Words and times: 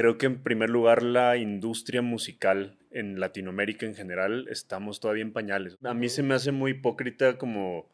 Creo 0.00 0.16
que 0.16 0.24
en 0.24 0.42
primer 0.42 0.70
lugar 0.70 1.02
la 1.02 1.36
industria 1.36 2.00
musical 2.00 2.78
en 2.90 3.20
Latinoamérica 3.20 3.84
en 3.84 3.94
general 3.94 4.46
estamos 4.48 4.98
todavía 4.98 5.24
en 5.24 5.34
pañales. 5.34 5.76
A 5.84 5.92
mí 5.92 6.08
se 6.08 6.22
me 6.22 6.32
hace 6.32 6.52
muy 6.52 6.70
hipócrita 6.70 7.36
como 7.36 7.86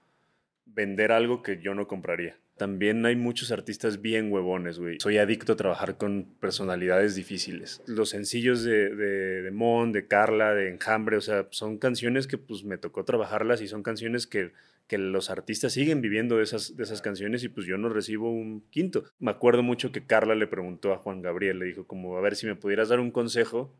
vender 0.66 1.10
algo 1.10 1.42
que 1.42 1.60
yo 1.60 1.74
no 1.74 1.88
compraría. 1.88 2.36
También 2.58 3.04
hay 3.06 3.16
muchos 3.16 3.50
artistas 3.50 4.02
bien 4.02 4.30
huevones, 4.30 4.78
güey. 4.78 5.00
Soy 5.00 5.18
adicto 5.18 5.54
a 5.54 5.56
trabajar 5.56 5.96
con 5.96 6.28
personalidades 6.38 7.16
difíciles. 7.16 7.82
Los 7.86 8.10
sencillos 8.10 8.62
de, 8.62 8.94
de, 8.94 9.42
de 9.42 9.50
Mon, 9.50 9.90
de 9.90 10.06
Carla, 10.06 10.54
de 10.54 10.70
Enjambre, 10.70 11.16
o 11.16 11.20
sea, 11.20 11.48
son 11.50 11.76
canciones 11.76 12.28
que 12.28 12.38
pues 12.38 12.62
me 12.62 12.78
tocó 12.78 13.04
trabajarlas 13.04 13.60
y 13.62 13.66
son 13.66 13.82
canciones 13.82 14.28
que, 14.28 14.52
que 14.86 14.98
los 14.98 15.30
artistas 15.30 15.72
siguen 15.72 16.00
viviendo 16.00 16.36
de 16.36 16.44
esas, 16.44 16.76
de 16.76 16.84
esas 16.84 17.02
canciones 17.02 17.42
y 17.44 17.48
pues 17.48 17.66
yo 17.66 17.76
no 17.78 17.88
recibo 17.88 18.30
un 18.30 18.62
quinto. 18.70 19.04
Me 19.18 19.30
acuerdo 19.30 19.62
mucho 19.62 19.92
que 19.92 20.06
Carla 20.06 20.34
le 20.34 20.46
preguntó 20.46 20.92
a 20.92 20.98
Juan 20.98 21.22
Gabriel, 21.22 21.58
le 21.58 21.66
dijo 21.66 21.86
como, 21.86 22.16
a 22.16 22.20
ver 22.20 22.36
si 22.36 22.46
me 22.46 22.56
pudieras 22.56 22.88
dar 22.88 23.00
un 23.00 23.10
consejo 23.10 23.74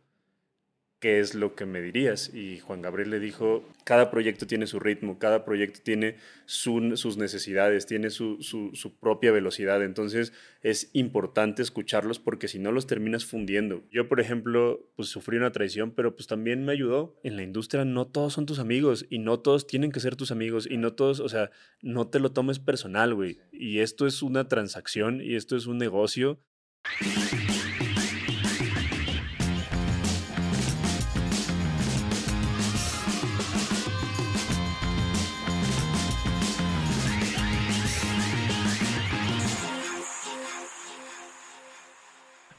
qué 0.99 1.21
es 1.21 1.35
lo 1.35 1.55
que 1.55 1.67
me 1.67 1.81
dirías. 1.81 2.33
Y 2.35 2.59
Juan 2.61 2.83
Gabriel 2.83 3.11
le 3.11 3.21
dijo, 3.21 3.65
cada 3.85 4.11
proyecto 4.11 4.47
tiene 4.47 4.67
su 4.67 4.81
ritmo, 4.81 5.19
cada 5.19 5.45
proyecto 5.45 5.81
tiene 5.83 6.17
sus 6.47 7.17
necesidades, 7.17 7.87
tiene 7.87 8.11
su, 8.11 8.39
su, 8.41 8.97
propia 8.99 9.33
velocidad. 9.33 9.83
Entonces 9.83 10.33
es 10.63 10.91
importante 10.95 11.63
escucharlos 11.63 12.19
porque 12.19 12.49
si 12.49 12.59
no 12.59 12.73
los 12.73 12.87
terminas 12.87 13.25
fundiendo. 13.25 13.85
Yo, 13.91 14.09
por 14.09 14.21
ejemplo, 14.21 14.91
pues 14.97 15.09
sufrí 15.09 15.37
una 15.37 15.53
traición, 15.53 15.93
pero 15.93 16.15
pues 16.15 16.27
también 16.27 16.65
me 16.65 16.73
ayudó. 16.73 17.19
En 17.23 17.37
la 17.37 17.43
industria 17.43 17.85
no 17.85 18.07
todos 18.07 18.33
son 18.33 18.47
tus 18.47 18.59
amigos 18.59 19.07
y 19.11 19.19
no 19.19 19.41
todos 19.41 19.67
tienen 19.67 19.93
que 19.93 20.01
ser 20.01 20.17
tus 20.17 20.31
amigos 20.31 20.67
y 20.71 20.79
no 20.79 20.95
todos, 20.95 21.21
o 21.21 21.29
sea, 21.29 21.51
no 21.83 22.09
te 22.09 22.21
lo 22.21 22.33
tomes 22.33 22.59
personal, 22.59 23.15
güey. 23.15 23.39
Y 23.53 23.81
esto 23.81 24.07
es 24.07 24.23
una 24.23 24.49
transacción 24.49 25.21
y 25.21 25.35
esto 25.35 25.57
es 25.57 25.67
un 25.67 25.79
negocio. 25.79 26.41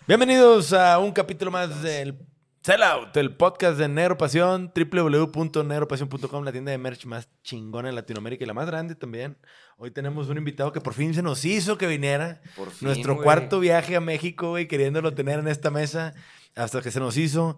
Bienvenidos 0.08 0.72
a 0.72 1.00
un 1.00 1.12
capítulo 1.12 1.52
más 1.52 1.82
del 1.84 2.18
Sellout, 2.62 3.18
el 3.18 3.36
podcast 3.36 3.78
de 3.78 3.90
Negro 3.90 4.18
Pasión, 4.18 4.72
www.negropasión.com, 4.74 6.46
la 6.46 6.54
tienda 6.54 6.72
de 6.72 6.78
merch 6.78 7.06
más 7.06 7.28
chingona 7.44 7.90
en 7.90 7.96
Latinoamérica 7.96 8.46
y 8.46 8.48
la 8.48 8.54
más 8.54 8.68
grande 8.68 8.96
también. 8.96 9.38
Hoy 9.76 9.92
tenemos 9.92 10.30
un 10.30 10.38
invitado 10.38 10.72
que 10.72 10.80
por 10.80 10.94
fin 10.94 11.14
se 11.14 11.22
nos 11.22 11.44
hizo 11.44 11.78
que 11.78 11.88
viniera. 11.88 12.40
Por 12.56 12.72
fin, 12.72 12.88
Nuestro 12.88 13.22
cuarto 13.22 13.60
viaje 13.60 13.98
a 13.98 14.00
México, 14.00 14.52
güey, 14.52 14.70
queriéndolo 14.70 15.14
tener 15.14 15.40
en 15.40 15.50
esta 15.50 15.72
mesa 15.72 16.14
hasta 16.56 16.82
que 16.82 16.90
se 16.90 17.02
nos 17.02 17.18
hizo. 17.18 17.58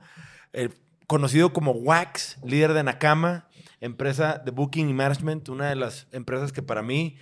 El 0.51 0.73
conocido 1.05 1.53
como 1.53 1.73
Wax, 1.73 2.39
líder 2.43 2.73
de 2.73 2.81
Nakama 2.81 3.47
empresa 3.81 4.41
de 4.43 4.51
Booking 4.51 4.89
y 4.89 4.93
Management, 4.93 5.49
una 5.49 5.69
de 5.69 5.75
las 5.75 6.07
empresas 6.11 6.51
que 6.51 6.61
para 6.61 6.81
mí 6.81 7.17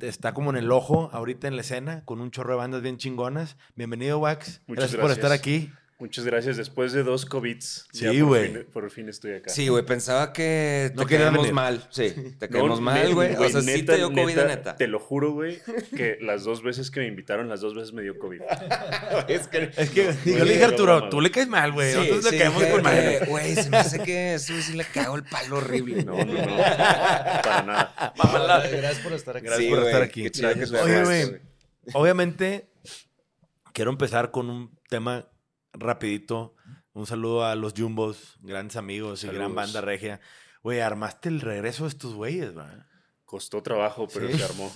está 0.00 0.34
como 0.34 0.50
en 0.50 0.56
el 0.56 0.70
ojo 0.72 1.10
ahorita 1.12 1.48
en 1.48 1.56
la 1.56 1.62
escena, 1.62 2.04
con 2.04 2.20
un 2.20 2.30
chorro 2.30 2.52
de 2.52 2.58
bandas 2.58 2.82
bien 2.82 2.96
chingonas. 2.96 3.56
Bienvenido, 3.76 4.18
Wax. 4.18 4.62
Muchas 4.66 4.92
gracias, 4.92 5.00
por 5.00 5.10
estar 5.10 5.32
aquí. 5.32 5.72
Muchas 6.00 6.24
gracias. 6.24 6.56
Después 6.56 6.94
de 6.94 7.02
dos 7.02 7.26
COVIDs. 7.26 7.86
Sí, 7.92 8.20
güey. 8.22 8.64
Por, 8.64 8.90
fin 8.90 9.10
estoy 9.10 9.34
acá. 9.34 9.50
Sí, 9.50 9.68
güey. 9.68 9.84
Pensaba 9.84 10.32
que 10.32 10.92
te 10.96 11.06
quedamos 11.06 11.52
mal. 11.52 11.86
Sí, 11.90 12.14
te 12.38 12.48
quedamos 12.48 12.80
mal, 12.80 13.14
güey. 13.14 13.34
O 13.34 13.48
sea, 13.50 13.60
sí 13.60 13.82
te 13.82 13.96
dio 13.96 14.10
COVID, 14.10 14.36
neta, 14.36 14.76
Te 14.76 14.86
lo 14.86 14.98
juro, 14.98 15.32
güey, 15.32 15.60
que 15.94 16.16
las 16.22 16.44
dos 16.44 16.62
veces 16.62 16.90
que 16.90 17.00
me 17.00 17.06
invitaron, 17.06 17.50
las 17.50 17.60
dos 17.60 17.74
veces 17.74 17.92
me 17.92 18.00
dio 18.00 18.18
COVID. 18.18 18.40
es 19.28 19.46
que, 19.48 19.70
es 19.76 19.90
que 19.90 20.14
yo 20.24 20.44
le 20.44 20.52
dije 20.52 20.64
a 20.64 20.68
Arturo, 20.68 21.10
tú 21.10 21.20
le 21.20 21.30
caes 21.30 21.48
mal, 21.48 21.72
güey. 21.72 21.94
Nosotros 21.94 22.32
le 22.32 22.38
caemos 22.38 22.64
con 22.64 22.82
mal. 22.82 23.20
Güey, 23.28 23.54
se 23.54 23.68
me 23.68 23.76
hace 23.76 24.02
que 24.02 24.34
eso 24.34 24.54
sí 24.62 24.72
le 24.72 24.84
cago 24.84 25.16
el 25.16 25.24
palo 25.24 25.58
horrible. 25.58 26.02
No, 26.02 26.16
no, 26.16 26.24
no. 26.24 26.56
Para 26.56 27.62
nada. 27.62 28.14
Mamá, 28.16 28.60
gracias 28.60 28.98
por 29.00 29.12
estar 29.12 29.36
aquí. 29.36 29.46
Gracias 29.46 29.68
por 29.68 29.84
estar 29.84 30.02
aquí. 30.02 30.30
Oye, 30.82 31.04
güey. 31.04 31.40
Obviamente, 31.92 32.70
quiero 33.74 33.90
empezar 33.90 34.30
con 34.30 34.48
un 34.48 34.78
tema 34.88 35.26
rapidito 35.72 36.56
un 36.92 37.06
saludo 37.06 37.44
a 37.44 37.54
los 37.54 37.74
Jumbos, 37.74 38.36
grandes 38.42 38.76
amigos 38.76 39.22
y 39.24 39.28
gran 39.28 39.54
banda 39.54 39.80
regia. 39.80 40.20
Güey, 40.62 40.80
armaste 40.80 41.28
el 41.28 41.40
regreso 41.40 41.84
de 41.84 41.90
estos 41.90 42.14
güeyes, 42.14 42.54
¿verdad? 42.54 42.86
Costó 43.24 43.62
trabajo, 43.62 44.08
pero 44.12 44.28
se 44.30 44.42
armó. 44.42 44.72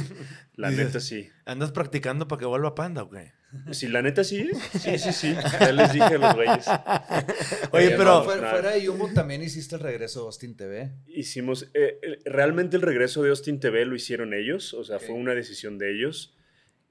La 0.54 0.70
neta 0.70 1.00
sí. 1.00 1.30
¿Andas 1.46 1.72
practicando 1.72 2.28
para 2.28 2.40
que 2.40 2.46
vuelva 2.46 2.74
Panda 2.74 3.02
o 3.02 3.10
qué? 3.10 3.32
Sí, 3.70 3.86
la 3.86 4.02
neta 4.02 4.24
sí. 4.24 4.50
Sí, 4.80 4.98
sí, 4.98 5.12
sí. 5.12 5.34
Ya 5.60 5.72
les 5.72 5.92
dije 5.92 6.04
a 6.04 6.18
los 6.18 6.34
güeyes. 6.34 6.66
Oye, 7.70 7.90
pero. 7.96 8.24
fuera, 8.24 8.72
de 8.72 8.84
Jumbo 8.84 9.08
también 9.14 9.42
hiciste 9.42 9.76
el 9.76 9.80
regreso 9.80 10.20
de 10.20 10.26
Austin 10.26 10.56
TV. 10.56 10.92
Hicimos. 11.06 11.70
Eh, 11.72 12.00
eh, 12.02 12.18
realmente 12.24 12.76
el 12.76 12.82
regreso 12.82 13.22
de 13.22 13.30
Austin 13.30 13.60
TV 13.60 13.84
lo 13.86 13.94
hicieron 13.94 14.34
ellos. 14.34 14.74
O 14.74 14.82
sea, 14.82 14.98
fue 14.98 15.14
una 15.14 15.34
decisión 15.34 15.78
de 15.78 15.94
ellos. 15.94 16.36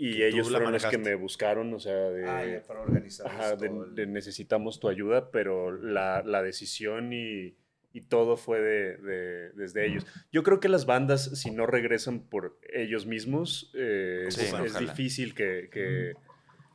Y 0.04 0.22
ellos 0.22 0.50
fueron 0.50 0.74
los 0.74 0.86
que 0.86 0.98
me 0.98 1.16
buscaron, 1.16 1.74
o 1.74 1.80
sea, 1.80 1.96
de, 1.96 2.28
ah, 2.28 2.64
para 2.68 2.82
organizar. 2.82 3.26
Ajá, 3.26 3.56
de, 3.56 4.06
necesitamos 4.06 4.82
tu 4.82 4.90
ayuda, 4.90 5.32
pero 5.32 5.72
la, 5.72 6.22
la 6.24 6.44
decisión 6.44 7.14
y, 7.14 7.56
y, 7.94 8.02
todo 8.02 8.36
fue 8.36 8.60
de, 8.60 9.52
desde 9.56 9.88
ellos. 9.88 10.06
Yo 10.30 10.44
creo 10.44 10.60
que 10.60 10.68
las 10.68 10.86
bandas, 10.86 11.40
si 11.40 11.52
no 11.52 11.66
regresan 11.68 12.20
por 12.20 12.60
ellos 12.74 13.06
mismos, 13.06 13.72
eh, 13.76 14.26
es, 14.28 14.78
difícil 14.78 15.34
que, 15.34 15.70
que, 15.72 16.16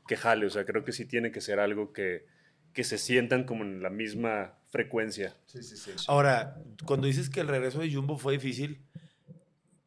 que, 0.06 0.16
jale, 0.16 0.47
o 0.47 0.50
sea, 0.50 0.65
creo 0.65 0.83
que 0.83 0.93
sí 0.93 1.05
tiene 1.05 1.31
que 1.31 1.43
ser 1.43 1.60
algo 1.60 1.93
que, 1.93 2.25
que 2.72 2.83
se 2.83 2.97
sientan 2.97 3.45
como 3.45 3.62
en 3.62 3.83
la 3.83 3.91
misma 3.91 4.59
frecuencia. 4.71 5.37
Sí, 5.45 5.62
sí, 5.62 5.77
sí. 5.77 5.91
Ahora, 6.06 6.62
cuando 6.87 7.06
dices 7.06 7.28
que 7.28 7.41
el 7.41 7.49
regreso 7.49 7.81
de 7.81 7.93
Jumbo 7.93 8.16
fue 8.16 8.33
difícil, 8.33 8.81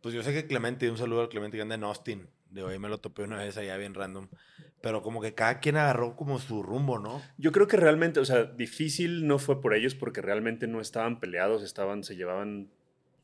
pues 0.02 0.13
yo 0.13 0.22
sé 0.22 0.31
que 0.31 0.46
Clemente, 0.46 0.91
un 0.91 0.97
saludo 1.00 1.23
a 1.23 1.29
Clemente 1.29 1.58
que 1.58 1.63
anda 1.63 1.73
en 1.73 1.84
Austin 1.85 2.28
de 2.51 2.63
hoy 2.63 2.78
me 2.79 2.89
lo 2.89 3.00
topé 3.00 3.23
una 3.23 3.38
vez 3.38 3.57
allá 3.57 3.78
bien 3.78 3.94
random. 3.94 4.28
Pero 4.81 5.01
como 5.01 5.22
que 5.22 5.34
cada 5.34 5.59
quien 5.59 5.78
agarró 5.78 6.16
como 6.16 6.39
su 6.39 6.63
rumbo, 6.63 7.00
¿no? 7.00 7.22
Yo 7.38 7.51
creo 7.51 7.67
que 7.67 7.78
realmente, 7.78 8.19
o 8.19 8.25
sea, 8.25 8.45
difícil 8.45 9.28
no 9.28 9.39
fue 9.39 9.62
por 9.62 9.73
ellos 9.73 9.95
porque 9.95 10.22
realmente 10.22 10.67
no 10.67 10.81
estaban 10.81 11.19
peleados, 11.19 11.63
estaban, 11.63 12.03
se 12.03 12.16
llevaban 12.16 12.69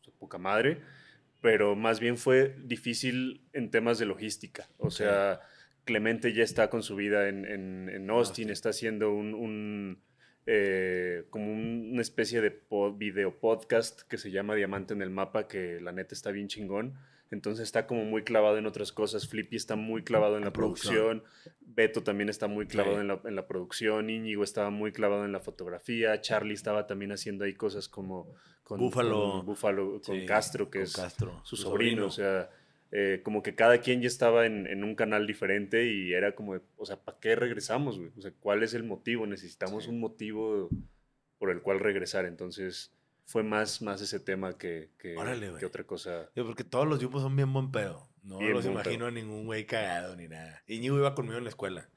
su 0.01 0.11
poca 0.13 0.37
madre, 0.37 0.81
pero 1.41 1.75
más 1.75 1.99
bien 1.99 2.17
fue 2.17 2.55
difícil 2.63 3.41
en 3.53 3.69
temas 3.71 3.99
de 3.99 4.05
logística. 4.05 4.69
O 4.77 4.91
sea, 4.91 5.41
Clemente 5.87 6.33
ya 6.33 6.43
está 6.43 6.69
con 6.69 6.83
su 6.83 6.97
vida 6.97 7.29
en, 7.29 7.45
en, 7.45 8.09
Austin, 8.09 8.49
está 8.49 8.69
haciendo 8.69 9.13
un, 9.13 10.01
eh, 10.45 11.23
como 11.29 11.49
una 11.49 12.01
especie 12.01 12.41
de 12.41 12.61
video 12.97 13.39
podcast 13.39 14.01
que 14.01 14.17
se 14.17 14.29
llama 14.29 14.55
Diamante 14.55 14.93
en 14.93 15.01
el 15.01 15.09
Mapa, 15.09 15.47
que 15.47 15.79
la 15.79 15.93
neta 15.93 16.13
está 16.13 16.31
bien 16.31 16.49
chingón 16.49 16.95
entonces 17.31 17.63
está 17.63 17.87
como 17.87 18.05
muy 18.05 18.23
clavado 18.23 18.57
en 18.57 18.65
otras 18.65 18.91
cosas. 18.91 19.27
Flippy 19.27 19.55
está 19.55 19.75
muy 19.75 20.03
clavado 20.03 20.37
en 20.37 20.43
la, 20.43 20.53
producción. 20.53 21.23
Beto 21.59 22.03
también 22.03 22.29
está 22.29 22.47
muy 22.47 22.67
clavado 22.67 23.01
en, 23.01 23.07
la, 23.07 23.19
en, 23.25 23.35
la, 23.35 23.47
producción. 23.47 24.09
Íñigo 24.09 24.43
estaba 24.43 24.69
muy 24.69 24.91
clavado 24.91 25.25
en 25.25 25.31
la 25.31 25.39
fotografía. 25.39 26.19
Charlie 26.21 26.53
estaba 26.53 26.87
también 26.87 27.11
haciendo 27.11 27.43
ahí 27.43 27.53
cosas 27.53 27.89
como 27.89 28.33
con 28.63 28.79
Búfalo, 28.79 29.43
con, 29.45 29.99
con 29.99 30.25
Castro, 30.25 30.69
que 30.69 30.81
es 30.83 31.01
su, 31.43 31.55
sobrino. 31.55 32.07
O 32.07 32.11
sea, 32.11 32.49
eh, 32.91 33.21
como 33.23 33.43
que 33.43 33.55
cada 33.55 33.79
quien 33.79 34.01
ya 34.01 34.07
estaba 34.07 34.45
en, 34.45 34.67
en, 34.67 34.83
un 34.83 34.95
canal 34.95 35.27
diferente 35.27 35.91
y 35.91 36.13
era 36.13 36.35
como, 36.35 36.59
o 36.77 36.85
sea, 36.85 36.97
¿para 36.97 37.19
qué 37.19 37.35
regresamos? 37.35 37.99
O 38.17 38.21
sea, 38.21 38.31
¿cuál 38.39 38.63
es 38.63 38.73
el 38.73 38.83
motivo? 38.83 39.25
Necesitamos 39.25 39.87
un 39.87 39.99
motivo 39.99 40.69
por 41.37 41.51
el 41.51 41.61
cual 41.61 41.79
regresar. 41.79 42.25
Entonces 42.25 42.96
fue 43.27 43.43
más, 43.43 43.81
más 43.81 44.01
ese 44.01 44.19
tema 44.19 44.57
que, 44.57 44.93
que, 44.97 45.15
que 45.59 45.65
otra 45.65 45.83
cosa. 45.83 46.29
porque 46.33 46.63
todos 46.63 46.87
los 46.87 46.97
grupos 46.99 47.21
son 47.21 47.35
bien 47.35 47.51
buen 47.53 47.71
pedo. 47.71 48.09
No 48.23 48.41
los 48.41 48.65
imagino 48.65 49.05
a 49.05 49.11
ningún 49.11 49.45
güey 49.45 49.65
cagado 49.65 50.15
ni 50.15 50.27
nada. 50.27 50.63
Iñigo 50.65 50.97
iba 50.97 51.13
conmigo 51.13 51.37
en 51.37 51.43
la 51.43 51.49
escuela 51.49 51.89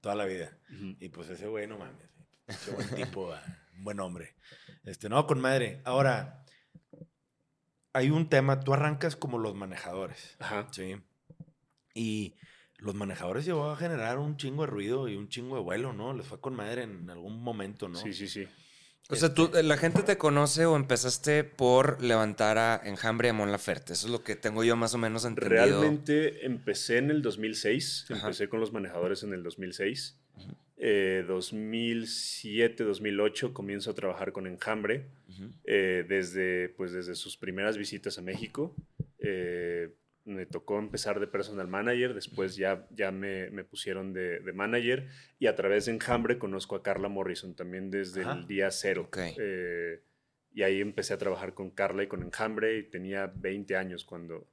toda 0.00 0.14
la 0.14 0.24
vida. 0.24 0.58
Y 0.98 1.08
pues 1.10 1.28
ese 1.28 1.46
güey, 1.46 1.66
no 1.66 1.78
mames. 1.78 2.08
Ese 2.46 2.70
buen 2.72 2.88
tipo, 2.94 3.34
un 3.76 3.84
buen 3.84 4.00
hombre. 4.00 4.34
Este, 4.84 5.08
no, 5.08 5.26
con 5.26 5.40
madre. 5.40 5.82
Ahora, 5.84 6.44
hay 7.92 8.10
un 8.10 8.28
tema. 8.28 8.60
Tú 8.60 8.72
arrancas 8.72 9.16
como 9.16 9.38
los 9.38 9.54
manejadores. 9.54 10.36
Ajá. 10.38 10.68
Sí. 10.70 10.96
Y 11.94 12.36
los 12.78 12.94
manejadores 12.94 13.44
llegó 13.44 13.70
a 13.70 13.76
generar 13.76 14.18
un 14.18 14.36
chingo 14.36 14.62
de 14.62 14.68
ruido 14.68 15.08
y 15.08 15.16
un 15.16 15.28
chingo 15.28 15.56
de 15.56 15.62
vuelo, 15.62 15.92
¿no? 15.92 16.14
Les 16.14 16.26
fue 16.26 16.40
con 16.40 16.54
madre 16.54 16.84
en 16.84 17.10
algún 17.10 17.42
momento, 17.42 17.88
¿no? 17.88 17.98
Sí, 17.98 18.12
sí, 18.14 18.28
sí. 18.28 18.48
O 19.10 19.16
sea, 19.16 19.32
tú, 19.32 19.44
este 19.44 19.62
la 19.62 19.78
gente 19.78 20.02
te 20.02 20.18
conoce 20.18 20.66
o 20.66 20.76
empezaste 20.76 21.42
por 21.42 22.02
levantar 22.02 22.58
a 22.58 22.80
Enjambre 22.84 23.28
y 23.28 23.30
a 23.30 23.32
Mon 23.32 23.50
Laferte. 23.50 23.94
Eso 23.94 24.06
es 24.06 24.12
lo 24.12 24.22
que 24.22 24.36
tengo 24.36 24.64
yo 24.64 24.76
más 24.76 24.94
o 24.94 24.98
menos 24.98 25.24
entendido. 25.24 25.64
Realmente 25.64 26.44
empecé 26.44 26.98
en 26.98 27.10
el 27.10 27.22
2006. 27.22 28.06
Empecé 28.10 28.50
con 28.50 28.60
los 28.60 28.72
manejadores 28.72 29.22
en 29.22 29.32
el 29.32 29.42
2006. 29.42 30.18
2007, 31.26 32.84
2008 32.84 33.46
eh, 33.46 33.52
comienzo 33.52 33.90
a 33.90 33.94
trabajar 33.94 34.32
con 34.32 34.46
Enjambre. 34.46 35.06
Eh, 35.64 36.04
desde, 36.08 36.68
pues, 36.70 36.92
desde 36.92 37.14
sus 37.14 37.36
primeras 37.36 37.78
visitas 37.78 38.18
a 38.18 38.22
México. 38.22 38.74
Eh, 39.18 39.90
me 40.28 40.46
tocó 40.46 40.78
empezar 40.78 41.18
de 41.20 41.26
personal 41.26 41.66
manager, 41.68 42.14
después 42.14 42.56
ya, 42.56 42.86
ya 42.90 43.10
me, 43.10 43.50
me 43.50 43.64
pusieron 43.64 44.12
de, 44.12 44.40
de 44.40 44.52
manager 44.52 45.08
y 45.38 45.46
a 45.46 45.56
través 45.56 45.86
de 45.86 45.92
Enjambre 45.92 46.38
conozco 46.38 46.76
a 46.76 46.82
Carla 46.82 47.08
Morrison 47.08 47.54
también 47.54 47.90
desde 47.90 48.22
Ajá. 48.22 48.34
el 48.34 48.46
día 48.46 48.70
cero. 48.70 49.04
Ok. 49.08 49.18
Eh, 49.38 50.02
y 50.52 50.62
ahí 50.62 50.80
empecé 50.80 51.14
a 51.14 51.18
trabajar 51.18 51.54
con 51.54 51.70
Carla 51.70 52.02
y 52.02 52.06
con 52.08 52.22
Enjambre 52.22 52.78
y 52.78 52.82
tenía 52.84 53.32
20 53.34 53.76
años 53.76 54.04
cuando, 54.04 54.48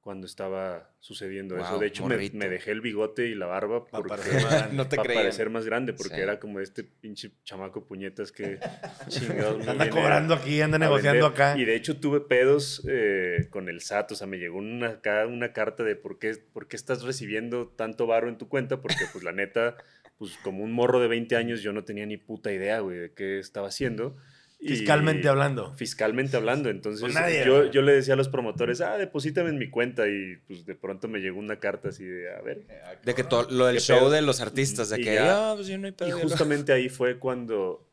cuando 0.00 0.26
estaba 0.26 0.90
sucediendo 1.00 1.58
eso. 1.58 1.72
Wow, 1.72 1.80
De 1.80 1.86
hecho, 1.88 2.06
me, 2.06 2.16
me 2.32 2.48
dejé 2.48 2.70
el 2.70 2.80
bigote 2.80 3.26
y 3.26 3.34
la 3.34 3.46
barba 3.46 3.84
porque. 3.84 4.08
No 4.72 4.88
te 4.88 4.96
para 4.96 5.06
creían. 5.06 5.24
parecer 5.24 5.50
más 5.50 5.66
grande, 5.66 5.92
porque 5.92 6.14
Sí. 6.14 6.20
era 6.20 6.38
como 6.40 6.60
este 6.60 6.84
pinche 6.84 7.32
chamaco 7.44 7.84
puñetas 7.86 8.32
que 8.32 8.58
chingados 9.08 9.58
me 9.64 9.70
Anda 9.70 9.90
cobrando 9.90 10.34
aquí, 10.34 10.60
anda 10.60 10.76
a 10.76 10.78
negociando 10.78 11.26
acá. 11.26 11.58
Y 11.58 11.64
de 11.64 11.74
hecho 11.76 11.98
tuve 12.00 12.20
pedos 12.20 12.84
eh, 12.88 13.48
con 13.50 13.68
el 13.68 13.80
SAT, 13.80 14.12
o 14.12 14.14
sea, 14.14 14.26
me 14.26 14.38
llegó 14.38 14.58
una, 14.58 15.00
una 15.28 15.52
carta 15.52 15.82
de 15.84 15.96
por 15.96 16.18
qué, 16.18 16.34
por 16.52 16.68
qué 16.68 16.76
estás 16.76 17.02
recibiendo 17.02 17.68
tanto 17.68 18.06
varo 18.06 18.28
en 18.28 18.38
tu 18.38 18.48
cuenta, 18.48 18.80
porque 18.80 19.04
pues 19.12 19.24
la 19.24 19.32
neta, 19.32 19.76
pues 20.16 20.36
como 20.42 20.64
un 20.64 20.72
morro 20.72 21.00
de 21.00 21.08
20 21.08 21.36
años 21.36 21.60
yo 21.62 21.72
no 21.72 21.84
tenía 21.84 22.06
ni 22.06 22.16
puta 22.16 22.50
idea, 22.52 22.80
güey, 22.80 22.98
de 22.98 23.12
qué 23.12 23.38
estaba 23.38 23.68
haciendo. 23.68 24.16
Y- 24.60 24.68
Fiscalmente 24.70 25.28
hablando. 25.28 25.72
Fiscalmente 25.76 26.36
hablando, 26.36 26.68
entonces 26.68 27.00
Pues 27.00 27.14
nadie, 27.14 27.44
yo, 27.46 27.70
yo 27.70 27.80
le 27.82 27.92
decía 27.92 28.14
a 28.14 28.16
los 28.16 28.28
promotores, 28.28 28.80
ah, 28.80 28.98
deposítame 28.98 29.50
en 29.50 29.58
mi 29.58 29.70
cuenta 29.70 30.08
y 30.08 30.36
pues 30.48 30.66
de 30.66 30.74
pronto 30.74 31.06
me 31.06 31.20
llegó 31.20 31.38
una 31.38 31.60
carta 31.60 31.90
así 31.90 32.04
de, 32.04 32.34
a 32.34 32.40
ver, 32.42 32.66
De 33.04 33.14
que 33.14 33.22
todo 33.22 33.48
lo 33.50 33.66
del 33.66 33.76
¿Qué 33.76 33.80
show 33.82 33.98
pedo? 34.00 34.10
de 34.10 34.22
los 34.22 34.40
artistas, 34.40 34.88
de 34.90 35.00
Y 35.00 35.04
que, 35.04 35.14
ya. 35.14 35.52
ah, 35.52 35.54
pues 35.54 35.68
yo 35.68 35.78
no 35.78 35.86
hay 35.86 35.92
pedo. 35.92 36.08
Y 36.08 36.10
justamente 36.12 36.72
ahí 36.72 36.88
fue 36.88 37.18
cuando 37.20 37.88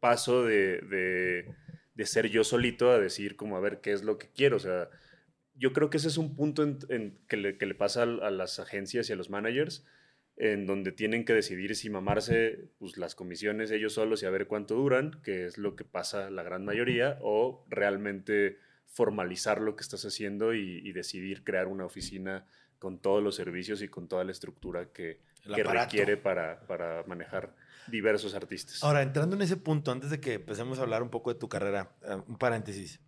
paso 0.00 0.44
de, 0.44 0.80
de- 0.80 1.46
de 1.94 2.06
ser 2.06 2.28
yo 2.28 2.42
solito 2.44 2.90
a 2.90 2.98
decir 2.98 3.36
como 3.36 3.56
a 3.56 3.60
ver 3.60 3.80
qué 3.80 3.92
es 3.92 4.02
lo 4.02 4.16
que 4.18 4.28
quiero. 4.34 4.56
O 4.56 4.60
sea, 4.60 4.88
yo 5.54 5.72
creo 5.74 5.90
que 5.90 5.98
ese 5.98 6.08
es 6.08 6.16
un 6.16 6.34
punto 6.34 6.62
en, 6.62 6.78
en 6.88 7.18
que, 7.28 7.36
le, 7.36 7.58
que 7.58 7.66
le 7.66 7.74
pasa 7.74 8.02
al- 8.02 8.22
a, 8.22 8.30
las 8.30 8.58
agencias 8.58 9.08
y 9.08 9.12
a 9.12 9.16
los 9.16 9.28
managers, 9.30 9.84
en 10.40 10.64
donde 10.64 10.90
tienen 10.90 11.26
que 11.26 11.34
decidir 11.34 11.76
si 11.76 11.90
mamarse 11.90 12.70
pues, 12.78 12.96
las 12.96 13.14
comisiones 13.14 13.70
ellos 13.70 13.92
solos 13.92 14.22
y 14.22 14.26
a 14.26 14.30
ver 14.30 14.46
cuánto 14.46 14.74
duran, 14.74 15.20
que 15.22 15.44
es 15.44 15.58
lo 15.58 15.76
que 15.76 15.84
pasa 15.84 16.30
la 16.30 16.42
gran 16.42 16.64
mayoría, 16.64 17.18
o 17.20 17.66
realmente 17.68 18.56
formalizar 18.86 19.60
lo 19.60 19.76
que 19.76 19.82
estás 19.82 20.06
haciendo 20.06 20.54
y, 20.54 20.78
y 20.82 20.92
decidir 20.92 21.44
crear 21.44 21.68
una 21.68 21.84
oficina 21.84 22.46
con 22.78 22.98
todos 22.98 23.22
los 23.22 23.36
servicios 23.36 23.82
y 23.82 23.88
con 23.88 24.08
toda 24.08 24.24
la 24.24 24.32
estructura 24.32 24.86
que, 24.86 25.20
que 25.54 25.62
requiere 25.62 26.16
para, 26.16 26.66
para 26.66 27.02
manejar 27.06 27.54
diversos 27.88 28.34
artistas. 28.34 28.82
Ahora, 28.82 29.02
entrando 29.02 29.36
en 29.36 29.42
ese 29.42 29.58
punto, 29.58 29.92
antes 29.92 30.08
de 30.08 30.20
que 30.20 30.34
empecemos 30.34 30.78
a 30.78 30.82
hablar 30.82 31.02
un 31.02 31.10
poco 31.10 31.34
de 31.34 31.38
tu 31.38 31.50
carrera, 31.50 31.92
eh, 32.02 32.16
un 32.26 32.38
paréntesis. 32.38 32.98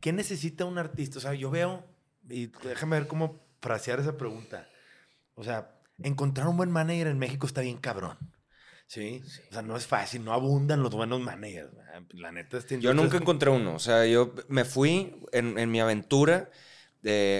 ¿Qué 0.00 0.14
necesita 0.14 0.64
un 0.64 0.78
artista? 0.78 1.18
O 1.18 1.20
sea, 1.20 1.34
yo 1.34 1.50
veo, 1.50 1.84
y 2.26 2.46
déjame 2.64 2.98
ver 2.98 3.06
cómo 3.06 3.44
frasear 3.60 4.00
esa 4.00 4.16
pregunta. 4.16 4.66
O 5.34 5.44
sea, 5.44 5.74
encontrar 6.02 6.48
un 6.48 6.56
buen 6.56 6.70
manager 6.70 7.06
en 7.08 7.18
México 7.18 7.46
está 7.46 7.60
bien 7.62 7.78
cabrón. 7.78 8.16
¿Sí? 8.86 9.22
O 9.50 9.52
sea, 9.52 9.62
no 9.62 9.76
es 9.76 9.86
fácil, 9.86 10.24
no 10.24 10.32
abundan 10.32 10.82
los 10.82 10.90
buenos 10.92 11.20
managers. 11.20 11.70
La 12.14 12.32
neta, 12.32 12.58
esta 12.58 12.70
Yo 12.70 12.74
industria 12.76 12.94
nunca 12.94 13.16
es- 13.16 13.22
encontré 13.22 13.50
uno. 13.50 13.74
O 13.76 13.78
sea, 13.78 14.04
yo 14.06 14.34
me 14.48 14.64
fui 14.64 15.14
en, 15.32 15.58
en 15.58 15.70
mi 15.70 15.80
aventura. 15.80 16.50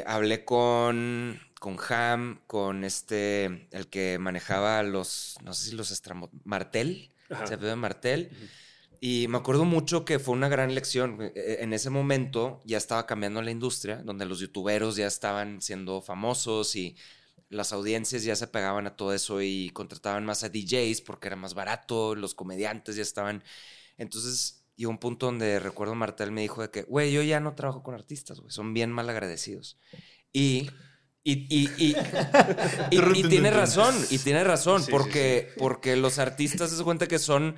hablé 0.06 0.44
con, 0.44 1.40
con 1.58 1.76
Ham, 1.88 2.40
con 2.46 2.84
este, 2.84 3.66
el 3.72 3.88
que 3.90 4.18
manejaba 4.18 4.82
los, 4.84 5.36
no 5.44 5.52
sé 5.52 5.70
si 5.70 5.76
los 5.76 5.90
estramos, 5.90 6.30
Martel, 6.44 7.12
Ajá. 7.30 7.46
se 7.48 7.54
apellida 7.54 7.76
Martel. 7.76 8.30
Ujú. 8.32 8.46
Y 9.02 9.26
me 9.28 9.38
acuerdo 9.38 9.64
mucho 9.64 10.04
que 10.04 10.18
fue 10.18 10.34
una 10.34 10.48
gran 10.48 10.74
lección. 10.74 11.18
Eh, 11.34 11.58
En 11.60 11.72
ese 11.72 11.90
momento 11.90 12.60
ya 12.64 12.76
estaba 12.76 13.06
cambiando 13.06 13.40
la 13.42 13.50
industria, 13.50 13.96
donde 14.04 14.26
los 14.26 14.40
youtuberos 14.40 14.94
ya 14.96 15.06
estaban 15.06 15.62
siendo 15.62 16.00
famosos 16.02 16.76
y 16.76 16.96
las 17.50 17.72
audiencias 17.74 18.24
ya 18.24 18.36
se 18.36 18.46
pegaban 18.48 18.86
a 18.86 18.96
todo 18.96 19.12
eso 19.14 19.42
y 19.42 19.70
contrataban 19.70 20.24
más 20.24 20.44
a 20.44 20.48
DJs 20.48 21.02
porque 21.02 21.28
era 21.28 21.36
más 21.36 21.54
barato, 21.54 22.14
los 22.14 22.34
comediantes 22.34 22.96
ya 22.96 23.02
estaban. 23.02 23.44
Entonces 23.98 24.64
llegó 24.76 24.90
un 24.92 24.98
punto 24.98 25.26
donde 25.26 25.60
recuerdo 25.60 25.94
Martel 25.94 26.32
me 26.32 26.40
dijo 26.42 26.62
de 26.62 26.70
que, 26.70 26.82
güey, 26.84 27.12
yo 27.12 27.22
ya 27.22 27.40
no 27.40 27.54
trabajo 27.54 27.82
con 27.82 27.94
artistas, 27.94 28.40
güey, 28.40 28.50
son 28.50 28.72
bien 28.72 28.90
mal 28.90 29.10
agradecidos. 29.10 29.78
Y, 30.32 30.70
y, 31.24 31.46
y, 31.54 31.68
y, 31.76 31.96
y- 32.90 33.18
y 33.18 33.22
tiene 33.28 33.50
razón, 33.50 33.94
y 34.10 34.18
tiene 34.18 34.44
razón, 34.44 34.80
Sí, 34.80 34.86
sí, 34.86 34.90
porque, 34.92 35.52
porque 35.58 35.96
los 35.96 36.18
artistas 36.18 36.70
se 36.70 36.82
cuenta 36.84 37.08
que 37.08 37.18
son 37.18 37.56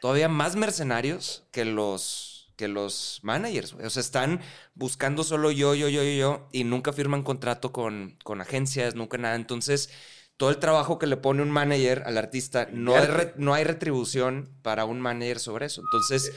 todavía 0.00 0.28
más 0.28 0.56
mercenarios 0.56 1.44
que 1.52 1.64
los, 1.64 2.33
que 2.56 2.68
los 2.68 3.20
managers, 3.22 3.72
güey. 3.74 3.86
O 3.86 3.90
sea, 3.90 4.00
están 4.00 4.40
buscando 4.74 5.24
solo 5.24 5.50
yo, 5.50 5.74
yo, 5.74 5.88
yo, 5.88 6.02
yo, 6.02 6.12
yo, 6.12 6.48
y 6.52 6.64
nunca 6.64 6.92
firman 6.92 7.22
contrato 7.22 7.72
con, 7.72 8.18
con 8.24 8.40
agencias, 8.40 8.94
nunca 8.94 9.18
nada. 9.18 9.36
Entonces, 9.36 9.90
todo 10.36 10.50
el 10.50 10.58
trabajo 10.58 10.98
que 10.98 11.06
le 11.06 11.16
pone 11.16 11.42
un 11.42 11.50
manager 11.50 12.02
al 12.06 12.18
artista, 12.18 12.68
no 12.72 12.96
hay, 12.96 13.06
re- 13.06 13.34
no 13.36 13.54
hay 13.54 13.64
retribución 13.64 14.50
para 14.62 14.84
un 14.84 15.00
manager 15.00 15.38
sobre 15.38 15.66
eso. 15.66 15.80
Entonces, 15.82 16.32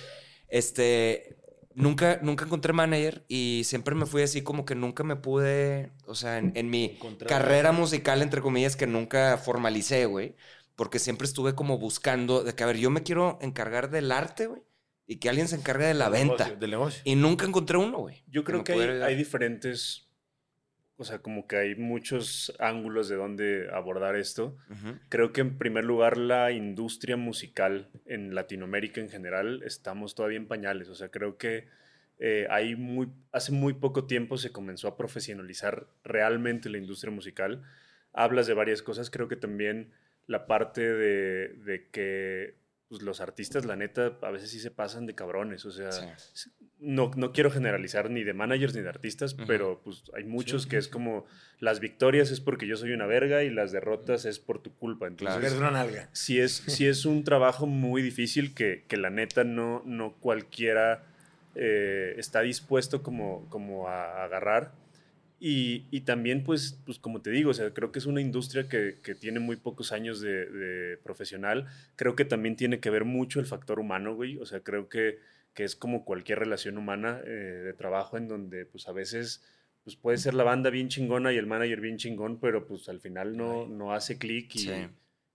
este, 0.47 1.37
nunca, 1.73 2.19
nunca 2.21 2.45
encontré 2.45 2.73
manager 2.73 3.25
y 3.27 3.63
siempre 3.65 3.95
me 3.95 4.05
fui 4.05 4.21
así 4.23 4.41
como 4.43 4.65
que 4.65 4.75
nunca 4.75 5.03
me 5.03 5.15
pude, 5.15 5.91
o 6.05 6.15
sea, 6.15 6.37
en, 6.37 6.51
en 6.55 6.69
mi 6.69 6.99
carrera 7.25 7.71
musical, 7.71 8.21
entre 8.21 8.41
comillas, 8.41 8.75
que 8.75 8.87
nunca 8.87 9.37
formalicé, 9.37 10.05
güey, 10.05 10.35
porque 10.75 10.99
siempre 10.99 11.25
estuve 11.27 11.55
como 11.55 11.77
buscando 11.77 12.43
de 12.43 12.53
que, 12.55 12.63
a 12.63 12.67
ver, 12.67 12.77
yo 12.77 12.89
me 12.89 13.03
quiero 13.03 13.37
encargar 13.41 13.89
del 13.89 14.11
arte, 14.11 14.47
güey, 14.47 14.61
y 15.07 15.17
que 15.17 15.29
alguien 15.29 15.47
se 15.47 15.55
encargue 15.55 15.85
de 15.85 15.93
la 15.93 16.09
del 16.09 16.27
venta. 16.27 16.43
negocio, 16.43 16.57
del 16.59 16.69
negocio. 16.69 17.01
Y 17.05 17.15
nunca 17.15 17.45
encontré 17.45 17.77
uno, 17.77 17.99
güey. 17.99 18.23
Yo 18.27 18.43
creo 18.43 18.63
que 18.65 18.73
hay, 18.73 18.79
hay 19.01 19.15
diferentes, 19.15 20.09
o 20.97 21.05
sea, 21.05 21.19
como 21.19 21.47
que 21.47 21.55
hay 21.55 21.75
muchos 21.75 22.53
ángulos 22.59 23.07
de 23.07 23.15
dónde 23.15 23.69
abordar 23.71 24.17
esto. 24.17 24.57
Ujú. 24.69 24.99
Creo 25.07 25.31
que 25.31 25.41
en 25.41 25.57
primer 25.57 25.85
lugar 25.85 26.17
la 26.17 26.51
industria 26.51 27.15
musical 27.15 27.89
en 28.05 28.35
Latinoamérica 28.35 28.99
en 28.99 29.09
general 29.09 29.63
estamos 29.63 30.13
todavía 30.13 30.37
en 30.37 30.47
pañales. 30.47 30.89
O 30.89 30.95
sea, 30.95 31.09
creo 31.09 31.37
que 31.37 31.67
eh, 32.19 32.45
hay 32.49 32.75
muy, 32.75 33.09
hace 33.31 33.53
muy 33.53 33.73
poco 33.73 34.07
tiempo 34.07 34.37
se 34.37 34.51
comenzó 34.51 34.89
a 34.89 34.97
profesionalizar 34.97 35.87
realmente 36.03 36.69
la 36.69 36.79
industria 36.79 37.11
musical. 37.11 37.63
Hablas 38.11 38.45
de 38.45 38.55
varias 38.55 38.81
cosas. 38.81 39.09
Creo 39.09 39.29
que 39.29 39.37
también 39.37 39.93
la 40.25 40.47
parte 40.47 40.81
de, 40.81 41.47
de 41.63 41.87
que 41.91 42.55
pues, 42.89 43.01
los 43.01 43.19
artistas, 43.21 43.65
la 43.65 43.75
neta, 43.75 44.17
a 44.21 44.31
veces 44.31 44.49
sí 44.49 44.59
se 44.59 44.71
pasan 44.71 45.05
de 45.05 45.13
cabrones. 45.15 45.65
O 45.65 45.71
sea, 45.71 45.91
Sí. 45.91 46.49
no, 46.79 47.11
no 47.15 47.31
quiero 47.31 47.49
generalizar 47.51 48.09
ni 48.09 48.23
de 48.23 48.33
managers 48.33 48.75
ni 48.75 48.81
de 48.81 48.89
artistas, 48.89 49.33
pero 49.33 49.81
pues 49.83 50.03
hay 50.15 50.23
muchos 50.23 50.67
que 50.67 50.77
es 50.77 50.87
como 50.87 51.25
las 51.59 51.79
victorias 51.79 52.29
es 52.31 52.39
porque 52.39 52.67
yo 52.67 52.77
soy 52.77 52.91
una 52.93 53.05
verga 53.07 53.43
y 53.43 53.49
las 53.49 53.71
derrotas 53.71 54.25
es 54.25 54.39
por 54.39 54.61
tu 54.61 54.73
culpa. 54.75 55.07
Entonces, 55.07 55.59
nalga. 55.59 56.09
sí 56.13 56.39
es, 56.39 56.63
sí 56.67 56.85
es 56.87 57.05
un 57.05 57.23
trabajo 57.23 57.65
muy 57.65 58.01
difícil 58.01 58.53
que, 58.53 58.85
que 58.87 58.95
la 58.97 59.09
neta 59.09 59.43
no, 59.43 59.81
no 59.85 60.13
cualquiera 60.19 61.03
eh, 61.55 62.13
está 62.17 62.41
dispuesto 62.41 63.01
como, 63.01 63.49
como 63.49 63.87
a, 63.87 64.21
a 64.21 64.23
agarrar. 64.25 64.71
Y, 65.39 65.85
y 65.91 66.01
también, 66.01 66.43
pues, 66.43 66.81
pues, 66.85 66.97
como 66.97 67.21
te 67.21 67.29
digo, 67.29 67.51
o 67.51 67.53
sea, 67.53 67.71
creo 67.71 67.91
que 67.91 67.99
es 67.99 68.07
una 68.07 68.21
industria 68.21 68.67
que, 68.67 68.99
que 69.03 69.13
tiene 69.13 69.39
muy 69.39 69.55
pocos 69.55 69.91
años 69.91 70.19
de, 70.19 70.47
de 70.47 70.97
profesional. 70.97 71.67
Creo 71.95 72.15
que 72.15 72.25
también 72.25 72.55
tiene 72.55 72.79
que 72.79 72.89
ver 72.89 73.05
mucho 73.05 73.39
el 73.39 73.45
factor 73.45 73.79
humano, 73.79 74.15
güey. 74.15 74.37
O 74.39 74.45
sea, 74.45 74.61
creo 74.61 74.89
que, 74.89 75.19
que 75.53 75.63
es 75.63 75.75
como 75.75 76.05
cualquier 76.05 76.39
relación 76.39 76.77
humana 76.77 77.21
eh, 77.23 77.29
de 77.29 77.73
trabajo 77.73 78.17
en 78.17 78.27
donde, 78.27 78.65
pues, 78.65 78.87
a 78.87 78.91
veces 78.93 79.43
pues 79.83 79.95
puede 79.95 80.17
ser 80.17 80.33
la 80.33 80.43
banda 80.43 80.69
bien 80.69 80.89
chingona 80.89 81.31
y 81.31 81.37
el 81.37 81.45
manager 81.47 81.79
bien 81.79 81.95
chingón, 81.95 82.41
pero 82.41 82.67
pues 82.67 82.89
al 82.89 82.99
final 82.99 83.37
no, 83.37 83.67
no 83.67 83.93
hace 83.93 84.17
clic 84.17 84.53
y, 84.55 84.59
Sí. 84.59 84.73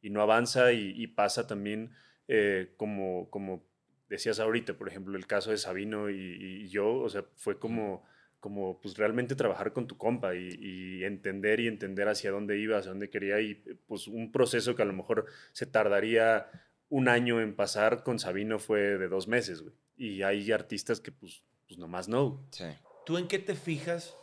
y 0.03 0.11
no 0.11 0.21
avanza 0.21 0.75
y, 0.75 0.93
y 0.95 1.07
pasa 1.07 1.47
también 1.47 1.93
eh, 2.29 2.75
como, 2.77 3.31
como 3.31 3.65
decías 4.11 4.41
ahorita, 4.41 4.75
por 4.75 4.89
ejemplo, 4.91 5.17
el 5.17 5.27
caso 5.27 5.53
de 5.53 5.57
Sabino 5.57 6.11
y, 6.11 6.17
y 6.65 6.69
yo, 6.69 6.97
o 6.97 7.09
sea, 7.09 7.25
fue 7.37 7.59
como, 7.59 8.05
como 8.43 8.81
pues 8.81 8.97
realmente 8.97 9.37
trabajar 9.37 9.73
con 9.73 9.87
tu 9.87 9.97
compa 9.97 10.35
y, 10.35 10.49
y 10.61 11.05
entender 11.05 11.61
y 11.61 11.69
entender 11.69 12.09
hacia 12.09 12.33
dónde 12.33 12.59
iba, 12.59 12.77
hacia 12.77 12.91
dónde 12.91 13.09
quería 13.09 13.41
y 13.41 13.55
pues 13.87 14.09
un 14.09 14.33
proceso 14.33 14.75
que 14.75 14.83
a 14.83 14.85
lo 14.85 14.93
mejor 14.93 15.27
se 15.53 15.65
tardaría 15.65 16.51
un 16.89 17.09
año 17.09 17.41
en 17.41 17.55
pasar, 17.55 18.03
con 18.03 18.19
Sabino 18.19 18.59
fue 18.59 18.99
de 18.99 19.07
dos 19.07 19.29
meses, 19.29 19.63
güey. 19.63 19.75
Y 19.97 20.23
hay 20.23 20.51
artistas 20.51 20.99
que 20.99 21.13
pues, 21.13 21.45
pues 21.69 21.79
nomás 21.79 22.09
no. 22.09 22.45
Sí. 22.51 22.65
¿Tú 23.07 23.17
en 23.17 23.29
qué 23.29 23.39
te 23.39 23.55
fijas? 23.55 24.17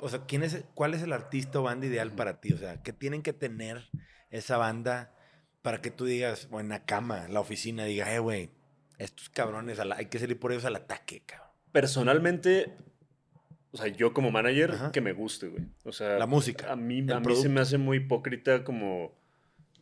O 0.00 0.08
sea, 0.08 0.26
¿quién 0.26 0.42
es, 0.42 0.64
¿cuál 0.74 0.94
es 0.94 1.02
el 1.02 1.12
artista 1.12 1.60
o 1.60 1.62
banda 1.62 1.86
ideal 1.86 2.10
para 2.10 2.40
ti? 2.40 2.52
O 2.52 2.58
sea, 2.58 2.82
¿qué 2.82 2.92
tienen 2.92 3.22
que 3.22 3.32
tener 3.32 3.88
esa 4.30 4.56
banda 4.56 5.14
para 5.62 5.80
que 5.80 5.92
tú 5.92 6.04
digas, 6.04 6.48
o 6.50 6.58
en 6.58 6.68
la 6.68 6.84
cama, 6.84 7.28
la 7.28 7.38
oficina, 7.38 7.84
diga, 7.84 8.12
eh, 8.12 8.18
güey, 8.18 8.50
estos 8.98 9.30
cabrones, 9.30 9.78
hay 9.78 10.06
que 10.06 10.18
salir 10.18 10.40
por 10.40 10.50
ellos 10.50 10.64
al 10.64 10.74
ataque, 10.74 11.22
cabrón? 11.24 11.52
personalmente, 11.72 12.76
o 13.72 13.76
sea, 13.76 13.88
yo 13.88 14.12
como 14.12 14.30
manager, 14.30 14.70
Ajá. 14.72 14.92
que 14.92 15.00
me 15.00 15.12
guste, 15.12 15.48
güey. 15.48 15.64
O 15.84 15.92
sea, 15.92 16.18
La 16.18 16.26
música, 16.26 16.70
A 16.72 16.76
mí, 16.76 17.04
a 17.10 17.20
mí 17.20 17.34
se 17.36 17.48
me 17.48 17.60
hace 17.60 17.78
muy 17.78 17.96
hipócrita 17.98 18.64
como 18.64 19.12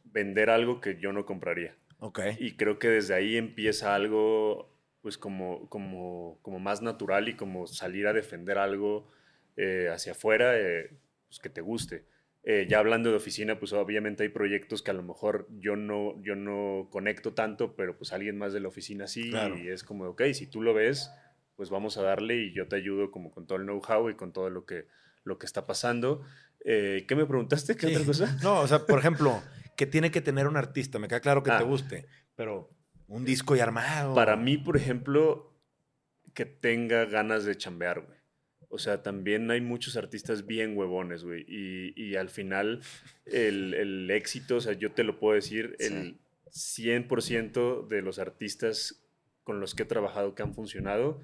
vender 0.04 0.50
algo 0.50 0.80
que 0.80 0.98
yo 0.98 1.12
no 1.12 1.24
compraría. 1.26 1.74
Ok. 1.98 2.20
Y 2.38 2.56
creo 2.56 2.78
que 2.78 2.88
desde 2.88 3.14
ahí 3.14 3.36
empieza 3.36 3.94
algo, 3.94 4.72
pues, 5.02 5.18
como, 5.18 5.68
como, 5.68 6.38
como 6.42 6.58
más 6.58 6.82
natural 6.82 7.28
y 7.28 7.34
como 7.34 7.66
salir 7.66 8.06
a 8.06 8.12
defender 8.12 8.58
algo 8.58 9.08
eh, 9.56 9.88
hacia 9.92 10.12
afuera. 10.12 10.58
eh, 10.58 10.90
pues, 11.28 11.38
que 11.38 11.48
te 11.50 11.60
guste. 11.60 12.04
Eh, 12.42 12.66
ya 12.68 12.78
hablando 12.78 13.10
de 13.10 13.16
oficina, 13.16 13.58
pues 13.58 13.72
obviamente 13.74 14.22
hay 14.22 14.30
proyectos 14.30 14.82
que 14.82 14.90
a 14.90 14.94
lo 14.94 15.02
mejor 15.02 15.46
yo 15.58 15.76
no, 15.76 16.20
yo 16.22 16.34
no 16.36 16.88
conecto 16.90 17.34
tanto, 17.34 17.76
pero 17.76 17.98
pues 17.98 18.12
alguien 18.14 18.38
más 18.38 18.52
de 18.54 18.60
la 18.60 18.68
oficina 18.68 19.06
sí, 19.06 19.28
Claro. 19.30 19.58
y 19.58 19.68
es 19.68 19.84
como, 19.84 20.06
ok, 20.06 20.22
si 20.32 20.46
tú 20.46 20.62
lo 20.62 20.72
ves, 20.72 21.10
pues 21.60 21.68
vamos 21.68 21.98
a 21.98 22.02
darle 22.02 22.36
y 22.38 22.54
yo 22.54 22.68
te 22.68 22.76
ayudo 22.76 23.10
como 23.10 23.30
con 23.30 23.46
todo 23.46 23.58
el 23.58 23.64
know-how 23.64 24.08
y 24.08 24.14
con 24.14 24.32
todo 24.32 24.48
lo 24.48 24.64
que, 24.64 24.86
lo 25.24 25.38
que 25.38 25.44
está 25.44 25.66
pasando. 25.66 26.22
Eh, 26.64 27.04
¿Qué 27.06 27.14
me 27.14 27.26
preguntaste? 27.26 27.76
¿Qué 27.76 27.88
Sí. 27.88 27.94
otra 27.96 28.06
cosa? 28.06 28.38
No, 28.42 28.60
o 28.60 28.66
sea, 28.66 28.86
por 28.86 28.98
ejemplo, 29.00 29.42
¿qué 29.76 29.84
tiene 29.84 30.10
que 30.10 30.22
tener 30.22 30.46
un 30.46 30.56
artista? 30.56 30.98
Me 30.98 31.06
queda 31.06 31.20
claro 31.20 31.42
que 31.42 31.50
Ah. 31.50 31.58
te 31.58 31.64
guste, 31.64 32.06
pero 32.34 32.70
un 33.08 33.26
disco 33.26 33.54
y 33.56 33.60
armado. 33.60 34.14
Para 34.14 34.36
mí, 34.36 34.56
por 34.56 34.78
ejemplo, 34.78 35.54
que 36.32 36.46
tenga 36.46 37.04
ganas 37.04 37.44
de 37.44 37.54
chambear, 37.58 38.00
güey. 38.06 38.18
O 38.70 38.78
sea, 38.78 39.02
también 39.02 39.50
hay 39.50 39.60
muchos 39.60 39.98
artistas 39.98 40.46
bien 40.46 40.74
huevones, 40.78 41.24
güey. 41.24 41.44
Y, 41.46 41.92
y 41.94 42.16
al 42.16 42.30
final, 42.30 42.80
el, 43.26 43.74
el 43.74 44.10
éxito, 44.10 44.56
o 44.56 44.60
sea, 44.62 44.72
yo 44.72 44.92
te 44.92 45.04
lo 45.04 45.18
puedo 45.18 45.34
decir, 45.34 45.76
el 45.78 46.18
100% 46.54 47.86
de 47.86 48.00
los 48.00 48.18
artistas 48.18 49.02
con 49.44 49.60
los 49.60 49.74
que 49.74 49.82
he 49.82 49.86
trabajado 49.86 50.34
que 50.34 50.42
han 50.42 50.54
funcionado 50.54 51.20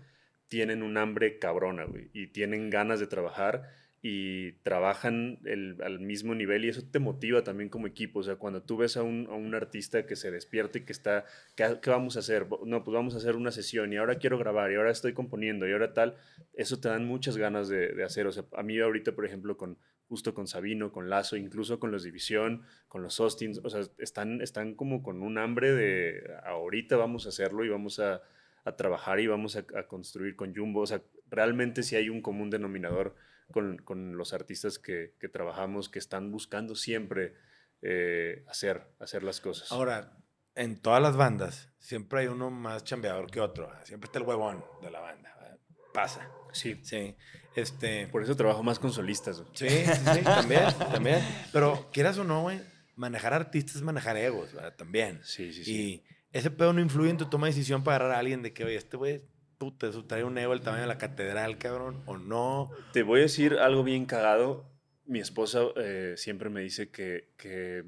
tienen 0.49 0.83
un 0.83 0.97
hambre 0.99 1.39
cabrona, 1.39 1.85
güey. 1.85 2.11
Y 2.13 2.29
tienen 2.29 2.71
ganas 2.71 3.01
de 3.01 3.07
trabajar 3.07 3.69
y 4.03 4.53
trabajan 4.63 5.39
el- 5.45 5.79
al 5.83 5.99
mismo 6.01 6.35
nivel 6.35 6.65
y 6.65 6.69
eso 6.69 6.83
te 6.89 6.99
motiva 7.01 7.43
también 7.43 7.69
como 7.71 7.87
equipo. 7.89 8.21
O 8.21 8.23
sea, 8.23 8.37
cuando 8.37 8.63
tú 8.63 8.77
ves 8.77 8.97
a 8.97 9.03
un, 9.03 9.27
a 9.31 9.35
un 9.35 9.55
artista 9.55 10.07
que 10.07 10.15
se 10.17 10.31
despierta 10.31 10.79
y 10.79 10.85
que 10.85 10.93
está, 10.93 11.25
¿qué, 11.57 11.79
qué 11.83 11.91
vamos 11.91 12.17
a 12.17 12.21
hacer? 12.21 12.47
No, 12.65 12.85
pues 12.85 12.95
vamos 12.95 13.15
a 13.15 13.19
hacer 13.19 13.35
una 13.37 13.51
sesión 13.51 13.93
y 13.93 13.97
ahora 13.97 14.17
quiero 14.19 14.39
grabar 14.39 14.71
y 14.71 14.77
ahora 14.77 14.91
estoy 14.93 15.13
componiendo 15.13 15.67
y 15.69 15.73
ahora 15.73 15.93
tal. 15.93 16.17
Eso 16.55 16.79
te 16.81 16.89
dan 16.89 17.05
muchas 17.07 17.37
ganas 17.37 17.69
de, 17.69 17.89
de 17.95 18.05
hacer. 18.05 18.27
O 18.27 18.33
sea, 18.33 18.45
a 18.57 18.63
mí 18.63 18.79
ahorita, 18.79 19.13
por 19.13 19.27
ejemplo, 19.27 19.57
con 19.57 19.79
justo 20.09 20.35
con 20.35 20.47
Sabino, 20.47 20.93
con 20.93 21.11
Lazo, 21.11 21.37
incluso 21.37 21.81
con 21.81 21.91
los 21.91 22.05
División, 22.05 22.63
con 22.87 23.03
los 23.03 23.19
Austins, 23.19 23.61
o 23.65 23.69
sea, 23.71 23.81
están, 23.99 24.41
están 24.41 24.75
como 24.77 25.03
con 25.03 25.21
un 25.21 25.37
hambre 25.37 25.73
de 25.75 26.23
ahorita 26.45 26.97
vamos 26.97 27.27
a 27.27 27.31
hacerlo 27.31 27.65
y 27.65 27.69
vamos 27.71 27.99
a, 27.99 28.23
a 28.67 28.77
trabajar 28.77 29.21
y 29.21 29.27
vamos 29.29 29.57
a, 29.57 29.65
a 29.79 29.87
construir 29.87 30.37
con 30.37 30.55
Jumbo. 30.55 30.81
O 30.81 30.87
sea, 30.87 31.01
realmente 31.31 31.83
sí 31.83 31.97
hay 31.97 32.11
un 32.11 32.21
común 32.21 32.51
denominador 32.51 33.15
con, 33.53 33.79
con 33.79 34.17
los 34.17 34.33
artistas 34.33 34.79
que, 34.79 35.15
que 35.19 35.29
trabajamos 35.29 35.89
que 35.89 35.99
están 35.99 36.31
buscando 36.31 36.75
siempre 36.75 37.35
eh, 37.83 38.45
hacer, 38.49 38.83
hacer 38.99 39.23
las 39.23 39.41
cosas. 39.41 39.71
Ahora, 39.71 40.19
en 40.55 40.81
todas 40.81 41.01
las 41.01 41.17
bandas, 41.17 41.71
siempre 41.79 42.21
hay 42.21 42.27
uno 42.27 42.51
más 42.51 42.85
chambeador 42.85 43.31
que 43.31 43.41
otro. 43.41 43.69
¿verdad? 43.69 43.85
Siempre 43.85 44.07
está 44.07 44.19
el 44.19 44.25
huevón 44.25 44.65
de 44.83 44.91
la 44.91 45.01
banda. 45.01 45.33
¿verdad? 45.41 45.59
Pasa. 45.95 46.29
sí, 46.53 46.81
Sí. 46.83 47.15
Este. 47.55 48.07
por 48.09 48.23
eso 48.23 48.37
trabajo 48.37 48.63
más 48.63 48.79
con 48.79 48.93
solistas. 48.93 49.43
Sí, 49.55 49.69
sí, 49.69 49.93
sí, 50.15 50.23
también, 50.23 50.65
también. 50.93 51.23
Pero 51.55 51.89
quieras 51.91 52.19
o 52.19 52.25
no, 52.25 52.43
güey, 52.43 52.61
manejar 52.97 53.33
artistas 53.33 53.77
es 53.77 53.83
manejar 53.83 54.19
egos, 54.19 54.53
¿verdad? 54.53 54.77
También. 54.77 55.21
Sí, 55.25 55.55
sí, 55.55 55.65
sí. 55.65 55.73
Y 55.73 56.05
ese 56.37 56.51
pedo 56.51 56.73
no 56.73 56.81
influye 56.81 57.11
en 57.11 57.17
tu 57.17 57.27
toma 57.27 57.47
de 57.47 57.53
decisión 57.53 57.83
para 57.83 57.97
agarrar 57.97 58.17
a 58.17 58.19
alguien 58.21 58.43
de 58.43 58.53
que, 58.53 58.65
oye, 58.65 58.77
este 58.77 58.97
güey, 58.97 59.23
puta, 59.59 59.89
eso 59.89 60.05
trae 60.05 60.25
un 60.25 60.37
ego 60.39 60.53
del 60.53 60.61
tamaño 60.63 60.83
de 60.83 60.89
la 60.89 60.99
catedral, 60.99 61.59
cabrón, 61.59 62.03
o 62.07 62.19
no. 62.19 62.71
Te 62.93 63.03
voy 63.03 63.21
a 63.21 63.23
decir 63.23 63.55
algo 63.55 63.83
bien 63.83 64.07
cagado. 64.07 64.65
Mi 65.07 65.21
esposa 65.21 65.63
eh, 65.77 66.15
siempre 66.17 66.51
me 66.51 66.61
dice 66.61 66.91
que, 66.91 67.29
que, 67.37 67.85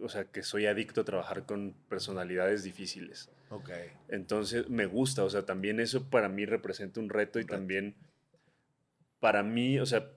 o 0.00 0.08
sea, 0.08 0.24
que 0.24 0.42
soy 0.42 0.66
adicto 0.66 1.02
a 1.02 1.04
trabajar 1.04 1.44
con 1.44 1.74
personalidades 1.88 2.64
difíciles. 2.64 3.30
Ok. 3.50 3.70
Entonces 4.08 4.68
me 4.70 4.86
gusta, 4.86 5.22
o 5.22 5.30
sea, 5.30 5.44
también 5.44 5.80
eso 5.80 6.08
para 6.08 6.28
mí 6.28 6.46
representa 6.46 6.98
un 6.98 7.10
reto 7.10 7.38
y 7.38 7.42
Reto. 7.42 7.54
también 7.54 7.94
para 9.20 9.42
mí, 9.42 9.78
o 9.78 9.86
sea, 9.86 10.10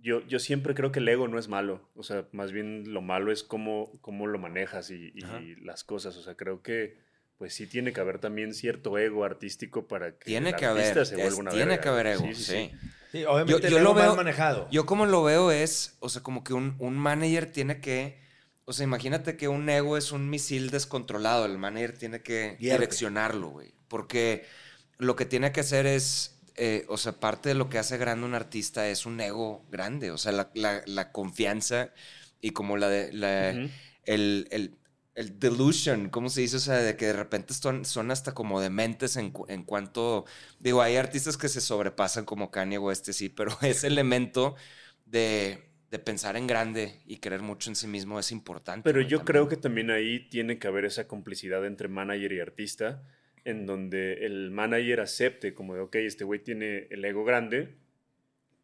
yo, 0.00 0.24
yo 0.26 0.38
siempre 0.38 0.74
creo 0.74 0.92
que 0.92 1.00
el 1.00 1.08
ego 1.08 1.26
no 1.26 1.38
es 1.38 1.48
malo, 1.48 1.90
o 1.94 2.04
sea, 2.04 2.26
más 2.30 2.52
bien 2.52 2.92
lo 2.94 3.02
malo 3.02 3.32
es 3.32 3.42
cómo, 3.42 3.90
cómo 4.00 4.28
lo 4.28 4.38
manejas 4.38 4.90
y, 4.90 5.12
y 5.14 5.56
las 5.56 5.82
cosas, 5.82 6.16
o 6.16 6.22
sea, 6.22 6.36
creo 6.36 6.62
que 6.62 6.96
pues 7.38 7.54
sí 7.54 7.66
tiene 7.66 7.92
que 7.92 8.00
haber 8.00 8.18
también 8.18 8.54
cierto 8.54 8.96
ego 8.98 9.24
artístico 9.24 9.86
para 9.86 10.12
que 10.12 10.24
Tiene 10.24 10.50
el 10.50 10.56
que 10.56 10.64
artista 10.66 10.90
haber. 10.92 11.06
se 11.06 11.14
es- 11.16 11.20
vuelva 11.22 11.38
una 11.40 11.50
tiene 11.50 11.66
verga. 11.66 11.82
que 11.82 11.88
haber 11.88 12.06
ego, 12.06 12.24
Sí, 12.28 12.34
sí. 12.34 12.42
sí, 12.44 12.52
sí. 12.82 12.88
Sí, 13.12 13.24
obviamente 13.24 13.52
Yo- 13.52 13.56
el 13.58 13.70
yo 13.72 13.78
ego 13.78 13.84
lo 13.88 13.94
mal 13.94 14.02
veo- 14.08 14.16
manejado. 14.16 14.68
Yo 14.70 14.84
como 14.86 15.06
lo 15.06 15.22
veo 15.22 15.50
es, 15.52 15.96
o 16.00 16.08
sea, 16.08 16.22
como 16.22 16.42
que 16.44 16.54
un, 16.54 16.74
un 16.78 16.96
manager 16.98 17.46
tiene 17.52 17.80
que, 17.80 18.18
o 18.64 18.72
sea, 18.72 18.84
imagínate 18.84 19.36
que 19.36 19.48
un 19.48 19.68
ego 19.68 19.96
es 19.96 20.12
un 20.12 20.28
misil 20.28 20.70
descontrolado, 20.70 21.44
el 21.46 21.56
manager 21.56 21.96
tiene 21.96 22.22
que 22.22 22.56
Guiarte. 22.58 22.80
direccionarlo, 22.80 23.48
güey, 23.50 23.72
porque 23.88 24.44
lo 24.98 25.14
que 25.14 25.24
tiene 25.24 25.52
que 25.52 25.60
hacer 25.60 25.86
es, 25.86 26.40
eh, 26.56 26.84
o 26.88 26.96
sea, 26.96 27.12
parte 27.12 27.50
de 27.50 27.54
lo 27.54 27.68
que 27.68 27.78
hace 27.78 27.96
grande 27.98 28.26
un 28.26 28.34
artista 28.34 28.88
es 28.88 29.06
un 29.06 29.20
ego 29.20 29.64
grande, 29.70 30.10
o 30.10 30.18
sea, 30.18 30.32
la, 30.32 30.50
la- 30.54 30.82
la 30.86 31.12
confianza 31.12 31.90
y 32.40 32.50
como 32.50 32.76
la 32.76 32.88
de, 32.88 33.12
la, 33.12 33.50
el, 34.04 34.48
el, 34.50 34.74
el 35.16 35.40
delusion, 35.40 36.10
¿cómo 36.10 36.28
se 36.30 36.42
dice? 36.42 36.56
O 36.58 36.60
sea, 36.60 36.76
de 36.76 36.96
que 36.96 37.06
de 37.06 37.14
repente 37.14 37.54
son, 37.54 37.84
son 37.84 38.10
hasta 38.12 38.34
como 38.34 38.60
dementes 38.60 39.16
en, 39.16 39.32
en 39.48 39.64
cuanto, 39.64 40.26
digo, 40.60 40.82
hay 40.82 40.96
artistas 40.96 41.36
que 41.38 41.48
se 41.48 41.60
sobrepasan 41.62 42.24
como 42.26 42.50
Kanye 42.52 42.78
West, 42.78 43.10
sí, 43.12 43.28
pero 43.30 43.56
ese 43.62 43.88
elemento 43.88 44.56
de, 45.06 45.70
de 45.90 45.98
pensar 45.98 46.36
en 46.36 46.46
grande 46.46 47.00
y 47.06 47.18
creer 47.18 47.42
mucho 47.42 47.70
en 47.70 47.76
sí 47.76 47.88
mismo 47.88 48.20
es 48.20 48.32
importante. 48.32 48.84
Pero 48.84 49.00
yo 49.00 49.24
también. 49.24 49.24
creo 49.24 49.48
que 49.48 49.56
también 49.56 49.90
ahí 49.90 50.28
tiene 50.28 50.58
que 50.58 50.68
haber 50.68 50.84
esa 50.84 51.08
complicidad 51.08 51.66
entre 51.66 51.88
manager 51.88 52.32
y 52.32 52.40
artista, 52.40 53.02
en 53.44 53.66
donde 53.66 54.24
el 54.26 54.50
manager 54.50 55.00
acepte 55.00 55.54
como 55.54 55.74
de, 55.74 55.80
ok, 55.80 55.96
este 55.96 56.24
güey 56.24 56.42
tiene 56.42 56.86
el 56.90 57.04
ego 57.04 57.24
grande, 57.24 57.76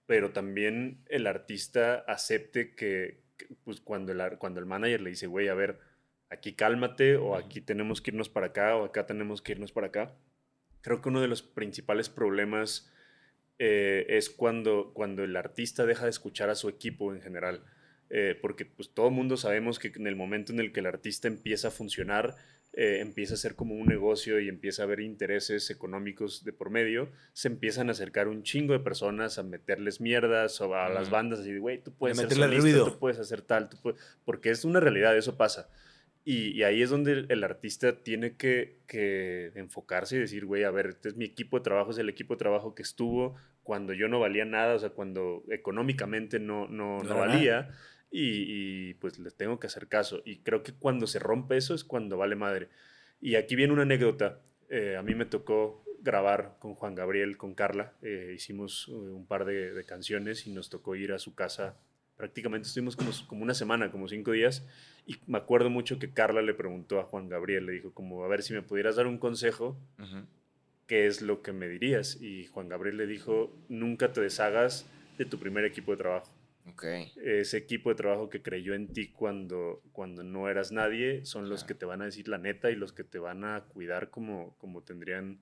pero 0.06 0.32
también 0.32 1.04
el 1.08 1.26
artista 1.26 1.96
acepte 2.06 2.74
que, 2.74 3.22
que, 3.36 3.48
pues 3.64 3.80
cuando 3.80 4.12
el, 4.12 4.38
cuando 4.38 4.60
el 4.60 4.66
manager 4.66 5.00
le 5.00 5.10
dice, 5.10 5.26
güey, 5.26 5.48
a 5.48 5.54
ver, 5.54 5.80
aquí 6.32 6.54
cálmate, 6.54 7.16
o 7.16 7.36
aquí 7.36 7.60
tenemos 7.60 8.00
que 8.00 8.10
irnos 8.10 8.28
para 8.28 8.46
acá, 8.46 8.76
o 8.76 8.84
acá 8.84 9.06
tenemos 9.06 9.42
que 9.42 9.52
irnos 9.52 9.72
para 9.72 9.88
acá. 9.88 10.14
Creo 10.80 11.00
que 11.00 11.08
uno 11.08 11.20
de 11.20 11.28
los 11.28 11.42
principales 11.42 12.08
problemas 12.08 12.90
eh, 13.58 14.06
es 14.08 14.30
cuando, 14.30 14.92
cuando 14.94 15.22
el 15.22 15.36
artista 15.36 15.86
deja 15.86 16.04
de 16.04 16.10
escuchar 16.10 16.50
a 16.50 16.54
su 16.54 16.68
equipo 16.68 17.14
en 17.14 17.20
general. 17.20 17.62
Eh, 18.14 18.36
porque 18.40 18.66
pues 18.66 18.92
todo 18.92 19.08
el 19.08 19.14
mundo 19.14 19.38
sabemos 19.38 19.78
que 19.78 19.90
en 19.94 20.06
el 20.06 20.16
momento 20.16 20.52
en 20.52 20.60
el 20.60 20.72
que 20.72 20.80
el 20.80 20.86
artista 20.86 21.28
empieza 21.28 21.68
a 21.68 21.70
funcionar, 21.70 22.36
eh, 22.74 22.98
empieza 23.00 23.34
a 23.34 23.36
ser 23.38 23.54
como 23.54 23.74
un 23.74 23.86
negocio 23.86 24.38
y 24.40 24.48
empieza 24.48 24.82
a 24.82 24.84
haber 24.84 25.00
intereses 25.00 25.70
económicos 25.70 26.44
de 26.44 26.52
por 26.52 26.68
medio, 26.68 27.10
se 27.32 27.48
empiezan 27.48 27.88
a 27.88 27.92
acercar 27.92 28.28
un 28.28 28.42
chingo 28.42 28.74
de 28.74 28.80
personas 28.80 29.38
a 29.38 29.42
meterles 29.42 30.00
mierdas 30.00 30.60
o 30.60 30.74
a 30.74 30.90
las 30.90 31.08
bandas 31.08 31.40
así 31.40 31.52
de, 31.52 31.58
güey, 31.58 31.82
tú 31.82 31.94
puedes 31.94 32.18
ruido. 32.36 32.90
tú 32.90 32.98
puedes 32.98 33.18
hacer 33.18 33.42
tal, 33.42 33.68
tú 33.68 33.78
puedes-", 33.82 34.00
porque 34.24 34.50
es 34.50 34.64
una 34.64 34.80
realidad, 34.80 35.16
eso 35.16 35.38
pasa. 35.38 35.70
Y, 36.24 36.50
y 36.50 36.62
ahí 36.62 36.82
es 36.82 36.90
donde 36.90 37.12
el, 37.12 37.26
el 37.30 37.42
artista 37.42 38.02
tiene 38.02 38.36
que, 38.36 38.78
que 38.86 39.52
enfocarse 39.56 40.16
y 40.16 40.20
decir, 40.20 40.44
güey, 40.46 40.64
a 40.64 40.70
ver, 40.70 40.86
este 40.86 41.08
es 41.08 41.16
mi 41.16 41.24
equipo 41.24 41.58
de 41.58 41.64
trabajo, 41.64 41.90
es 41.90 41.98
el 41.98 42.08
equipo 42.08 42.34
de 42.34 42.38
trabajo 42.38 42.74
que 42.74 42.82
estuvo 42.82 43.36
cuando 43.62 43.92
yo 43.92 44.08
no 44.08 44.20
valía 44.20 44.44
nada, 44.44 44.74
o 44.74 44.78
sea, 44.78 44.90
cuando 44.90 45.44
económicamente 45.48 46.38
no, 46.40 46.66
no, 46.68 47.02
No 47.02 47.16
valía. 47.16 47.70
Y, 48.10 48.90
y, 48.90 48.94
pues 48.94 49.18
les 49.18 49.34
tengo 49.34 49.58
que 49.58 49.68
hacer 49.68 49.88
caso. 49.88 50.20
Y 50.24 50.40
creo 50.40 50.62
que 50.62 50.72
cuando 50.74 51.06
se 51.06 51.18
rompe 51.18 51.56
eso 51.56 51.74
es 51.74 51.82
cuando 51.82 52.18
vale 52.18 52.36
madre. 52.36 52.68
Y 53.20 53.36
aquí 53.36 53.56
viene 53.56 53.72
una 53.72 53.82
anécdota. 53.82 54.40
Eh, 54.68 54.96
a 54.96 55.02
mí 55.02 55.14
me 55.14 55.24
tocó 55.24 55.82
grabar 56.00 56.56
con 56.58 56.74
Juan 56.74 56.94
Gabriel, 56.94 57.38
con 57.38 57.54
Carla. 57.54 57.94
Eh, 58.02 58.32
hicimos 58.34 58.88
eh, 58.88 58.92
un 58.92 59.26
par 59.26 59.46
de, 59.46 59.72
de 59.72 59.84
canciones 59.84 60.46
y 60.46 60.52
nos 60.52 60.68
tocó 60.68 60.94
ir 60.94 61.12
a 61.12 61.18
su 61.18 61.34
casa. 61.34 61.78
Prácticamente 62.16 62.68
estuvimos 62.68 62.94
como, 62.96 63.10
como 63.26 63.42
una 63.42 63.54
semana, 63.54 63.90
como 63.90 64.08
cinco 64.08 64.32
días. 64.32 64.64
Y 65.06 65.16
me 65.26 65.38
acuerdo 65.38 65.70
mucho 65.70 65.98
que 65.98 66.12
Carla 66.12 66.42
le 66.42 66.54
preguntó 66.54 67.00
a 67.00 67.04
Juan 67.04 67.28
Gabriel, 67.28 67.66
le 67.66 67.72
dijo 67.72 67.92
como, 67.92 68.24
a 68.24 68.28
ver 68.28 68.42
si 68.42 68.52
me 68.52 68.62
pudieras 68.62 68.96
dar 68.96 69.06
un 69.06 69.18
consejo. 69.18 69.76
¿qué 70.86 71.06
es 71.06 71.22
lo 71.22 71.42
que 71.42 71.52
me 71.52 71.68
dirías? 71.68 72.20
Y 72.20 72.46
Juan 72.46 72.68
Gabriel 72.68 72.98
le 72.98 73.06
dijo, 73.06 73.56
nunca 73.68 74.12
te 74.12 74.20
deshagas 74.20 74.86
de 75.16 75.24
tu 75.24 75.38
primer 75.38 75.64
equipo 75.64 75.92
de 75.92 75.96
trabajo 75.98 76.30
Ok. 76.68 76.84
ese 77.16 77.56
equipo 77.56 77.88
de 77.88 77.94
trabajo 77.96 78.28
que 78.28 78.42
creyó 78.42 78.74
en 78.74 78.88
ti 78.92 79.08
cuando, 79.08 79.80
cuando 79.92 80.22
no 80.22 80.48
eras 80.50 80.70
nadie 80.70 81.24
son 81.24 81.48
los 81.48 81.60
Claro. 81.60 81.68
que 81.68 81.74
te 81.78 81.86
van 81.86 82.02
a 82.02 82.06
decir 82.06 82.28
la 82.28 82.38
neta 82.38 82.70
y 82.70 82.76
los 82.76 82.92
que 82.92 83.04
te 83.04 83.18
van 83.18 83.42
a 83.44 83.62
cuidar 83.68 84.10
como, 84.10 84.54
como 84.58 84.82
tendrían 84.82 85.38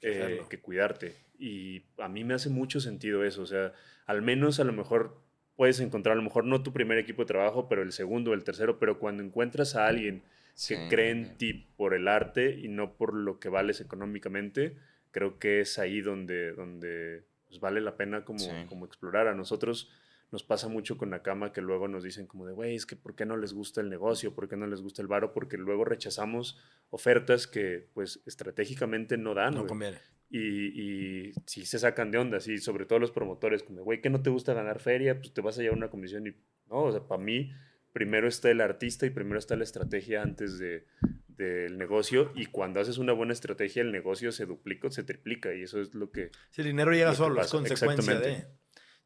Que 0.00 0.36
eh, 0.38 0.40
que 0.48 0.58
cuidarte. 0.60 1.14
Y 1.38 1.82
a 1.98 2.08
mí 2.08 2.24
me 2.24 2.34
hace 2.34 2.48
mucho 2.48 2.80
sentido 2.80 3.22
eso. 3.24 3.42
O 3.42 3.46
sea, 3.46 3.72
al 4.06 4.22
menos 4.22 4.58
a 4.60 4.64
lo 4.64 4.72
mejor 4.72 5.20
puedes 5.56 5.80
encontrar, 5.80 6.14
a 6.14 6.16
lo 6.16 6.22
mejor 6.22 6.44
no 6.44 6.62
tu 6.62 6.72
primer 6.72 6.98
equipo 6.98 7.22
de 7.22 7.26
trabajo, 7.26 7.68
pero 7.68 7.82
el 7.82 7.92
segundo, 7.92 8.32
el 8.34 8.44
tercero, 8.44 8.78
pero 8.78 8.98
cuando 8.98 9.22
encuentras 9.22 9.76
a 9.76 9.86
alguien 9.86 10.22
que 10.68 10.88
cree 10.88 11.10
en 11.10 11.36
ti 11.38 11.66
por 11.76 11.94
el 11.94 12.08
arte 12.08 12.58
y 12.58 12.68
no 12.68 12.94
por 12.94 13.14
lo 13.14 13.38
que 13.38 13.48
vales 13.48 13.80
económicamente, 13.80 14.76
creo 15.10 15.38
que 15.38 15.60
es 15.60 15.78
ahí 15.78 16.00
donde, 16.00 16.52
donde 16.52 17.22
pues, 17.48 17.60
vale 17.60 17.80
la 17.80 17.96
pena 17.96 18.24
como, 18.24 18.38
Sí. 18.38 18.50
como 18.68 18.84
explorar. 18.86 19.26
A 19.28 19.34
nosotros 19.34 19.90
nos 20.32 20.42
pasa 20.44 20.68
mucho 20.68 20.96
con 20.96 21.10
Nakama 21.10 21.52
que 21.52 21.60
luego 21.60 21.88
nos 21.88 22.04
dicen 22.04 22.26
como 22.26 22.46
de, 22.46 22.52
güey, 22.52 22.74
es 22.74 22.86
que 22.86 22.96
¿por 22.96 23.14
qué 23.14 23.26
no 23.26 23.36
les 23.36 23.52
gusta 23.52 23.80
el 23.80 23.90
negocio? 23.90 24.34
¿Por 24.34 24.48
qué 24.48 24.56
no 24.56 24.66
les 24.66 24.80
gusta 24.80 25.02
el 25.02 25.08
varo? 25.08 25.32
Porque 25.32 25.56
luego 25.56 25.84
rechazamos 25.84 26.58
ofertas 26.90 27.46
que 27.46 27.88
pues 27.94 28.22
estratégicamente 28.26 29.16
no 29.16 29.34
dan. 29.34 29.54
No 29.54 29.66
conviene. 29.66 29.98
Y, 30.28 31.28
y 31.28 31.32
sí 31.46 31.66
se 31.66 31.80
sacan 31.80 32.12
de 32.12 32.18
onda, 32.18 32.38
sí, 32.38 32.58
sobre 32.58 32.86
todo 32.86 33.00
los 33.00 33.10
promotores, 33.10 33.64
como, 33.64 33.82
güey, 33.82 34.00
que 34.00 34.10
no 34.10 34.22
te 34.22 34.30
gusta 34.30 34.54
ganar 34.54 34.78
feria, 34.78 35.18
pues 35.18 35.34
te 35.34 35.40
vas 35.40 35.58
a 35.58 35.62
llevar 35.62 35.76
una 35.76 35.90
comisión 35.90 36.24
y, 36.24 36.30
no, 36.68 36.84
o 36.84 36.92
sea, 36.92 37.00
para 37.00 37.20
mí, 37.20 37.50
primero 37.92 38.28
está 38.28 38.48
el 38.48 38.60
artista 38.60 39.06
y 39.06 39.10
primero 39.10 39.40
está 39.40 39.56
la 39.56 39.64
estrategia 39.64 40.22
antes 40.22 40.56
de, 40.60 40.86
del 41.26 41.78
negocio 41.78 42.30
y 42.36 42.46
cuando 42.46 42.80
haces 42.80 42.98
una 42.98 43.12
buena 43.12 43.32
estrategia 43.32 43.82
el 43.82 43.90
negocio 43.90 44.30
se 44.30 44.46
duplica 44.46 44.88
o 44.88 44.90
se 44.90 45.02
triplica 45.02 45.52
y 45.54 45.62
eso 45.62 45.80
es 45.80 45.94
lo 45.94 46.12
que... 46.12 46.30
Si 46.50 46.60
el 46.60 46.68
dinero 46.68 46.92
llega 46.92 47.14
solo, 47.14 47.40
es 47.40 47.50
consecuencia 47.50 48.20
de... 48.20 48.46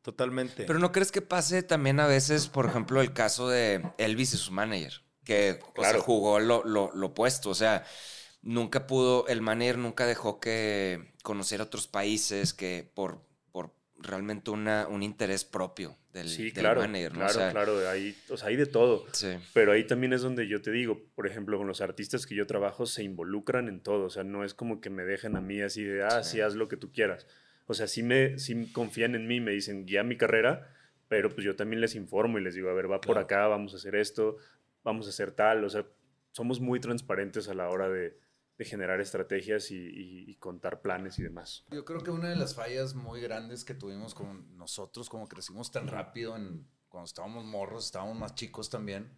Totalmente. 0.04 0.64
Pero 0.66 0.78
¿no 0.78 0.92
crees 0.92 1.10
que 1.10 1.22
pase 1.22 1.62
también 1.62 1.98
a 1.98 2.06
veces, 2.06 2.46
por 2.48 2.66
ejemplo, 2.66 3.00
el 3.00 3.14
caso 3.14 3.48
de 3.48 3.82
Elvis 3.96 4.34
y 4.34 4.36
su 4.36 4.52
manager? 4.52 5.00
Que 5.24 5.58
o 5.62 5.64
sea, 5.64 5.72
Claro. 5.90 6.02
jugó 6.02 6.38
lo, 6.40 6.62
lo, 6.62 6.90
lo 6.94 7.06
opuesto. 7.06 7.48
O 7.48 7.54
sea, 7.54 7.84
nunca 8.42 8.86
pudo, 8.86 9.26
el 9.28 9.40
manager 9.40 9.78
nunca 9.78 10.06
dejó 10.06 10.40
que 10.40 11.14
conociera 11.22 11.64
otros 11.64 11.88
países 11.88 12.52
que 12.52 12.86
por, 12.94 13.22
por 13.50 13.74
realmente 13.96 14.50
una, 14.50 14.86
un 14.88 15.02
interés 15.02 15.46
propio 15.46 15.96
del, 16.12 16.28
Sí, 16.28 16.44
del 16.50 16.52
claro, 16.52 16.82
manager. 16.82 17.12
¿no? 17.14 17.18
claro, 17.20 17.30
O 17.30 17.34
sea, 17.38 17.50
claro, 17.50 17.76
o 18.28 18.36
sea, 18.36 18.48
hay 18.48 18.56
de 18.56 18.66
todo. 18.66 19.06
Sí. 19.12 19.28
Pero 19.54 19.72
ahí 19.72 19.84
también 19.86 20.12
es 20.12 20.20
donde 20.20 20.46
yo 20.46 20.60
te 20.60 20.70
digo, 20.70 21.00
por 21.14 21.26
ejemplo, 21.26 21.56
con 21.56 21.66
los 21.66 21.80
artistas 21.80 22.26
que 22.26 22.34
yo 22.34 22.46
trabajo 22.46 22.84
se 22.84 23.02
involucran 23.02 23.68
en 23.70 23.80
todo, 23.80 24.04
o 24.04 24.10
sea, 24.10 24.22
no 24.22 24.44
es 24.44 24.52
como 24.52 24.82
que 24.82 24.90
me 24.90 25.04
dejen 25.04 25.34
a 25.36 25.40
mí 25.40 25.62
así 25.62 25.82
de, 25.82 26.04
ah, 26.04 26.22
sí, 26.22 26.32
Sí. 26.32 26.40
haz 26.42 26.54
lo 26.56 26.68
que 26.68 26.76
tú 26.76 26.92
quieras. 26.92 27.26
O 27.66 27.74
sea, 27.74 27.86
sí, 27.88 28.02
me, 28.02 28.38
sí 28.38 28.70
confían 28.72 29.14
en 29.14 29.26
mí, 29.26 29.40
me 29.40 29.52
dicen, 29.52 29.86
guía 29.86 30.02
mi 30.04 30.16
carrera, 30.16 30.70
pero 31.08 31.30
pues 31.30 31.44
yo 31.44 31.56
también 31.56 31.80
les 31.80 31.94
informo 31.94 32.38
y 32.38 32.42
les 32.42 32.54
digo, 32.54 32.68
a 32.70 32.74
ver, 32.74 32.90
va 32.90 33.00
por 33.00 33.12
Claro. 33.14 33.20
acá, 33.20 33.46
vamos 33.46 33.72
a 33.74 33.76
hacer 33.76 33.94
esto, 33.96 34.36
vamos 34.82 35.06
a 35.06 35.10
hacer 35.10 35.32
tal, 35.32 35.64
o 35.64 35.70
sea, 35.70 35.86
somos 36.32 36.60
muy 36.60 36.80
transparentes 36.80 37.48
a 37.48 37.54
la 37.54 37.68
hora 37.70 37.88
de, 37.88 38.18
de 38.58 38.64
generar 38.64 39.00
estrategias 39.00 39.70
y, 39.70 39.76
y- 39.76 40.30
y 40.30 40.34
contar 40.36 40.82
planes 40.82 41.18
y 41.18 41.22
demás. 41.22 41.64
Yo 41.70 41.84
creo 41.84 42.00
que 42.02 42.10
una 42.10 42.28
de 42.28 42.36
las 42.36 42.54
fallas 42.54 42.94
muy 42.94 43.20
grandes 43.20 43.64
que 43.64 43.74
tuvimos 43.74 44.14
con 44.14 44.56
nosotros, 44.56 45.08
como 45.08 45.28
crecimos 45.28 45.70
tan 45.70 45.86
rápido 45.88 46.36
en, 46.36 46.66
cuando 46.88 47.06
estábamos 47.06 47.44
morros, 47.44 47.86
estábamos 47.86 48.16
más 48.18 48.34
chicos 48.34 48.68
también, 48.68 49.10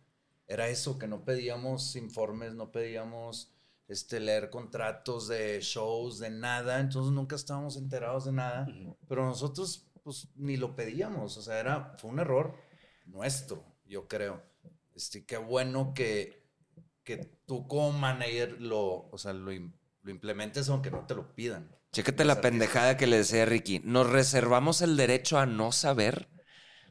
era 0.46 0.68
eso, 0.68 0.98
que 0.98 1.08
no 1.08 1.24
pedíamos 1.24 1.96
informes, 1.96 2.54
no 2.54 2.70
pedíamos 2.70 3.52
este, 3.88 4.20
leer 4.20 4.50
contratos 4.50 5.28
de 5.28 5.60
shows, 5.60 6.18
de 6.18 6.30
nada, 6.30 6.80
entonces 6.80 7.12
nunca 7.12 7.36
estábamos 7.36 7.76
enterados 7.76 8.24
de 8.24 8.32
nada, 8.32 8.66
Ujú. 8.68 8.96
pero 9.08 9.24
nosotros 9.24 9.88
pues 10.02 10.28
ni 10.36 10.56
lo 10.56 10.76
pedíamos, 10.76 11.36
o 11.36 11.42
sea, 11.42 11.58
era, 11.58 11.96
fue 11.98 12.10
un 12.10 12.20
error 12.20 12.54
nuestro, 13.06 13.64
yo 13.86 14.06
creo. 14.06 14.42
Este, 14.94 15.26
qué 15.26 15.36
bueno 15.36 15.92
que, 15.94 16.46
que 17.02 17.16
tú 17.44 17.66
como 17.66 17.92
manager 17.92 18.60
lo, 18.60 19.08
o 19.10 19.18
sea, 19.18 19.32
lo, 19.32 19.50
lo 19.50 20.10
implementes 20.10 20.68
aunque 20.68 20.90
no 20.90 21.06
te 21.06 21.14
lo 21.14 21.34
pidan. 21.34 21.76
Chécate 21.92 22.24
la 22.24 22.40
pendejada 22.40 22.96
que 22.96 23.06
le 23.06 23.16
decía 23.18 23.46
Ricky. 23.46 23.80
Nos 23.82 24.08
reservamos 24.08 24.80
el 24.82 24.96
derecho 24.96 25.38
a 25.38 25.46
no 25.46 25.72
saber 25.72 26.28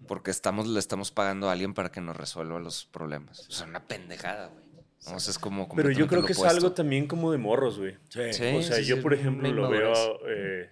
porque 0.07 0.31
estamos, 0.31 0.67
le 0.67 0.79
estamos 0.79 1.11
pagando 1.11 1.49
a 1.49 1.53
alguien 1.53 1.73
para 1.73 1.91
que 1.91 2.01
nos 2.01 2.15
resuelva 2.15 2.59
los 2.59 2.85
problemas. 2.85 3.47
O 3.47 3.51
sea, 3.51 3.65
una 3.65 3.87
pendejada, 3.87 4.47
güey. 4.47 4.64
O 5.13 5.19
sea, 5.19 5.31
es 5.31 5.39
como 5.39 5.67
Pero 5.75 5.91
yo 5.91 6.07
creo 6.07 6.25
que 6.25 6.31
es 6.33 6.43
algo 6.43 6.71
también 6.73 7.07
como 7.07 7.31
de 7.31 7.37
morros, 7.37 7.77
güey. 7.79 7.95
Sí. 8.09 8.33
Sí. 8.33 8.43
O 8.55 8.61
sea, 8.61 8.79
yo, 8.79 8.95
sí, 8.97 9.01
por 9.01 9.13
ejemplo, 9.13 9.51
lo 9.51 9.69
veo, 9.69 9.93
eh, 10.27 10.69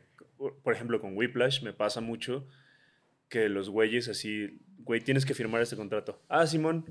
por- 0.63 0.73
ejemplo, 0.73 0.99
con 0.99 1.15
Whiplash 1.17 1.61
me 1.63 1.73
pasa 1.73 2.01
mucho 2.01 2.47
que 3.29 3.49
los 3.49 3.69
güeyes 3.69 4.07
así, 4.09 4.59
güey, 4.79 5.01
tienes 5.01 5.25
que 5.25 5.33
firmar 5.33 5.61
este 5.61 5.75
contrato. 5.75 6.21
Ah, 6.29 6.45
Simón. 6.47 6.85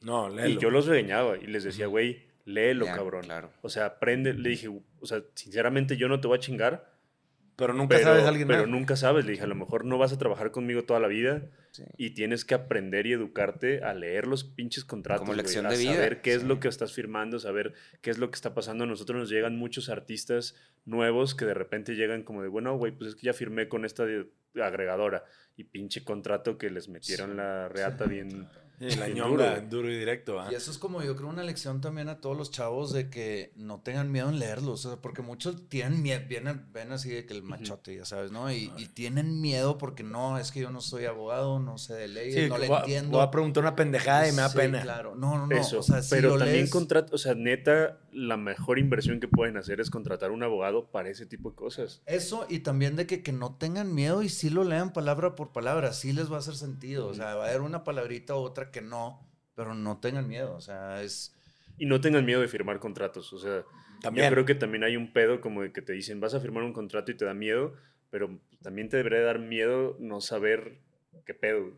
No, 0.00 0.28
léelo. 0.28 0.48
Y 0.48 0.58
yo 0.58 0.70
los 0.70 0.86
regañaba 0.86 1.36
y 1.38 1.46
les 1.46 1.64
decía, 1.64 1.86
güey, 1.86 2.26
léelo, 2.44 2.86
Ya, 2.86 2.94
cabrón. 2.96 3.22
claro. 3.22 3.50
O 3.62 3.68
sea, 3.68 3.86
aprende. 3.86 4.32
Le 4.34 4.50
dije, 4.50 4.68
o 4.68 5.06
sea, 5.06 5.22
sinceramente 5.34 5.96
yo 5.96 6.08
no 6.08 6.20
te 6.20 6.28
voy 6.28 6.36
a 6.38 6.40
chingar, 6.40 6.92
Pero 7.58 7.74
nunca 7.74 7.96
pero, 7.96 8.08
sabes 8.10 8.24
a 8.24 8.28
alguien 8.28 8.46
pero 8.46 8.60
más. 8.62 8.68
nunca 8.70 8.94
sabes. 8.96 9.24
Le 9.26 9.32
dije, 9.32 9.42
a 9.42 9.48
lo 9.48 9.56
mejor 9.56 9.84
no 9.84 9.98
vas 9.98 10.12
a 10.12 10.18
trabajar 10.18 10.52
conmigo 10.52 10.84
toda 10.84 11.00
la 11.00 11.08
vida 11.08 11.42
Sí. 11.72 11.82
y 11.98 12.10
tienes 12.10 12.44
que 12.44 12.54
aprender 12.54 13.06
y 13.06 13.12
educarte 13.12 13.82
a 13.82 13.92
leer 13.94 14.26
los 14.28 14.44
pinches 14.44 14.84
contratos. 14.84 15.20
Como 15.22 15.34
lección 15.34 15.68
de 15.68 15.76
vida, 15.76 15.94
Saber 15.94 16.20
qué 16.22 16.34
es 16.34 16.44
lo 16.44 16.60
que 16.60 16.68
estás 16.68 16.92
firmando, 16.94 17.38
saber 17.40 17.74
qué 18.00 18.10
es 18.10 18.18
lo 18.18 18.30
que 18.30 18.36
está 18.36 18.54
pasando. 18.54 18.84
A 18.84 18.86
nosotros 18.86 19.18
nos 19.18 19.28
llegan 19.28 19.56
muchos 19.56 19.88
artistas 19.88 20.54
nuevos 20.86 21.34
que 21.34 21.44
de 21.44 21.54
repente 21.54 21.94
llegan 21.96 22.22
como 22.22 22.42
de, 22.42 22.48
bueno, 22.48 22.76
güey, 22.78 22.92
pues 22.92 23.10
es 23.10 23.16
que 23.16 23.26
ya 23.26 23.32
firmé 23.32 23.68
con 23.68 23.84
esta 23.84 24.04
agregadora 24.62 25.24
y 25.56 25.64
pinche 25.64 26.04
contrato 26.04 26.58
que 26.58 26.70
les 26.70 26.88
metieron 26.88 27.30
Sí. 27.32 27.36
la 27.36 27.68
reata 27.68 28.06
bien. 28.06 28.48
Sí, 28.78 28.96
la 28.96 29.08
ñonga, 29.08 29.56
duro, 29.60 29.68
duro, 29.68 29.92
y 29.92 29.98
directo. 29.98 30.40
¿ah? 30.40 30.48
Y 30.50 30.54
eso 30.54 30.70
es 30.70 30.78
como 30.78 31.02
yo 31.02 31.16
creo 31.16 31.28
una 31.28 31.42
lección 31.42 31.80
también 31.80 32.08
a 32.08 32.20
todos 32.20 32.36
los 32.36 32.50
chavos 32.50 32.92
de 32.92 33.10
que 33.10 33.52
no 33.56 33.80
tengan 33.80 34.10
miedo 34.12 34.28
en 34.28 34.38
leerlos, 34.38 34.84
o 34.86 34.90
sea, 34.90 35.00
porque 35.00 35.22
muchos 35.22 35.68
tienen 35.68 36.02
miedo, 36.02 36.20
vienen, 36.28 36.66
ven 36.72 36.92
así 36.92 37.10
de 37.10 37.26
que 37.26 37.34
el 37.34 37.42
machote, 37.42 37.96
ya 37.96 38.04
sabes, 38.04 38.30
¿no? 38.32 38.50
Y, 38.52 38.72
y 38.78 38.86
tienen 38.86 39.40
miedo 39.40 39.78
porque 39.78 40.02
no, 40.02 40.38
es 40.38 40.52
que 40.52 40.60
yo 40.60 40.70
no 40.70 40.80
soy 40.80 41.04
abogado, 41.06 41.58
no 41.58 41.78
sé 41.78 41.94
de 41.94 42.08
leyes, 42.08 42.44
Sí, 42.44 42.48
no 42.48 42.58
le 42.58 42.68
voy, 42.68 42.78
entiendo. 42.78 43.18
voy 43.18 43.26
a 43.26 43.30
preguntar 43.30 43.62
una 43.64 43.74
pendejada 43.76 44.28
y 44.28 44.32
me 44.32 44.42
da 44.42 44.48
Sí, 44.50 44.56
pena. 44.58 44.80
claro, 44.82 45.14
no, 45.14 45.36
no, 45.38 45.46
no, 45.46 45.56
Eso. 45.56 45.80
o 45.80 45.82
sea, 45.82 46.02
si 46.02 46.10
pero 46.10 46.30
lo 46.30 46.38
también 46.38 46.66
lees- 46.66 46.70
contrato, 46.70 47.14
o 47.14 47.18
sea, 47.18 47.34
neta, 47.34 47.98
la 48.12 48.36
mejor 48.36 48.78
inversión 48.78 49.20
que 49.20 49.28
pueden 49.28 49.56
hacer 49.56 49.80
es 49.80 49.90
contratar 49.90 50.30
un 50.30 50.42
abogado 50.42 50.86
para 50.90 51.08
ese 51.08 51.26
tipo 51.26 51.50
de 51.50 51.56
cosas. 51.56 52.00
Eso 52.06 52.46
y 52.48 52.60
también 52.60 52.96
de 52.96 53.06
que, 53.06 53.22
que 53.22 53.32
no 53.32 53.56
tengan 53.56 53.94
miedo 53.94 54.22
y 54.22 54.28
sí 54.28 54.50
lo 54.50 54.64
lean 54.64 54.92
palabra 54.92 55.34
por 55.34 55.52
palabra, 55.52 55.92
sí 55.92 56.12
les 56.12 56.30
va 56.30 56.36
a 56.36 56.38
hacer 56.40 56.54
sentido. 56.54 57.06
O 57.08 57.14
sea, 57.14 57.34
va 57.34 57.44
a 57.44 57.48
haber 57.48 57.60
una 57.60 57.84
palabrita 57.84 58.34
u 58.34 58.38
otra 58.38 58.67
que 58.70 58.80
no, 58.82 59.28
pero 59.54 59.74
no 59.74 59.98
tengan 59.98 60.28
miedo. 60.28 60.54
O 60.54 60.60
sea, 60.60 61.02
es... 61.02 61.34
Y 61.76 61.86
no 61.86 62.00
tengan 62.00 62.24
miedo 62.24 62.40
de 62.40 62.48
firmar 62.48 62.78
contratos. 62.80 63.32
O 63.32 63.38
sea, 63.38 63.62
También. 64.00 64.26
yo 64.26 64.32
creo 64.32 64.44
que 64.44 64.54
también 64.54 64.84
hay 64.84 64.96
un 64.96 65.12
pedo 65.12 65.40
como 65.40 65.62
de 65.62 65.72
que 65.72 65.82
te 65.82 65.92
dicen, 65.92 66.20
vas 66.20 66.34
a 66.34 66.40
firmar 66.40 66.62
un 66.64 66.72
contrato 66.72 67.10
y 67.12 67.16
te 67.16 67.24
da 67.24 67.34
miedo, 67.34 67.74
pero 68.10 68.40
también 68.62 68.88
te 68.88 68.96
debería 68.96 69.20
dar 69.20 69.38
miedo 69.38 69.96
no 70.00 70.20
saber 70.20 70.80
qué 71.24 71.34
pedo. 71.34 71.72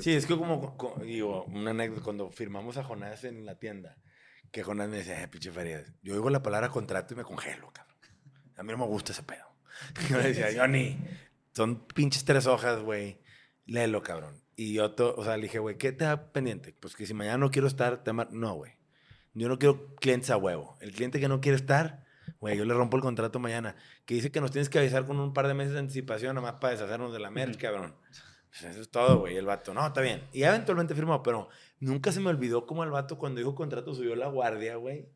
Sí, 0.00 0.12
es 0.14 0.26
que 0.26 0.36
como, 0.36 0.76
co- 0.76 1.00
digo, 1.04 1.44
una 1.44 1.70
anécdota, 1.70 2.02
cuando 2.02 2.30
firmamos 2.30 2.76
a 2.78 2.84
Jonás 2.84 3.22
en 3.24 3.44
la 3.46 3.58
tienda, 3.58 3.96
que 4.50 4.62
Jonás 4.62 4.88
me 4.88 4.96
decía, 4.98 5.22
eh, 5.22 5.28
pinche 5.28 5.52
feria, 5.52 5.84
yo 6.02 6.14
oigo 6.14 6.30
la 6.30 6.42
palabra 6.42 6.70
contrato 6.70 7.14
y 7.14 7.16
me 7.18 7.22
congelo, 7.24 7.70
cabrón. 7.72 7.96
A 8.56 8.62
mí 8.62 8.72
no 8.72 8.78
me 8.78 8.86
gusta 8.86 9.12
ese 9.12 9.22
pedo. 9.22 9.44
Yo 10.10 10.16
le 10.18 10.32
decía, 10.32 10.48
Johnny, 10.58 10.96
son 11.54 11.86
pinches 11.86 12.24
tres 12.24 12.46
hojas, 12.48 12.80
güey, 12.80 13.18
léelo, 13.66 14.02
cabrón. 14.02 14.42
Y 14.60 14.72
yo, 14.74 14.90
to- 14.90 15.14
o 15.16 15.22
sea, 15.24 15.36
le 15.36 15.44
dije, 15.44 15.60
güey, 15.60 15.78
¿qué 15.78 15.92
te 15.92 16.04
da 16.04 16.32
pendiente? 16.32 16.74
Pues 16.80 16.96
que 16.96 17.06
si 17.06 17.14
mañana 17.14 17.38
no 17.38 17.50
quiero 17.52 17.68
estar, 17.68 18.02
te 18.02 18.12
mar- 18.12 18.32
no, 18.32 18.54
güey. 18.54 18.72
Yo 19.32 19.48
no 19.48 19.56
quiero 19.56 19.94
clientes 20.00 20.30
a 20.30 20.36
huevo. 20.36 20.76
El 20.80 20.90
cliente 20.90 21.20
que 21.20 21.28
no 21.28 21.40
quiere 21.40 21.54
estar, 21.54 22.04
güey, 22.40 22.58
yo 22.58 22.64
le 22.64 22.74
rompo 22.74 22.96
el 22.96 23.02
contrato 23.04 23.38
mañana. 23.38 23.76
Que 24.04 24.14
dice 24.14 24.32
que 24.32 24.40
nos 24.40 24.50
tienes 24.50 24.68
que 24.68 24.80
avisar 24.80 25.06
con 25.06 25.20
un 25.20 25.32
par 25.32 25.46
de 25.46 25.54
meses 25.54 25.74
de 25.74 25.78
anticipación, 25.78 26.34
nomás 26.34 26.54
para 26.54 26.72
deshacernos 26.72 27.12
de 27.12 27.20
la 27.20 27.30
merch, 27.30 27.52
Ujú. 27.54 27.60
cabrón. 27.62 27.94
Pues 28.50 28.64
eso 28.64 28.80
es 28.80 28.90
todo, 28.90 29.20
güey. 29.20 29.36
El 29.36 29.46
vato, 29.46 29.72
no, 29.74 29.86
está 29.86 30.00
bien. 30.00 30.24
Y 30.32 30.42
eventualmente 30.42 30.92
firmó, 30.96 31.22
pero 31.22 31.48
nunca 31.78 32.10
se 32.10 32.18
me 32.18 32.30
olvidó 32.30 32.66
cómo 32.66 32.82
el 32.82 32.90
vato 32.90 33.16
cuando 33.16 33.38
dijo 33.38 33.54
contrato 33.54 33.94
subió 33.94 34.16
la 34.16 34.26
guardia, 34.26 34.74
güey. 34.74 35.06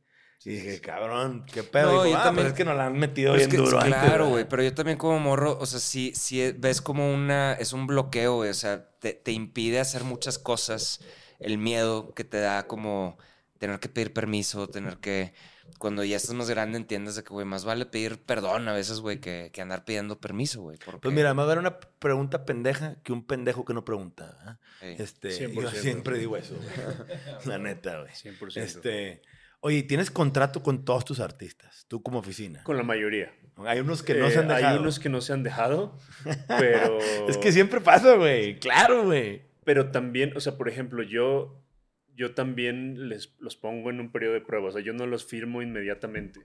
Y 0.44 0.50
dije, 0.50 0.81
cabrón, 0.81 1.44
qué 1.52 1.62
pedo. 1.62 1.92
No, 1.92 2.02
Dijo, 2.05 2.14
yo 2.14 2.18
ah, 2.20 2.24
también- 2.24 2.44
pues 2.46 2.52
es 2.52 2.57
que 2.59 2.64
nos 2.64 2.76
la 2.76 2.87
han 2.87 2.98
metido 2.98 3.33
Pero 3.33 3.42
es 3.44 3.48
bien 3.48 3.62
que, 3.62 3.64
duro 3.70 3.78
antes, 3.81 3.94
claro, 3.94 4.11
¿verdad?". 4.11 4.28
güey, 4.31 4.48
pero 4.48 4.62
yo 4.62 4.74
también 4.74 4.98
como 4.98 5.18
morro, 5.20 5.57
o 5.61 5.66
sea, 5.66 5.78
sí, 5.81 6.12
sí 6.14 6.52
ves 6.59 6.81
como 6.81 7.12
una, 7.12 7.52
es 7.55 7.72
un 7.72 7.87
bloqueo, 7.87 8.37
güey, 8.37 8.50
o 8.50 8.55
sea, 8.55 8.85
te, 8.98 9.14
te 9.14 9.33
impide 9.33 9.78
hacer 9.81 10.05
muchas 10.05 10.38
cosas, 10.38 11.00
el 11.38 11.59
miedo 11.59 12.12
que 12.14 12.24
te 12.24 12.38
da 12.40 12.66
como 12.66 13.18
tener 13.59 13.78
que 13.78 13.88
pedir 13.88 14.12
permiso, 14.12 14.68
tener 14.68 14.96
que, 14.96 15.33
cuando 15.78 16.02
ya 16.02 16.16
estás 16.16 16.35
más 16.35 16.50
grande 16.50 16.76
entiendes 16.78 17.14
de 17.14 17.22
que, 17.22 17.31
güey, 17.33 17.46
más 17.46 17.64
vale 17.64 17.87
pedir 17.87 18.20
perdón 18.20 18.66
a 18.68 18.72
veces, 18.72 18.98
güey, 18.98 19.20
que, 19.20 19.50
que 19.52 19.62
andar 19.62 19.85
pidiendo 19.85 20.20
permiso, 20.20 20.61
güey. 20.62 20.78
porque- 20.85 21.00
Pues 21.00 21.14
mira, 21.14 21.33
más 21.35 21.46
vale 21.46 21.61
una 21.61 21.78
pregunta 21.78 22.44
pendeja 22.44 22.96
que 23.05 23.12
un 23.12 23.24
pendejo 23.24 23.64
que 23.64 23.74
no 23.74 23.85
pregunta. 23.85 24.37
¿ah? 24.44 24.59
Sí. 24.81 24.96
Este, 24.98 25.31
100%. 25.48 25.55
yo 25.62 25.70
siempre 25.70 26.18
digo 26.18 26.37
eso, 26.37 26.57
güey. 26.57 26.66
La 27.46 27.59
neta, 27.59 28.00
güey. 28.00 28.12
100%. 28.12 28.57
Este, 28.61 29.22
oye, 29.62 29.83
¿tienes 29.85 30.11
contrato 30.11 30.62
con 30.62 30.85
todos 30.85 31.05
tus 31.05 31.20
artistas? 31.20 31.87
Tú 31.88 32.03
como 32.03 32.18
oficina. 32.18 32.62
Con 32.64 32.77
la 32.77 32.83
mayoría. 32.83 33.33
Hay 33.64 33.81
unos 33.81 34.03
que 34.03 34.14
no 34.14 34.29
se 34.29 34.37
Eh, 34.37 34.38
han 34.38 34.48
dejado. 34.48 34.66
Hay 34.66 34.79
unos 34.79 34.98
que 34.98 35.09
no 35.09 35.20
se 35.20 35.33
han 35.33 35.42
dejado, 35.42 35.96
pero... 36.48 36.98
Es 37.29 37.38
que 37.38 37.53
siempre 37.53 37.81
pasa, 37.81 38.16
güey. 38.16 38.59
Claro, 38.59 39.05
güey. 39.05 39.42
Pero 39.64 39.90
también, 39.90 40.37
o 40.37 40.40
sea, 40.40 40.57
por 40.57 40.68
ejemplo, 40.68 41.03
yo, 41.03 41.62
yo 42.14 42.35
también 42.35 43.09
les, 43.09 43.35
los 43.38 43.57
pongo 43.57 43.90
en 43.90 44.01
un 44.01 44.11
periodo 44.11 44.35
de 44.35 44.40
prueba. 44.40 44.68
O 44.68 44.72
sea, 44.72 44.83
yo 44.83 44.92
no 44.92 45.07
los 45.07 45.25
firmo 45.25 45.62
inmediatamente. 45.62 46.40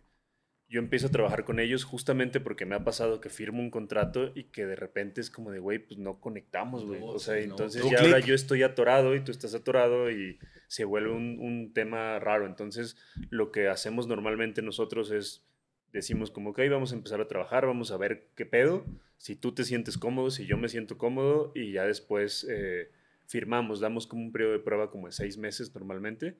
Yo 0.69 0.79
empiezo 0.79 1.07
a 1.07 1.11
trabajar 1.11 1.45
con 1.45 1.59
ellos 1.59 1.85
justamente 1.85 2.39
porque 2.41 2.65
me 2.65 2.75
ha 2.75 2.83
pasado 2.83 3.21
que 3.21 3.29
firmo 3.29 3.59
un 3.61 3.69
contrato 3.71 4.31
y 4.35 4.45
que 4.45 4.65
de 4.65 4.75
repente 4.75 5.21
es 5.21 5.29
como 5.29 5.51
de, 5.51 5.59
güey, 5.59 5.79
pues 5.79 5.97
no 5.97 6.19
conectamos, 6.19 6.85
güey. 6.85 6.99
No, 6.99 7.07
O 7.07 7.19
sea, 7.19 7.35
sí, 7.35 7.47
no. 7.47 7.53
entonces 7.53 7.81
Tuvo 7.81 7.91
ya 7.91 8.01
ahora 8.01 8.19
yo 8.19 8.35
estoy 8.35 8.63
atorado 8.63 9.15
y 9.15 9.21
tú 9.21 9.31
estás 9.31 9.53
atorado 9.55 10.11
y 10.11 10.39
se 10.67 10.83
vuelve 10.83 11.11
un, 11.11 11.39
un 11.39 11.71
tema 11.73 12.19
raro. 12.19 12.45
Entonces, 12.45 12.97
lo 13.29 13.51
que 13.51 13.69
hacemos 13.69 14.07
normalmente 14.07 14.61
nosotros 14.61 15.11
es 15.11 15.45
decimos 15.93 16.31
como, 16.31 16.49
ok, 16.49 16.59
vamos 16.69 16.91
a 16.91 16.95
empezar 16.95 17.21
a 17.21 17.27
trabajar, 17.27 17.65
vamos 17.65 17.91
a 17.91 17.97
ver 17.97 18.27
qué 18.35 18.45
pedo, 18.45 18.85
si 19.17 19.35
tú 19.37 19.53
te 19.53 19.63
sientes 19.63 19.97
cómodo, 19.97 20.29
si 20.29 20.45
yo 20.45 20.57
me 20.57 20.67
siento 20.67 20.97
cómodo 20.97 21.53
y 21.55 21.71
ya 21.71 21.85
después 21.85 22.45
eh, 22.49 22.91
firmamos, 23.25 23.79
damos 23.79 24.05
como 24.05 24.21
un 24.23 24.31
periodo 24.33 24.51
de 24.51 24.59
prueba 24.59 24.91
como 24.91 25.07
de 25.07 25.13
seis 25.13 25.37
meses 25.37 25.73
normalmente 25.73 26.35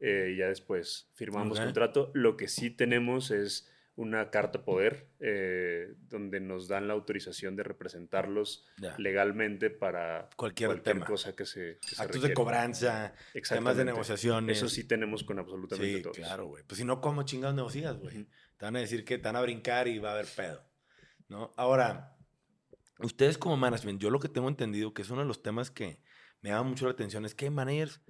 eh, 0.00 0.32
y 0.34 0.38
ya 0.38 0.46
después 0.48 1.10
firmamos 1.14 1.58
Ok. 1.58 1.64
contrato. 1.64 2.10
Lo 2.14 2.36
que 2.36 2.48
sí 2.48 2.70
tenemos 2.70 3.30
es 3.32 3.68
una 3.94 4.30
carta 4.30 4.64
poder 4.64 5.10
eh, 5.20 5.94
donde 6.08 6.40
nos 6.40 6.66
dan 6.66 6.88
la 6.88 6.94
autorización 6.94 7.56
de 7.56 7.62
representarlos 7.62 8.66
legalmente 8.98 9.68
para 9.70 10.30
Cualquier 10.36 10.80
tema. 10.80 11.04
cosa 11.04 11.36
que 11.36 11.44
se, 11.44 11.78
que 11.86 11.94
se 11.94 12.02
Actos 12.02 12.22
de 12.22 12.32
cobranza, 12.32 13.14
temas 13.48 13.76
de 13.76 13.84
negociaciones. 13.84 14.56
Eso 14.56 14.68
sí 14.68 14.84
tenemos 14.84 15.24
con 15.24 15.38
absolutamente 15.38 15.96
Sí, 15.96 16.02
todos. 16.02 16.16
claro, 16.16 16.46
güey. 16.46 16.64
Pues 16.64 16.78
si 16.78 16.84
no, 16.84 17.00
¿cómo 17.00 17.22
chingados 17.24 17.54
negocias, 17.54 17.98
güey? 17.98 18.24
Te 18.56 18.64
van 18.64 18.76
a 18.76 18.80
decir 18.80 19.04
que 19.04 19.18
te 19.18 19.24
van 19.28 19.36
a 19.36 19.42
brincar 19.42 19.88
y 19.88 19.98
va 19.98 20.10
a 20.10 20.14
haber 20.14 20.26
pedo, 20.34 20.64
¿no? 21.28 21.52
Ahora, 21.56 22.16
ustedes 23.00 23.36
como 23.36 23.56
management, 23.58 24.00
yo 24.00 24.08
lo 24.10 24.20
que 24.20 24.28
tengo 24.28 24.48
entendido 24.48 24.94
que 24.94 25.02
es 25.02 25.10
uno 25.10 25.20
de 25.20 25.28
los 25.28 25.42
temas 25.42 25.70
que 25.70 26.00
me 26.40 26.48
llama 26.50 26.70
mucho 26.70 26.86
la 26.86 26.92
atención 26.92 27.24
es 27.26 27.34
que 27.34 27.44
hay 27.46 27.50
managers 27.50 28.00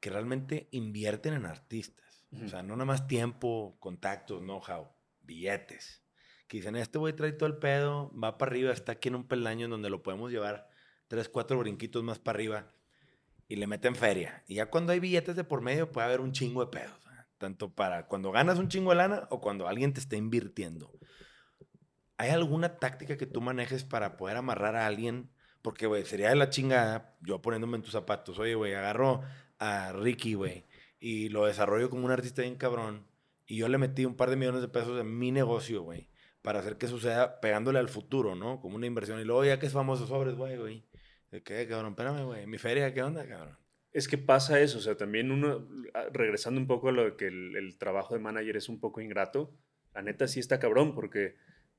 que 0.00 0.10
realmente 0.10 0.68
invierten 0.70 1.32
en 1.34 1.46
artistas. 1.46 2.26
O 2.44 2.46
sea, 2.46 2.62
no 2.62 2.74
nada 2.76 2.84
más 2.84 3.06
tiempo, 3.06 3.78
contactos, 3.80 4.40
know-how, 4.42 4.90
billetes. 5.28 6.02
Que 6.48 6.56
dicen, 6.56 6.74
este 6.74 6.98
güey 6.98 7.14
trae 7.14 7.32
todo 7.32 7.48
el 7.48 7.58
pedo, 7.58 8.10
va 8.18 8.38
para 8.38 8.50
arriba, 8.50 8.72
está 8.72 8.92
aquí 8.92 9.08
en 9.08 9.14
un 9.14 9.28
peldaño 9.28 9.66
en 9.66 9.70
donde 9.70 9.90
lo 9.90 10.02
podemos 10.02 10.32
llevar 10.32 10.68
tres, 11.06 11.28
cuatro 11.28 11.58
brinquitos 11.58 12.02
más 12.02 12.18
para 12.18 12.36
arriba 12.36 12.72
y 13.46 13.56
le 13.56 13.66
meten 13.66 13.94
feria. 13.94 14.42
Y 14.48 14.56
ya 14.56 14.66
cuando 14.66 14.92
hay 14.92 15.00
billetes 15.00 15.36
de 15.36 15.44
por 15.44 15.60
medio 15.60 15.92
puede 15.92 16.06
haber 16.06 16.20
un 16.20 16.32
chingo 16.32 16.64
de 16.64 16.70
pedos. 16.70 16.98
Tanto 17.36 17.72
para 17.72 18.08
cuando 18.08 18.32
ganas 18.32 18.58
un 18.58 18.68
chingo 18.68 18.90
de 18.90 18.96
lana 18.96 19.28
o 19.30 19.40
cuando 19.40 19.68
alguien 19.68 19.92
te 19.92 20.00
está 20.00 20.16
invirtiendo. 20.16 20.90
¿Hay 22.16 22.30
alguna 22.30 22.78
táctica 22.78 23.16
que 23.16 23.26
tú 23.26 23.40
manejes 23.40 23.84
para 23.84 24.16
poder 24.16 24.36
amarrar 24.38 24.74
a 24.74 24.86
alguien? 24.86 25.30
Porque, 25.62 25.86
güey, 25.86 26.04
sería 26.04 26.30
de 26.30 26.34
la 26.34 26.50
chingada, 26.50 27.16
yo 27.20 27.40
poniéndome 27.40 27.76
en 27.76 27.82
tus 27.82 27.92
zapatos. 27.92 28.38
Oye, 28.40 28.56
güey, 28.56 28.74
agarro 28.74 29.22
a 29.58 29.92
Ricky, 29.92 30.34
güey, 30.34 30.66
y 30.98 31.28
lo 31.28 31.46
desarrollo 31.46 31.90
como 31.90 32.04
un 32.04 32.10
artista 32.10 32.42
bien 32.42 32.56
cabrón. 32.56 33.07
Y 33.48 33.56
yo 33.56 33.68
le 33.68 33.78
metí 33.78 34.04
un 34.04 34.14
par 34.14 34.30
de 34.30 34.36
millones 34.36 34.60
de 34.60 34.68
pesos 34.68 35.00
en 35.00 35.18
mi 35.18 35.32
negocio, 35.32 35.82
güey, 35.82 36.08
para 36.42 36.60
hacer 36.60 36.76
que 36.78 36.86
suceda 36.86 37.40
pegándole 37.40 37.80
al 37.80 37.88
futuro, 37.88 38.36
¿no? 38.36 38.60
Como 38.60 38.76
una 38.76 38.86
inversión. 38.86 39.18
Y 39.20 39.24
luego, 39.24 39.44
ya 39.44 39.58
que 39.58 39.66
es 39.66 39.72
famoso, 39.72 40.06
sobres, 40.06 40.34
güey, 40.36 40.56
güey. 40.56 40.84
¿De 41.32 41.42
qué, 41.42 41.66
cabrón? 41.66 41.92
Espérame, 41.92 42.24
güey. 42.26 42.46
Mi 42.46 42.58
feria, 42.58 42.92
¿qué 42.94 43.02
onda, 43.02 43.26
cabrón? 43.26 43.58
Es 43.90 44.06
que 44.06 44.18
pasa 44.18 44.60
eso, 44.60 44.78
o 44.78 44.80
sea, 44.82 44.96
también 44.96 45.32
uno, 45.32 45.66
ah, 45.94 46.04
regresando 46.12 46.60
un 46.60 46.66
poco 46.66 46.90
a 46.90 46.92
lo 46.92 47.04
de 47.04 47.16
que 47.16 47.26
el, 47.26 47.56
el 47.56 47.78
trabajo 47.78 48.14
de 48.14 48.20
manager 48.20 48.56
es 48.58 48.68
un 48.68 48.78
poco 48.80 49.00
ingrato, 49.00 49.54
la 49.94 50.02
neta 50.02 50.28
sí 50.28 50.40
está 50.40 50.58
cabrón, 50.60 50.94
porque, 50.94 51.36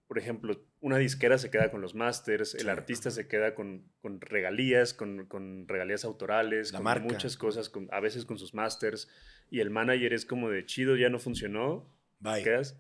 por 0.08 0.18
ejemplo, 0.18 0.66
una 0.82 0.98
disquera 0.98 1.38
se 1.38 1.52
queda 1.52 1.70
con 1.70 1.82
los 1.82 1.94
masters, 1.94 2.56
el 2.56 2.62
Sí. 2.62 2.68
artista 2.68 3.12
se 3.12 3.28
queda 3.28 3.54
con, 3.54 3.86
con 4.02 4.22
regalías, 4.22 4.96
con, 4.96 5.28
con 5.28 5.68
regalías 5.68 6.04
autorales, 6.04 6.72
La 6.74 6.80
con 6.80 6.84
marca. 6.86 7.06
muchas 7.06 7.38
cosas, 7.38 7.70
con- 7.70 7.88
a 7.92 8.00
veces 8.00 8.26
con 8.26 8.40
sus 8.40 8.56
masters, 8.56 9.08
y 9.50 9.60
el 9.60 9.70
manager 9.70 10.14
es 10.14 10.26
como 10.26 10.50
de 10.50 10.66
chido, 10.66 10.96
ya 10.96 11.10
no 11.10 11.20
funcionó, 11.20 11.90
Bye. 12.20 12.44
quedas 12.44 12.80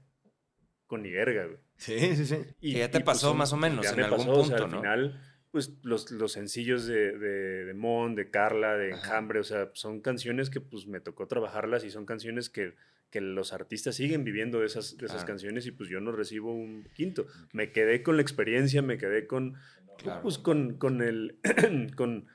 con 0.87 1.03
ni 1.03 1.11
verga, 1.11 1.45
güey. 1.45 1.57
Sí, 1.77 2.15
sí, 2.15 2.25
sí. 2.25 2.35
Y, 2.61 2.73
Que 2.73 2.79
ya 2.79 2.91
te 2.91 2.97
y, 2.97 3.03
pues, 3.03 3.17
pasó 3.17 3.33
más 3.33 3.53
o 3.53 3.57
menos 3.57 3.85
ya 3.85 3.91
en 3.91 3.97
me 3.97 4.03
algún 4.03 4.19
pasó, 4.27 4.31
o 4.31 4.43
sea, 4.45 4.57
punto, 4.57 4.63
al 4.65 4.71
¿no? 4.71 4.77
final, 4.81 5.21
pues 5.51 5.73
los, 5.83 6.11
los 6.11 6.31
sencillos 6.33 6.85
de, 6.85 7.17
de, 7.17 7.65
de 7.65 7.73
Mon, 7.73 8.15
de 8.15 8.29
Carla, 8.29 8.75
de 8.77 8.93
Ajá. 8.93 9.01
Enjambre, 9.01 9.39
o 9.39 9.43
sea, 9.43 9.69
son 9.73 10.01
canciones 10.01 10.49
que 10.49 10.61
pues 10.61 10.87
me 10.87 10.99
tocó 10.99 11.27
trabajarlas 11.27 11.83
y 11.83 11.89
son 11.89 12.05
canciones 12.05 12.49
que, 12.49 12.75
que 13.09 13.21
los 13.21 13.53
artistas 13.53 13.95
siguen 13.95 14.23
viviendo 14.23 14.59
de 14.59 14.65
esas, 14.67 14.97
de 14.97 15.05
esas 15.05 15.17
Claro. 15.17 15.27
canciones 15.27 15.65
y 15.65 15.71
pues 15.71 15.89
yo 15.89 15.99
no 16.01 16.11
recibo 16.11 16.53
un 16.53 16.83
quinto. 16.93 17.25
Me 17.53 17.71
quedé 17.71 18.03
con 18.03 18.15
la 18.17 18.21
experiencia, 18.21 18.81
me 18.81 18.97
quedé 18.97 19.25
con, 19.25 19.55
Claro. 19.97 20.21
pues, 20.21 20.37
con, 20.37 20.77
con 20.77 21.01
el... 21.01 21.39
con, 21.95 22.27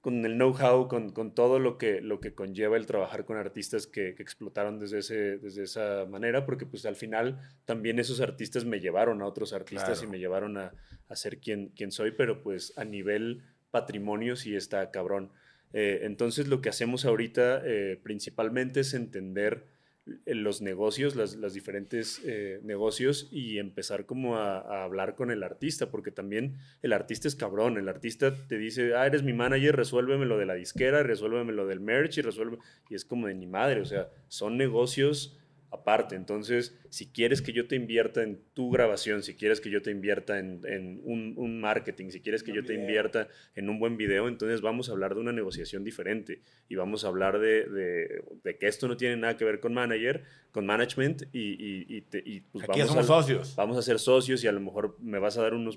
con 0.00 0.24
el 0.24 0.34
know-how, 0.36 0.88
con, 0.88 1.10
con 1.10 1.34
todo 1.34 1.58
lo 1.58 1.76
que, 1.76 2.00
lo 2.00 2.20
que 2.20 2.32
conlleva 2.32 2.76
el 2.76 2.86
trabajar 2.86 3.24
con 3.24 3.36
artistas 3.36 3.86
que, 3.86 4.14
que 4.14 4.22
explotaron 4.22 4.78
desde, 4.78 4.98
ese, 4.98 5.38
desde 5.38 5.64
esa 5.64 6.06
manera, 6.08 6.46
porque 6.46 6.66
pues 6.66 6.86
al 6.86 6.94
final 6.96 7.40
también 7.64 7.98
esos 7.98 8.20
artistas 8.20 8.64
me 8.64 8.80
llevaron 8.80 9.20
a 9.22 9.26
otros 9.26 9.52
artistas 9.52 9.98
Claro. 9.98 10.08
y 10.08 10.10
me 10.12 10.18
llevaron 10.18 10.56
a, 10.56 10.72
a 11.08 11.16
ser 11.16 11.38
quien, 11.38 11.68
quien 11.70 11.90
soy, 11.90 12.12
pero 12.12 12.42
pues 12.42 12.72
a 12.78 12.84
nivel 12.84 13.42
patrimonio 13.70 14.36
sí 14.36 14.54
está 14.54 14.90
cabrón. 14.90 15.30
Eh, 15.72 16.00
entonces 16.02 16.48
lo 16.48 16.62
que 16.62 16.68
hacemos 16.70 17.04
ahorita 17.04 17.60
eh, 17.64 17.98
principalmente 18.02 18.80
es 18.80 18.94
entender 18.94 19.66
los 20.26 20.60
negocios, 20.60 21.16
las, 21.16 21.54
diferentes 21.54 22.20
eh, 22.24 22.60
negocios 22.62 23.28
y 23.30 23.58
empezar 23.58 24.06
como 24.06 24.36
a, 24.36 24.58
a 24.58 24.84
hablar 24.84 25.14
con 25.14 25.30
el 25.30 25.42
artista, 25.42 25.90
porque 25.90 26.10
también 26.10 26.56
el 26.82 26.92
artista 26.92 27.28
es 27.28 27.34
cabrón, 27.34 27.78
el 27.78 27.88
artista 27.88 28.34
te 28.48 28.58
dice, 28.58 28.94
ah, 28.94 29.06
eres 29.06 29.22
mi 29.22 29.32
manager, 29.32 29.76
resuélveme 29.76 30.26
lo 30.26 30.38
de 30.38 30.46
la 30.46 30.54
disquera, 30.54 31.02
resuélveme 31.02 31.52
lo 31.52 31.66
del 31.66 31.80
merch 31.80 32.18
y 32.18 32.22
resuelve, 32.22 32.58
y 32.90 32.94
es 32.94 33.04
como 33.04 33.26
de 33.26 33.34
ni 33.34 33.46
madre, 33.46 33.80
o 33.80 33.86
sea, 33.86 34.08
son 34.28 34.56
negocios 34.56 35.37
aparte, 35.70 36.16
entonces, 36.16 36.74
si 36.88 37.10
quieres 37.12 37.42
que 37.42 37.52
yo 37.52 37.66
te 37.68 37.76
invierta 37.76 38.22
en 38.22 38.40
tu 38.54 38.70
grabación, 38.70 39.22
si 39.22 39.34
quieres 39.34 39.60
que 39.60 39.68
yo 39.70 39.82
te 39.82 39.90
invierta 39.90 40.38
en, 40.38 40.60
en 40.66 41.00
un, 41.04 41.34
un 41.36 41.60
marketing, 41.60 42.08
si 42.10 42.20
quieres 42.20 42.42
que 42.42 42.54
yo 42.54 42.64
te 42.64 42.72
invierta 42.74 43.28
en 43.54 43.68
un 43.68 43.78
buen 43.78 43.96
video, 43.98 44.28
entonces 44.28 44.60
vamos 44.62 44.88
a 44.88 44.92
hablar 44.92 45.14
de 45.14 45.20
una 45.20 45.32
negociación 45.32 45.84
diferente 45.84 46.40
y 46.68 46.74
vamos 46.76 47.04
a 47.04 47.08
hablar 47.08 47.38
de, 47.38 47.64
de- 47.68 48.22
de 48.42 48.56
que 48.58 48.66
esto 48.66 48.88
no 48.88 48.96
tiene 48.96 49.16
nada 49.16 49.36
que 49.36 49.44
ver 49.44 49.60
con 49.60 49.74
manager, 49.74 50.24
con 50.52 50.64
management 50.64 51.24
y, 51.32 51.50
y, 51.52 51.86
y 51.88 52.00
te- 52.00 52.22
y, 52.24 52.40
pues 52.40 52.64
Aquí 52.64 52.80
vamos 52.80 52.88
somos 52.88 53.04
a, 53.04 53.06
socios. 53.06 53.54
vamos 53.56 53.76
a 53.76 53.82
ser 53.82 53.98
socios 53.98 54.42
y 54.44 54.46
a 54.46 54.52
lo 54.52 54.60
mejor 54.60 54.96
me 55.00 55.18
vas 55.18 55.36
a 55.36 55.42
dar 55.42 55.52
unos, 55.54 55.76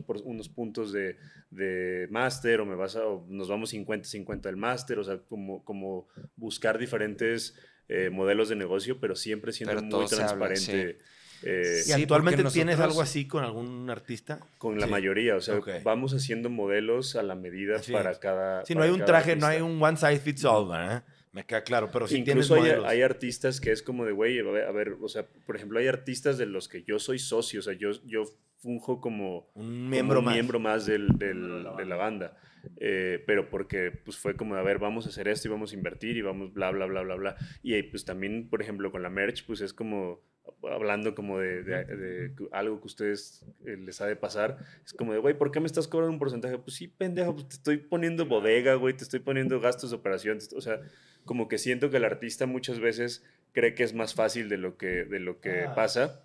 puntos 0.49 0.93
de, 0.93 1.17
de 1.49 2.07
máster 2.09 2.61
o, 2.61 2.65
me 2.65 2.75
vas 2.75 2.95
a, 2.95 3.05
o 3.05 3.25
nos 3.27 3.49
vamos 3.49 3.73
50-50 3.73 4.49
del 4.49 4.55
máster, 4.57 4.99
o 4.99 5.03
sea, 5.03 5.17
como, 5.17 5.63
como 5.65 6.07
buscar 6.37 6.77
diferentes 6.77 7.57
eh, 7.91 8.09
modelos 8.09 8.47
de 8.49 8.55
negocio, 8.55 8.97
pero 8.99 9.15
siempre 9.15 9.51
siendo 9.51 9.75
Pero 9.75 9.85
muy 9.85 10.05
habla, 10.05 10.07
transparente. 10.17 10.97
eh, 11.43 11.77
¿Y 11.79 11.83
Sí, 11.83 11.91
actualmente 11.93 12.43
porque 12.43 12.53
tienes 12.53 12.77
nosotros- 12.77 12.93
algo 12.93 13.01
así 13.01 13.27
con 13.27 13.43
algún 13.43 13.89
artista? 13.89 14.39
con 14.57 14.79
la 14.79 14.85
Sí. 14.85 14.91
mayoría, 14.91 15.35
o 15.35 15.41
sea, 15.41 15.57
Ok. 15.57 15.69
vamos 15.83 16.13
haciendo 16.13 16.49
modelos 16.49 17.15
a 17.15 17.23
la 17.23 17.35
medida 17.35 17.77
Así 17.77 17.91
para 17.91 18.11
es. 18.11 18.19
cada. 18.19 18.63
Si 18.65 18.75
no 18.75 18.83
hay 18.83 18.91
un 18.91 19.03
traje, 19.05 19.35
no 19.35 19.45
artista. 19.45 19.49
hay 19.49 19.61
un 19.61 19.81
one 19.83 19.97
size 19.97 20.19
fits 20.19 20.45
all, 20.45 20.69
¿verdad? 20.69 21.03
Me 21.33 21.45
queda 21.45 21.63
claro, 21.63 21.89
pero 21.91 22.07
sí 22.07 22.17
Incluso 22.17 22.55
hay, 22.55 22.61
tienes 22.61 22.77
modelos. 22.77 22.91
hay 22.91 23.01
artistas 23.03 23.61
que 23.61 23.71
es 23.71 23.81
como 23.81 24.05
de, 24.05 24.11
güey, 24.11 24.37
a 24.39 24.43
ver, 24.43 24.65
a 24.65 24.71
ver, 24.71 24.97
o 25.01 25.07
sea, 25.07 25.25
por 25.45 25.55
ejemplo, 25.55 25.79
hay 25.79 25.87
artistas 25.87 26.37
de 26.37 26.45
los 26.45 26.67
que 26.67 26.83
yo 26.83 26.99
soy 26.99 27.19
socio, 27.19 27.61
o 27.61 27.63
sea, 27.63 27.73
yo, 27.73 27.91
yo 28.05 28.23
funjo 28.57 28.99
como, 28.99 29.49
un 29.55 29.65
como 29.77 29.89
miembro 29.89 30.19
un 30.19 30.25
más. 30.25 30.33
miembro 30.33 30.59
más 30.59 30.85
del, 30.85 31.07
del- 31.17 31.63
de 31.77 31.85
la 31.85 31.95
banda. 31.95 32.37
Eh, 32.77 33.23
pero 33.25 33.49
porque 33.49 33.91
pues 33.91 34.17
fue 34.17 34.35
como, 34.35 34.53
a 34.55 34.61
ver, 34.61 34.77
vamos 34.77 35.05
a 35.05 35.09
hacer 35.09 35.27
esto 35.29 35.47
y 35.47 35.51
vamos 35.51 35.71
a 35.71 35.75
invertir 35.75 36.17
y 36.17 36.21
vamos 36.21 36.53
bla, 36.53 36.69
bla, 36.71 36.85
bla, 36.85 37.01
bla, 37.01 37.15
bla. 37.15 37.35
Y 37.63 37.73
eh, 37.75 37.83
pues 37.85 38.03
también, 38.05 38.49
por 38.49 38.61
ejemplo, 38.61 38.91
con 38.91 39.01
la 39.01 39.09
merch, 39.09 39.45
pues 39.47 39.61
es 39.61 39.73
como, 39.73 40.21
hablando 40.71 41.15
como 41.15 41.39
de, 41.39 41.63
de- 41.63 41.85
de 41.85 42.31
algo 42.51 42.77
que 42.77 42.83
a 42.83 42.85
ustedes 42.85 43.45
eh, 43.65 43.77
les 43.77 43.99
ha 44.01 44.05
de 44.07 44.15
pasar, 44.15 44.57
es 44.85 44.93
como 44.93 45.13
de, 45.13 45.19
güey, 45.19 45.37
¿por 45.37 45.51
qué 45.51 45.59
me 45.59 45.65
estás 45.67 45.87
cobrando 45.87 46.13
un 46.13 46.19
porcentaje? 46.19 46.57
Pues 46.57 46.75
sí, 46.75 46.87
pendejo, 46.87 47.33
pues 47.35 47.47
te 47.47 47.55
estoy 47.55 47.77
poniendo 47.77 48.25
bodega, 48.25 48.75
güey, 48.75 48.95
te 48.95 49.03
estoy 49.03 49.19
poniendo 49.19 49.59
gastos 49.59 49.89
de 49.91 49.95
operación, 49.97 50.39
o 50.55 50.61
sea, 50.61 50.79
como 51.25 51.47
que 51.47 51.57
siento 51.57 51.89
que 51.89 51.97
el 51.97 52.05
artista 52.05 52.45
muchas 52.45 52.79
veces 52.79 53.23
cree 53.53 53.75
que 53.75 53.83
es 53.83 53.93
más 53.93 54.13
fácil 54.15 54.49
de 54.49 54.57
lo 54.57 54.77
que, 54.77 55.05
de 55.05 55.19
lo 55.19 55.39
que 55.41 55.61
Ah. 55.65 55.75
pasa. 55.75 56.23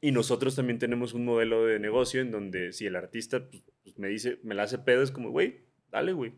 Y 0.00 0.12
nosotros 0.12 0.54
también 0.56 0.78
tenemos 0.78 1.14
un 1.14 1.24
modelo 1.24 1.64
de 1.64 1.78
negocio 1.78 2.20
en 2.20 2.30
donde 2.30 2.72
si 2.72 2.84
el 2.86 2.96
artista 2.96 3.48
pues, 3.48 3.62
pues, 3.82 3.98
me 3.98 4.08
dice, 4.08 4.38
me 4.42 4.54
la 4.54 4.64
hace 4.64 4.78
pedo, 4.78 5.02
es 5.02 5.10
como, 5.10 5.30
güey, 5.30 5.62
dale, 5.90 6.12
güey, 6.12 6.34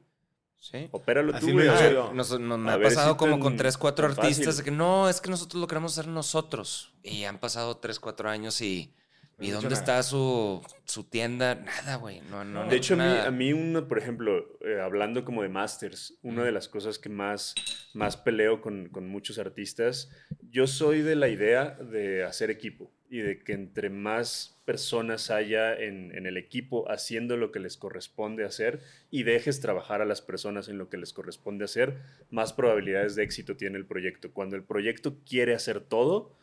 Sí. 0.61 0.89
opéralo 0.91 1.35
Así 1.35 1.47
tú, 1.47 1.53
güey. 1.53 1.67
Nos, 2.13 2.39
nos- 2.39 2.73
ha 2.75 2.81
pasado 2.81 3.13
si 3.13 3.17
como 3.19 3.39
con 3.41 3.57
tres, 3.57 3.79
cuatro 3.79 4.09
tan 4.09 4.19
artistas 4.19 4.47
fácil. 4.47 4.65
de 4.65 4.71
que 4.71 4.77
no, 4.77 5.09
es 5.09 5.21
que 5.21 5.31
nosotros 5.31 5.61
lo 5.61 5.67
queremos 5.67 5.93
hacer 5.97 6.09
nosotros. 6.11 6.93
Y 7.03 7.25
han 7.25 7.39
pasado 7.39 7.77
tres, 7.77 8.01
cuatro 8.01 8.29
años 8.29 8.61
y. 8.61 8.93
¿Y 9.41 9.51
dónde 9.51 9.69
nada. 9.71 9.81
está 9.81 10.03
su, 10.03 10.61
su 10.85 11.05
tienda? 11.05 11.55
Nada, 11.55 11.97
güey. 11.97 12.21
No, 12.31 12.45
no, 12.45 12.69
De 12.69 12.77
hecho, 12.77 12.95
a 12.95 12.97
mí, 12.97 13.03
nada. 13.05 13.27
a 13.27 13.31
mí 13.31 13.53
una, 13.53 13.87
por 13.87 13.99
ejemplo, 13.99 14.59
eh, 14.63 14.81
hablando 14.81 15.25
como 15.25 15.43
de 15.43 15.49
masters, 15.49 16.19
una 16.23 16.43
de 16.45 16.51
las 16.53 16.69
cosas 16.69 16.99
que 16.99 17.09
más, 17.09 17.55
más 17.95 18.17
peleo 18.17 18.61
con, 18.61 18.89
con 18.89 19.09
muchos 19.09 19.39
artistas, 19.39 20.11
yo 20.51 20.67
soy 20.67 21.03
de 21.03 21.15
la 21.15 21.29
idea 21.29 21.71
de 21.71 22.25
hacer 22.25 22.51
equipo 22.51 22.91
y 23.11 23.19
de 23.21 23.39
que 23.39 23.53
entre 23.53 23.91
más 23.91 24.61
personas 24.67 25.31
haya 25.31 25.75
en, 25.75 26.15
en 26.15 26.27
el 26.27 26.37
equipo 26.37 26.91
haciendo 26.91 27.37
lo 27.39 27.53
que 27.53 27.61
les 27.61 27.77
corresponde 27.79 28.45
hacer 28.45 28.81
y 29.11 29.23
dejes 29.23 29.61
trabajar 29.61 30.03
a 30.03 30.05
las 30.05 30.21
personas 30.21 30.69
en 30.69 30.77
lo 30.79 30.91
que 30.91 30.99
les 30.99 31.13
corresponde 31.13 31.65
hacer, 31.65 32.03
más 32.31 32.53
probabilidades 32.53 33.15
de 33.15 33.23
éxito 33.23 33.57
tiene 33.57 33.79
el 33.79 33.87
proyecto. 33.87 34.33
Cuando 34.33 34.57
el 34.57 34.65
proyecto 34.65 35.21
quiere 35.25 35.55
hacer 35.55 35.81
todo, 35.81 36.35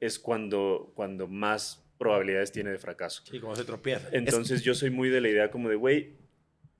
es 0.00 0.18
cuando, 0.18 0.92
cuando 0.94 1.26
más 1.26 1.85
probabilidades 1.98 2.52
tiene 2.52 2.70
de 2.70 2.78
fracaso. 2.78 3.22
Sí, 3.30 3.40
como 3.40 3.56
se 3.56 3.64
tropieza. 3.64 4.08
Entonces 4.12 4.62
yo 4.62 4.74
soy 4.74 4.90
muy 4.90 5.08
de 5.08 5.20
la 5.20 5.28
idea 5.28 5.50
como 5.50 5.68
de, 5.68 5.76
güey, 5.76 6.16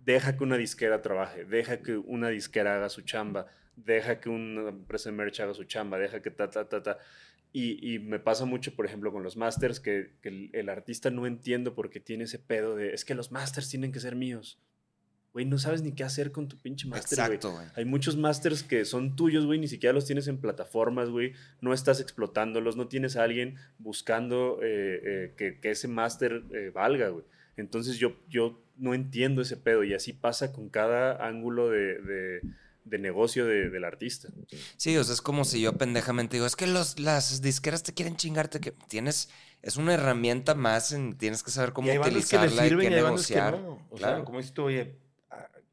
deja 0.01 0.37
que 0.37 0.45
una 0.45 0.57
disquera 0.57 1.03
trabaje, 1.03 1.45
deja 1.45 1.83
que 1.83 1.97
una 1.97 2.29
disquera 2.29 2.77
haga 2.77 2.89
su 2.89 3.03
chamba, 3.03 3.47
deja 3.75 4.21
que 4.21 4.29
una 4.29 4.69
empresa 4.69 5.11
de 5.11 5.17
merch 5.17 5.41
haga 5.41 5.55
su 5.55 5.65
chamba, 5.65 5.99
deja 5.99 6.23
que 6.23 6.31
ta, 6.31 6.51
ta, 6.51 6.69
ta, 6.69 6.83
ta. 6.83 6.99
Y, 7.53 7.95
y 7.95 7.99
me 7.99 8.19
pasa 8.19 8.45
mucho, 8.45 8.75
por 8.75 8.87
ejemplo, 8.87 9.13
con 9.13 9.23
los 9.23 9.37
masters, 9.37 9.81
que, 9.81 10.13
que 10.21 10.29
el, 10.29 10.51
el 10.53 10.69
artista 10.69 11.11
no 11.11 11.27
entiendo 11.27 11.75
por 11.75 11.91
qué 11.91 12.01
tiene 12.01 12.25
ese 12.25 12.39
pedo 12.39 12.77
de, 12.77 12.93
es 12.93 13.05
que 13.05 13.15
los 13.15 13.33
masters 13.33 13.71
tienen 13.71 13.93
que 13.93 14.01
ser 14.01 14.15
míos. 14.15 14.61
Güey, 15.37 15.45
no 15.45 15.59
sabes 15.59 15.83
ni 15.83 15.93
qué 15.93 16.03
hacer 16.03 16.33
con 16.33 16.49
tu 16.49 16.57
pinche 16.57 16.89
máster, 16.89 17.19
güey. 17.19 17.27
Exacto, 17.37 17.53
güey. 17.53 17.67
Hay 17.77 17.85
muchos 17.85 18.17
masters 18.17 18.63
que 18.63 18.87
son 18.87 19.17
tuyos, 19.17 19.45
güey, 19.45 19.59
ni 19.59 19.69
siquiera 19.69 19.93
los 19.93 20.07
tienes 20.07 20.29
en 20.29 20.39
plataformas, 20.39 21.11
güey. 21.11 21.35
No 21.61 21.75
estás 21.75 22.01
explotándolos, 22.01 22.77
no 22.77 22.89
tienes 22.89 23.17
a 23.17 23.25
alguien 23.25 23.57
buscando 23.79 24.61
eh, 24.63 25.01
eh, 25.05 25.35
que, 25.37 25.61
que 25.61 25.71
ese 25.73 25.89
máster 25.89 26.43
eh, 26.55 26.71
valga, 26.75 27.09
güey. 27.11 27.25
Entonces 27.59 27.99
yo, 27.99 28.17
yo 28.31 28.63
no 28.79 28.95
entiendo 28.95 29.43
ese 29.43 29.59
pedo 29.59 29.85
y 29.85 29.93
así 29.93 30.15
pasa 30.15 30.53
con 30.55 30.71
cada 30.71 31.27
ángulo 31.27 31.69
de, 31.69 32.01
de- 32.01 32.41
de 32.85 32.99
negocio 32.99 33.45
de- 33.47 33.69
del 33.69 33.85
artista. 33.85 34.29
Sí, 34.77 34.97
o 34.97 35.03
sea, 35.03 35.13
es 35.15 35.21
como 35.21 35.45
si 35.45 35.61
yo 35.61 35.73
pendejamente 35.73 36.37
digo, 36.37 36.47
es 36.47 36.55
que 36.55 36.67
los, 36.69 37.01
las 37.01 37.43
disqueras 37.43 37.83
te 37.83 37.93
quieren 37.93 38.15
chingarte, 38.17 38.61
que 38.61 38.71
tienes, 38.89 39.29
es 39.61 39.77
una 39.77 39.93
herramienta 39.95 40.55
más, 40.55 40.93
en, 40.93 41.19
tienes 41.19 41.43
que 41.43 41.51
saber 41.51 41.73
cómo 41.73 41.89
y 41.89 41.91
hay 41.91 41.99
bandas 41.99 42.29
que 42.29 42.37
le 42.37 42.45
utilizarla 42.45 42.65
y 42.65 42.69
sirven 42.69 42.87
qué 42.89 42.93
y 42.95 42.97
hay 42.97 43.03
bandas 43.03 43.27
que 43.27 43.35
negociar. 43.35 43.61
no. 43.61 43.87
O 43.91 43.97
Claro. 43.97 44.17
sea, 44.19 44.25
como 44.25 44.39
dices 44.39 44.55
tú, 44.55 44.63
oye, 44.63 44.95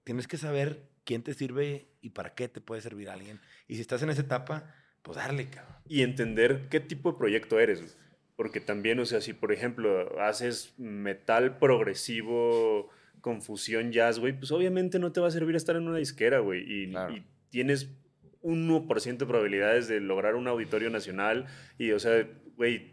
tienes 0.04 0.28
que 0.28 0.38
saber 0.38 0.84
quién 1.04 1.22
te 1.24 1.34
sirve 1.34 1.88
y 2.02 2.10
para 2.10 2.34
qué 2.36 2.48
te 2.48 2.62
puede 2.62 2.82
servir 2.82 3.10
alguien. 3.10 3.40
Y 3.68 3.76
si 3.76 3.82
estás 3.82 4.02
en 4.04 4.10
esa 4.10 4.22
etapa, 4.22 4.74
pues 5.02 5.18
darle, 5.18 5.48
cabrón. 5.50 5.76
y 5.88 6.02
entender 6.02 6.68
qué 6.70 6.80
tipo 6.80 7.12
de 7.12 7.18
proyecto 7.18 7.60
eres. 7.60 7.98
Porque 8.36 8.60
también, 8.60 9.00
o 9.00 9.06
sea, 9.06 9.22
si 9.22 9.34
por 9.34 9.52
ejemplo 9.52 10.20
haces 10.22 10.74
metal 10.78 11.58
progresivo 12.08 12.90
con 13.22 13.42
fusión 13.42 13.92
jazz, 13.92 14.20
güey, 14.20 14.34
pues 14.38 14.52
obviamente 14.52 14.98
no 15.00 15.12
te 15.12 15.20
va 15.22 15.28
a 15.28 15.32
servir 15.32 15.56
estar 15.56 15.76
en 15.76 15.88
una 15.88 15.98
disquera, 15.98 16.40
güey. 16.40 16.64
Y, 16.68 16.90
Claro. 16.90 17.14
y 17.16 17.24
tienes 17.50 17.90
1% 18.42 19.18
de 19.26 19.26
probabilidades 19.26 19.88
de 19.88 20.00
lograr 20.00 20.36
un 20.36 20.48
auditorio 20.48 20.90
nacional. 20.90 21.46
Y, 21.78 21.92
o 21.92 22.00
sea, 22.00 22.28
güey, 22.58 22.93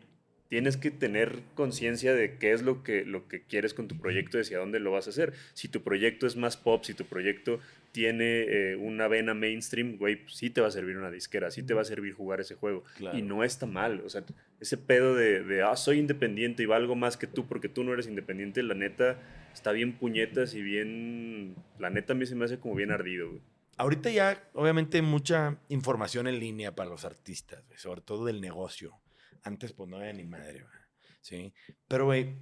tienes 0.50 0.76
que 0.76 0.90
tener 0.90 1.42
conciencia 1.54 2.12
de 2.12 2.36
qué 2.36 2.52
es 2.52 2.62
lo 2.62 2.82
que, 2.82 3.04
lo 3.04 3.28
que 3.28 3.44
quieres 3.44 3.72
con 3.72 3.86
tu 3.86 3.96
proyecto 3.96 4.36
y 4.36 4.40
hacia 4.40 4.58
dónde 4.58 4.80
lo 4.80 4.90
vas 4.90 5.06
a 5.06 5.10
hacer. 5.10 5.32
Si 5.54 5.68
tu 5.68 5.82
proyecto 5.82 6.26
es 6.26 6.34
más 6.34 6.56
pop, 6.56 6.82
si 6.82 6.92
tu 6.92 7.04
proyecto 7.04 7.60
tiene 7.92 8.42
eh, 8.48 8.76
una 8.76 9.06
vena 9.06 9.32
mainstream, 9.32 9.96
güey, 9.96 10.16
pues 10.16 10.34
sí 10.34 10.50
te 10.50 10.60
va 10.60 10.66
a 10.66 10.72
servir 10.72 10.96
una 10.96 11.12
disquera, 11.12 11.52
sí 11.52 11.62
te 11.62 11.72
va 11.72 11.82
a 11.82 11.84
servir 11.84 12.14
jugar 12.14 12.40
ese 12.40 12.56
juego. 12.56 12.82
Claro. 12.96 13.16
Y 13.16 13.22
no 13.22 13.44
está 13.44 13.66
mal. 13.66 14.02
O 14.04 14.08
sea, 14.08 14.24
ese 14.58 14.76
pedo 14.76 15.14
de, 15.14 15.44
de, 15.44 15.62
ah, 15.62 15.76
soy 15.76 16.00
independiente 16.00 16.64
y 16.64 16.66
valgo 16.66 16.96
más 16.96 17.16
que 17.16 17.28
tú 17.28 17.46
porque 17.46 17.68
tú 17.68 17.84
no 17.84 17.92
eres 17.92 18.08
independiente, 18.08 18.64
la 18.64 18.74
neta 18.74 19.20
está 19.54 19.70
bien 19.70 19.92
puñetas 19.92 20.54
y 20.54 20.62
bien. 20.62 21.54
La 21.78 21.90
neta 21.90 22.12
a 22.12 22.16
mí 22.16 22.26
se 22.26 22.34
me 22.34 22.44
hace 22.44 22.58
como 22.58 22.74
bien 22.74 22.90
ardido, 22.90 23.28
güey. 23.28 23.40
Ahorita 23.76 24.10
ya, 24.10 24.50
obviamente, 24.54 25.00
mucha 25.00 25.58
información 25.68 26.26
en 26.26 26.40
línea 26.40 26.74
para 26.74 26.90
los 26.90 27.04
artistas, 27.04 27.64
sobre 27.76 28.00
todo 28.00 28.26
del 28.26 28.40
negocio. 28.40 28.98
Antes, 29.42 29.72
pues 29.72 29.88
no 29.88 29.96
había 29.98 30.12
ni 30.12 30.24
madre, 30.24 30.60
güey, 30.60 30.72
¿sí? 31.20 31.54
Pero, 31.88 32.04
güey, 32.06 32.36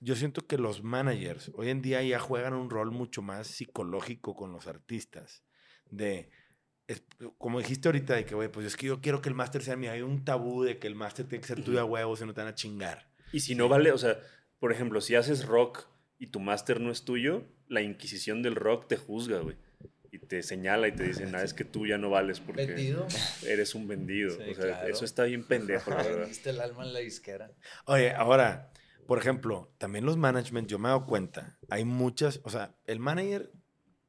yo 0.00 0.16
siento 0.16 0.46
que 0.46 0.58
los 0.58 0.82
managers 0.82 1.50
hoy 1.54 1.68
en 1.70 1.82
día 1.82 2.02
ya 2.02 2.18
juegan 2.18 2.54
un 2.54 2.70
rol 2.70 2.90
mucho 2.90 3.22
más 3.22 3.46
psicológico 3.46 4.34
con 4.34 4.52
los 4.52 4.66
artistas. 4.66 5.44
De, 5.90 6.30
es- 6.88 7.04
como 7.38 7.58
dijiste 7.60 7.88
ahorita, 7.88 8.14
de 8.14 8.24
que, 8.24 8.34
güey, 8.34 8.50
pues 8.50 8.66
es 8.66 8.76
que 8.76 8.86
yo 8.86 9.00
quiero 9.00 9.22
que 9.22 9.28
el 9.28 9.34
máster 9.34 9.62
sea 9.62 9.76
mío. 9.76 9.92
Hay 9.92 10.02
un 10.02 10.24
tabú 10.24 10.64
de 10.64 10.78
que 10.78 10.86
el 10.88 10.94
máster 10.94 11.26
tiene 11.26 11.42
que 11.42 11.48
ser 11.48 11.62
tuyo 11.62 11.80
a 11.80 11.84
huevo, 11.84 12.16
si 12.16 12.24
no 12.26 12.34
te 12.34 12.40
van 12.40 12.48
a 12.50 12.54
chingar. 12.54 13.10
Y 13.32 13.40
si 13.40 13.54
no 13.54 13.68
vale, 13.68 13.92
o 13.92 13.98
sea, 13.98 14.18
por 14.58 14.72
ejemplo, 14.72 15.00
si 15.00 15.14
haces 15.14 15.46
rock 15.46 15.86
y 16.18 16.28
tu 16.28 16.40
máster 16.40 16.80
no 16.80 16.90
es 16.90 17.04
tuyo, 17.04 17.46
la 17.68 17.82
inquisición 17.82 18.42
del 18.42 18.56
rock 18.56 18.88
te 18.88 18.96
juzga, 18.96 19.38
güey. 19.40 19.56
Y 20.14 20.18
te 20.18 20.42
señala 20.42 20.88
y 20.88 20.92
te 20.92 21.04
dice, 21.04 21.24
nada, 21.24 21.42
es 21.42 21.54
que 21.54 21.64
tú 21.64 21.86
ya 21.86 21.96
no 21.96 22.10
vales 22.10 22.38
porque 22.38 22.66
Vendido. 22.66 23.06
eres 23.46 23.74
un 23.74 23.88
vendido. 23.88 24.30
Sí, 24.36 24.42
o 24.50 24.54
sea, 24.54 24.64
claro. 24.66 24.88
eso 24.88 25.06
está 25.06 25.24
bien 25.24 25.42
pendejo, 25.42 25.90
la 25.90 25.96
verdad. 25.96 26.18
Vendiste 26.20 26.50
el 26.50 26.60
alma 26.60 26.84
en 26.84 26.92
la 26.92 26.98
disquera. 26.98 27.50
Oye, 27.86 28.12
ahora, 28.12 28.70
por 29.06 29.18
ejemplo, 29.18 29.72
también 29.78 30.04
los 30.04 30.18
management, 30.18 30.68
yo 30.68 30.78
me 30.78 30.88
he 30.88 30.90
dado 30.90 31.06
cuenta, 31.06 31.58
hay 31.70 31.86
muchas, 31.86 32.40
o 32.44 32.50
sea, 32.50 32.76
el 32.84 32.98
manager 32.98 33.52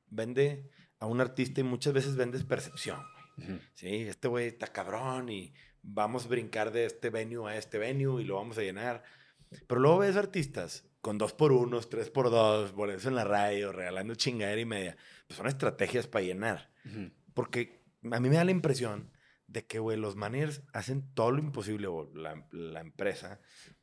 vende 0.09 0.69
a 0.99 1.05
un 1.05 1.21
artista 1.21 1.61
y 1.61 1.63
muchas 1.63 1.93
veces 1.93 2.17
vendes 2.17 2.43
percepción. 2.43 3.01
güey. 3.37 3.51
Ujú. 3.51 3.59
Sí, 3.73 3.87
este 4.01 4.27
güey 4.27 4.47
está 4.47 4.67
cabrón 4.67 5.29
y 5.29 5.53
vamos 5.81 6.25
a 6.25 6.27
brincar 6.27 6.71
de 6.73 6.85
este 6.85 7.11
venue 7.11 7.49
a 7.49 7.57
este 7.57 7.77
venue 7.77 8.21
y 8.21 8.25
lo 8.25 8.35
vamos 8.35 8.57
a 8.57 8.61
llenar. 8.61 9.03
Pero 9.67 9.79
luego 9.79 9.99
ves 9.99 10.17
artistas 10.17 10.83
con 10.99 11.17
dos 11.17 11.31
por 11.33 11.53
unos, 11.53 11.89
tres 11.89 12.09
por 12.09 12.29
dos, 12.29 12.71
por 12.73 12.89
eso 12.89 13.07
en 13.07 13.15
la 13.15 13.23
radio, 13.23 13.71
regalando 13.71 14.15
chingadera 14.15 14.59
y 14.59 14.65
media. 14.65 14.97
Pues 15.27 15.37
son 15.37 15.47
estrategias 15.47 16.07
para 16.07 16.25
llenar. 16.25 16.69
Ujú. 16.85 17.11
Porque 17.33 17.83
a 18.11 18.19
mí 18.19 18.29
me 18.29 18.35
da 18.35 18.43
la 18.43 18.51
impresión 18.51 19.11
de 19.47 19.65
que, 19.65 19.79
güey, 19.79 19.97
los 19.97 20.15
managers 20.15 20.61
hacen 20.73 21.03
todo 21.13 21.31
lo 21.31 21.39
imposible, 21.39 21.87
o 21.87 22.09
la, 22.15 22.47
la 22.51 22.81
empresa, 22.81 23.39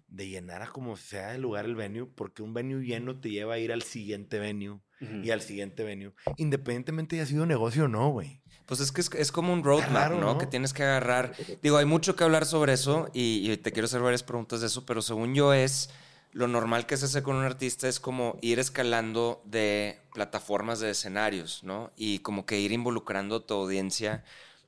de 0.09 0.29
llenar 0.29 0.62
a 0.62 0.66
como 0.66 0.96
sea 0.96 1.35
el 1.35 1.42
lugar 1.42 1.64
el 1.64 1.76
venue, 1.76 2.07
porque 2.07 2.42
un 2.42 2.53
venue 2.53 2.85
lleno 2.85 3.20
te 3.20 3.31
lleva 3.31 3.55
a 3.55 3.59
ir 3.59 3.72
al 3.72 3.83
siguiente 3.83 4.38
venue 4.40 4.81
Ujú. 5.00 5.16
y 5.22 5.31
al 5.31 5.40
siguiente 5.40 5.85
venue, 5.85 6.12
independientemente 6.37 7.14
de 7.16 7.22
haya 7.22 7.31
sido 7.31 7.46
negocio 7.46 7.85
o 7.85 7.88
no, 7.88 8.11
güey. 8.11 8.42
Pues 8.66 8.81
es 8.81 8.92
que 8.92 9.00
es, 9.00 9.11
es 9.14 9.33
como 9.33 9.53
un 9.53 9.64
roadmap, 9.64 10.12
¿no? 10.12 10.20
¿no? 10.20 10.38
Que 10.38 10.46
tienes 10.46 10.72
que 10.72 10.83
agarrar. 10.85 11.33
Digo, 11.62 11.76
hay 11.76 11.87
mucho 11.87 12.14
que 12.14 12.22
hablar 12.24 12.46
sobre 12.46 12.72
eso 12.72 13.09
y, 13.12 13.50
y 13.50 13.57
te 13.57 13.72
quiero 13.72 13.87
hacer 13.87 14.00
varias 14.00 14.22
preguntas 14.22 14.61
de 14.61 14.68
eso, 14.68 14.87
pero 14.87 15.03
según 15.03 15.35
yo 15.35 15.53
es 15.53 15.90
lo 16.33 16.47
normal 16.47 16.87
que 16.87 16.97
se 16.97 17.07
hace 17.07 17.23
con 17.23 17.37
un 17.37 17.45
artista 17.45 17.88
es 17.88 18.01
como 18.01 18.38
ir 18.40 18.59
escalando 18.59 19.43
de 19.45 20.01
plataformas 20.14 20.81
de 20.81 20.90
escenarios, 20.90 21.64
¿no? 21.64 21.93
Y 21.97 22.21
como 22.21 22.47
que 22.47 22.61
ir 22.61 22.73
involucrando 22.73 23.37
a 23.37 23.47
tu 23.47 23.55
audiencia 23.55 24.25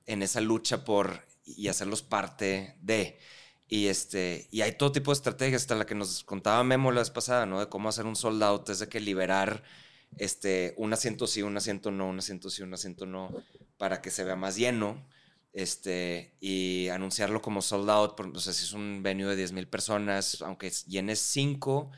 en 0.07 0.23
esa 0.23 0.41
lucha 0.41 0.85
por 0.85 1.25
y 1.45 1.69
hacerlos 1.69 2.03
parte 2.03 2.77
de. 2.81 3.19
Y, 3.69 3.87
este, 3.87 4.49
y 4.51 4.61
hay 4.63 4.73
todo 4.73 4.93
tipo 4.93 5.13
de 5.13 5.17
estrategias, 5.17 5.63
hasta 5.63 5.75
la 5.75 5.87
que 5.87 5.95
nos 5.95 6.25
contaba 6.25 6.63
Memo 6.65 6.93
la 6.93 7.01
vez 7.01 7.11
pasada, 7.11 7.47
¿no? 7.47 7.61
De 7.61 7.69
cómo 7.69 7.89
hacer 7.89 8.07
un 8.07 8.17
sold 8.17 8.43
out, 8.43 8.69
es 8.69 8.81
de 8.81 8.89
que 8.89 9.01
liberar 9.01 9.63
este, 10.19 10.75
un 10.77 10.93
asiento 10.93 11.27
sí, 11.27 11.43
un 11.43 11.57
asiento 11.57 11.91
no, 11.91 12.09
un 12.09 12.19
asiento 12.19 12.51
sí, 12.51 12.63
un 12.63 12.75
asiento 12.75 13.07
no, 13.07 13.31
para 13.79 14.03
que 14.03 14.11
se 14.11 14.25
vea 14.25 14.37
más 14.37 14.57
lleno. 14.57 15.03
Este, 15.53 16.35
y 16.41 16.89
anunciarlo 16.89 17.43
como 17.43 17.61
sold 17.61 17.91
out, 17.91 18.17
por- 18.17 18.29
o 18.35 18.41
sea, 18.41 18.53
si 18.53 18.65
es 18.65 18.73
un 18.73 19.03
venue 19.03 19.27
de 19.29 19.37
10 19.37 19.53
mil 19.53 19.69
personas, 19.69 20.41
aunque 20.43 20.71
llenes 20.87 21.19
5, 21.19 21.91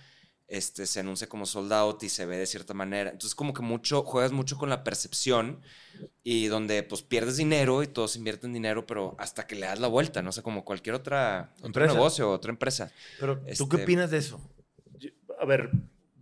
este, 0.49 0.87
se 0.87 1.01
anuncia 1.01 1.29
como 1.29 1.47
sold 1.47 1.73
out 1.73 2.03
y 2.03 2.09
se 2.09 2.27
ve 2.27 2.37
de 2.37 2.47
cierta 2.47 2.75
manera. 2.75 3.11
Entonces, 3.11 3.35
como 3.35 3.55
que 3.55 3.63
mucho, 3.63 4.03
juegas 4.03 4.33
mucho 4.33 4.59
con 4.59 4.69
la 4.71 4.83
percepción 4.85 5.63
y 6.25 6.47
donde 6.47 6.83
pues 6.83 7.03
pierdes 7.03 7.37
dinero 7.37 7.83
y 7.83 7.87
todos 7.87 8.17
invierten 8.17 8.53
dinero, 8.53 8.87
pero 8.87 9.15
hasta 9.19 9.47
que 9.47 9.55
le 9.55 9.67
das 9.67 9.79
la 9.79 9.89
vuelta, 9.89 10.21
no 10.23 10.33
sé, 10.33 10.43
como 10.43 10.65
cualquier 10.65 10.97
otra, 10.97 11.53
otro 11.59 11.67
Empresa. 11.69 11.95
negocio, 11.95 12.31
otra 12.31 12.51
empresa. 12.51 12.93
Pero, 13.21 13.39
¿tú 13.39 13.45
Este- 13.47 13.69
qué 13.77 13.83
opinas 13.85 14.11
de 14.11 14.19
eso? 14.19 14.41
Yo- 14.99 15.11
A 15.41 15.45
ver, 15.47 15.71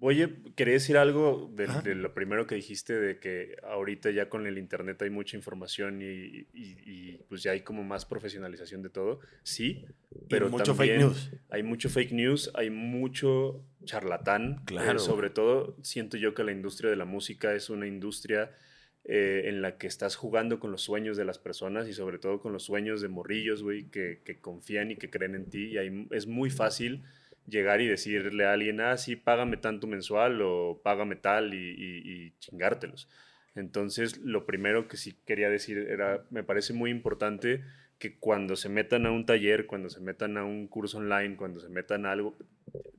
voy 0.02 0.20
a, 0.22 0.30
quería 0.56 0.74
decir 0.74 0.96
algo 0.96 1.48
de, 1.54 1.68
de 1.84 1.94
lo 1.94 2.12
primero 2.12 2.46
que 2.48 2.56
dijiste, 2.56 2.92
de 2.98 3.18
que 3.20 3.54
ahorita 3.62 4.10
ya 4.10 4.28
con 4.28 4.46
el 4.48 4.58
internet 4.58 5.00
hay 5.00 5.10
mucha 5.10 5.36
información 5.36 6.02
y, 6.02 6.06
y- 6.52 6.76
y, 6.84 7.18
pues 7.28 7.42
ya 7.44 7.52
hay 7.52 7.60
como 7.60 7.84
más 7.84 8.04
profesionalización 8.04 8.82
de 8.82 8.90
todo. 8.90 9.20
Sí, 9.44 9.84
pero 10.28 10.50
mucho 10.50 10.74
también 10.74 10.96
fake 10.96 11.00
news. 11.00 11.30
hay 11.50 11.62
mucho 11.62 11.88
fake 11.88 12.12
news, 12.12 12.50
hay 12.54 12.70
mucho 12.70 13.64
charlatán. 13.84 14.62
Claro. 14.64 14.96
Eh, 14.96 14.98
sobre 14.98 15.30
todo, 15.30 15.76
siento 15.82 16.16
yo 16.16 16.34
que 16.34 16.42
la 16.42 16.52
industria 16.52 16.90
de 16.90 16.96
la 16.96 17.04
música 17.04 17.54
es 17.54 17.70
una 17.70 17.86
industria 17.86 18.50
eh, 19.04 19.42
en 19.46 19.62
la 19.62 19.78
que 19.78 19.86
estás 19.86 20.16
jugando 20.16 20.58
con 20.58 20.72
los 20.72 20.82
sueños 20.82 21.16
de 21.16 21.24
las 21.24 21.38
personas 21.38 21.86
y 21.88 21.92
sobre 21.92 22.18
todo 22.18 22.40
con 22.40 22.52
los 22.52 22.64
sueños 22.64 23.00
de 23.02 23.08
morrillos, 23.08 23.62
güey, 23.62 23.84
que, 23.88 24.20
que 24.24 24.40
confían 24.40 24.90
y 24.90 24.96
que 24.96 25.10
creen 25.10 25.36
en 25.36 25.48
ti. 25.48 25.66
Y 25.72 25.78
hay- 25.78 26.08
es 26.10 26.26
muy 26.26 26.50
fácil 26.50 27.02
llegar 27.46 27.80
y 27.80 27.86
decirle 27.88 28.44
a 28.46 28.52
alguien, 28.52 28.80
ah, 28.80 28.96
sí, 28.96 29.16
págame 29.16 29.56
tanto 29.56 29.86
mensual 29.86 30.40
o 30.42 30.80
págame 30.82 31.16
tal 31.16 31.54
y, 31.54 31.58
y- 31.58 32.34
chingártelos. 32.38 33.08
Entonces, 33.54 34.18
lo 34.18 34.46
primero 34.46 34.88
que 34.88 34.96
sí 34.96 35.14
quería 35.26 35.50
decir 35.50 35.78
era, 35.78 36.24
me 36.30 36.42
parece 36.42 36.72
muy 36.72 36.90
importante 36.90 37.62
que 37.98 38.18
cuando 38.18 38.56
se 38.56 38.68
metan 38.68 39.06
a 39.06 39.10
un 39.12 39.26
taller, 39.26 39.66
cuando 39.66 39.90
se 39.90 40.00
metan 40.00 40.36
a 40.38 40.44
un 40.44 40.66
curso 40.68 40.98
online, 40.98 41.36
cuando 41.36 41.60
se 41.60 41.68
metan 41.68 42.06
a 42.06 42.12
algo, 42.12 42.36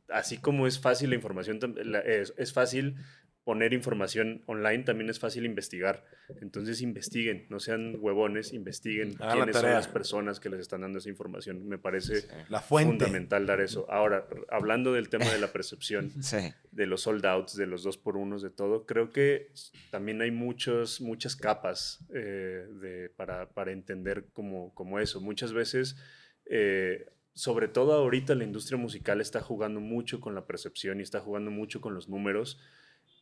así 0.09 0.37
como 0.37 0.67
es 0.67 0.79
fácil 0.79 1.09
la 1.09 1.15
información, 1.15 1.59
es, 2.05 2.33
es 2.37 2.53
fácil 2.53 2.95
poner 3.43 3.73
información 3.73 4.41
online, 4.45 4.83
también 4.83 5.09
es 5.09 5.19
fácil 5.19 5.45
investigar. 5.45 6.05
Entonces 6.41 6.81
investiguen, 6.81 7.45
no 7.49 7.59
sean 7.59 7.97
huevones, 7.99 8.53
investiguen 8.53 9.15
Hagan 9.19 9.27
la 9.39 9.43
quiénes 9.45 9.55
son 9.61 9.69
las 9.71 9.87
personas 9.89 10.39
que 10.39 10.49
les 10.49 10.61
están 10.61 10.81
dando 10.81 10.99
esa 10.99 11.09
información. 11.09 11.67
Me 11.67 11.77
parece 11.77 12.21
Sí. 12.21 12.27
La 12.49 12.61
fuente. 12.61 12.91
fundamental 13.05 13.45
dar 13.45 13.59
eso. 13.59 13.85
Ahora, 13.91 14.27
hablando 14.49 14.93
del 14.93 15.09
tema 15.09 15.25
de 15.29 15.39
la 15.39 15.47
percepción, 15.51 16.11
Sí. 16.23 16.37
de 16.71 16.85
los 16.85 17.01
sold 17.01 17.25
outs, 17.25 17.55
de 17.57 17.67
los 17.67 17.83
dos 17.83 17.97
por 17.97 18.15
unos, 18.15 18.41
de 18.41 18.49
todo, 18.49 18.85
creo 18.85 19.11
que 19.11 19.51
también 19.91 20.21
hay 20.21 20.31
muchos, 20.31 21.01
muchas 21.01 21.35
capas 21.35 21.99
eh, 22.13 22.65
de, 22.81 23.09
para, 23.09 23.49
para 23.49 23.71
entender 23.73 24.25
como, 24.31 24.73
como 24.73 24.99
eso. 24.99 25.19
Muchas 25.19 25.51
veces, 25.51 25.97
eh, 26.45 27.07
sobre 27.33 27.67
todo 27.67 27.91
ahorita, 27.93 28.35
la 28.35 28.43
industria 28.45 28.77
musical 28.77 29.19
está 29.19 29.41
jugando 29.41 29.79
mucho 29.81 30.21
con 30.21 30.33
la 30.33 30.45
percepción 30.45 30.99
y 30.99 31.03
está 31.03 31.19
jugando 31.19 31.51
mucho 31.51 31.81
con 31.81 31.93
los 31.93 32.07
números. 32.07 32.59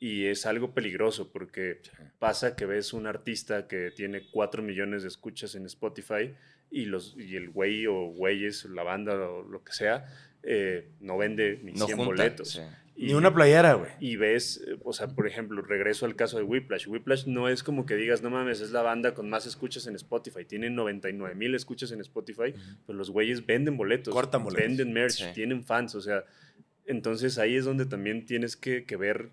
Y 0.04 0.26
es 0.26 0.48
algo 0.48 0.74
peligroso 0.74 1.32
porque 1.32 1.80
pasa 2.18 2.56
que 2.56 2.66
ves 2.66 2.92
un 2.92 3.06
artista 3.06 3.68
que 3.68 3.92
tiene 3.96 4.24
4 4.32 4.64
millones 4.64 5.04
de 5.04 5.08
escuchas 5.10 5.54
en 5.54 5.66
Spotify 5.68 6.34
y, 6.72 6.86
los, 6.86 7.16
y 7.20 7.36
el 7.36 7.52
güey 7.52 7.86
o 7.86 8.08
güeyes, 8.08 8.66
la 8.66 8.82
banda 8.82 9.14
o 9.30 9.44
lo 9.44 9.64
que 9.64 9.74
sea, 9.74 10.08
eh, 10.42 10.90
no 11.02 11.18
vende 11.20 11.60
ni 11.64 11.74
No 11.74 11.86
100 11.86 11.98
junta, 11.98 12.10
boletos. 12.24 12.50
sí. 12.50 12.62
Ni 12.98 13.14
una 13.14 13.34
playera, 13.34 13.74
güey. 13.76 13.90
Y 14.00 14.16
ves, 14.16 14.64
eh, 14.68 14.78
o 14.84 14.92
sea, 14.92 15.08
por 15.08 15.26
ejemplo, 15.28 15.62
regreso 15.62 16.06
al 16.08 16.16
caso 16.16 16.38
de 16.38 16.44
Whiplash. 16.44 16.88
Whiplash 16.88 17.26
no 17.28 17.48
es 17.48 17.62
como 17.64 17.86
que 17.86 17.96
digas, 17.96 18.22
no 18.24 18.30
mames, 18.32 18.60
es 18.60 18.72
la 18.72 18.82
banda 18.82 19.14
con 19.14 19.30
más 19.30 19.46
escuchas 19.46 19.86
en 19.88 19.96
Spotify. 19.96 20.46
Tienen 20.46 20.74
99 20.76 21.34
mil 21.36 21.54
escuchas 21.56 21.92
en 21.92 22.02
Spotify, 22.02 22.54
pero 22.86 22.98
los 22.98 23.10
güeyes 23.12 23.46
venden 23.46 23.78
boletos. 23.78 24.14
Cortan 24.14 24.44
boletos. 24.44 24.68
Venden 24.68 24.94
merch, 24.94 25.14
Sí. 25.14 25.26
tienen 25.34 25.64
fans, 25.64 25.94
o 25.96 26.02
sea, 26.02 26.26
entonces 26.86 27.38
ahí 27.38 27.56
es 27.56 27.66
donde 27.66 27.86
también 27.86 28.26
tienes 28.26 28.56
que, 28.58 28.84
que 28.86 28.98
ver 28.98 29.30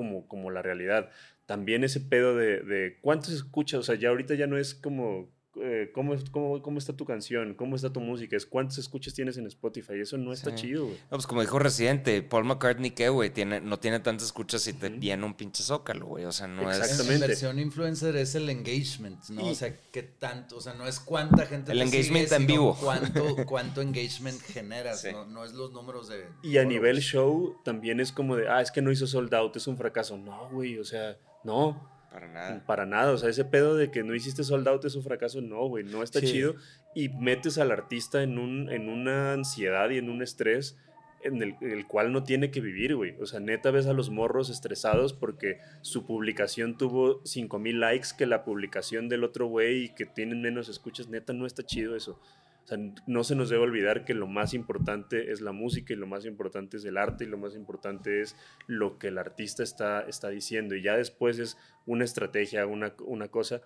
como, 0.00 0.26
como 0.26 0.50
la 0.50 0.62
realidad. 0.62 1.10
También 1.44 1.84
ese 1.84 2.00
pedo 2.00 2.34
de, 2.34 2.60
de 2.60 2.98
cuántos 3.02 3.34
escuchas, 3.34 3.80
o 3.80 3.82
sea, 3.82 3.96
ya 3.96 4.08
ahorita 4.08 4.34
ya 4.34 4.46
no 4.46 4.56
es 4.56 4.74
como 4.74 5.28
eh, 5.56 5.90
¿cómo, 5.92 6.14
es- 6.14 6.30
cómo, 6.30 6.62
cómo 6.62 6.78
está 6.78 6.92
tu 6.96 7.04
canción, 7.04 7.54
cómo 7.54 7.74
está 7.76 7.92
tu 7.92 8.00
música, 8.00 8.36
es 8.36 8.46
cuántos 8.46 8.78
escuchas 8.78 9.14
tienes 9.14 9.36
en 9.36 9.46
Spotify. 9.46 9.94
Eso 10.00 10.16
no 10.16 10.32
está 10.32 10.50
Sí. 10.50 10.56
chido, 10.62 10.84
güey. 10.86 10.96
No, 10.96 11.08
pues 11.10 11.26
como 11.26 11.40
dijo 11.40 11.58
Residente, 11.58 12.22
Paul 12.22 12.44
McCartney, 12.44 12.92
¿qué, 12.92 13.08
güey? 13.08 13.30
Tiene, 13.30 13.60
no 13.60 13.78
tiene 13.80 13.98
tantas 14.00 14.26
escuchas 14.26 14.66
y 14.68 14.72
te 14.74 14.86
Ujú. 14.88 15.00
llena 15.00 15.26
un 15.26 15.34
pinche 15.34 15.62
zócalo, 15.64 16.06
güey. 16.06 16.24
O 16.24 16.32
sea, 16.32 16.46
no 16.46 16.62
Exacto. 16.62 16.84
es... 16.84 16.90
Exactamente. 16.92 17.26
versión 17.26 17.58
influencer 17.58 18.16
es 18.16 18.34
el 18.36 18.48
engagement, 18.48 19.28
¿no? 19.30 19.46
Y- 19.46 19.50
o 19.50 19.54
sea, 19.54 19.74
qué 19.90 20.02
tanto, 20.04 20.56
o 20.56 20.60
sea, 20.60 20.74
no 20.74 20.86
es 20.86 21.00
cuánta 21.00 21.46
gente 21.46 21.72
El 21.72 21.82
engagement 21.82 22.28
sigue, 22.28 22.36
en 22.36 22.42
sino 22.42 22.46
vivo. 22.46 22.78
Cuánto, 22.80 23.24
cuánto 23.46 23.80
engagement 23.82 24.40
generas, 24.40 25.00
Sí. 25.02 25.08
no, 25.12 25.24
no 25.26 25.44
es 25.44 25.52
los 25.52 25.72
números 25.72 26.08
de... 26.08 26.26
Y 26.42 26.58
a 26.58 26.64
nivel 26.64 27.00
show 27.00 27.56
también 27.64 27.98
es 28.00 28.12
como 28.12 28.36
de, 28.36 28.48
ah, 28.48 28.60
es 28.62 28.70
que 28.70 28.82
no 28.82 28.90
hizo 28.92 29.06
sold 29.06 29.34
out, 29.34 29.56
es 29.56 29.66
un 29.66 29.76
fracaso. 29.76 30.16
No, 30.16 30.48
güey, 30.50 30.78
o 30.78 30.84
sea, 30.84 31.16
no, 31.42 31.90
Para 32.10 32.28
nada. 32.28 32.64
para 32.66 32.86
nada. 32.86 33.12
O 33.12 33.18
sea, 33.18 33.28
ese 33.30 33.44
pedo 33.44 33.76
de 33.76 33.90
que 33.90 34.02
no 34.02 34.14
hiciste 34.14 34.42
sold 34.44 34.66
out 34.68 34.84
es 34.84 34.96
un 34.96 35.02
fracaso, 35.04 35.40
no, 35.40 35.66
güey, 35.68 35.84
no 35.84 36.02
está 36.02 36.20
Sí. 36.20 36.26
chido. 36.26 36.54
Y 36.94 37.08
metes 37.08 37.56
al 37.58 37.70
artista 37.70 38.22
en, 38.22 38.38
un, 38.38 38.68
en 38.70 38.88
una 38.88 39.32
ansiedad 39.32 39.90
y 39.90 39.98
en 39.98 40.10
un 40.10 40.22
estrés 40.22 40.76
en 41.22 41.42
el, 41.42 41.54
el 41.60 41.86
cual 41.86 42.12
no 42.12 42.24
tiene 42.24 42.50
que 42.50 42.60
vivir, 42.62 42.96
güey. 42.96 43.14
O 43.20 43.26
sea, 43.26 43.40
neta 43.40 43.70
ves 43.70 43.86
a 43.86 43.92
los 43.92 44.08
morros 44.10 44.48
estresados 44.50 45.12
porque 45.12 45.58
su 45.82 46.06
publicación 46.06 46.78
tuvo 46.78 47.20
5000 47.26 47.78
likes 47.78 48.08
que 48.16 48.24
la 48.26 48.42
publicación 48.42 49.08
del 49.10 49.22
otro 49.22 49.46
güey 49.46 49.84
y 49.84 49.88
que 49.90 50.06
tienen 50.06 50.40
menos 50.40 50.68
escuchas. 50.70 51.08
Neta, 51.08 51.32
no 51.34 51.46
está 51.46 51.62
chido 51.62 51.94
eso. 51.94 52.18
O 52.64 52.66
sea, 52.66 52.78
no 53.06 53.24
se 53.24 53.34
nos 53.34 53.48
debe 53.50 53.62
olvidar 53.62 54.04
que 54.04 54.14
lo 54.14 54.26
más 54.26 54.54
importante 54.54 55.32
es 55.32 55.40
la 55.40 55.52
música 55.52 55.92
y 55.92 55.96
lo 55.96 56.06
más 56.06 56.24
importante 56.24 56.76
es 56.76 56.84
el 56.84 56.96
arte 56.98 57.24
y 57.24 57.26
lo 57.26 57.38
más 57.38 57.54
importante 57.54 58.20
es 58.20 58.36
lo 58.66 58.98
que 58.98 59.08
el 59.08 59.18
artista 59.18 59.62
está, 59.62 60.02
está 60.02 60.28
diciendo. 60.28 60.74
Y 60.74 60.82
ya 60.82 60.96
después 60.96 61.38
es 61.38 61.56
una 61.86 62.04
estrategia, 62.04 62.66
una, 62.66 62.94
una 63.00 63.28
cosa 63.28 63.60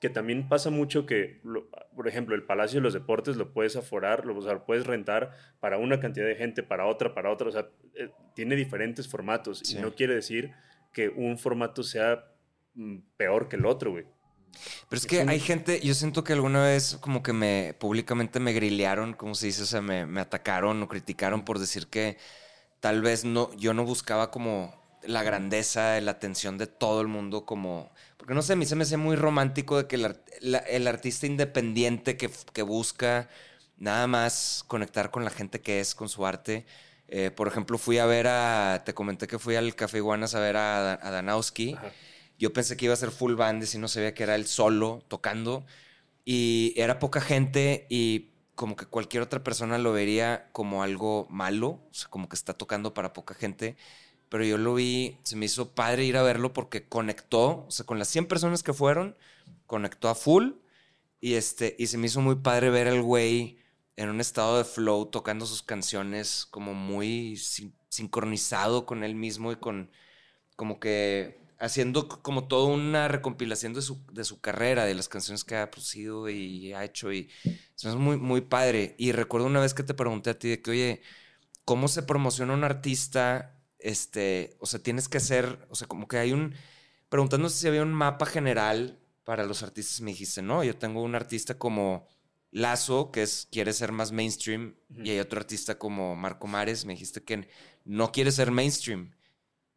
que 0.00 0.08
también 0.08 0.48
pasa 0.48 0.70
mucho 0.70 1.06
que, 1.06 1.40
por 1.96 2.06
ejemplo, 2.06 2.36
el 2.36 2.44
Palacio 2.44 2.78
de 2.78 2.84
los 2.84 2.94
Deportes 2.94 3.36
lo 3.36 3.52
puedes 3.52 3.74
aforar, 3.74 4.24
lo, 4.26 4.36
o 4.36 4.42
sea, 4.42 4.52
lo 4.52 4.64
puedes 4.64 4.86
rentar 4.86 5.32
para 5.58 5.76
una 5.78 5.98
cantidad 5.98 6.26
de 6.26 6.36
gente, 6.36 6.62
para 6.62 6.86
otra, 6.86 7.14
para 7.14 7.32
otra. 7.32 7.48
O 7.48 7.52
sea, 7.52 7.68
eh, 7.96 8.10
tiene 8.34 8.54
diferentes 8.54 9.08
formatos 9.08 9.58
Sí. 9.58 9.76
y 9.76 9.80
no 9.80 9.92
quiere 9.94 10.14
decir 10.14 10.52
que 10.92 11.08
un 11.08 11.36
formato 11.36 11.82
sea 11.82 12.24
mm, 12.74 12.98
peor 13.16 13.48
que 13.48 13.56
el 13.56 13.66
otro, 13.66 13.90
güey. 13.90 14.04
Pero 14.88 14.98
es 14.98 15.06
que 15.06 15.24
hay 15.28 15.40
gente, 15.40 15.80
yo 15.80 15.94
siento 15.94 16.24
que 16.24 16.32
alguna 16.32 16.62
vez 16.64 16.96
como 17.00 17.22
que 17.22 17.32
me 17.32 17.74
públicamente 17.78 18.40
me 18.40 18.52
grilearon, 18.52 19.14
como 19.14 19.34
se 19.34 19.46
dice, 19.46 19.62
o 19.62 19.66
sea, 19.66 19.80
me, 19.82 20.06
me 20.06 20.20
atacaron 20.20 20.82
o 20.82 20.88
criticaron 20.88 21.44
por 21.44 21.58
decir 21.58 21.88
que 21.88 22.16
tal 22.80 23.02
vez 23.02 23.24
no, 23.24 23.54
yo 23.56 23.74
no 23.74 23.84
buscaba 23.84 24.30
como 24.30 24.74
la 25.02 25.22
grandeza, 25.22 26.00
la 26.00 26.12
atención 26.12 26.58
de 26.58 26.66
todo 26.66 27.00
el 27.00 27.08
mundo, 27.08 27.44
como, 27.46 27.90
porque 28.16 28.34
no 28.34 28.42
sé, 28.42 28.54
a 28.54 28.56
mí 28.56 28.66
se 28.66 28.76
me 28.76 28.82
hace 28.84 28.96
muy 28.96 29.16
romántico 29.16 29.76
de 29.78 29.86
que 29.86 29.96
el, 29.96 30.06
art- 30.06 30.28
la- 30.40 30.58
el 30.58 30.86
artista 30.86 31.26
independiente 31.26 32.16
que, 32.16 32.30
que 32.52 32.62
busca 32.62 33.28
nada 33.76 34.06
más 34.06 34.64
conectar 34.68 35.10
con 35.10 35.24
la 35.24 35.30
gente 35.30 35.60
que 35.60 35.80
es, 35.80 35.94
con 35.94 36.08
su 36.08 36.26
arte. 36.26 36.66
Eh, 37.08 37.30
por 37.30 37.48
ejemplo, 37.48 37.78
fui 37.78 37.98
a 37.98 38.06
ver 38.06 38.26
a, 38.28 38.82
te 38.84 38.92
comenté 38.94 39.26
que 39.26 39.38
fui 39.38 39.56
al 39.56 39.74
Café 39.74 39.98
Iguanas 39.98 40.34
a 40.34 40.40
ver 40.40 40.56
a, 40.56 40.80
Da- 40.82 40.98
a 41.02 41.10
Danowski. 41.10 41.74
Ajá. 41.78 41.94
Yo 42.38 42.52
pensé 42.52 42.76
que 42.76 42.86
iba 42.86 42.94
a 42.94 42.96
ser 42.96 43.10
full 43.10 43.34
band 43.34 43.64
y 43.72 43.78
no 43.78 43.88
sabía 43.88 44.14
que 44.14 44.22
era 44.22 44.34
él 44.36 44.46
solo 44.46 45.04
tocando. 45.08 45.64
Y 46.24 46.74
era 46.76 46.98
poca 46.98 47.20
gente 47.20 47.86
y 47.90 48.30
como 48.54 48.76
que 48.76 48.86
cualquier 48.86 49.22
otra 49.22 49.42
persona 49.44 49.78
lo 49.78 49.92
vería 49.92 50.50
como 50.52 50.82
algo 50.82 51.26
malo, 51.30 51.68
o 51.90 51.94
sea, 51.94 52.08
como 52.10 52.28
que 52.28 52.36
está 52.36 52.54
tocando 52.54 52.94
para 52.94 53.12
poca 53.12 53.34
gente. 53.34 53.76
Pero 54.28 54.44
yo 54.44 54.58
lo 54.58 54.74
vi, 54.74 55.18
se 55.24 55.36
me 55.36 55.46
hizo 55.46 55.74
padre 55.74 56.04
ir 56.04 56.16
a 56.18 56.22
verlo 56.22 56.52
porque 56.52 56.86
conectó, 56.88 57.66
o 57.66 57.70
sea, 57.70 57.86
con 57.86 57.98
las 57.98 58.08
100 58.08 58.26
personas 58.26 58.62
que 58.62 58.72
fueron, 58.74 59.16
conectó 59.66 60.08
a 60.08 60.14
full. 60.14 60.52
Y, 61.20 61.34
este, 61.34 61.74
y 61.78 61.86
se 61.88 61.98
me 61.98 62.06
hizo 62.06 62.20
muy 62.20 62.36
padre 62.36 62.70
ver 62.70 62.88
al 62.88 63.02
güey 63.02 63.58
en 63.96 64.08
un 64.10 64.20
estado 64.20 64.58
de 64.58 64.64
flow 64.64 65.06
tocando 65.06 65.46
sus 65.46 65.62
canciones 65.62 66.46
como 66.50 66.74
muy 66.74 67.36
sin- 67.36 67.74
sincronizado 67.88 68.86
con 68.86 69.02
él 69.04 69.14
mismo 69.16 69.50
y 69.52 69.56
con 69.56 69.90
como 70.56 70.80
que 70.80 71.38
haciendo 71.58 72.08
como 72.08 72.46
toda 72.46 72.68
una 72.68 73.08
recompilación 73.08 73.74
de 73.74 73.82
su, 73.82 74.04
de 74.12 74.24
su 74.24 74.40
carrera, 74.40 74.84
de 74.84 74.94
las 74.94 75.08
canciones 75.08 75.44
que 75.44 75.56
ha 75.56 75.70
producido 75.70 76.28
y 76.28 76.72
ha 76.72 76.84
hecho 76.84 77.12
y 77.12 77.28
eso 77.76 77.88
es 77.88 77.96
muy, 77.96 78.16
muy 78.16 78.40
padre. 78.42 78.94
Y 78.98 79.12
recuerdo 79.12 79.46
una 79.46 79.60
vez 79.60 79.74
que 79.74 79.82
te 79.82 79.94
pregunté 79.94 80.30
a 80.30 80.38
ti 80.38 80.48
de 80.48 80.62
que, 80.62 80.70
oye, 80.70 81.02
¿cómo 81.64 81.88
se 81.88 82.02
promociona 82.02 82.54
un 82.54 82.64
artista? 82.64 83.60
Este, 83.78 84.56
o 84.60 84.66
sea, 84.66 84.80
tienes 84.82 85.08
que 85.08 85.18
hacer, 85.18 85.66
o 85.70 85.74
sea, 85.74 85.88
como 85.88 86.08
que 86.08 86.18
hay 86.18 86.32
un, 86.32 86.54
preguntando 87.08 87.48
si 87.48 87.66
había 87.66 87.82
un 87.82 87.92
mapa 87.92 88.26
general 88.26 88.98
para 89.24 89.44
los 89.44 89.62
artistas, 89.62 90.00
me 90.00 90.12
dijiste, 90.12 90.42
no, 90.42 90.64
yo 90.64 90.76
tengo 90.76 91.02
un 91.02 91.14
artista 91.14 91.58
como 91.58 92.08
Lazo, 92.50 93.10
que 93.10 93.22
es, 93.22 93.46
quiere 93.52 93.72
ser 93.72 93.92
más 93.92 94.10
mainstream, 94.10 94.74
y 95.04 95.10
hay 95.10 95.18
otro 95.18 95.38
artista 95.38 95.78
como 95.78 96.16
Marco 96.16 96.46
Mares, 96.46 96.86
me 96.86 96.94
dijiste 96.94 97.22
que 97.22 97.48
no 97.84 98.10
quiere 98.10 98.32
ser 98.32 98.50
mainstream. 98.50 99.12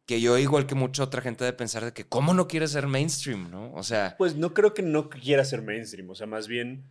Que 0.06 0.20
yo, 0.20 0.36
igual 0.38 0.66
que 0.66 0.74
mucha 0.74 1.04
otra 1.04 1.22
gente, 1.22 1.44
de 1.44 1.52
pensar 1.52 1.84
de 1.84 1.92
que, 1.92 2.04
¿cómo 2.04 2.34
no 2.34 2.48
quiere 2.48 2.66
ser 2.66 2.86
mainstream, 2.88 3.50
no? 3.50 3.72
O 3.74 3.82
sea, 3.82 4.16
Pues 4.18 4.34
no 4.36 4.52
creo 4.52 4.74
que 4.74 4.82
no 4.82 5.08
quiera 5.08 5.44
ser 5.44 5.62
mainstream, 5.62 6.10
o 6.10 6.14
sea, 6.14 6.26
más 6.26 6.48
bien 6.48 6.84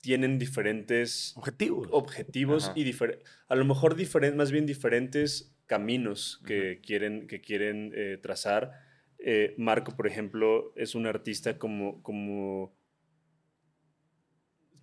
tienen 0.00 0.38
diferentes 0.38 1.32
Objetivos. 1.36 1.88
objetivos 1.92 2.64
Ajá. 2.64 2.72
y 2.76 2.84
difer- 2.84 3.20
a 3.48 3.54
lo 3.54 3.64
mejor 3.64 3.96
diferen- 3.96 4.34
más 4.36 4.50
bien 4.50 4.66
diferentes 4.66 5.54
caminos 5.66 6.42
que 6.44 6.80
quieren, 6.84 7.26
que 7.28 7.40
quieren 7.40 7.92
eh, 7.94 8.18
trazar. 8.20 8.72
Eh, 9.18 9.54
Marco, 9.56 9.96
por 9.96 10.06
ejemplo, 10.06 10.72
es 10.76 10.94
un 10.94 11.06
artista 11.06 11.56
como, 11.56 12.02
como 12.02 12.74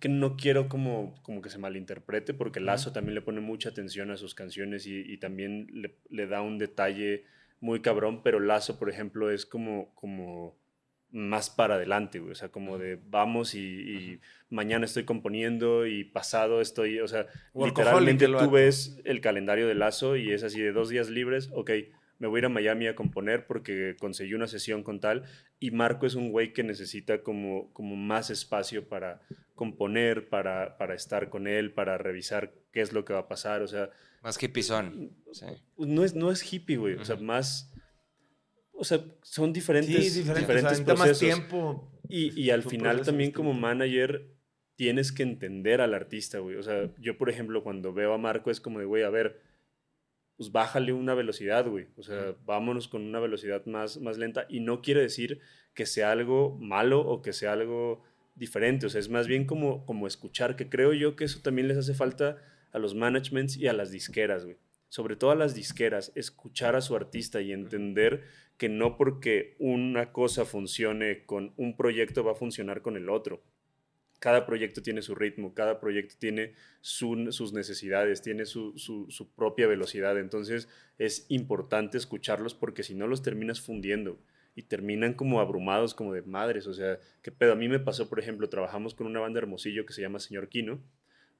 que 0.00 0.08
no 0.08 0.36
quiero 0.36 0.68
como, 0.68 1.14
como 1.22 1.42
que 1.42 1.50
se 1.50 1.58
malinterprete, 1.58 2.34
porque 2.34 2.58
Lazo 2.58 2.92
también 2.92 3.14
le 3.14 3.22
pone 3.22 3.40
mucha 3.40 3.68
atención 3.68 4.10
a 4.10 4.16
sus 4.16 4.34
canciones 4.34 4.86
y, 4.86 5.00
y 5.00 5.18
también 5.18 5.68
le, 5.72 5.94
le 6.08 6.26
da 6.26 6.40
un 6.40 6.58
detalle 6.58 7.24
muy 7.60 7.80
cabrón, 7.80 8.22
pero 8.22 8.40
Lazo, 8.40 8.78
por 8.78 8.88
ejemplo, 8.88 9.30
es 9.30 9.44
como, 9.44 9.94
como 9.94 10.56
más 11.12 11.50
para 11.50 11.74
adelante, 11.74 12.18
güey, 12.18 12.32
o 12.32 12.34
sea, 12.34 12.48
como 12.48 12.78
de 12.78 12.98
vamos 13.10 13.54
y, 13.54 13.58
y 13.60 14.20
mañana 14.48 14.84
estoy 14.84 15.04
componiendo 15.04 15.86
y 15.86 16.04
pasado 16.04 16.60
estoy, 16.60 17.00
o 17.00 17.08
sea, 17.08 17.26
Workaholic 17.52 18.12
literalmente 18.12 18.26
tú 18.26 18.50
ves 18.50 19.00
el 19.04 19.20
calendario 19.20 19.66
de 19.66 19.74
Lazo 19.74 20.16
y 20.16 20.32
es 20.32 20.44
así 20.44 20.60
de 20.60 20.72
dos 20.72 20.88
días 20.88 21.10
libres, 21.10 21.50
ok, 21.52 21.70
me 22.20 22.28
voy 22.28 22.38
a 22.38 22.40
ir 22.40 22.44
a 22.44 22.50
Miami 22.50 22.86
a 22.86 22.94
componer 22.94 23.46
porque 23.46 23.96
conseguí 23.98 24.34
una 24.34 24.46
sesión 24.46 24.84
con 24.84 25.00
tal 25.00 25.24
y 25.58 25.72
Marco 25.72 26.06
es 26.06 26.14
un 26.14 26.30
güey 26.30 26.52
que 26.52 26.62
necesita 26.62 27.22
como, 27.22 27.72
como 27.72 27.96
más 27.96 28.30
espacio 28.30 28.88
para 28.88 29.20
componer, 29.54 30.28
para, 30.28 30.76
para 30.78 30.94
estar 30.94 31.30
con 31.30 31.48
él, 31.48 31.72
para 31.72 31.98
revisar 31.98 32.54
qué 32.72 32.82
es 32.82 32.92
lo 32.92 33.04
que 33.04 33.14
va 33.14 33.20
a 33.20 33.28
pasar, 33.28 33.62
o 33.62 33.66
sea, 33.66 33.90
más 34.22 34.40
hippizón. 34.40 35.12
Sí. 35.32 35.46
no 35.78 36.04
es, 36.04 36.14
no 36.14 36.30
es 36.30 36.52
hippie, 36.52 36.76
güey, 36.76 36.94
o 36.94 37.04
sea, 37.04 37.16
más, 37.16 37.72
o 38.72 38.84
sea, 38.84 39.02
son 39.22 39.52
diferentes, 39.52 40.12
sí, 40.12 40.20
diferente. 40.20 40.40
diferentes 40.40 40.72
o 40.72 40.84
sea, 40.84 40.84
necesita 40.84 40.94
más 40.94 41.08
procesos. 41.08 41.38
tiempo. 41.38 41.90
Y, 42.08 42.38
y 42.40 42.50
al 42.50 42.62
final 42.62 43.02
también 43.02 43.30
como 43.32 43.54
manager 43.54 44.34
tienes 44.76 45.12
que 45.12 45.22
entender 45.22 45.80
al 45.80 45.94
artista, 45.94 46.38
güey. 46.38 46.56
O 46.56 46.62
sea, 46.62 46.90
yo 46.98 47.16
por 47.16 47.30
ejemplo 47.30 47.62
cuando 47.62 47.92
veo 47.92 48.12
a 48.12 48.18
Marco 48.18 48.50
es 48.50 48.60
como 48.60 48.78
de, 48.78 48.86
güey, 48.86 49.04
a 49.04 49.10
ver, 49.10 49.40
pues 50.40 50.52
bájale 50.52 50.94
una 50.94 51.12
velocidad, 51.12 51.68
güey. 51.68 51.88
O 51.98 52.02
sea, 52.02 52.34
vámonos 52.46 52.88
con 52.88 53.02
una 53.02 53.20
velocidad 53.20 53.66
más, 53.66 54.00
más 54.00 54.16
lenta. 54.16 54.46
Y 54.48 54.60
no 54.60 54.80
quiere 54.80 55.02
decir 55.02 55.38
que 55.74 55.84
sea 55.84 56.12
algo 56.12 56.56
malo 56.58 57.02
o 57.02 57.20
que 57.20 57.34
sea 57.34 57.52
algo 57.52 58.02
diferente. 58.36 58.86
O 58.86 58.88
sea, 58.88 59.00
es 59.00 59.10
más 59.10 59.26
bien 59.26 59.44
como, 59.44 59.84
como 59.84 60.06
escuchar, 60.06 60.56
que 60.56 60.70
creo 60.70 60.94
yo 60.94 61.14
que 61.14 61.24
eso 61.24 61.40
también 61.42 61.68
les 61.68 61.76
hace 61.76 61.92
falta 61.92 62.38
a 62.72 62.78
los 62.78 62.94
managements 62.94 63.58
y 63.58 63.66
a 63.66 63.74
las 63.74 63.90
disqueras, 63.90 64.46
güey. 64.46 64.56
Sobre 64.88 65.14
todo 65.14 65.30
a 65.30 65.34
las 65.34 65.54
disqueras, 65.54 66.10
escuchar 66.14 66.74
a 66.74 66.80
su 66.80 66.96
artista 66.96 67.42
y 67.42 67.52
entender 67.52 68.24
que 68.56 68.70
no 68.70 68.96
porque 68.96 69.56
una 69.58 70.10
cosa 70.10 70.46
funcione 70.46 71.26
con 71.26 71.52
un 71.58 71.76
proyecto 71.76 72.24
va 72.24 72.32
a 72.32 72.36
funcionar 72.36 72.80
con 72.80 72.96
el 72.96 73.10
otro. 73.10 73.42
Cada 74.20 74.46
proyecto 74.46 74.82
tiene 74.82 75.02
su 75.02 75.14
ritmo, 75.16 75.54
cada 75.54 75.80
proyecto 75.80 76.14
tiene 76.18 76.52
su- 76.80 77.32
sus 77.32 77.52
necesidades, 77.52 78.22
tiene 78.22 78.46
su 78.46 78.74
propia 79.34 79.66
velocidad. 79.66 80.16
Entonces 80.18 80.68
es 80.98 81.26
importante 81.28 81.98
escucharlos 81.98 82.54
porque 82.54 82.84
si 82.84 82.94
no 82.94 83.08
los 83.08 83.22
terminas 83.22 83.60
fundiendo 83.60 84.20
y 84.54 84.62
terminan 84.64 85.14
como 85.14 85.40
abrumados, 85.40 85.94
como 85.94 86.12
de 86.12 86.22
madres. 86.22 86.66
O 86.66 86.74
sea, 86.74 86.98
qué 87.22 87.32
pedo. 87.32 87.52
A 87.52 87.56
mí 87.56 87.68
me 87.68 87.80
pasó, 87.80 88.08
por 88.08 88.18
ejemplo, 88.20 88.48
trabajamos 88.48 88.94
con 88.94 89.06
una 89.06 89.20
banda 89.20 89.38
hermosillo 89.38 89.86
que 89.86 89.92
se 89.92 90.02
llama 90.02 90.20
Señor 90.20 90.48
Quino. 90.48 90.80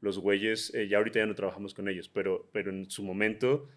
Los 0.01 0.19
güeyes, 0.19 0.73
eh, 0.75 0.89
ya 0.89 0.97
ahorita 0.99 1.19
ya 1.19 1.27
no 1.27 1.35
trabajamos 1.35 1.75
con 1.75 1.87
ellos, 1.89 2.09
pero, 2.09 2.49
pero 2.53 2.71
en 2.71 2.89
su 2.91 3.03
momento 3.03 3.69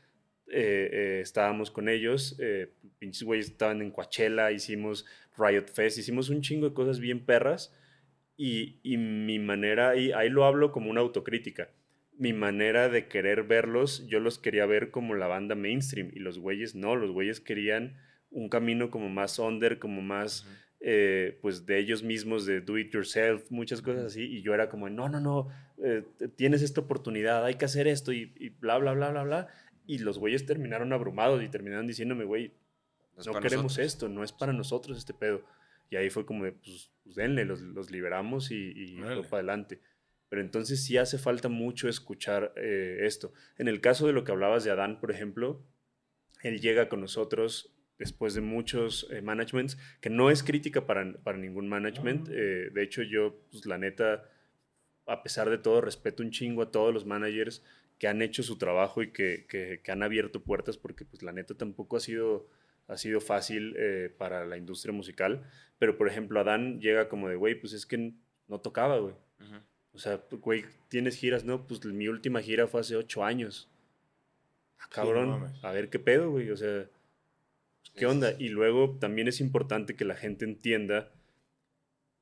eh, 0.47 0.89
eh, 0.93 1.19
estábamos 1.21 1.71
con 1.71 1.89
ellos, 1.89 2.37
eh, 2.39 2.71
pinches 2.99 3.23
güeyes 3.23 3.47
estaban 3.49 3.81
en 3.81 3.91
Coachella, 3.91 4.51
hicimos 4.51 5.05
Riot 5.37 5.67
Fest, 5.67 5.97
hicimos 5.97 6.29
un 6.29 6.41
chingo 6.41 6.69
de 6.69 6.73
cosas 6.73 6.99
bien 6.99 7.25
perras 7.25 7.73
y, 8.37 8.79
y 8.83 8.97
mi 8.97 9.39
manera, 9.39 9.95
y 9.95 10.11
ahí 10.11 10.29
lo 10.29 10.45
hablo 10.45 10.71
como 10.71 10.89
una 10.89 11.01
autocrítica, 11.01 11.69
mi 12.17 12.33
manera 12.33 12.89
de 12.89 13.07
querer 13.07 13.43
verlos, 13.43 14.07
yo 14.07 14.19
los 14.19 14.39
quería 14.39 14.65
ver 14.65 14.91
como 14.91 15.15
la 15.15 15.27
banda 15.27 15.55
mainstream 15.55 16.11
y 16.13 16.19
los 16.19 16.39
güeyes 16.39 16.75
no, 16.75 16.95
los 16.95 17.11
güeyes 17.11 17.39
querían 17.39 17.97
un 18.29 18.49
camino 18.49 18.89
como 18.89 19.09
más 19.09 19.39
under, 19.39 19.79
como 19.79 20.01
más... 20.01 20.47
eh, 20.85 21.39
pues 21.41 21.65
de 21.65 21.79
ellos 21.79 22.03
mismos, 22.03 22.45
de 22.45 22.59
do 22.59 22.77
it 22.77 22.93
yourself, 22.93 23.49
muchas 23.49 23.81
cosas 23.81 24.03
así, 24.03 24.23
y 24.23 24.41
yo 24.41 24.53
era 24.53 24.67
como, 24.67 24.89
no, 24.89 25.07
no, 25.07 25.21
no, 25.21 25.47
eh, 25.81 26.03
tienes 26.35 26.61
esta 26.61 26.81
oportunidad, 26.81 27.45
hay 27.45 27.55
que 27.55 27.63
hacer 27.63 27.87
esto, 27.87 28.11
y, 28.11 28.33
y 28.35 28.49
bla, 28.49 28.77
bla, 28.79 28.91
bla, 28.91 29.11
bla, 29.11 29.23
bla, 29.23 29.47
y 29.87 29.99
los 29.99 30.19
güeyes 30.19 30.45
terminaron 30.45 30.91
abrumados 30.91 31.41
y 31.41 31.47
terminaron 31.47 31.87
diciéndome, 31.87 32.25
güey, 32.25 32.51
no 33.25 33.39
queremos 33.39 33.63
nosotros. 33.63 33.77
esto, 33.79 34.09
no 34.09 34.25
es 34.25 34.33
para 34.33 34.51
nosotros 34.51 34.97
este 34.97 35.13
pedo. 35.13 35.45
Y 35.93 35.95
ahí 35.95 36.09
fue 36.09 36.25
como 36.25 36.43
de, 36.43 36.53
pues, 36.53 36.91
pues 37.03 37.15
denle, 37.15 37.45
los, 37.45 37.61
los 37.61 37.91
liberamos 37.91 38.49
y, 38.49 38.71
y 38.75 38.95
fue 38.97 39.05
Órale. 39.05 39.21
para 39.23 39.37
adelante. 39.37 39.79
Pero 40.29 40.41
entonces 40.41 40.83
sí 40.83 40.97
hace 40.97 41.19
falta 41.19 41.49
mucho 41.49 41.87
escuchar 41.87 42.51
eh, 42.57 42.97
esto. 43.01 43.31
En 43.59 43.67
el 43.67 43.79
caso 43.79 44.07
de 44.07 44.13
lo 44.13 44.23
que 44.23 44.31
hablabas 44.31 44.63
de 44.63 44.71
Adán, 44.71 44.99
por 44.99 45.11
ejemplo, 45.11 45.63
él 46.41 46.59
llega 46.61 46.89
con 46.89 46.99
nosotros 47.01 47.75
después 47.99 48.33
de 48.33 48.41
muchos 48.41 49.07
eh, 49.11 49.21
managements, 49.21 49.77
que 50.01 50.09
no 50.09 50.31
es 50.31 50.41
crítica 50.41 50.87
para, 50.87 51.13
para 51.23 51.37
ningún 51.37 51.67
management. 51.69 52.27
eh, 52.31 52.69
de 52.73 52.81
hecho, 52.83 53.03
yo, 53.03 53.39
pues 53.51 53.65
la 53.67 53.77
neta, 53.77 54.27
a 55.05 55.21
pesar 55.21 55.49
de 55.51 55.59
todo, 55.59 55.79
respeto 55.81 56.23
un 56.23 56.31
chingo 56.31 56.63
a 56.63 56.71
todos 56.71 56.91
los 56.93 57.05
managers 57.05 57.63
que 57.99 58.07
han 58.07 58.21
hecho 58.23 58.41
su 58.41 58.57
trabajo 58.57 59.03
y 59.03 59.11
que, 59.11 59.45
que- 59.47 59.79
que 59.83 59.91
han 59.91 60.01
abierto 60.01 60.41
puertas, 60.43 60.77
porque 60.77 61.05
pues 61.05 61.21
la 61.21 61.31
neta 61.31 61.53
tampoco 61.53 61.97
ha 61.97 61.99
sido, 61.99 62.49
ha 62.87 62.97
sido 62.97 63.21
fácil 63.21 63.75
eh, 63.77 64.13
para 64.17 64.45
la 64.45 64.57
industria 64.57 64.93
musical. 64.93 65.49
Pero, 65.79 65.97
por 65.97 66.07
ejemplo, 66.07 66.39
Adán 66.39 66.79
llega 66.79 67.09
como 67.09 67.29
de, 67.29 67.35
güey, 67.35 67.55
pues 67.55 67.73
es 67.73 67.85
que 67.85 68.13
no 68.47 68.59
tocaba, 68.61 68.97
güey. 68.99 69.15
Ujú. 69.39 69.55
O 69.93 69.99
sea, 69.99 70.21
güey, 70.31 70.65
¿tienes 70.89 71.15
giras? 71.17 71.43
No, 71.43 71.65
pues 71.67 71.83
mi 71.85 72.07
última 72.07 72.41
gira 72.41 72.67
fue 72.67 72.81
hace 72.81 72.95
ocho 72.95 73.23
años. 73.23 73.69
Ah, 74.79 74.85
Sí, 74.85 74.89
cabrón, 74.95 75.29
no 75.29 75.37
mames. 75.39 75.63
a 75.63 75.71
ver 75.71 75.89
qué 75.89 75.99
pedo, 75.99 76.31
güey. 76.31 76.49
O 76.51 76.57
sea, 76.57 76.85
¿qué 77.93 77.99
Sí, 77.99 78.05
onda? 78.05 78.31
sí, 78.31 78.37
sí. 78.37 78.43
Y 78.45 78.49
luego 78.49 78.97
también 78.99 79.27
es 79.27 79.39
importante 79.39 79.95
que 79.95 80.05
la 80.05 80.15
gente 80.15 80.45
entienda 80.45 81.11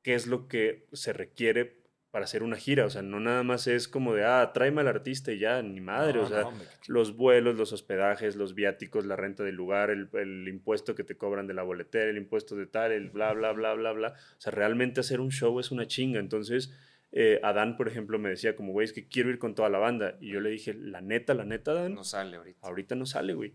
qué 0.02 0.14
es 0.14 0.26
lo 0.26 0.48
que 0.48 0.86
se 0.92 1.12
requiere 1.12 1.81
para 2.12 2.26
hacer 2.26 2.44
una 2.44 2.56
gira. 2.56 2.86
O 2.86 2.90
sea, 2.90 3.02
no 3.02 3.18
nada 3.18 3.42
más 3.42 3.66
es 3.66 3.88
como 3.88 4.14
de, 4.14 4.24
ah, 4.24 4.52
tráeme 4.54 4.82
al 4.82 4.86
artista 4.88 5.32
y 5.32 5.38
ya, 5.40 5.60
ni 5.62 5.80
madre. 5.80 6.18
No, 6.20 6.22
o 6.24 6.28
sea, 6.28 6.42
no, 6.42 6.48
hombre, 6.48 6.68
qué 6.80 6.92
los 6.92 7.16
vuelos, 7.16 7.56
los 7.56 7.72
hospedajes, 7.72 8.36
los 8.36 8.54
viáticos, 8.54 9.04
la 9.06 9.16
renta 9.16 9.42
del 9.42 9.56
lugar, 9.56 9.90
el, 9.90 10.08
el 10.12 10.46
impuesto 10.46 10.94
que 10.94 11.02
te 11.02 11.16
cobran 11.16 11.48
de 11.48 11.54
la 11.54 11.64
boletera, 11.64 12.08
el 12.10 12.18
impuesto 12.18 12.54
de 12.54 12.66
tal, 12.66 12.92
el 12.92 13.10
bla, 13.10 13.32
bla, 13.32 13.50
bla, 13.52 13.74
bla, 13.74 13.90
bla. 13.92 14.08
O 14.36 14.40
sea, 14.40 14.52
realmente 14.52 15.00
hacer 15.00 15.20
un 15.20 15.32
show 15.32 15.58
es 15.58 15.72
una 15.72 15.86
chinga. 15.88 16.20
Entonces, 16.20 16.72
eh, 17.12 17.40
Adán, 17.42 17.76
por 17.76 17.88
ejemplo, 17.88 18.18
me 18.18 18.28
decía 18.28 18.54
como, 18.54 18.72
güey, 18.72 18.84
es 18.84 18.92
que 18.92 19.08
quiero 19.08 19.30
ir 19.30 19.38
con 19.38 19.54
toda 19.54 19.68
la 19.70 19.78
banda. 19.78 20.16
Y 20.20 20.30
yo 20.32 20.40
le 20.40 20.50
dije, 20.50 20.74
la 20.74 21.00
neta, 21.00 21.34
la 21.34 21.44
neta, 21.46 21.70
Adán, 21.72 21.94
No 21.94 22.04
sale 22.04 22.36
ahorita. 22.36 22.58
ahorita 22.68 22.94
no 22.94 23.06
sale, 23.06 23.32
güey. 23.34 23.54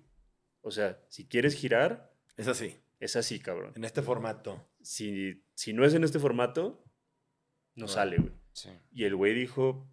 O 0.61 0.71
sea, 0.71 0.99
si 1.09 1.27
quieres 1.27 1.53
girar, 1.55 2.11
Es 2.35 2.47
así, 2.47 2.75
es 2.99 3.15
así, 3.15 3.39
cabrón. 3.39 3.71
en 3.75 3.83
este 3.85 4.01
formato. 4.01 4.67
Si, 4.81 5.43
si 5.53 5.73
no 5.73 5.85
es 5.85 5.93
en 5.93 6.03
este 6.03 6.17
formato, 6.19 6.83
no 7.75 7.87
sale, 7.87 8.17
güey. 8.17 8.31
Sí. 8.57 8.69
Y 8.91 9.03
el 9.03 9.15
güey 9.15 9.35
dijo, 9.35 9.87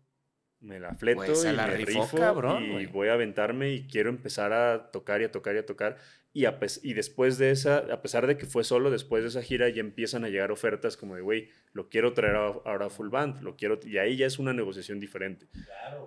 me 0.61 0.81
la 0.81 0.95
fleto 0.95 1.35
se 1.35 1.53
y 1.53 1.57
la 1.57 1.67
me 1.67 1.77
rifó, 1.77 2.03
rifo 2.05 2.17
cabrón, 2.17 2.81
y 2.81 2.87
voy 2.87 3.09
a 3.09 3.13
aventarme 3.13 3.73
y 3.73 3.87
quiero 3.87 4.09
empezar 4.09 4.55
a 4.55 4.91
tocar 4.91 5.21
y 5.21 5.25
a 5.25 5.31
tocar 5.31 5.55
y 5.55 5.59
a 5.59 5.67
tocar. 5.67 5.99
Y, 6.33 6.47
a 6.47 6.59
y 6.83 6.95
después 6.95 7.37
de 7.37 7.51
esa, 7.51 7.77
a 7.93 8.01
pesar 8.01 8.27
de 8.27 8.39
que 8.39 8.47
fue 8.47 8.65
solo, 8.65 8.91
después 8.91 9.23
de 9.23 9.29
esa 9.29 9.43
gira 9.43 9.69
ya 9.69 9.81
empiezan 9.81 10.25
a 10.25 10.31
llegar 10.31 10.51
ofertas 10.51 10.97
como 10.97 11.15
de, 11.15 11.21
güey, 11.21 11.51
lo 11.75 11.91
quiero 11.91 12.15
traer 12.15 12.37
a- 12.37 12.47
ahora 12.47 12.87
a 12.87 12.91
full 12.91 13.09
band, 13.11 13.43
lo 13.43 13.55
quiero, 13.57 13.79
y 13.85 13.99
ahí 13.99 14.17
ya 14.17 14.27
es 14.27 14.39
una 14.39 14.53
negociación 14.55 14.99
diferente. 14.99 15.47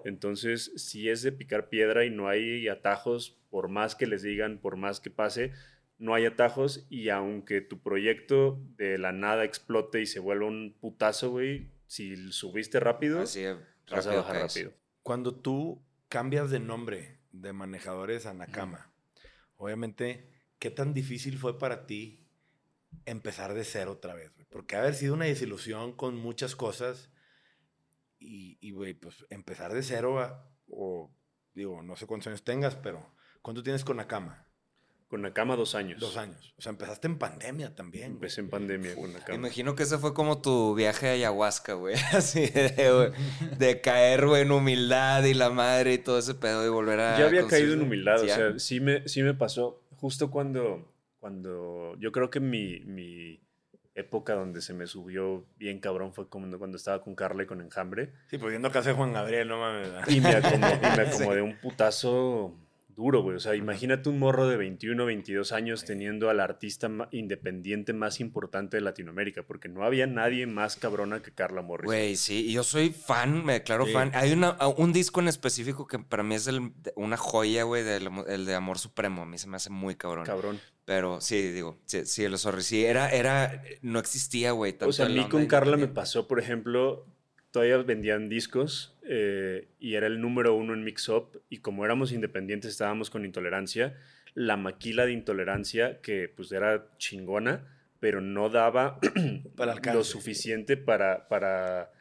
Entonces, 0.03 0.74
si 0.76 1.10
es 1.10 1.22
de 1.22 1.32
picar 1.32 1.70
piedra 1.70 2.05
y 2.05 2.10
no 2.10 2.28
hay 2.28 2.68
atajos, 2.68 3.38
por 3.49 3.70
más 3.70 3.95
que 3.95 4.08
les 4.08 4.22
digan, 4.24 4.58
por 4.58 4.76
más 4.76 4.99
que 4.99 5.12
pase, 5.12 5.51
no 5.97 6.14
hay 6.14 6.26
atajos 6.26 6.86
y 6.89 7.10
aunque 7.10 7.62
tu 7.62 7.80
proyecto 7.80 8.60
de 8.78 8.97
la 8.97 9.12
nada 9.12 9.45
explote 9.45 10.01
y 10.01 10.05
se 10.08 10.20
vuelva 10.20 10.47
un 10.47 10.76
putazo, 10.80 11.32
güey, 11.32 11.68
si 11.88 12.32
subiste 12.32 12.80
rápido, 12.80 13.22
Así 13.22 13.42
de 13.42 13.58
vas 13.90 14.06
a 14.08 14.14
bajar 14.16 14.34
caes. 14.36 14.54
rápido. 14.56 14.74
Cuando 15.04 15.36
tú 15.36 15.84
cambias 16.10 16.50
de 16.52 16.60
nombre 16.60 17.20
de 17.32 17.54
manejadores 17.54 18.26
a 18.26 18.34
Nakama, 18.34 18.92
obviamente, 19.56 20.30
¿qué 20.60 20.70
tan 20.70 20.94
difícil 20.94 21.38
fue 21.38 21.58
para 21.58 21.86
ti 21.88 22.28
empezar 23.06 23.54
de 23.54 23.64
cero 23.64 23.94
otra 23.94 24.14
vez? 24.14 24.32
Porque 24.50 24.76
ha 24.76 24.80
haber 24.80 24.96
sido 24.96 25.14
una 25.14 25.26
desilusión 25.26 25.94
con 25.96 26.16
muchas 26.16 26.56
cosas 26.56 27.10
y, 28.20 28.58
y, 28.62 28.72
güey, 28.72 28.94
pues 28.94 29.26
empezar 29.30 29.74
de 29.74 29.84
cero 29.84 30.20
a- 30.20 30.50
o, 30.70 31.12
digo, 31.54 31.82
no 31.84 31.96
sé 31.96 32.08
cuántos 32.08 32.28
años 32.28 32.44
tengas, 32.44 32.76
pero 32.76 33.14
¿cuánto 33.42 33.64
tienes 33.64 33.84
con 33.84 33.98
Nakama? 33.98 34.47
Con 35.08 35.22
Nakama 35.22 35.55
dos 35.55 35.74
años. 35.76 35.99
Dos 36.01 36.18
años. 36.18 36.53
O 36.58 36.62
sea, 36.62 36.72
empezaste 36.72 37.08
en 37.08 37.18
pandemia 37.18 37.74
también. 37.76 38.03
güey. 38.08 38.16
Empecé 38.16 38.41
en 38.41 38.49
pandemia 38.49 38.93
con 38.95 39.14
Nakama. 39.14 39.36
Imagino 39.36 39.74
que 39.76 39.84
ese 39.84 39.97
fue 39.97 40.14
como 40.14 40.41
tu 40.41 40.76
viaje 40.76 41.08
a 41.08 41.12
ayahuasca, 41.14 41.74
güey. 41.74 41.95
Así 42.14 42.47
de, 42.47 42.91
güey, 42.91 43.58
de 43.58 43.80
caer, 43.82 44.26
güey, 44.28 44.41
en 44.41 44.51
humildad 44.51 45.24
y 45.24 45.34
la 45.34 45.49
madre 45.49 45.93
y 45.93 45.97
todo 45.97 46.20
ese 46.20 46.36
pedo 46.36 46.66
y 46.66 46.70
volver 46.70 46.99
a. 46.99 47.18
ya 47.20 47.26
había 47.28 47.47
caído 47.47 47.74
en 47.74 47.82
humildad, 47.84 48.18
Sí, 48.18 48.30
o 48.30 48.36
sea, 48.36 48.60
sí 48.60 48.80
me, 48.82 49.08
sí 49.08 49.24
me 49.24 49.34
pasó 49.34 49.82
justo 49.95 50.30
cuando, 50.30 50.93
cuando 51.20 51.95
yo 51.99 52.12
creo 52.12 52.30
que 52.30 52.39
mi, 52.41 52.82
mi 52.82 53.39
época 53.95 54.36
donde 54.36 54.62
se 54.62 54.74
me 54.74 54.86
subió 54.88 55.45
bien 55.58 55.80
cabrón 55.80 56.14
fue 56.14 56.28
cuando, 56.30 56.60
cuando 56.60 56.78
estaba 56.78 57.01
con 57.01 57.16
Carla 57.16 57.41
y 57.43 57.45
con 57.47 57.62
Enjambre 57.62 58.14
Sí, 58.30 58.38
pues 58.38 58.51
viendo 58.51 58.70
casa 58.72 58.89
de 58.89 58.95
Juan 58.95 59.12
Gabriel, 59.14 59.47
no 59.47 59.58
mames. 59.60 59.89
y 60.10 60.22
me 60.22 60.30
acomodé, 60.36 60.76
y 60.76 60.97
me 60.97 61.05
Sí. 61.12 61.16
acomodé 61.24 61.41
un 61.41 61.58
putazo 61.60 62.53
duro, 62.98 63.22
güey. 63.22 63.38
O 63.38 63.39
sea, 63.39 63.56
imagínate 63.56 64.10
un 64.10 64.20
morro 64.20 64.48
de 64.50 64.58
21, 64.58 65.06
22 65.06 65.54
años 65.54 65.86
teniendo 65.86 66.30
al 66.30 66.41
artista 66.41 66.89
independiente 67.12 67.93
más 67.93 68.20
importante 68.20 68.76
de 68.78 68.82
Latinoamérica, 68.82 69.43
porque 69.43 69.70
no 69.70 69.84
había 69.86 70.08
nadie 70.08 70.48
más 70.48 70.76
cabrona 70.76 71.22
que 71.22 71.32
Carla 71.32 71.62
Morrison. 71.62 71.86
Güey, 71.95 72.16
sí, 72.18 72.52
yo 72.52 72.64
soy 72.64 72.89
fan, 72.89 73.45
me 73.45 73.54
declaro 73.54 73.86
Sí. 73.86 73.93
fan. 73.93 74.12
Hay 74.16 74.34
una, 74.34 74.58
un 74.78 74.91
disco 74.91 75.22
en 75.22 75.28
específico 75.30 75.88
que 75.88 76.00
para 76.00 76.24
mí 76.24 76.36
es 76.36 76.48
el- 76.48 76.74
una 76.95 77.16
joya, 77.16 77.64
güey, 77.64 77.84
del 77.84 78.10
el 78.28 78.45
de 78.45 78.56
Amor 78.56 78.80
Supremo. 78.80 79.22
A 79.22 79.26
mí 79.26 79.38
se 79.38 79.48
me 79.48 79.56
hace 79.58 79.70
muy 79.70 79.95
cabrón. 79.95 80.26
Cabrón. 80.26 80.60
Pero 80.84 81.22
sí, 81.22 81.52
digo, 81.52 81.78
sí, 81.86 82.06
sí, 82.06 82.24
el 82.24 82.38
sorry, 82.38 82.64
sí, 82.64 82.84
era, 82.84 83.10
era, 83.12 83.62
no 83.82 84.00
existía, 84.00 84.52
güey. 84.52 84.76
O 84.82 84.91
sea, 84.91 85.06
a 85.06 85.10
mí 85.10 85.28
con 85.30 85.45
Carla 85.45 85.78
me 85.78 85.88
pasó, 85.88 86.28
por 86.28 86.39
ejemplo, 86.39 87.06
todavía 87.52 87.78
vendían 87.78 88.28
discos 88.30 88.95
eh, 89.08 89.68
y 89.80 89.95
era 89.95 90.08
el 90.08 90.20
número 90.22 90.53
uno 90.55 90.74
en 90.74 90.84
Mix 90.84 91.08
Up 91.10 91.41
y 91.49 91.58
como 91.58 91.86
éramos 91.86 92.12
independientes 92.12 92.72
estábamos 92.72 93.10
con 93.10 93.26
Intolerancia, 93.26 93.95
la 94.34 94.58
maquila 94.58 95.05
de 95.05 95.14
Intolerancia 95.14 96.01
que 96.01 96.30
pues 96.30 96.51
era 96.51 96.88
chingona, 96.97 97.66
pero 97.99 98.22
no 98.22 98.49
daba 98.49 98.99
Para 99.55 99.76
lo 99.93 100.03
suficiente 100.03 100.78
para, 100.78 101.28
para 101.28 101.91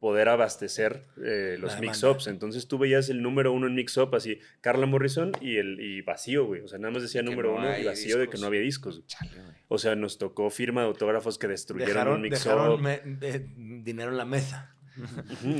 poder 0.00 0.28
abastecer 0.28 1.02
eh, 1.22 1.56
los 1.58 1.74
La 1.74 1.80
mix-ups. 1.80 2.26
Entonces 2.26 2.68
tú 2.68 2.76
veías 2.78 3.08
el 3.08 3.22
número 3.22 3.52
uno 3.52 3.66
en 3.66 3.74
mix-up, 3.74 4.14
así, 4.14 4.38
Carla 4.60 4.84
Morrison 4.86 5.32
y, 5.40 5.56
el, 5.56 5.80
y 5.80 6.02
vacío, 6.02 6.44
güey. 6.46 6.60
O 6.62 6.68
sea, 6.68 6.78
nada 6.78 6.92
más 6.92 7.02
decía 7.02 7.22
Que 7.22 7.30
número 7.30 7.52
no 7.52 7.58
uno 7.58 7.78
y 7.78 7.84
vacío 7.84 8.18
de 8.18 8.24
que 8.26 8.32
discos. 8.32 8.40
no 8.40 8.46
había 8.46 8.60
discos. 8.60 8.96
güey. 8.98 9.06
Chale, 9.06 9.30
güey. 9.34 9.54
O 9.68 9.78
sea, 9.78 9.94
nos 9.96 10.18
tocó 10.18 10.50
firma 10.50 10.82
de 10.82 10.88
autógrafos 10.88 11.38
que 11.38 11.48
destruyeron 11.48 11.92
Dejaron, 11.94 12.14
un 12.16 12.22
mix-up. 12.22 12.50
dejaron 12.52 12.82
me- 12.82 12.98
de- 12.98 13.46
dinero 13.82 14.10
en 14.10 14.18
la 14.18 14.24
mesa. 14.26 14.73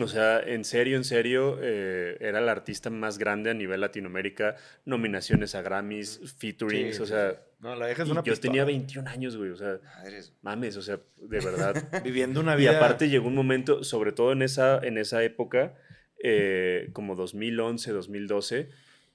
O 0.00 0.08
sea, 0.08 0.40
en 0.40 0.64
serio, 0.64 0.96
en 0.96 1.04
serio, 1.04 1.58
eh, 1.60 2.16
era 2.20 2.40
la 2.40 2.52
artista 2.52 2.90
más 2.90 3.18
grande 3.18 3.50
a 3.50 3.54
nivel 3.54 3.80
Latinoamérica, 3.80 4.56
nominaciones 4.84 5.54
a 5.54 5.62
Grammys, 5.62 6.20
featurings, 6.38 6.96
Sí, 6.96 7.02
o 7.02 7.06
sea. 7.06 7.42
No, 7.60 7.74
la 7.76 7.86
vieja 7.86 8.02
es 8.02 8.08
y 8.08 8.12
una 8.12 8.20
yo 8.22 8.32
pistola. 8.32 8.52
tenía 8.52 8.64
21 8.64 9.08
años, 9.10 9.36
güey, 9.36 9.50
o 9.50 9.56
sea, 9.56 9.80
Madres. 9.98 10.32
mames, 10.42 10.76
o 10.76 10.82
sea, 10.82 11.00
de 11.16 11.40
verdad. 11.44 12.02
Viviendo 12.04 12.40
una 12.40 12.54
y 12.54 12.58
vida... 12.58 12.76
aparte 12.76 13.08
llegó 13.08 13.26
un 13.28 13.34
momento, 13.34 13.82
sobre 13.84 14.12
todo 14.12 14.32
en 14.32 14.42
esa, 14.42 14.78
en 14.78 14.98
esa 14.98 15.22
época, 15.24 15.74
eh, 16.22 16.90
como 16.92 17.14
2011, 17.16 17.90
2012, 17.92 18.68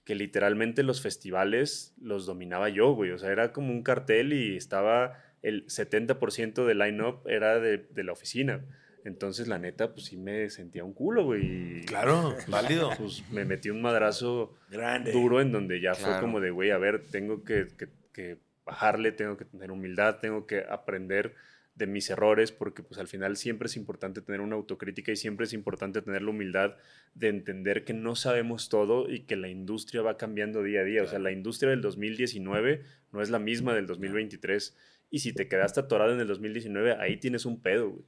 que 0.04 0.16
literalmente 0.16 0.84
los 0.84 1.02
festivales 1.02 1.94
los 2.02 2.26
dominaba 2.26 2.70
yo, 2.70 2.92
güey, 2.94 3.12
o 3.12 3.20
sea, 3.20 3.32
era 3.32 3.54
como 3.54 3.72
un 3.72 3.84
cartel 3.84 4.34
y 4.34 4.58
estaba 4.58 5.18
el 5.42 5.66
70% 5.68 6.66
del 6.66 6.80
line-up 6.80 7.22
era 7.28 7.60
de, 7.60 7.78
de 7.78 8.04
la 8.04 8.12
oficina. 8.12 8.66
Entonces, 9.06 9.48
la 9.48 9.58
neta, 9.60 9.94
pues 9.94 10.06
sí 10.08 10.18
me 10.18 10.50
sentía 10.50 10.84
un 10.84 10.94
culo, 10.94 11.24
güey. 11.26 11.82
Claro, 11.86 12.36
válido. 12.48 12.90
Pues 12.98 13.24
me 13.32 13.46
metí 13.46 13.70
un 13.70 13.82
madrazo 13.82 14.56
Grande. 14.70 15.12
duro 15.12 15.42
en 15.42 15.52
donde 15.52 15.80
ya 15.82 15.94
fue 15.96 16.06
Claro. 16.10 16.22
como 16.22 16.40
de, 16.40 16.52
güey, 16.52 16.72
a 16.72 16.78
ver, 16.78 17.06
tengo 17.10 17.44
que, 17.44 17.68
que- 17.78 17.90
que 18.14 18.38
bajarle, 18.66 19.12
tengo 19.12 19.38
que 19.38 19.46
tener 19.46 19.72
humildad, 19.72 20.20
tengo 20.20 20.46
que 20.46 20.64
aprender 20.68 21.34
de 21.76 21.88
mis 21.88 22.10
errores, 22.10 22.52
porque 22.52 22.84
pues 22.84 23.00
al 23.00 23.08
final 23.08 23.38
siempre 23.38 23.68
es 23.68 23.78
importante 23.78 24.22
tener 24.22 24.42
una 24.42 24.58
autocrítica 24.58 25.14
y 25.14 25.16
siempre 25.16 25.46
es 25.46 25.54
importante 25.54 26.02
tener 26.02 26.22
la 26.24 26.32
humildad 26.32 26.76
de 27.16 27.30
entender 27.30 27.86
que 27.86 27.94
no 27.94 28.16
sabemos 28.18 28.68
todo 28.68 29.10
y 29.10 29.22
que 29.22 29.38
la 29.38 29.48
industria 29.48 30.02
va 30.02 30.18
cambiando 30.18 30.62
día 30.62 30.82
a 30.82 30.84
día. 30.84 31.04
O 31.04 31.08
sea, 31.08 31.20
la 31.20 31.32
industria 31.32 31.70
del 31.70 31.82
2019 31.82 32.84
no 33.14 33.22
es 33.22 33.30
la 33.30 33.40
misma 33.40 33.74
del 33.74 33.88
2023. 33.88 34.76
Y 35.10 35.20
si 35.20 35.32
te 35.34 35.48
quedaste 35.48 35.80
atorado 35.80 36.14
en 36.14 36.20
el 36.20 36.28
2019, 36.28 36.98
ahí 37.00 37.16
tienes 37.18 37.46
un 37.46 37.62
pedo, 37.62 37.92
güey. 37.92 38.04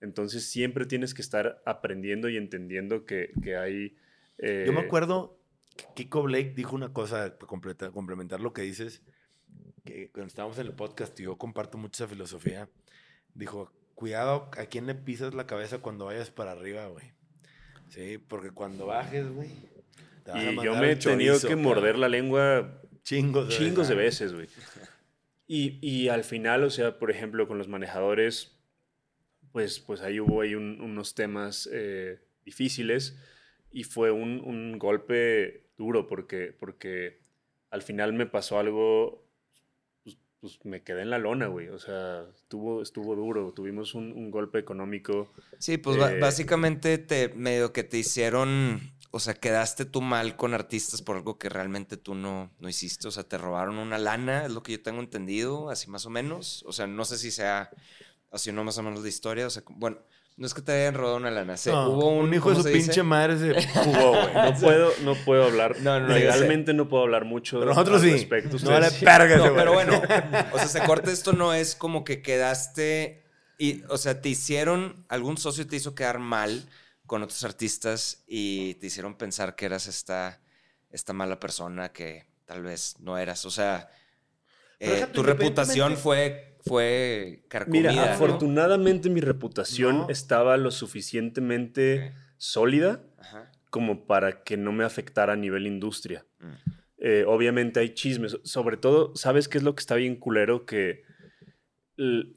Entonces 0.00 0.46
siempre 0.46 0.86
tienes 0.86 1.14
que 1.14 1.22
estar 1.22 1.62
aprendiendo 1.64 2.28
y 2.28 2.36
entendiendo 2.36 3.04
que, 3.04 3.32
que 3.42 3.56
hay... 3.56 3.96
Yo 4.38 4.72
me 4.72 4.80
eh, 4.80 4.84
acuerdo 4.84 5.38
que 5.76 5.84
Kiko 5.94 6.22
Blake 6.24 6.52
dijo 6.54 6.74
una 6.74 6.92
cosa 6.92 7.36
para 7.38 7.48
completa- 7.48 7.90
complementar 7.90 8.40
lo 8.40 8.52
que 8.52 8.62
dices, 8.62 9.02
que 9.84 10.10
cuando 10.10 10.28
estábamos 10.28 10.58
en 10.58 10.66
el 10.66 10.72
podcast, 10.72 11.18
y 11.20 11.24
yo 11.24 11.36
comparto 11.36 11.78
mucho 11.78 12.04
esa 12.04 12.10
filosofía, 12.10 12.68
dijo, 13.34 13.72
cuidado 13.94 14.50
a 14.58 14.66
quién 14.66 14.86
le 14.86 14.94
pisas 14.94 15.34
la 15.34 15.46
cabeza 15.46 15.78
cuando 15.78 16.06
vayas 16.06 16.30
para 16.30 16.52
arriba, 16.52 16.86
güey. 16.88 17.12
Sí, 17.88 18.18
porque 18.18 18.50
cuando 18.50 18.86
bajes, 18.86 19.28
güey. 19.30 19.50
Y 20.34 20.54
yo 20.64 20.74
me 20.76 20.92
he 20.92 20.96
tenido 20.96 21.34
chorizo, 21.34 21.48
que 21.48 21.56
morder 21.56 21.98
la 21.98 22.08
lengua 22.08 22.80
chingos 23.02 23.48
de 23.48 23.54
chingos 23.54 23.88
de 23.88 23.94
veces, 23.94 24.32
güey. 24.32 24.48
Y, 25.46 25.78
y 25.86 26.08
al 26.08 26.24
final, 26.24 26.64
o 26.64 26.70
sea, 26.70 26.98
por 26.98 27.10
ejemplo, 27.10 27.46
con 27.46 27.58
los 27.58 27.68
manejadores, 27.68 28.53
pues, 29.54 29.80
pues 29.80 30.02
ahí 30.02 30.20
hubo 30.20 30.42
ahí 30.42 30.56
un- 30.56 30.82
unos 30.82 31.14
temas 31.16 31.70
eh, 31.72 32.20
difíciles 32.44 33.16
y 33.72 33.84
fue 33.84 34.12
un, 34.12 34.40
un 34.44 34.78
golpe 34.80 35.68
duro 35.78 36.08
porque, 36.08 36.54
porque 36.60 37.22
al 37.70 37.82
final 37.82 38.14
me 38.14 38.26
pasó 38.26 38.58
algo, 38.60 39.24
pues, 40.04 40.18
pues 40.40 40.64
me 40.64 40.82
quedé 40.84 41.02
en 41.02 41.10
la 41.10 41.18
lona, 41.18 41.48
güey. 41.48 41.68
O 41.70 41.78
sea, 41.78 42.26
estuvo, 42.36 42.82
estuvo 42.82 43.16
duro. 43.16 43.52
Tuvimos 43.54 43.94
un, 43.94 44.12
un 44.12 44.30
golpe 44.32 44.58
económico. 44.60 45.32
Sí, 45.58 45.78
pues 45.78 45.96
Eh, 45.96 46.18
básicamente 46.18 46.98
te 46.98 47.30
medio 47.34 47.72
que 47.72 47.84
te 47.84 47.96
hicieron, 47.98 48.92
o 49.10 49.20
sea, 49.20 49.34
quedaste 49.34 49.84
tú 49.86 50.02
mal 50.02 50.36
con 50.36 50.52
artistas 50.52 51.00
por 51.00 51.16
algo 51.16 51.38
que 51.38 51.48
realmente 51.48 51.96
tú 51.96 52.14
no, 52.14 52.52
no 52.58 52.68
hiciste. 52.68 53.08
O 53.08 53.10
sea, 53.10 53.24
te 53.24 53.38
robaron 53.38 53.78
una 53.78 53.98
lana, 53.98 54.44
es 54.46 54.52
lo 54.52 54.62
que 54.62 54.72
yo 54.72 54.82
tengo 54.82 55.00
entendido, 55.00 55.70
así 55.70 55.88
más 55.90 56.04
o 56.06 56.10
menos. 56.10 56.64
O 56.66 56.72
sea, 56.72 56.86
no 56.86 57.04
sé 57.04 57.16
si 57.18 57.30
sea 57.30 57.72
así 58.34 58.52
no 58.52 58.64
más 58.64 58.76
o 58.78 58.82
menos 58.82 59.02
de 59.02 59.08
historia. 59.08 59.46
O 59.46 59.50
sea, 59.50 59.62
bueno, 59.68 59.98
no 60.36 60.46
es 60.46 60.52
que 60.54 60.62
te 60.62 60.72
hayan 60.72 60.94
robado 60.94 61.16
una 61.16 61.30
lana. 61.30 61.56
se- 61.56 61.70
No, 61.70 61.90
hubo 61.90 62.08
un, 62.10 62.32
hijo 62.34 62.50
de 62.50 62.54
¿cómo 62.56 62.62
su 62.62 62.68
dice? 62.68 62.80
pinche 62.86 63.02
madre 63.02 63.38
se 63.38 63.68
jugó, 63.84 64.10
güey. 64.10 64.34
No 64.34 64.54
puedo, 64.60 64.90
no 65.02 65.14
puedo 65.24 65.44
hablar. 65.44 65.76
No, 65.80 66.00
no, 66.00 66.08
legalmente 66.08 66.74
no 66.74 66.88
puedo 66.88 67.04
hablar 67.04 67.24
mucho 67.24 67.58
Pero 67.60 67.70
nosotros 67.70 68.02
al 68.02 68.08
sí. 68.08 68.12
respecto. 68.12 68.56
No 68.62 68.70
vale 68.70 68.90
sí. 68.90 69.04
perga 69.04 69.36
No, 69.36 69.42
güey. 69.44 69.54
pero 69.56 69.72
bueno, 69.72 70.02
o 70.52 70.58
sea, 70.58 70.68
se 70.68 70.80
corta 70.82 71.10
esto 71.12 71.32
no 71.32 71.54
es 71.54 71.74
como 71.76 72.02
que 72.04 72.20
quedaste 72.22 73.22
y, 73.58 73.82
o 73.88 73.96
sea, 73.96 74.20
te 74.20 74.28
hicieron, 74.28 75.06
algún 75.08 75.36
socio 75.38 75.66
te 75.66 75.76
hizo 75.76 75.94
quedar 75.94 76.18
mal 76.18 76.68
con 77.06 77.22
otros 77.22 77.44
artistas 77.44 78.24
y 78.26 78.74
te 78.74 78.86
hicieron 78.88 79.14
pensar 79.16 79.54
que 79.54 79.66
eras 79.66 79.86
esta, 79.86 80.40
esta 80.90 81.12
mala 81.12 81.38
persona 81.38 81.92
que 81.92 82.26
tal 82.46 82.62
vez 82.62 82.96
no 82.98 83.16
eras. 83.18 83.44
O 83.46 83.50
sea, 83.50 83.88
eh, 84.80 85.06
tu 85.12 85.22
reputación 85.22 85.96
fue, 85.96 86.53
fue 86.64 87.44
carcomida. 87.48 87.90
Mira, 87.90 88.06
¿no? 88.06 88.12
afortunadamente 88.12 89.10
mi 89.10 89.20
reputación 89.20 89.98
No. 89.98 90.08
estaba 90.08 90.56
lo 90.56 90.70
suficientemente 90.70 92.14
sólida 92.36 93.02
Ajá. 93.18 93.52
como 93.70 94.06
para 94.06 94.42
que 94.42 94.56
no 94.56 94.72
me 94.72 94.84
afectara 94.84 95.34
a 95.34 95.36
nivel 95.36 95.66
industria. 95.66 96.24
Mm. 96.40 96.52
Eh, 96.98 97.24
obviamente 97.26 97.80
hay 97.80 97.90
chismes. 97.90 98.38
Sobre 98.44 98.76
todo, 98.76 99.14
¿sabes 99.14 99.48
qué 99.48 99.58
es 99.58 99.64
lo 99.64 99.74
que 99.74 99.80
está 99.80 99.94
bien 99.96 100.16
culero? 100.16 100.64
Que, 100.64 101.02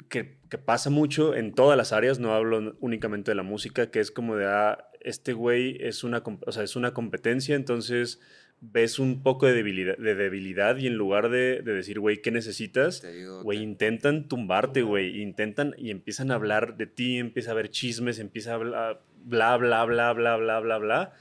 que, 0.09 0.39
que 0.49 0.57
pasa 0.57 0.89
mucho 0.89 1.33
en 1.35 1.53
todas 1.53 1.77
las 1.77 1.93
áreas, 1.93 2.19
no 2.19 2.33
hablo 2.33 2.75
únicamente 2.79 3.31
de 3.31 3.35
la 3.35 3.43
música, 3.43 3.89
que 3.89 3.99
es 3.99 4.11
como 4.11 4.35
de, 4.35 4.45
ah, 4.45 4.89
este 5.01 5.33
güey 5.33 5.77
es 5.79 6.03
una, 6.03 6.21
o 6.45 6.51
sea, 6.51 6.63
es 6.63 6.75
una 6.75 6.93
competencia, 6.93 7.55
entonces 7.55 8.19
ves 8.59 8.97
un 8.99 9.21
poco 9.21 9.45
de 9.45 9.53
debilidad, 9.53 9.97
de 9.97 10.15
debilidad 10.15 10.77
y 10.77 10.87
en 10.87 10.95
lugar 10.95 11.29
de, 11.29 11.61
de 11.61 11.73
decir, 11.73 11.99
güey, 11.99 12.21
¿qué 12.21 12.31
necesitas? 12.31 13.03
Güey, 13.43 13.59
te- 13.59 13.63
intentan 13.63 14.27
tumbarte, 14.27 14.81
güey. 14.81 15.21
Intentan 15.21 15.73
y 15.77 15.91
empiezan 15.91 16.31
a 16.31 16.35
hablar 16.35 16.75
de 16.77 16.87
ti, 16.87 17.17
empieza 17.19 17.51
a 17.51 17.53
haber 17.53 17.69
chismes, 17.69 18.19
empieza 18.19 18.51
a 18.51 18.55
hablar 18.55 19.01
bla, 19.23 19.57
bla, 19.57 19.85
bla, 19.85 20.13
bla, 20.13 20.37
bla, 20.37 20.59
bla, 20.59 20.77
bla. 20.77 21.13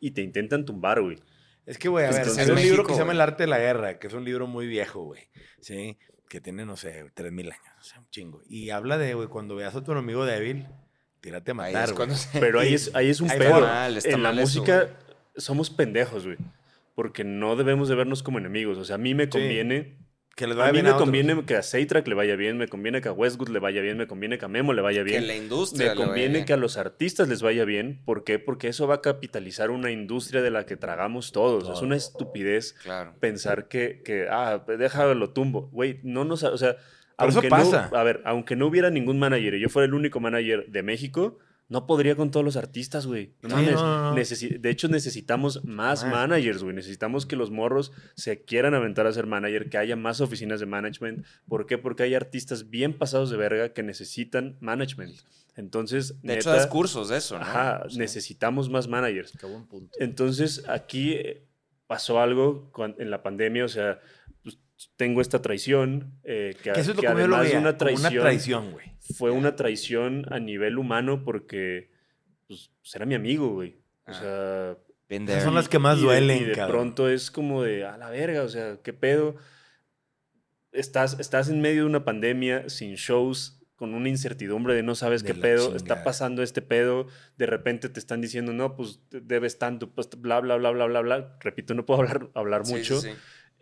Y 0.00 0.10
te 0.10 0.20
intentan 0.22 0.64
tumbar, 0.64 1.00
güey. 1.00 1.18
Es 1.64 1.78
que, 1.78 1.88
güey, 1.88 2.04
a 2.04 2.10
ver, 2.10 2.18
Entonces- 2.18 2.44
hay 2.44 2.48
un 2.50 2.54
México, 2.56 2.70
libro 2.74 2.86
que 2.86 2.92
se 2.94 2.98
llama. 2.98 3.12
El 3.12 3.20
arte 3.20 3.44
de 3.44 3.46
la 3.46 3.58
guerra, 3.58 3.98
que 3.98 4.08
es 4.08 4.12
un 4.12 4.24
libro 4.24 4.46
muy 4.46 4.66
viejo, 4.66 5.04
güey. 5.04 5.22
Sí, 5.60 5.96
que 6.28 6.40
tiene, 6.40 6.66
no 6.66 6.76
sé, 6.76 7.06
3000 7.14 7.52
años, 7.52 7.74
o 7.80 7.84
sea, 7.84 8.00
un 8.00 8.08
chingo. 8.10 8.42
Y 8.48 8.70
habla 8.70 8.98
de, 8.98 9.14
güey, 9.14 9.28
cuando 9.28 9.54
veas 9.54 9.74
a 9.76 9.84
tu 9.84 9.92
enemigo 9.92 10.24
débil, 10.26 10.66
tírate 11.20 11.52
a 11.52 11.54
ahí 11.54 11.72
matar, 11.72 11.84
es 11.84 11.90
güey. 11.92 11.96
cuando 11.96 12.14
se- 12.16 12.40
Pero 12.40 12.58
ahí 12.58 12.74
es, 12.74 12.90
ahí 12.94 13.08
es 13.10 13.20
un 13.20 13.30
Ahí 13.30 13.38
pedo. 13.38 13.60
mal, 13.60 13.96
está 13.96 14.10
en 14.10 14.22
la 14.24 14.30
eso, 14.32 14.40
música 14.40 14.90
somos 15.36 15.70
pendejos, 15.70 16.26
güey. 16.26 16.36
Porque 16.94 17.24
no 17.24 17.56
debemos 17.56 17.88
de 17.88 17.94
vernos 17.94 18.22
como 18.22 18.38
enemigos. 18.38 18.78
O 18.78 18.84
sea, 18.84 18.96
a 18.96 18.98
mí 18.98 19.14
me 19.14 19.28
conviene... 19.28 19.98
Que 20.34 20.46
les 20.46 20.56
A 20.56 20.60
vaya 20.60 20.72
mí 20.72 20.76
bien 20.78 20.86
me 20.86 20.92
a 20.92 20.96
conviene 20.96 21.44
que 21.44 21.56
a 21.56 21.62
Seitrack 21.62 22.08
le 22.08 22.14
vaya 22.14 22.36
bien, 22.36 22.56
me 22.56 22.66
conviene 22.66 23.02
que 23.02 23.08
a 23.10 23.12
Westwood 23.12 23.50
le 23.50 23.58
vaya 23.58 23.82
bien, 23.82 23.98
me 23.98 24.06
conviene 24.06 24.38
que 24.38 24.46
a 24.46 24.48
Memo 24.48 24.72
le 24.72 24.80
vaya 24.80 25.00
que 25.04 25.10
bien. 25.10 25.26
la 25.26 25.36
industria 25.36 25.90
Me 25.90 25.94
conviene 25.94 26.46
que 26.46 26.54
a 26.54 26.56
los 26.56 26.78
artistas 26.78 27.28
les 27.28 27.42
vaya 27.42 27.66
bien. 27.66 28.00
¿Por 28.06 28.24
qué? 28.24 28.38
Porque 28.38 28.68
eso 28.68 28.86
va 28.86 28.94
a 28.94 29.00
capitalizar 29.02 29.70
una 29.70 29.90
industria 29.90 30.40
de 30.40 30.50
la 30.50 30.64
que 30.64 30.78
tragamos 30.78 31.32
todos. 31.32 31.68
Es 31.68 31.82
una 31.82 31.96
estupidez 31.96 32.72
Claro. 32.82 33.14
pensar 33.20 33.68
que, 33.68 34.00
que 34.02 34.26
ah, 34.30 34.64
déjalo 34.66 35.30
tumbo. 35.34 35.68
Güey, 35.70 36.00
no 36.02 36.24
nos, 36.24 36.42
o 36.44 36.56
sea, 36.56 36.76
Pero 37.18 37.28
eso 37.28 37.38
aunque 37.40 37.48
pasa. 37.50 37.90
no, 37.92 37.98
a 37.98 38.02
ver, 38.02 38.22
aunque 38.24 38.56
no 38.56 38.66
hubiera 38.68 38.88
ningún 38.88 39.18
manager 39.18 39.52
y 39.52 39.60
yo 39.60 39.68
fuera 39.68 39.84
el 39.84 39.92
único 39.92 40.18
manager 40.18 40.64
de 40.66 40.82
México, 40.82 41.40
no 41.72 41.86
podría 41.86 42.14
con 42.14 42.30
todos 42.30 42.44
los 42.44 42.56
artistas, 42.56 43.06
güey. 43.06 43.32
No 43.42 43.58
Sí, 43.58 43.66
no, 43.66 43.72
no, 43.72 44.10
no. 44.10 44.14
Necesi- 44.16 44.60
de 44.60 44.70
hecho, 44.70 44.88
necesitamos 44.88 45.64
más 45.64 46.04
managers, 46.06 46.62
güey. 46.62 46.74
Necesitamos 46.76 47.24
que 47.26 47.34
los 47.34 47.50
morros 47.50 47.92
se 48.14 48.44
quieran 48.44 48.74
aventar 48.74 49.06
a 49.06 49.12
ser 49.12 49.26
manager, 49.26 49.70
que 49.70 49.78
haya 49.78 49.96
más 49.96 50.20
oficinas 50.20 50.60
de 50.60 50.66
management. 50.66 51.24
¿Por 51.48 51.66
qué? 51.66 51.78
Porque 51.78 52.02
hay 52.02 52.14
artistas 52.14 52.68
bien 52.70 52.92
pasados 52.96 53.30
de 53.30 53.38
verga 53.38 53.72
que 53.72 53.82
necesitan 53.82 54.56
management. 54.60 55.16
Entonces, 55.56 56.20
De 56.22 56.34
hecho, 56.34 56.50
das 56.50 56.66
cursos 56.66 57.08
de 57.08 57.16
eso, 57.18 57.36
¿no? 57.38 57.42
ajá, 57.44 57.82
Sí. 57.88 57.98
necesitamos 57.98 58.68
más 58.70 58.88
managers. 58.88 59.32
Qué 59.38 59.46
buen 59.46 59.66
punto. 59.66 59.90
Entonces, 59.98 60.64
aquí 60.68 61.12
eh, 61.14 61.46
pasó 61.86 62.20
algo 62.20 62.70
en 62.98 63.10
la 63.10 63.22
pandemia, 63.22 63.64
o 63.64 63.68
sea, 63.68 64.00
tengo 64.96 65.20
esta 65.20 65.40
traición, 65.42 66.18
eh, 66.24 66.54
que, 66.62 66.72
Que 66.72 66.80
eso 66.80 66.90
es 66.92 66.96
lo 66.96 67.02
que 67.02 67.06
que 67.08 67.12
yo 67.12 67.26
lo 67.26 67.36
además 67.36 67.40
de 67.40 67.46
veía, 67.48 67.58
una 67.60 67.76
traición, 68.22 68.70
güey. 68.72 68.86
fue 69.16 69.30
una 69.30 69.56
traición 69.56 70.26
a 70.32 70.38
nivel 70.38 70.78
humano 70.78 71.22
porque 71.24 71.90
pues, 72.48 72.70
pues, 72.80 72.94
era 72.94 73.06
mi 73.06 73.14
amigo, 73.14 73.48
güey. 73.48 73.78
O 74.06 74.10
Ah. 74.10 74.14
sea, 74.14 74.76
Esas 75.08 75.44
son 75.44 75.54
las 75.54 75.68
que 75.68 75.78
más 75.78 75.98
y 75.98 76.02
duelen, 76.02 76.42
Y 76.42 76.44
de 76.46 76.52
cabrón. 76.52 76.76
pronto 76.94 77.08
es 77.08 77.30
como 77.30 77.62
de, 77.62 77.84
a 77.84 77.96
la 77.98 78.08
verga, 78.10 78.42
o 78.42 78.48
sea, 78.48 78.78
¿qué 78.82 78.92
pedo? 78.92 79.36
Estás, 80.72 81.18
estás 81.20 81.48
en 81.50 81.60
medio 81.60 81.82
de 81.82 81.86
una 81.88 82.04
pandemia, 82.04 82.68
sin 82.70 82.94
shows, 82.94 83.58
con 83.76 83.94
una 83.94 84.08
incertidumbre 84.08 84.74
de 84.74 84.82
no 84.82 84.94
sabes 84.94 85.22
De 85.22 85.34
qué 85.34 85.40
pedo, 85.40 85.58
chingada. 85.66 85.76
está 85.76 86.04
pasando 86.04 86.42
este 86.42 86.62
pedo, 86.62 87.08
de 87.36 87.46
repente 87.46 87.88
te 87.90 88.00
están 88.00 88.20
diciendo, 88.22 88.52
no, 88.52 88.74
pues 88.74 89.00
debes 89.10 89.58
tanto, 89.58 89.90
pues 89.90 90.08
bla, 90.18 90.40
bla, 90.40 90.56
bla, 90.56 90.70
bla, 90.70 90.86
bla, 90.86 91.00
bla. 91.00 91.36
Repito, 91.40 91.74
no 91.74 91.84
puedo 91.84 92.00
hablar, 92.00 92.30
hablar 92.34 92.64
Sí, 92.64 92.72
sí, 92.72 92.78
mucho. 92.78 93.00
sí. 93.00 93.10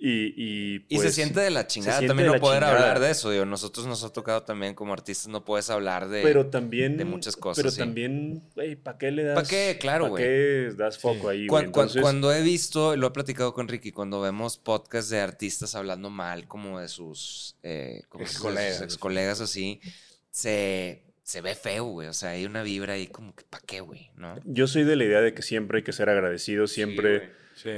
Y, 0.02 0.32
y, 0.34 0.86
Y 0.88 0.96
se 0.96 1.02
pues, 1.02 1.14
siente 1.14 1.40
de 1.40 1.50
la 1.50 1.66
chingada 1.66 1.98
también 1.98 2.16
de 2.16 2.26
no 2.28 2.32
la 2.34 2.40
poder 2.40 2.62
chingada. 2.62 2.78
hablar 2.78 3.00
de 3.00 3.10
eso. 3.10 3.30
Digo, 3.30 3.44
nosotros 3.44 3.86
nos 3.86 4.02
ha 4.02 4.10
tocado 4.10 4.42
también 4.44 4.74
como 4.74 4.94
artistas, 4.94 5.28
no 5.28 5.44
puedes 5.44 5.68
hablar 5.68 6.08
de. 6.08 6.22
Pero 6.22 6.46
también. 6.46 6.96
de 6.96 7.04
muchas 7.04 7.36
cosas, 7.36 7.62
Pero 7.62 7.70
sí. 7.70 7.78
también, 7.78 8.42
güey, 8.54 8.76
¿para 8.76 8.96
qué 8.96 9.10
le 9.10 9.24
das? 9.24 9.34
¿Pa' 9.42 9.46
qué? 9.46 9.76
Claro, 9.78 10.04
¿pa' 10.04 10.10
güey. 10.10 10.24
qué 10.24 10.72
das 10.74 10.98
foco 10.98 11.28
ahí, 11.28 11.46
cuando 11.46 12.32
he 12.32 12.42
visto, 12.42 12.96
lo 12.96 13.08
he 13.08 13.10
platicado 13.10 13.52
con 13.52 13.68
Ricky, 13.68 13.92
cuando 13.92 14.22
vemos 14.22 14.56
podcasts 14.56 15.10
de 15.10 15.20
artistas 15.20 15.74
hablando 15.74 16.08
mal 16.08 16.48
como 16.48 16.80
de 16.80 16.88
sus, 16.88 17.56
eh, 17.62 18.02
como 18.08 18.26
sus 18.26 18.42
ex 18.56 18.96
colegas 18.96 19.42
así, 19.42 19.82
se, 20.30 21.02
se 21.22 21.40
ve 21.42 21.54
feo, 21.54 21.84
güey. 21.84 22.08
O 22.08 22.14
sea, 22.14 22.30
hay 22.30 22.46
una 22.46 22.62
vibra 22.62 22.94
ahí 22.94 23.06
como 23.06 23.34
que, 23.34 23.44
¿pa' 23.44 23.60
qué, 23.66 23.80
güey? 23.80 24.10
¿No? 24.16 24.36
Yo 24.44 24.66
soy 24.66 24.84
de 24.84 24.96
la 24.96 25.04
idea 25.04 25.20
de 25.20 25.34
que 25.34 25.42
siempre 25.42 25.78
hay 25.78 25.84
que 25.84 25.92
ser 25.92 26.08
agradecido, 26.08 26.66
siempre 26.66 27.32
Sí. 27.54 27.70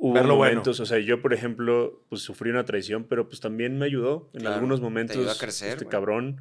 Hubo 0.00 0.14
Ver 0.14 0.24
lo 0.26 0.36
bueno. 0.36 0.52
momentos, 0.52 0.80
o 0.80 0.86
sea, 0.86 0.98
yo 0.98 1.20
por 1.20 1.34
ejemplo, 1.34 2.04
pues 2.08 2.22
sufrí 2.22 2.50
una 2.50 2.64
traición, 2.64 3.04
pero 3.04 3.28
pues 3.28 3.40
también 3.40 3.78
me 3.78 3.84
ayudó 3.86 4.30
en 4.32 4.40
Claro, 4.40 4.54
algunos 4.56 4.78
te 4.80 4.84
momentos. 4.84 5.16
ayudó 5.16 5.30
a 5.32 5.36
crecer, 5.38 5.68
este 5.70 5.84
güey. 5.84 5.90
cabrón, 5.92 6.40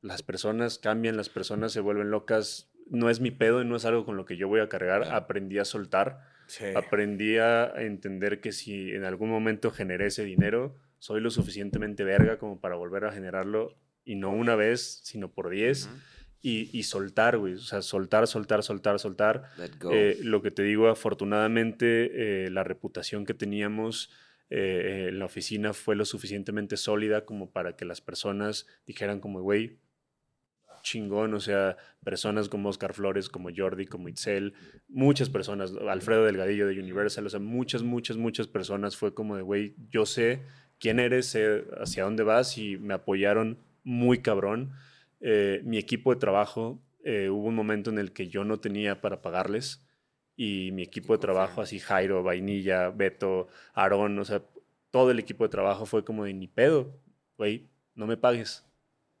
las 0.00 0.22
personas 0.22 0.78
cambian, 0.78 1.16
las 1.16 1.28
personas 1.28 1.72
se 1.72 1.80
vuelven 1.80 2.10
locas. 2.10 2.70
No 2.90 3.08
es 3.08 3.20
mi 3.20 3.30
pedo 3.30 3.62
y 3.62 3.64
no 3.64 3.76
es 3.76 3.84
algo 3.86 4.04
con 4.04 4.16
lo 4.16 4.26
que 4.26 4.36
yo 4.36 4.48
voy 4.48 4.60
a 4.60 4.68
cargar. 4.68 5.02
Claro. 5.02 5.16
Aprendí 5.16 5.58
a 5.58 5.64
soltar, 5.64 6.20
Sí. 6.46 6.66
aprendí 6.74 7.38
a 7.38 7.72
entender 7.76 8.40
que 8.40 8.52
si 8.52 8.90
en 8.92 9.04
algún 9.04 9.30
momento 9.30 9.70
generé 9.70 10.06
ese 10.06 10.24
dinero, 10.24 10.76
soy 10.98 11.20
lo 11.22 11.30
suficientemente 11.30 12.04
verga 12.04 12.38
como 12.38 12.60
para 12.60 12.74
volver 12.76 13.06
a 13.06 13.12
generarlo 13.12 13.74
y 14.04 14.16
no 14.16 14.30
una 14.30 14.54
vez, 14.56 15.00
sino 15.04 15.30
por 15.32 15.48
diez. 15.48 15.86
Ujú. 15.86 15.96
Y, 16.46 16.68
y 16.78 16.82
soltar, 16.82 17.38
güey. 17.38 17.54
O 17.54 17.58
sea, 17.58 17.80
soltar, 17.80 18.26
soltar, 18.26 18.62
soltar, 18.62 18.98
soltar. 18.98 19.44
Eh, 19.90 20.18
lo 20.20 20.42
que 20.42 20.50
te 20.50 20.62
digo, 20.62 20.88
afortunadamente, 20.88 22.44
eh, 22.44 22.50
la 22.50 22.64
reputación 22.64 23.24
que 23.24 23.32
teníamos 23.32 24.10
eh, 24.50 25.06
en 25.08 25.20
la 25.20 25.24
oficina 25.24 25.72
fue 25.72 25.96
lo 25.96 26.04
suficientemente 26.04 26.76
sólida 26.76 27.24
como 27.24 27.50
para 27.50 27.76
que 27.76 27.86
las 27.86 28.02
personas 28.02 28.66
dijeran 28.86 29.20
como, 29.20 29.40
güey, 29.40 29.78
chingón, 30.82 31.32
o 31.32 31.40
sea, 31.40 31.78
personas 32.04 32.50
como 32.50 32.68
Oscar 32.68 32.92
Flores, 32.92 33.30
como 33.30 33.48
Jordi, 33.56 33.86
como 33.86 34.10
Itzel, 34.10 34.52
muchas 34.86 35.30
personas, 35.30 35.72
Alfredo 35.88 36.26
Delgadillo 36.26 36.66
de 36.66 36.78
Universal, 36.78 37.24
o 37.24 37.30
sea, 37.30 37.40
muchas, 37.40 37.82
muchas, 37.82 38.18
muchas 38.18 38.48
personas 38.48 38.98
fue 38.98 39.14
como 39.14 39.36
de, 39.36 39.42
güey, 39.42 39.74
yo 39.90 40.04
sé 40.04 40.42
quién 40.78 41.00
eres, 41.00 41.24
sé 41.24 41.64
hacia 41.80 42.04
dónde 42.04 42.22
vas 42.22 42.58
y 42.58 42.76
me 42.76 42.92
apoyaron 42.92 43.58
muy 43.82 44.18
cabrón. 44.18 44.72
Eh, 45.26 45.62
mi 45.64 45.78
equipo 45.78 46.12
de 46.12 46.20
trabajo, 46.20 46.82
eh, 47.02 47.30
hubo 47.30 47.46
un 47.48 47.54
momento 47.54 47.88
en 47.88 47.98
el 47.98 48.12
que 48.12 48.28
yo 48.28 48.44
no 48.44 48.60
tenía 48.60 49.00
para 49.00 49.22
pagarles 49.22 49.86
y 50.36 50.70
mi 50.72 50.82
equipo 50.82 51.14
de 51.14 51.18
trabajo, 51.20 51.62
así 51.62 51.78
Jairo, 51.78 52.22
Vainilla, 52.22 52.90
Beto, 52.90 53.48
Aarón, 53.72 54.18
o 54.18 54.24
sea, 54.26 54.42
todo 54.90 55.10
el 55.10 55.18
equipo 55.18 55.44
de 55.44 55.48
trabajo 55.48 55.86
fue 55.86 56.04
como 56.04 56.24
de 56.24 56.34
ni 56.34 56.46
pedo, 56.46 57.00
güey, 57.38 57.68
no 57.94 58.06
me 58.06 58.16
pagues. 58.18 58.66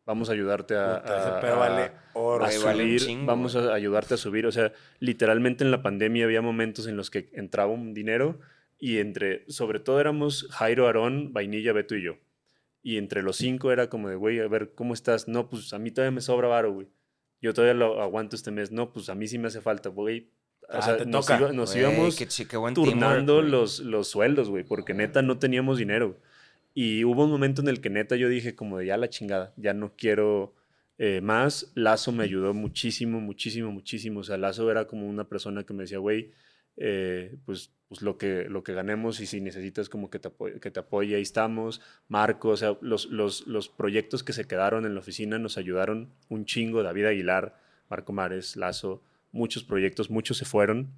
Vamos 0.04 0.28
a 0.28 0.34
ayudarte 0.34 0.74
a, 0.74 0.96
a- 0.96 1.56
vale 1.56 1.92
oro. 2.12 2.44
a 2.44 2.48
vale 2.48 2.82
subir, 2.82 3.00
chingo, 3.00 3.24
vamos 3.26 3.56
a 3.56 3.72
ayudarte 3.72 4.12
a 4.12 4.16
subir. 4.18 4.44
O 4.46 4.52
sea, 4.52 4.72
literalmente 4.98 5.64
en 5.64 5.70
la 5.70 5.82
pandemia 5.82 6.26
había 6.26 6.42
momentos 6.42 6.86
en 6.86 6.98
los 6.98 7.10
que 7.10 7.30
entraba 7.32 7.72
un 7.72 7.94
dinero 7.94 8.38
y 8.78 8.98
entre, 8.98 9.50
sobre 9.50 9.80
todo 9.80 10.00
éramos 10.00 10.46
Jairo, 10.50 10.86
Aarón, 10.86 11.32
Vainilla, 11.32 11.72
Beto 11.72 11.96
y 11.96 12.02
yo. 12.02 12.18
Y 12.84 12.98
entre 12.98 13.22
los 13.22 13.36
cinco 13.36 13.72
era 13.72 13.88
como 13.88 14.08
de, 14.10 14.14
güey, 14.14 14.38
a 14.38 14.46
ver, 14.46 14.72
¿cómo 14.74 14.94
estás? 14.94 15.26
No, 15.26 15.48
pues 15.48 15.72
a 15.72 15.78
mí 15.80 15.90
todavía 15.90 16.12
me 16.14 16.20
sobra 16.20 16.46
varo, 16.48 16.72
güey. 16.74 16.86
Yo 17.40 17.52
todavía 17.54 17.74
lo 17.74 18.00
aguanto 18.02 18.36
este 18.36 18.50
mes. 18.52 18.70
No, 18.70 18.92
pues 18.92 19.08
a 19.08 19.14
mí 19.16 19.26
sí 19.26 19.38
me 19.38 19.48
hace 19.48 19.60
falta, 19.62 19.88
güey. 19.88 20.28
O 20.62 20.66
Ah, 20.68 20.82
sea, 20.82 20.96
te 20.98 21.06
nos, 21.06 21.26
toca. 21.26 21.40
iba- 21.40 21.52
nos 21.52 21.74
íbamos 21.74 22.14
qué 22.16 22.26
turnando 22.74 23.34
teamwork, 23.40 23.48
los, 23.50 23.80
los 23.80 24.08
sueldos, 24.08 24.48
güey, 24.50 24.64
porque 24.64 24.94
neta 24.94 25.20
no 25.22 25.38
teníamos 25.38 25.78
dinero. 25.78 26.18
Y 26.74 27.04
hubo 27.04 27.24
un 27.24 27.30
momento 27.30 27.62
en 27.62 27.68
el 27.68 27.80
que 27.80 27.88
neta 27.90 28.16
yo 28.16 28.28
dije 28.28 28.54
como 28.54 28.78
de 28.78 28.86
ya 28.86 28.96
la 28.98 29.08
chingada, 29.08 29.52
ya 29.56 29.72
no 29.74 29.92
quiero 29.96 30.54
eh, 30.98 31.20
más. 31.22 31.70
Lazo 31.74 32.12
me 32.12 32.24
ayudó 32.24 32.52
muchísimo, 32.54 33.20
muchísimo, 33.20 33.72
muchísimo. 33.72 34.20
O 34.20 34.24
sea, 34.24 34.36
Lazo 34.36 34.70
era 34.70 34.86
como 34.86 35.06
una 35.08 35.24
persona 35.28 35.64
que 35.64 35.72
me 35.74 35.84
decía, 35.84 35.98
güey, 35.98 36.32
eh, 36.76 37.36
pues, 37.44 37.72
pues 37.88 38.02
lo, 38.02 38.18
que, 38.18 38.44
lo 38.48 38.64
que 38.64 38.72
ganemos 38.72 39.20
y 39.20 39.26
si 39.26 39.40
necesitas 39.40 39.88
como 39.88 40.10
que 40.10 40.18
te, 40.18 40.28
apoye, 40.28 40.60
que 40.60 40.70
te 40.70 40.80
apoye, 40.80 41.16
ahí 41.16 41.22
estamos. 41.22 41.80
Marco, 42.08 42.50
o 42.50 42.56
sea, 42.56 42.76
los, 42.80 43.06
los, 43.06 43.46
los 43.46 43.68
proyectos 43.68 44.22
que 44.22 44.32
se 44.32 44.46
quedaron 44.46 44.86
en 44.86 44.94
la 44.94 45.00
oficina 45.00 45.38
nos 45.38 45.58
ayudaron 45.58 46.12
un 46.28 46.44
chingo. 46.44 46.82
David 46.82 47.06
Aguilar, 47.06 47.56
Marco 47.88 48.12
Mares, 48.12 48.56
Lazo, 48.56 49.02
muchos 49.32 49.64
proyectos, 49.64 50.10
muchos 50.10 50.38
se 50.38 50.44
fueron. 50.44 50.92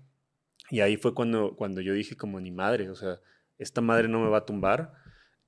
Y 0.71 0.81
ahí 0.81 0.97
fue 0.97 1.15
cuando, 1.15 1.55
cuando 1.57 1.81
yo 1.81 1.95
dije 1.95 2.17
como 2.17 2.41
ni 2.41 2.51
madre, 2.51 2.91
o 2.91 2.97
sea, 2.97 3.21
esta 3.59 3.81
madre 3.81 4.09
no 4.09 4.21
me 4.21 4.29
va 4.29 4.39
a 4.39 4.47
tumbar. 4.47 4.95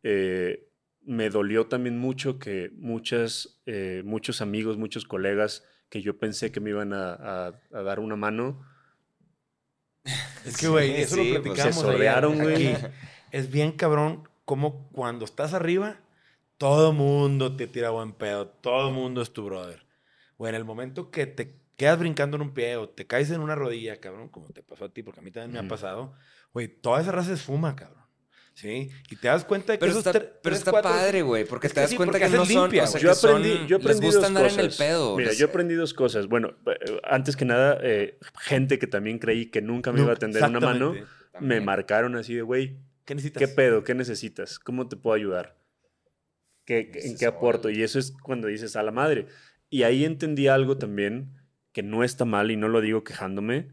Eh, 0.03 0.69
me 1.03 1.31
dolió 1.31 1.67
también 1.67 1.99
mucho 1.99 2.39
que 2.39 2.71
muchas, 2.77 3.61
eh, 3.67 4.03
muchos 4.05 4.41
amigos, 4.43 4.77
muchos 4.77 5.05
colegas 5.05 5.65
que 5.89 6.03
yo 6.03 6.19
pensé 6.19 6.53
que 6.53 6.61
me 6.61 6.71
iban 6.71 6.93
a, 6.93 7.59
dar 7.71 7.99
una 7.99 8.15
mano, 8.15 8.63
Es 10.45 10.57
que, 10.57 10.69
güey, 10.69 10.95
Sí, 10.97 11.03
eso 11.03 11.15
sí, 11.17 11.33
lo 11.33 11.43
pues, 11.43 11.43
platicamos 11.43 11.75
se 11.75 11.81
ayer 11.81 11.93
sordearon, 11.93 12.39
güey. 12.39 12.77
Es 13.31 13.51
bien 13.51 13.73
cabrón 13.73 14.29
como 14.45 14.89
cuando 14.93 15.25
estás 15.25 15.53
arriba, 15.53 16.01
todo 16.57 16.93
mundo 16.93 17.55
te 17.55 17.67
tira 17.67 17.91
buen 17.91 18.13
pedo, 18.13 18.49
todo 18.49 18.91
mundo 18.91 19.21
es 19.21 19.33
tu 19.33 19.45
brother. 19.45 19.85
Güey, 20.39 20.51
en 20.51 20.55
el 20.57 20.65
momento 20.65 21.11
que 21.11 21.27
te 21.27 21.61
quedas 21.77 21.99
brincando 21.99 22.37
en 22.37 22.43
un 22.43 22.55
pie 22.55 22.77
o 22.77 22.89
te 22.89 23.07
caes 23.07 23.31
en 23.31 23.41
una 23.41 23.55
rodilla, 23.55 24.01
cabrón, 24.01 24.29
como 24.29 24.49
te 24.49 24.63
pasó 24.63 24.87
a 24.87 24.89
ti, 24.89 25.03
porque 25.03 25.21
a 25.21 25.23
mí 25.23 25.31
también 25.31 25.53
me 25.53 25.59
ha 25.67 25.69
pasado, 25.69 26.15
güey, 26.53 26.69
toda 26.69 27.01
esa 27.01 27.13
raza 27.13 27.33
es 27.33 27.43
fuma, 27.43 27.77
cabrón. 27.77 28.08
¿Sí? 28.61 28.91
Y 29.09 29.15
te 29.15 29.29
das 29.29 29.45
cuenta 29.45 29.73
de 29.73 29.79
que 29.79 29.81
Pero 29.87 29.93
esos 29.93 30.05
está, 30.05 30.21
pero 30.43 30.57
está 30.57 30.73
cuatro- 30.73 30.91
padre, 30.91 31.23
güey, 31.23 31.45
porque 31.45 31.69
Es 31.69 31.75
te 31.75 31.79
das 31.81 31.91
sí, 31.91 31.97
cuenta 31.97 32.19
que 32.19 32.29
no 32.29 32.45
son, 32.45 32.63
limpia, 32.63 32.83
o 32.83 32.87
sea, 32.89 32.93
güey. 33.01 33.03
yo 33.05 33.15
son- 33.15 33.31
aprendí, 33.37 33.51
yo 33.69 33.79
les 33.79 33.87
aprendí 33.87 34.07
gusta 34.07 34.19
dos 34.19 34.29
andar 34.29 34.43
cosas. 34.43 34.59
en 34.59 34.65
el 34.65 34.77
pedo. 34.77 35.17
Mira, 35.17 35.29
les- 35.31 35.39
yo 35.39 35.47
aprendí 35.47 35.75
dos 35.77 35.95
cosas. 35.95 36.27
Bueno, 36.27 36.57
eh, 36.67 37.01
antes 37.05 37.37
que 37.37 37.45
nada, 37.45 37.79
eh, 37.85 38.19
gente 38.41 38.81
que 38.81 38.89
también 38.89 39.21
creí 39.21 39.47
que 39.47 39.63
nunca 39.63 39.93
me 39.93 40.01
iba 40.01 40.13
a 40.13 40.17
tender 40.17 40.43
una 40.43 40.59
mano, 40.59 40.93
me 41.39 41.61
marcaron 41.61 42.17
así 42.17 42.35
de, 42.35 42.43
güey, 42.43 42.79
¿Qué 43.05 43.15
necesitas? 43.15 43.41
¿qué 43.41 43.47
pedo? 43.47 43.85
¿Qué 43.85 43.95
necesitas? 43.95 44.59
¿Cómo 44.59 44.89
te 44.89 44.97
puedo 44.97 45.15
ayudar? 45.15 45.57
¿Qué, 46.65 46.91
qué- 46.91 47.07
¿En 47.07 47.17
qué 47.17 47.27
aporto? 47.27 47.71
Y 47.71 47.85
eso 47.85 48.01
es 48.01 48.11
cuando 48.23 48.49
dices 48.49 48.75
a 48.75 48.83
la 48.83 48.91
madre. 48.91 49.27
Y 49.71 49.85
ahí 49.85 50.05
entendí 50.05 50.49
algo 50.49 50.77
también 50.79 51.33
que 51.73 51.85
no 51.85 52.03
está 52.03 52.25
mal 52.25 52.51
y 52.51 52.57
no 52.57 52.67
lo 52.67 52.81
digo 52.81 53.05
quejándome, 53.05 53.69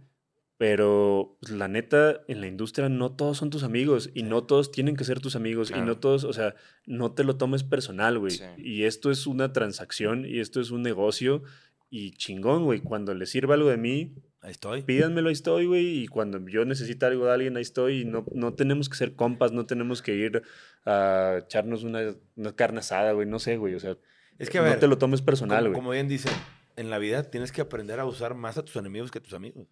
pero 0.58 1.38
pues, 1.42 1.52
la 1.52 1.68
neta, 1.68 2.22
en 2.28 2.40
la 2.42 2.48
industria 2.48 2.88
no 2.90 3.12
todos 3.12 3.38
son 3.38 3.50
tus 3.50 3.64
amigos 3.64 4.10
y 4.14 4.22
Sí. 4.22 4.24
no 4.24 4.44
todos 4.44 4.72
tienen 4.72 4.96
que 4.96 5.04
ser 5.04 5.20
tus 5.20 5.36
amigos 5.36 5.72
y 5.76 5.82
no 5.82 5.98
todos, 5.98 6.24
o 6.24 6.34
sea, 6.34 6.56
no 6.86 7.12
te 7.12 7.24
lo 7.24 7.36
tomes 7.38 7.64
personal, 7.64 8.18
güey. 8.20 8.32
Sí. 8.32 8.44
Y 8.58 8.84
esto 8.84 9.12
es 9.12 9.28
una 9.28 9.52
transacción 9.54 10.26
y 10.26 10.40
esto 10.40 10.62
es 10.62 10.72
un 10.72 10.82
negocio 10.82 11.44
y 11.90 12.12
chingón, 12.12 12.64
güey. 12.64 12.80
Cuando 12.80 13.14
le 13.14 13.26
sirva 13.26 13.56
algo 13.56 13.70
de 13.70 13.78
mí, 13.78 14.16
Ahí 14.42 14.52
estoy. 14.52 14.84
pídanmelo, 14.84 15.30
ahí 15.30 15.34
estoy, 15.34 15.66
güey. 15.66 16.04
Y 16.04 16.08
cuando 16.08 16.40
yo 16.48 16.64
necesite 16.66 17.06
algo 17.06 17.26
de 17.26 17.32
alguien, 17.34 17.58
ahí 17.58 17.64
estoy. 17.64 18.02
Y 18.02 18.06
no, 18.06 18.26
no 18.34 18.54
tenemos 18.54 18.90
que 18.90 18.96
ser 18.96 19.16
compas, 19.16 19.52
no 19.52 19.66
tenemos 19.66 20.02
que 20.02 20.14
ir 20.16 20.44
a 20.86 21.40
echarnos 21.44 21.84
una, 21.84 22.14
una 22.36 22.56
carne 22.56 22.80
asada, 22.80 23.12
güey. 23.14 23.28
No 23.28 23.40
sé, 23.40 23.58
güey. 23.58 23.74
O 23.76 23.80
sea, 23.80 23.98
Es 24.38 24.50
que, 24.50 24.60
a 24.60 24.62
no 24.62 24.70
ver, 24.70 24.80
te 24.80 24.88
lo 24.88 24.98
tomes 25.00 25.22
personal, 25.22 25.58
como, 25.64 25.70
güey. 25.70 25.76
como 25.80 25.90
bien 25.92 26.08
dicen, 26.08 26.32
en 26.76 26.90
la 26.92 26.98
vida 27.00 27.24
tienes 27.24 27.52
que 27.52 27.62
aprender 27.62 28.00
a 28.00 28.06
usar 28.06 28.36
más 28.36 28.58
a 28.58 28.64
tus 28.64 28.76
enemigos 28.76 29.10
que 29.12 29.18
a 29.20 29.24
tus 29.24 29.34
amigos. 29.34 29.66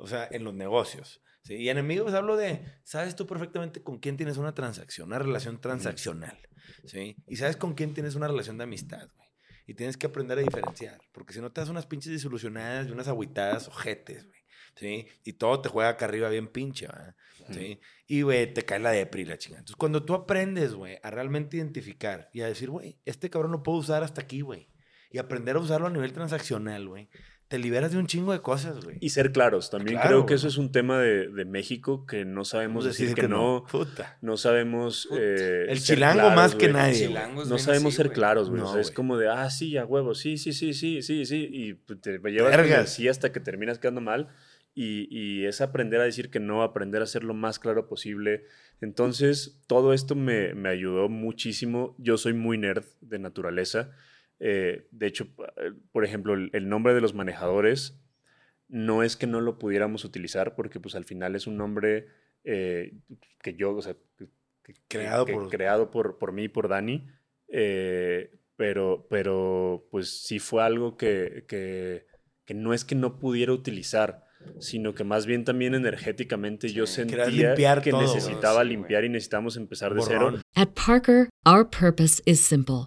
O 0.00 0.06
sea, 0.06 0.28
en 0.30 0.44
los 0.44 0.54
negocios. 0.54 1.20
¿sí? 1.42 1.54
Y 1.54 1.68
enemigos 1.68 2.14
hablo 2.14 2.36
de, 2.36 2.64
sabes 2.84 3.16
tú 3.16 3.26
perfectamente 3.26 3.82
con 3.82 3.98
quién 3.98 4.16
tienes 4.16 4.36
una 4.36 4.54
transacción, 4.54 5.08
una 5.08 5.18
relación 5.18 5.60
transaccional. 5.60 6.38
¿sí? 6.86 7.16
Y 7.26 7.36
sabes 7.36 7.56
con 7.56 7.74
quién 7.74 7.94
tienes 7.94 8.14
una 8.14 8.28
relación 8.28 8.58
de 8.58 8.64
amistad, 8.64 9.08
güey. 9.16 9.28
Y 9.66 9.74
tienes 9.74 9.96
que 9.96 10.06
aprender 10.06 10.38
a 10.38 10.42
diferenciar. 10.42 11.00
Porque 11.12 11.32
si 11.32 11.40
no 11.40 11.52
te 11.52 11.60
das 11.60 11.70
unas 11.70 11.86
pinches 11.86 12.10
disolucionadas 12.12 12.88
y 12.88 12.90
unas 12.90 13.06
agüitadas 13.06 13.68
ojetes, 13.68 14.26
güey. 14.26 14.40
¿Sí? 14.74 15.06
Y 15.24 15.34
todo 15.34 15.60
te 15.60 15.68
juega 15.68 15.90
acá 15.90 16.06
arriba 16.06 16.28
bien 16.28 16.48
pinche, 16.48 16.86
¿verdad? 16.86 17.14
¿Sí? 17.50 17.80
Y, 18.06 18.22
güey, 18.22 18.52
te 18.52 18.64
cae 18.64 18.78
la 18.78 18.90
depri, 18.90 19.24
la 19.24 19.36
chingada. 19.36 19.60
Entonces, 19.60 19.76
cuando 19.76 20.04
tú 20.04 20.14
aprendes, 20.14 20.74
güey, 20.74 20.98
a 21.02 21.10
realmente 21.10 21.56
identificar 21.56 22.30
y 22.32 22.40
a 22.40 22.46
decir, 22.46 22.70
güey, 22.70 22.98
este 23.04 23.30
cabrón 23.30 23.52
lo 23.52 23.62
puedo 23.62 23.78
usar 23.78 24.02
hasta 24.02 24.22
aquí, 24.22 24.40
güey. 24.40 24.68
Y 25.10 25.18
aprender 25.18 25.56
a 25.56 25.60
usarlo 25.60 25.88
a 25.88 25.90
nivel 25.90 26.12
transaccional, 26.12 26.88
güey. 26.88 27.08
Te 27.50 27.58
liberas 27.58 27.90
de 27.90 27.98
un 27.98 28.06
chingo 28.06 28.32
de 28.32 28.40
cosas, 28.42 28.80
güey. 28.84 28.96
Y 29.00 29.08
ser 29.08 29.32
claros. 29.32 29.70
También 29.70 29.96
Claro, 29.96 30.08
creo 30.08 30.20
que 30.20 30.34
güey. 30.34 30.36
eso 30.36 30.46
es 30.46 30.56
un 30.56 30.70
tema 30.70 31.00
de, 31.00 31.26
de 31.28 31.44
México 31.44 32.06
que 32.06 32.24
no 32.24 32.44
sabemos 32.44 32.84
a 32.84 32.88
decir, 32.88 33.12
que, 33.12 33.26
no. 33.26 33.64
Puta. 33.68 34.16
No 34.22 34.36
sabemos. 34.36 35.08
Puta. 35.10 35.20
eh, 35.20 35.66
El 35.68 35.80
ser 35.80 35.96
chilango 35.96 36.20
claros, 36.20 36.36
más 36.36 36.54
que 36.54 36.66
güey. 36.68 36.72
nadie. 36.72 36.92
güey. 36.94 37.06
Chilangos 37.08 37.48
No 37.48 37.58
sabemos 37.58 37.88
así, 37.88 37.96
ser 37.96 38.06
güey. 38.06 38.14
claros, 38.14 38.50
güey. 38.50 38.62
No, 38.62 38.68
o 38.68 38.72
sea, 38.72 38.80
es 38.80 38.92
como 38.92 39.18
de, 39.18 39.28
ah, 39.28 39.50
sí, 39.50 39.76
a 39.76 39.84
huevo, 39.84 40.14
sí, 40.14 40.38
sí, 40.38 40.52
sí, 40.52 40.72
sí, 40.74 41.02
sí, 41.02 41.24
sí. 41.26 41.48
Y 41.52 41.74
pues, 41.74 42.00
te 42.00 42.20
llevas 42.20 42.56
así 42.70 43.08
hasta 43.08 43.32
que 43.32 43.40
terminas 43.40 43.80
quedando 43.80 44.00
mal. 44.00 44.28
Y, 44.72 45.08
y 45.10 45.46
es 45.46 45.60
aprender 45.60 46.00
a 46.00 46.04
decir 46.04 46.30
que 46.30 46.38
no, 46.38 46.62
aprender 46.62 47.02
a 47.02 47.06
ser 47.06 47.24
lo 47.24 47.34
más 47.34 47.58
claro 47.58 47.88
posible. 47.88 48.44
Entonces, 48.80 49.60
todo 49.66 49.92
esto 49.92 50.14
me, 50.14 50.54
me 50.54 50.68
ayudó 50.68 51.08
muchísimo. 51.08 51.96
Yo 51.98 52.16
soy 52.16 52.32
muy 52.32 52.58
nerd 52.58 52.84
de 53.00 53.18
naturaleza. 53.18 53.90
Eh, 54.40 54.88
de 54.90 55.06
hecho, 55.06 55.28
eh, 55.58 55.72
por 55.92 56.04
ejemplo, 56.04 56.34
el, 56.34 56.50
el 56.54 56.68
nombre 56.68 56.94
de 56.94 57.00
los 57.00 57.14
manejadores 57.14 58.00
no 58.68 59.02
es 59.02 59.16
que 59.16 59.26
no 59.26 59.40
lo 59.40 59.58
pudiéramos 59.58 60.04
utilizar, 60.04 60.54
porque 60.54 60.80
pues 60.80 60.94
al 60.94 61.04
final 61.04 61.36
es 61.36 61.46
un 61.46 61.56
nombre 61.56 62.06
eh, 62.44 62.94
que 63.42 63.54
yo, 63.54 63.74
o 63.74 63.82
sea, 63.82 63.94
que- 64.16 64.28
Creado 64.88 65.24
que- 65.26 65.32
por- 65.34 65.48
creado 65.50 65.90
por, 65.90 66.16
por 66.18 66.32
mí 66.32 66.44
y 66.44 66.48
por 66.48 66.68
Dani. 66.68 67.06
eh, 67.48 68.30
pero, 68.56 69.06
pero 69.10 69.86
pues 69.90 70.22
sí 70.22 70.38
fue 70.38 70.62
algo 70.62 70.96
que, 70.98 71.44
que, 71.48 72.06
que 72.44 72.52
no 72.54 72.72
es 72.74 72.84
que 72.84 72.94
no 72.94 73.18
pudiera 73.18 73.52
utilizar, 73.52 74.24
sino 74.58 74.94
que 74.94 75.02
más 75.02 75.24
bien 75.26 75.44
también 75.44 75.74
energéticamente 75.74 76.68
yo 76.70 76.86
Sí, 76.86 76.96
sentía 76.96 77.24
limpiar 77.26 77.80
que 77.82 77.90
todo, 77.90 78.02
necesitaba 78.02 78.62
limpiar 78.62 79.04
y 79.04 79.08
necesitamos 79.08 79.56
empezar 79.56 79.94
de 79.94 80.02
cero. 80.02 80.34
At 80.54 80.68
Parker, 80.74 81.28
our 81.46 81.68
purpose 81.68 82.22
is 82.26 82.38
simple. 82.40 82.86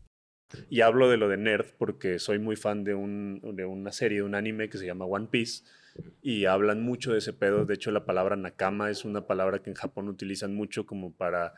Y 0.69 0.81
hablo 0.81 1.09
de 1.09 1.17
lo 1.17 1.29
de 1.29 1.37
nerd 1.37 1.67
porque 1.77 2.19
soy 2.19 2.39
muy 2.39 2.55
fan 2.55 2.83
de, 2.83 2.93
un, 2.93 3.41
de 3.55 3.65
una 3.65 3.91
serie, 3.91 4.19
de 4.19 4.23
un 4.23 4.35
anime 4.35 4.69
que 4.69 4.77
se 4.77 4.85
llama 4.85 5.05
One 5.05 5.27
Piece. 5.29 5.63
Y 6.21 6.45
hablan 6.45 6.81
mucho 6.81 7.11
de 7.11 7.19
ese 7.19 7.33
pedo. 7.33 7.65
De 7.65 7.73
hecho, 7.73 7.91
la 7.91 8.05
palabra 8.05 8.35
nakama 8.35 8.89
es 8.89 9.03
una 9.03 9.27
palabra 9.27 9.61
que 9.61 9.69
en 9.69 9.75
Japón 9.75 10.07
utilizan 10.07 10.55
mucho 10.55 10.85
como 10.85 11.13
para 11.13 11.53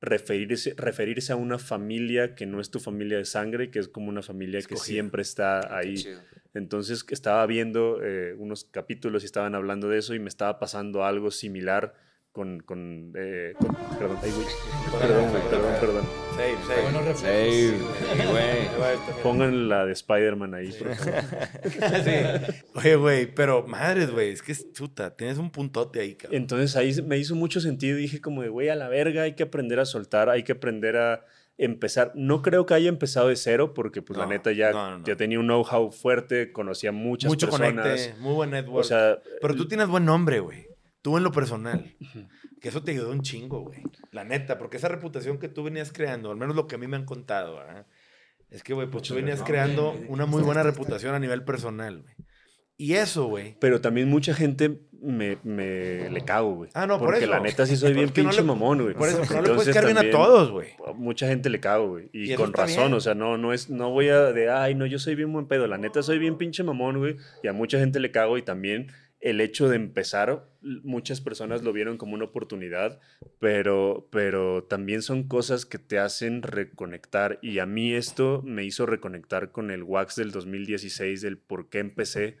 referirse, 0.00 0.74
referirse 0.76 1.32
a 1.32 1.36
una 1.36 1.58
familia 1.58 2.34
que 2.34 2.46
no 2.46 2.60
es 2.60 2.70
tu 2.70 2.78
familia 2.78 3.16
de 3.16 3.24
sangre, 3.24 3.70
que 3.70 3.78
es 3.78 3.88
como 3.88 4.08
una 4.08 4.22
familia 4.22 4.60
que 4.62 4.76
siempre 4.76 5.22
está 5.22 5.76
ahí. 5.76 6.04
Entonces 6.52 7.04
estaba 7.10 7.44
viendo 7.46 8.02
eh, 8.02 8.34
unos 8.38 8.64
capítulos 8.64 9.22
y 9.22 9.26
estaban 9.26 9.54
hablando 9.54 9.88
de 9.88 9.98
eso 9.98 10.14
y 10.14 10.18
me 10.18 10.28
estaba 10.28 10.58
pasando 10.58 11.04
algo 11.04 11.30
similar 11.30 11.94
con... 12.34 12.58
con, 12.60 13.12
eh, 13.16 13.54
con- 13.58 13.74
perdón, 13.96 14.18
ay, 14.22 14.30
güey. 14.32 14.46
perdón, 15.00 15.30
güey, 15.30 15.42
perdón, 15.48 15.72
perdón. 15.80 16.04
Save, 16.34 16.56
save. 16.66 16.82
buenos 16.82 17.04
reflejos. 17.04 17.54
Sí, 17.54 17.70
Sí, 18.20 18.26
güey. 18.28 19.22
Pongan 19.22 19.68
la 19.68 19.86
de 19.86 19.92
Spider-Man 19.92 20.54
ahí. 20.54 20.72
por 20.72 20.94
favor. 20.96 21.14
Sí. 22.04 22.62
Oye, 22.74 22.96
güey, 22.96 23.34
pero 23.34 23.64
madres, 23.66 24.10
güey, 24.10 24.30
es 24.32 24.42
que 24.42 24.50
es 24.52 24.72
chuta, 24.72 25.16
tienes 25.16 25.38
un 25.38 25.50
puntote 25.50 26.00
ahí, 26.00 26.14
cabrón. 26.16 26.36
Entonces 26.40 26.74
ahí 26.76 26.92
me 27.02 27.16
hizo 27.18 27.34
mucho 27.36 27.60
sentido 27.60 27.96
y 27.98 28.02
dije 28.02 28.20
como 28.20 28.42
de, 28.42 28.48
güey, 28.48 28.68
a 28.68 28.74
la 28.74 28.88
verga, 28.88 29.22
hay 29.22 29.34
que 29.34 29.44
aprender 29.44 29.78
a 29.78 29.84
soltar, 29.86 30.28
hay 30.28 30.42
que 30.42 30.52
aprender 30.52 30.96
a 30.96 31.24
empezar. 31.56 32.10
No 32.16 32.42
creo 32.42 32.66
que 32.66 32.74
haya 32.74 32.88
empezado 32.88 33.28
de 33.28 33.36
cero 33.36 33.72
porque 33.74 34.02
pues 34.02 34.18
la 34.18 34.26
neta 34.26 34.50
ya, 34.50 34.72
no, 34.72 34.90
no, 34.90 34.98
no. 34.98 35.04
ya 35.06 35.14
tenía 35.14 35.38
un 35.38 35.46
know-how 35.46 35.92
fuerte, 35.92 36.50
conocía 36.50 36.90
muchas 36.90 37.28
Mucho 37.30 37.46
personas. 37.48 37.84
conecte, 37.86 38.14
muy 38.20 38.34
buen 38.34 38.50
network. 38.50 38.80
O 38.80 38.84
sea, 38.84 39.18
pero 39.40 39.54
tú 39.54 39.68
tienes 39.68 39.86
buen 39.86 40.04
nombre, 40.04 40.40
güey. 40.40 40.66
Tú 41.04 41.18
en 41.18 41.22
lo 41.22 41.32
personal. 41.32 41.94
Que 42.62 42.70
eso 42.70 42.82
te 42.82 42.92
ayudó 42.92 43.10
un 43.10 43.20
chingo, 43.20 43.60
güey. 43.60 43.82
La 44.10 44.24
neta, 44.24 44.56
porque 44.56 44.78
esa 44.78 44.88
reputación 44.88 45.38
que 45.38 45.50
tú 45.50 45.62
venías 45.62 45.92
creando, 45.92 46.30
al 46.30 46.38
menos 46.38 46.56
lo 46.56 46.66
que 46.66 46.76
a 46.76 46.78
mí 46.78 46.86
me 46.86 46.96
han 46.96 47.04
contado, 47.04 47.56
¿verdad? 47.56 47.86
Es 48.48 48.62
que, 48.62 48.72
güey, 48.72 48.88
pues 48.88 49.02
tú 49.02 49.14
venías 49.14 49.42
creando 49.42 49.94
una 50.08 50.24
muy 50.24 50.40
buena 50.42 50.62
reputación 50.62 51.14
a 51.14 51.18
nivel 51.18 51.44
personal, 51.44 52.00
güey. 52.00 52.14
Y 52.78 52.94
eso, 52.94 53.26
güey. 53.26 53.54
pero 53.60 53.82
también 53.82 54.08
mucha 54.08 54.32
gente 54.32 54.80
me, 54.92 55.36
me 55.44 56.08
le 56.08 56.20
cago, 56.22 56.54
güey. 56.54 56.70
Ah, 56.72 56.86
no, 56.86 56.98
por 56.98 57.08
Porque 57.08 57.24
eso. 57.24 57.30
la 57.30 57.40
neta 57.40 57.66
sí 57.66 57.76
soy 57.76 57.92
bien 57.94 58.06
Porque 58.06 58.22
no 58.22 58.30
pinche 58.30 58.40
le- 58.42 58.46
mamón, 58.48 58.80
güey. 58.82 58.94
Por 58.94 59.06
eso, 59.08 59.20
pero 59.28 59.42
no 59.42 59.48
le 59.48 59.54
puedes 59.56 59.74
caer 59.74 59.84
bien 59.84 59.98
a 59.98 60.10
todos, 60.10 60.50
güey. 60.50 60.70
Mucha 60.96 61.28
gente 61.28 61.50
le 61.50 61.60
cago, 61.60 61.88
güey. 61.90 62.08
Y, 62.14 62.34
con 62.34 62.54
razón, 62.54 62.84
bien. 62.86 62.94
o 62.94 63.00
sea, 63.00 63.14
no, 63.14 63.36
no 63.36 63.52
es, 63.52 63.68
no 63.68 63.90
voy 63.90 64.08
a 64.08 64.32
de, 64.32 64.50
ay, 64.50 64.74
no, 64.74 64.86
yo 64.86 64.98
soy 64.98 65.14
bien 65.16 65.30
buen 65.34 65.46
pedo. 65.48 65.66
La 65.66 65.76
neta 65.76 66.02
soy 66.02 66.18
bien 66.18 66.38
pinche 66.38 66.64
mamón, 66.64 66.96
güey. 66.98 67.16
Y 67.42 67.48
a 67.48 67.52
mucha 67.52 67.78
gente 67.78 68.00
le 68.00 68.10
cago 68.10 68.38
y 68.38 68.42
también 68.42 68.90
el 69.24 69.40
hecho 69.40 69.70
de 69.70 69.76
empezar, 69.76 70.46
muchas 70.60 71.22
personas 71.22 71.62
lo 71.62 71.72
vieron 71.72 71.96
como 71.96 72.12
una 72.14 72.26
oportunidad, 72.26 73.00
pero, 73.38 74.06
pero 74.12 74.64
también 74.64 75.00
son 75.00 75.26
cosas 75.28 75.64
que 75.64 75.78
te 75.78 75.98
hacen 75.98 76.42
reconectar. 76.42 77.38
Y 77.40 77.58
a 77.58 77.64
mí 77.64 77.94
esto 77.94 78.42
me 78.44 78.64
hizo 78.64 78.84
reconectar 78.84 79.50
con 79.50 79.70
el 79.70 79.82
Wax 79.82 80.16
del 80.16 80.30
2016, 80.30 81.22
del 81.22 81.38
por 81.38 81.70
qué 81.70 81.78
empecé 81.78 82.36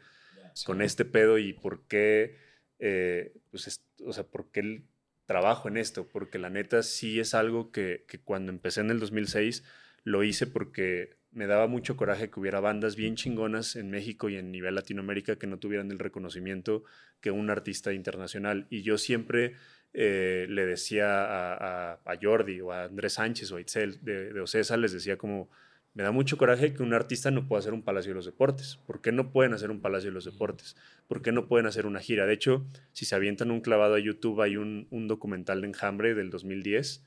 con 0.66 0.82
este 0.82 1.06
pedo 1.06 1.38
y 1.38 1.54
por 1.54 1.86
qué, 1.88 2.36
eh, 2.78 3.32
pues, 3.50 3.66
es- 3.66 3.86
o 4.04 4.12
sea, 4.12 4.24
por 4.24 4.50
qué 4.50 4.60
el 4.60 4.84
trabajo 5.24 5.68
en 5.68 5.78
esto, 5.78 6.06
porque 6.06 6.38
la 6.38 6.50
neta 6.50 6.82
sí 6.82 7.18
es 7.18 7.32
algo 7.32 7.72
que, 7.72 8.04
que 8.08 8.20
cuando 8.20 8.52
empecé 8.52 8.82
en 8.82 8.90
el 8.90 9.00
2006 9.00 9.64
lo 10.02 10.22
hice 10.22 10.46
porque 10.46 11.16
me 11.34 11.46
daba 11.46 11.66
mucho 11.66 11.96
coraje 11.96 12.30
que 12.30 12.40
hubiera 12.40 12.60
bandas 12.60 12.96
bien 12.96 13.16
chingonas 13.16 13.76
en 13.76 13.90
México 13.90 14.28
y 14.28 14.36
en 14.36 14.52
nivel 14.52 14.74
Latinoamérica 14.76 15.36
que 15.36 15.46
no 15.46 15.58
tuvieran 15.58 15.90
el 15.90 15.98
reconocimiento 15.98 16.84
que 17.20 17.30
un 17.30 17.50
artista 17.50 17.92
internacional. 17.92 18.66
Y 18.70 18.82
yo 18.82 18.98
siempre 18.98 19.54
eh, 19.92 20.46
le 20.48 20.66
decía 20.66 21.24
a, 21.24 21.92
a- 21.94 22.00
a 22.04 22.16
Jordi 22.20 22.60
o 22.60 22.72
a 22.72 22.84
Andrés 22.84 23.14
Sánchez 23.14 23.50
o 23.52 23.56
a 23.56 23.60
Itzel 23.60 24.02
de, 24.04 24.32
de 24.32 24.40
Ocesa, 24.40 24.76
les 24.76 24.92
decía 24.92 25.16
como, 25.18 25.50
me 25.94 26.02
da 26.02 26.10
mucho 26.10 26.36
coraje 26.36 26.72
que 26.74 26.82
un 26.82 26.92
artista 26.92 27.30
no 27.30 27.46
pueda 27.46 27.60
hacer 27.60 27.72
un 27.72 27.82
Palacio 27.82 28.10
de 28.10 28.16
los 28.16 28.26
Deportes. 28.26 28.76
¿Por 28.86 29.00
qué 29.00 29.12
no 29.12 29.30
pueden 29.30 29.54
hacer 29.54 29.70
un 29.70 29.80
Palacio 29.80 30.10
de 30.10 30.14
los 30.14 30.24
Deportes? 30.24 30.76
¿Por 31.06 31.22
qué 31.22 31.30
no 31.32 31.46
pueden 31.46 31.66
hacer 31.66 31.86
una 31.86 32.00
gira? 32.00 32.26
De 32.26 32.32
hecho, 32.34 32.66
si 32.92 33.04
se 33.04 33.14
avientan 33.14 33.50
un 33.52 33.60
clavado 33.60 33.94
a 33.94 34.00
YouTube, 34.00 34.40
hay 34.42 34.56
un, 34.56 34.88
un 34.90 35.06
documental 35.08 35.60
de 35.60 35.68
Enjambre 35.68 36.14
del 36.14 36.30
2010 36.30 37.04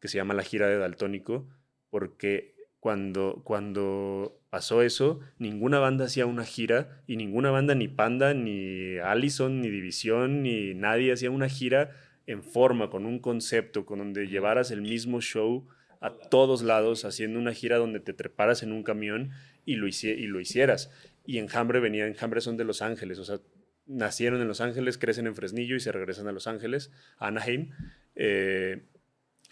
que 0.00 0.06
se 0.08 0.18
llama 0.18 0.34
La 0.34 0.44
gira 0.44 0.68
de 0.68 0.78
Daltónico, 0.78 1.48
porque 1.90 2.54
cuando, 2.80 3.42
cuando 3.44 4.40
pasó 4.50 4.82
eso, 4.82 5.20
ninguna 5.38 5.78
banda 5.78 6.04
hacía 6.06 6.26
una 6.26 6.44
gira 6.44 7.02
y 7.06 7.16
ninguna 7.16 7.50
banda, 7.50 7.74
ni 7.74 7.88
Panda, 7.88 8.34
ni 8.34 8.98
Allison, 8.98 9.60
ni 9.60 9.68
División, 9.68 10.42
ni 10.42 10.74
nadie 10.74 11.12
hacía 11.12 11.30
una 11.30 11.48
gira 11.48 11.90
en 12.26 12.42
forma, 12.42 12.90
con 12.90 13.06
un 13.06 13.18
concepto, 13.18 13.84
con 13.86 13.98
donde 13.98 14.26
llevaras 14.28 14.70
el 14.70 14.82
mismo 14.82 15.20
show 15.20 15.66
a 16.00 16.12
todos 16.12 16.62
lados, 16.62 17.04
haciendo 17.04 17.38
una 17.38 17.52
gira 17.52 17.78
donde 17.78 18.00
te 18.00 18.12
treparas 18.12 18.62
en 18.62 18.72
un 18.72 18.84
camión 18.84 19.30
y 19.64 19.74
lo, 19.74 19.88
hici- 19.88 20.16
y 20.16 20.26
lo 20.26 20.38
hicieras. 20.40 20.90
Y 21.26 21.38
Enjambre 21.38 21.80
venía, 21.80 22.06
Enjambre 22.06 22.40
son 22.40 22.56
de 22.56 22.64
Los 22.64 22.80
Ángeles, 22.82 23.18
o 23.18 23.24
sea, 23.24 23.40
nacieron 23.86 24.40
en 24.40 24.48
Los 24.48 24.60
Ángeles, 24.60 24.98
crecen 24.98 25.26
en 25.26 25.34
Fresnillo 25.34 25.74
y 25.74 25.80
se 25.80 25.90
regresan 25.90 26.28
a 26.28 26.32
Los 26.32 26.46
Ángeles, 26.46 26.92
a 27.18 27.28
Anaheim. 27.28 27.70
Eh, 28.14 28.82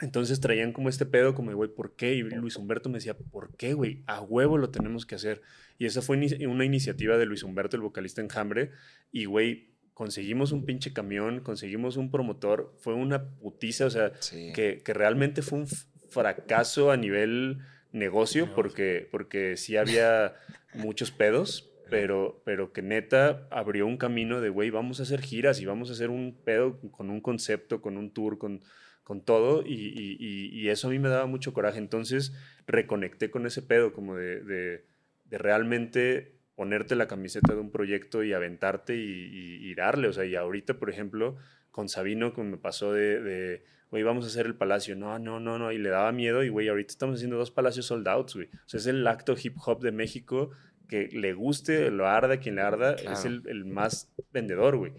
entonces 0.01 0.41
traían 0.41 0.73
como 0.73 0.89
este 0.89 1.07
pedo, 1.07 1.35
como 1.35 1.51
de, 1.51 1.55
güey, 1.55 1.71
¿por 1.71 1.97
qué? 1.97 2.15
Y 2.15 2.23
Luis 2.23 2.57
Humberto 2.57 2.89
me 2.89 2.99
decía, 2.99 3.17
¿por 3.17 3.57
qué, 3.57 3.73
güey? 3.75 4.03
A 4.07 4.21
huevo 4.21 4.59
lo 4.59 4.71
tenemos 4.71 5.07
que 5.07 5.15
hacer. 5.15 5.43
Y 5.79 5.87
esa 5.87 6.03
fue 6.03 6.19
una 6.47 6.65
iniciativa 6.65 7.17
de 7.17 7.27
Luis 7.27 7.43
Humberto, 7.43 7.77
el 7.77 7.83
vocalista 7.83 8.21
Enjambre. 8.21 8.71
Y, 9.11 9.25
güey, 9.25 9.71
conseguimos 9.95 10.53
un 10.53 10.67
pinche 10.67 10.93
camión, 10.93 11.41
conseguimos 11.41 11.97
un 11.97 12.11
promotor. 12.11 12.75
Fue 12.79 12.93
una 12.95 13.31
putiza, 13.31 13.87
o 13.87 13.91
sea, 13.91 14.13
Sí. 14.21 14.53
que, 14.55 14.83
que 14.85 14.93
realmente 14.93 15.41
fue 15.41 15.61
un 15.61 15.67
fracaso 16.11 16.91
a 16.91 16.97
nivel 16.97 17.59
negocio, 17.93 18.55
porque, 18.55 19.09
porque 19.11 19.57
sí 19.57 19.77
había 19.77 20.35
muchos 20.75 21.11
pedos, 21.11 21.73
pero, 21.89 22.43
pero 22.45 22.73
que 22.73 22.83
neta 22.83 23.47
abrió 23.51 23.87
un 23.87 23.97
camino 23.97 24.41
de, 24.41 24.51
güey, 24.51 24.71
vamos 24.71 25.01
a 25.01 25.05
hacer 25.05 25.23
giras 25.23 25.61
y 25.61 25.67
vamos 25.67 25.89
a 25.89 25.93
hacer 25.95 26.11
un 26.11 26.37
pedo 26.45 26.79
con 26.91 27.09
un 27.11 27.21
concepto, 27.21 27.81
con 27.81 27.97
un 27.97 28.11
tour, 28.11 28.39
con, 28.39 28.63
con 29.07 29.25
todo, 29.25 29.63
y, 29.65 29.73
y- 29.73 30.17
y- 30.19 30.49
y 30.61 30.69
eso 30.69 30.89
a 30.89 30.91
mí 30.91 30.99
me 30.99 31.09
daba 31.09 31.27
mucho 31.27 31.53
coraje. 31.53 31.79
Entonces 31.79 32.33
reconecté 32.67 33.31
con 33.31 33.47
ese 33.47 33.63
pedo, 33.63 33.93
como 33.93 34.17
de, 34.17 34.41
de- 34.41 34.85
de 35.27 35.39
realmente 35.39 36.33
ponerte 36.57 36.97
la 36.97 37.07
camiseta 37.07 37.55
de 37.55 37.61
un 37.61 37.71
proyecto 37.71 38.25
y 38.25 38.33
aventarte 38.33 38.97
y, 38.97 39.73
darle. 39.77 40.09
O 40.09 40.13
sea, 40.13 40.25
y 40.25 40.35
ahorita, 40.35 40.75
por 40.79 40.91
ejemplo, 40.91 41.37
con 41.71 41.89
Sabino, 41.89 42.33
como 42.35 42.51
me 42.51 42.57
pasó 42.57 42.93
de, 42.93 43.21
de 43.23 43.63
güey, 43.93 44.03
vamos 44.03 44.25
a 44.25 44.29
hacer 44.29 44.47
el 44.47 44.57
palacio. 44.57 44.97
No, 44.97 45.19
no, 45.21 45.39
no, 45.39 45.57
no. 45.59 45.71
Y 45.71 45.79
le 45.79 45.91
daba 45.91 46.11
miedo. 46.11 46.43
Y, 46.43 46.49
güey, 46.49 46.67
ahorita 46.69 46.91
estamos 46.91 47.17
haciendo 47.17 47.37
dos 47.37 47.53
palacios 47.53 47.87
sold 47.87 48.09
out, 48.09 48.33
güey. 48.35 48.47
O 48.47 48.69
sea, 48.69 48.79
es 48.79 48.87
el 48.89 49.07
acto 49.07 49.37
hip 49.41 49.55
hop 49.65 49.83
de 49.83 49.93
México 49.93 50.51
que 50.89 51.09
le 51.13 51.33
guste, 51.35 51.91
lo 51.93 52.09
arda, 52.09 52.39
quien 52.39 52.55
le 52.57 52.63
arda, 52.63 52.95
es 53.13 53.25
el 53.47 53.65
más 53.67 54.11
vendedor, 54.33 54.77
güey. 54.79 54.93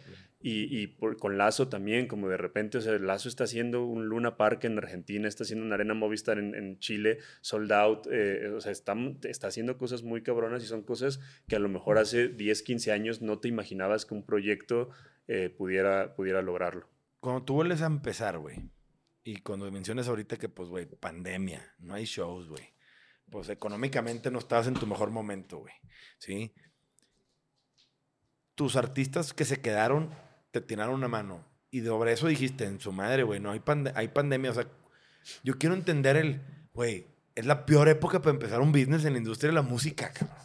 Y, 0.49 0.81
y 0.81 0.87
por- 0.87 1.17
con 1.17 1.37
Lazo 1.37 1.67
también, 1.67 2.07
como 2.07 2.29
de 2.29 2.37
repente, 2.37 2.77
o 2.77 2.81
sea, 2.81 2.97
Lazo 2.99 3.27
está 3.27 3.43
haciendo 3.43 3.83
un 3.85 4.05
Luna 4.05 4.37
Park 4.37 4.63
en 4.63 4.77
Argentina, 4.77 5.27
está 5.27 5.43
haciendo 5.43 5.65
una 5.65 5.75
Arena 5.75 5.93
Movistar 5.93 6.37
en, 6.39 6.55
en 6.55 6.79
Chile, 6.79 7.17
sold 7.41 7.69
out, 7.73 8.07
eh, 8.09 8.47
o 8.55 8.61
sea, 8.61 8.71
está, 8.71 8.95
está 9.23 9.47
haciendo 9.47 9.77
cosas 9.77 10.03
muy 10.03 10.23
cabronas 10.23 10.63
y 10.63 10.67
son 10.67 10.83
cosas 10.83 11.19
que 11.49 11.57
a 11.57 11.59
lo 11.59 11.67
mejor 11.67 11.97
hace 11.97 12.29
10, 12.29 12.61
15 12.63 12.91
años 12.93 13.21
no 13.21 13.39
te 13.39 13.49
imaginabas 13.49 14.05
que 14.05 14.13
un 14.13 14.25
proyecto 14.25 14.89
eh, 15.27 15.49
pudiera, 15.49 16.15
pudiera 16.15 16.41
lograrlo. 16.41 16.87
Cuando 17.19 17.43
tú 17.43 17.55
vuelves 17.55 17.81
a 17.81 17.87
empezar, 17.87 18.37
güey, 18.37 18.69
y 19.25 19.41
cuando 19.41 19.69
mencionas 19.69 20.07
ahorita 20.07 20.37
que, 20.37 20.47
pues, 20.47 20.69
güey, 20.69 20.85
pandemia, 20.85 21.75
no 21.79 21.93
hay 21.95 22.05
shows, 22.05 22.47
güey. 22.47 22.73
Pues 23.29 23.49
económicamente 23.49 24.31
no 24.31 24.39
estabas 24.39 24.67
en 24.67 24.75
tu 24.75 24.87
mejor 24.87 25.09
momento, 25.11 25.57
güey. 25.57 25.73
¿Sí? 26.19 26.53
Tus 28.55 28.77
artistas 28.77 29.33
que 29.33 29.43
se 29.43 29.59
quedaron 29.61 30.09
te 30.51 30.61
tiraron 30.61 30.95
una 30.95 31.07
mano. 31.07 31.45
Y 31.69 31.81
sobre 31.81 32.13
eso 32.13 32.27
dijiste, 32.27 32.65
en 32.65 32.79
su 32.79 32.91
madre, 32.91 33.23
güey, 33.23 33.39
no 33.39 33.51
hay, 33.51 33.59
pande- 33.59 33.91
hay 33.95 34.07
pandemia. 34.07 34.51
O 34.51 34.53
sea, 34.53 34.67
yo 35.43 35.57
quiero 35.57 35.75
entender 35.75 36.15
el, 36.15 36.41
güey, 36.73 37.07
es 37.35 37.45
la 37.45 37.65
peor 37.65 37.89
época 37.89 38.21
para 38.21 38.33
empezar 38.33 38.61
un 38.61 38.71
business 38.71 39.05
en 39.05 39.13
la 39.13 39.19
industria 39.19 39.49
de 39.49 39.55
la 39.55 39.61
música, 39.61 40.11
cabrón. 40.13 40.37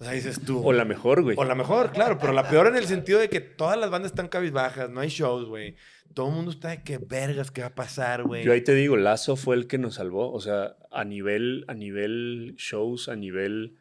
O 0.00 0.04
sea, 0.04 0.12
dices 0.12 0.40
tú. 0.44 0.64
O 0.64 0.72
la 0.72 0.84
mejor, 0.84 1.22
güey. 1.22 1.36
O 1.38 1.44
la 1.44 1.56
mejor, 1.56 1.90
claro, 1.90 2.18
pero 2.20 2.32
la 2.32 2.48
peor 2.48 2.68
en 2.68 2.76
el 2.76 2.84
sentido 2.86 3.18
de 3.18 3.28
que 3.28 3.40
todas 3.40 3.76
las 3.76 3.90
bandas 3.90 4.12
están 4.12 4.28
cabizbajas, 4.28 4.90
no 4.90 5.00
hay 5.00 5.08
shows, 5.08 5.48
güey. 5.48 5.74
Todo 6.14 6.28
el 6.28 6.34
mundo 6.36 6.52
está 6.52 6.68
de 6.68 6.82
qué 6.84 6.98
vergas, 6.98 7.50
qué 7.50 7.62
va 7.62 7.66
a 7.68 7.74
pasar, 7.74 8.22
güey. 8.22 8.44
Yo 8.44 8.52
ahí 8.52 8.60
te 8.62 8.74
digo, 8.74 8.96
Lazo 8.96 9.34
fue 9.34 9.56
el 9.56 9.66
que 9.66 9.76
nos 9.78 9.94
salvó. 9.96 10.30
O 10.32 10.40
sea, 10.40 10.76
a 10.92 11.04
nivel, 11.04 11.64
a 11.66 11.74
nivel 11.74 12.54
shows, 12.56 13.08
a 13.08 13.16
nivel. 13.16 13.76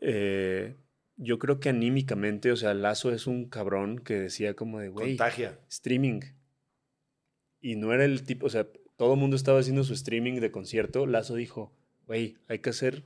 eh, 0.00 0.76
yo 1.16 1.38
creo 1.38 1.60
que 1.60 1.68
anímicamente, 1.70 2.52
o 2.52 2.56
sea, 2.56 2.74
Lazo 2.74 3.12
es 3.12 3.26
un 3.26 3.48
cabrón 3.48 3.98
que 3.98 4.14
decía 4.14 4.54
como 4.54 4.80
de, 4.80 4.88
güey, 4.88 5.16
Contagia. 5.16 5.58
streaming. 5.68 6.20
Y 7.60 7.76
no 7.76 7.92
era 7.92 8.04
el 8.04 8.22
tipo, 8.24 8.46
o 8.46 8.50
sea, 8.50 8.66
todo 8.96 9.14
el 9.14 9.20
mundo 9.20 9.36
estaba 9.36 9.58
haciendo 9.60 9.82
su 9.84 9.92
streaming 9.94 10.40
de 10.40 10.50
concierto. 10.50 11.06
Lazo 11.06 11.34
dijo, 11.34 11.72
güey, 12.06 12.36
hay 12.48 12.58
que 12.60 12.70
hacer 12.70 13.04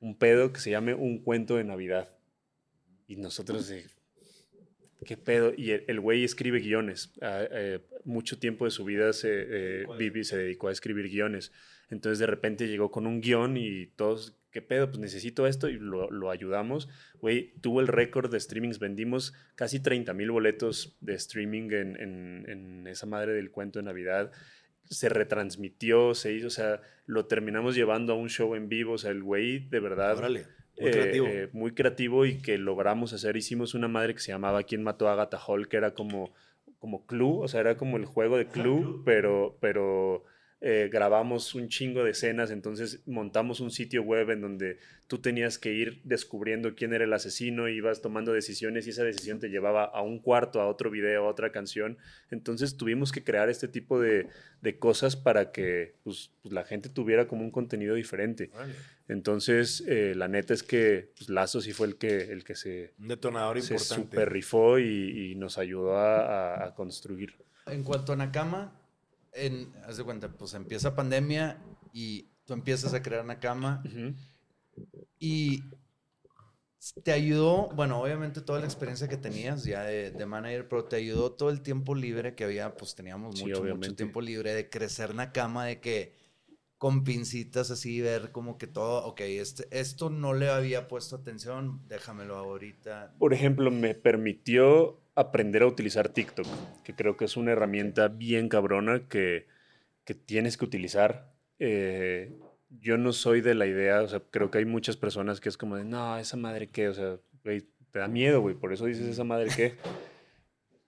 un 0.00 0.16
pedo 0.16 0.52
que 0.52 0.60
se 0.60 0.70
llame 0.70 0.94
un 0.94 1.18
cuento 1.22 1.56
de 1.56 1.64
Navidad. 1.64 2.08
Y 3.06 3.16
nosotros 3.16 3.68
de, 3.68 3.84
¿qué 5.04 5.16
pedo? 5.16 5.52
Y 5.56 5.70
el 5.70 6.00
güey 6.00 6.24
escribe 6.24 6.60
guiones. 6.60 7.12
Ah, 7.20 7.44
eh, 7.50 7.80
mucho 8.04 8.38
tiempo 8.38 8.64
de 8.64 8.70
su 8.70 8.84
vida 8.84 9.12
se, 9.12 9.28
eh, 9.30 9.86
vivi- 9.98 10.24
se 10.24 10.36
dedicó 10.38 10.68
a 10.68 10.72
escribir 10.72 11.08
guiones. 11.08 11.52
Entonces 11.90 12.18
de 12.18 12.26
repente 12.26 12.68
llegó 12.68 12.90
con 12.90 13.06
un 13.06 13.20
guion 13.20 13.56
y 13.56 13.86
todos, 13.86 14.36
¿qué 14.50 14.60
pedo? 14.62 14.88
Pues 14.88 14.98
necesito 14.98 15.46
esto 15.46 15.68
y 15.68 15.78
lo, 15.78 16.10
lo 16.10 16.30
ayudamos. 16.30 16.88
Güey, 17.20 17.54
tuvo 17.60 17.80
el 17.80 17.86
récord 17.88 18.30
de 18.30 18.38
streamings. 18.40 18.78
Vendimos 18.78 19.34
casi 19.54 19.80
30 19.80 20.12
mil 20.14 20.30
boletos 20.30 20.96
de 21.00 21.14
streaming 21.14 21.70
en, 21.72 21.96
en- 22.00 22.44
en 22.50 22.86
esa 22.86 23.06
madre 23.06 23.32
del 23.32 23.50
cuento 23.50 23.78
de 23.78 23.84
Navidad. 23.84 24.30
se 24.84 25.08
retransmitió, 25.10 26.14
se 26.14 26.32
hizo, 26.32 26.46
o 26.46 26.50
sea, 26.50 26.80
lo 27.06 27.26
terminamos 27.26 27.74
llevando 27.74 28.12
a 28.14 28.16
un 28.16 28.28
show 28.30 28.54
en 28.54 28.68
vivo, 28.68 28.94
o 28.94 28.98
sea, 28.98 29.10
el 29.10 29.22
güey 29.22 29.68
de 29.68 29.80
verdad... 29.80 30.16
Órale. 30.16 30.46
Muy 30.80 30.88
eh, 30.88 30.92
creativo. 30.92 31.26
eh, 31.26 31.48
muy 31.52 31.72
creativo 31.74 32.24
y 32.24 32.38
que 32.40 32.56
logramos 32.56 33.12
hacer. 33.12 33.36
Hicimos 33.36 33.74
una 33.74 33.88
madre 33.88 34.14
que 34.14 34.20
se 34.20 34.30
llamaba 34.32 34.62
¿Quién 34.62 34.82
mató 34.84 35.08
a 35.08 35.12
Agatha 35.14 35.36
Hall? 35.44 35.68
Que 35.68 35.76
era 35.76 35.92
como, 35.92 36.32
como 36.78 37.04
Clue, 37.04 37.40
o 37.42 37.48
sea, 37.48 37.60
era 37.60 37.76
como 37.76 37.96
el 37.96 38.04
juego 38.04 38.38
de 38.38 38.46
Clue, 38.46 39.02
pero, 39.04 39.58
pero 39.60 40.24
eh, 40.60 40.88
grabamos 40.92 41.54
un 41.54 41.68
chingo 41.68 42.02
de 42.02 42.10
escenas, 42.10 42.50
entonces 42.50 43.00
montamos 43.06 43.60
un 43.60 43.70
sitio 43.70 44.02
web 44.02 44.30
en 44.30 44.40
donde 44.40 44.78
tú 45.06 45.18
tenías 45.18 45.56
que 45.58 45.72
ir 45.72 46.00
descubriendo 46.04 46.74
quién 46.74 46.92
era 46.92 47.04
el 47.04 47.12
asesino, 47.12 47.68
ibas 47.68 48.02
tomando 48.02 48.32
decisiones 48.32 48.86
y 48.86 48.90
esa 48.90 49.04
decisión 49.04 49.38
te 49.38 49.48
llevaba 49.50 49.84
a 49.84 50.02
un 50.02 50.18
cuarto, 50.18 50.60
a 50.60 50.66
otro 50.66 50.90
video, 50.90 51.24
a 51.26 51.30
otra 51.30 51.52
canción. 51.52 51.96
Entonces 52.30 52.76
tuvimos 52.76 53.12
que 53.12 53.22
crear 53.24 53.48
este 53.48 53.68
tipo 53.68 54.00
de, 54.00 54.26
de 54.60 54.78
cosas 54.78 55.14
para 55.16 55.52
que 55.52 55.94
pues, 56.02 56.32
pues, 56.42 56.52
la 56.52 56.64
gente 56.64 56.88
tuviera 56.88 57.28
como 57.28 57.42
un 57.42 57.50
contenido 57.52 57.94
diferente. 57.94 58.50
Entonces, 59.06 59.82
eh, 59.86 60.12
la 60.16 60.28
neta 60.28 60.52
es 60.54 60.62
que 60.62 61.12
pues, 61.16 61.30
Lazo 61.30 61.60
sí 61.60 61.72
fue 61.72 61.86
el 61.86 61.96
que, 61.96 62.30
el 62.32 62.44
que 62.44 62.54
se, 62.54 62.92
Un 62.98 63.08
detonador 63.08 63.60
se 63.62 63.74
importante. 63.74 64.02
super 64.04 64.30
rifó 64.32 64.78
y, 64.78 65.30
y 65.30 65.34
nos 65.36 65.56
ayudó 65.56 65.96
a, 65.96 66.20
a- 66.56 66.66
a 66.66 66.74
construir. 66.74 67.34
En 67.66 67.82
cuanto 67.84 68.12
a 68.12 68.16
Nakama, 68.16 68.74
en, 69.32 69.72
haz 69.86 69.96
de 69.96 70.04
cuenta, 70.04 70.28
pues 70.28 70.54
empieza 70.54 70.94
pandemia 70.94 71.62
y 71.92 72.28
tú 72.44 72.54
empiezas 72.54 72.94
a 72.94 73.02
crear 73.02 73.24
Nakama 73.24 73.82
Ujú. 73.84 74.14
y 75.18 75.62
te 77.02 77.12
ayudó, 77.12 77.68
bueno, 77.74 78.00
obviamente 78.00 78.40
toda 78.40 78.60
la 78.60 78.66
experiencia 78.66 79.08
que 79.08 79.16
tenías 79.16 79.64
ya 79.64 79.82
de, 79.82 80.10
de 80.12 80.26
manager, 80.26 80.68
pero 80.68 80.84
te 80.84 80.96
ayudó 80.96 81.32
todo 81.32 81.50
el 81.50 81.60
tiempo 81.60 81.94
libre 81.94 82.34
que 82.34 82.44
había, 82.44 82.76
pues 82.76 82.94
teníamos 82.94 83.34
Sí, 83.34 83.44
mucho, 83.50 83.62
tiempo 83.96 84.20
libre 84.20 84.54
de 84.54 84.70
crecer 84.70 85.14
Nakama, 85.14 85.66
de 85.66 85.80
que 85.80 86.14
con 86.78 87.02
pincitas 87.04 87.70
así 87.72 88.00
ver 88.00 88.30
como 88.30 88.58
que 88.58 88.68
todo, 88.68 89.04
ok, 89.06 89.20
este, 89.22 89.66
esto 89.70 90.10
no 90.10 90.34
le 90.34 90.48
había 90.48 90.86
puesto 90.88 91.16
atención, 91.16 91.82
déjamelo 91.88 92.36
ahorita. 92.36 93.14
Por 93.18 93.34
ejemplo, 93.34 93.70
me 93.70 93.94
permitió 93.94 95.00
aprender 95.18 95.62
a 95.62 95.66
utilizar 95.66 96.08
TikTok, 96.08 96.46
que 96.84 96.94
creo 96.94 97.16
que 97.16 97.24
es 97.24 97.36
una 97.36 97.52
herramienta 97.52 98.08
bien 98.08 98.48
cabrona 98.48 99.08
que, 99.08 99.46
que 100.04 100.14
tienes 100.14 100.56
que 100.56 100.64
utilizar. 100.64 101.32
Eh, 101.58 102.38
yo 102.70 102.98
no 102.98 103.12
soy 103.12 103.40
de 103.40 103.54
la 103.54 103.66
idea, 103.66 104.02
o 104.02 104.08
sea, 104.08 104.20
creo 104.30 104.50
que 104.50 104.58
hay 104.58 104.64
muchas 104.64 104.96
personas 104.96 105.40
que 105.40 105.48
es 105.48 105.56
como 105.56 105.76
de, 105.76 105.84
no, 105.84 106.16
esa 106.18 106.36
madre 106.36 106.68
qué, 106.68 106.88
o 106.88 106.94
sea, 106.94 107.18
güey, 107.42 107.66
te 107.90 107.98
da 107.98 108.08
miedo, 108.08 108.40
güey, 108.40 108.54
por 108.54 108.72
eso 108.72 108.86
dices 108.86 109.06
esa 109.06 109.24
madre 109.24 109.48
qué. 109.54 109.74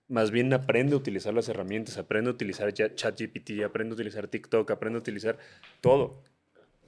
Más 0.06 0.30
bien 0.30 0.52
aprende 0.52 0.94
a 0.94 0.98
utilizar 0.98 1.34
las 1.34 1.48
herramientas, 1.48 1.98
aprende 1.98 2.30
a 2.30 2.32
utilizar 2.32 2.72
ChatGPT, 2.72 3.62
aprende 3.64 3.92
a 3.92 3.94
utilizar 3.94 4.28
TikTok, 4.28 4.70
aprende 4.70 4.98
a 4.98 5.00
utilizar 5.00 5.38
todo. 5.80 6.22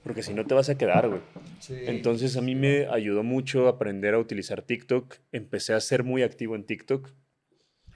Porque 0.03 0.21
si 0.21 0.33
no 0.33 0.45
te 0.45 0.53
vas 0.53 0.69
a 0.69 0.77
quedar, 0.77 1.07
güey. 1.07 1.21
Entonces 1.69 2.35
a 2.35 2.41
mí 2.41 2.55
me 2.55 2.87
ayudó 2.87 3.23
mucho 3.23 3.69
aprender 3.69 4.13
a 4.13 4.19
utilizar 4.19 4.61
TikTok. 4.61 5.15
Empecé 5.31 5.73
a 5.73 5.79
ser 5.79 6.03
muy 6.03 6.21
activo 6.23 6.57
en 6.57 6.65
TikTok. 6.65 7.09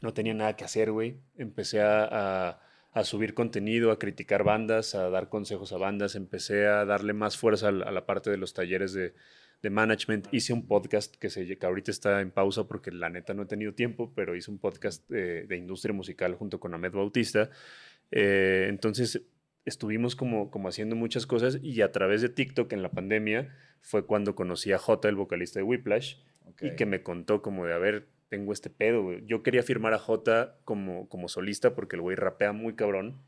No 0.01 0.13
tenía 0.13 0.33
nada 0.33 0.55
que 0.55 0.63
hacer, 0.65 0.91
güey. 0.91 1.17
Empecé 1.37 1.81
a, 1.81 2.07
a- 2.09 2.61
a 2.93 3.03
subir 3.03 3.35
contenido, 3.35 3.91
a 3.91 3.99
criticar 3.99 4.43
bandas, 4.43 4.95
a 4.95 5.09
dar 5.11 5.29
consejos 5.29 5.71
a 5.71 5.77
bandas. 5.77 6.15
Empecé 6.15 6.65
a 6.65 6.83
darle 6.83 7.13
más 7.13 7.37
fuerza 7.37 7.67
a 7.67 7.71
la, 7.71 7.85
a 7.85 7.91
la 7.91 8.07
parte 8.07 8.31
de 8.31 8.37
los 8.37 8.53
talleres 8.55 8.91
de, 8.93 9.13
de 9.61 9.69
management. 9.69 10.27
Hice 10.31 10.51
un 10.53 10.65
podcast 10.67 11.15
que, 11.15 11.29
se, 11.29 11.57
que 11.59 11.65
ahorita 11.65 11.91
está 11.91 12.21
en 12.21 12.31
pausa 12.31 12.67
porque 12.67 12.91
la 12.91 13.09
neta 13.11 13.35
no 13.35 13.43
he 13.43 13.45
tenido 13.45 13.73
tiempo, 13.75 14.13
pero 14.15 14.35
hice 14.35 14.49
un 14.49 14.57
podcast 14.57 15.03
eh, 15.11 15.45
de 15.47 15.57
industria 15.57 15.93
musical 15.93 16.33
junto 16.33 16.59
con 16.59 16.73
Ahmed 16.73 16.91
Bautista. 16.93 17.51
Eh, 18.09 18.65
entonces 18.69 19.21
estuvimos 19.65 20.15
como, 20.15 20.49
como 20.49 20.67
haciendo 20.69 20.95
muchas 20.95 21.27
cosas 21.27 21.59
y 21.61 21.81
a 21.81 21.91
través 21.91 22.21
de 22.23 22.29
TikTok 22.29 22.71
en 22.73 22.81
la 22.81 22.89
pandemia 22.89 23.53
fue 23.81 24.07
cuando 24.07 24.33
conocí 24.33 24.71
a 24.71 24.79
Jota, 24.79 25.07
el 25.09 25.15
vocalista 25.15 25.59
de 25.59 25.63
Whiplash, 25.63 26.15
y 26.61 26.75
que 26.75 26.85
me 26.87 27.03
contó 27.03 27.41
como 27.43 27.65
de, 27.67 27.73
a 27.73 27.77
ver, 27.77 28.07
tengo 28.29 28.53
este 28.53 28.69
pedo, 28.69 29.03
güey. 29.03 29.25
Yo 29.25 29.43
quería 29.43 29.63
firmar 29.63 29.93
a 29.93 29.99
Jota 29.99 30.57
como, 30.63 31.07
como 31.09 31.27
solista 31.27 31.75
porque 31.75 31.95
el 31.95 32.01
güey 32.01 32.15
rapea 32.15 32.51
muy 32.51 32.75
cabrón 32.75 33.21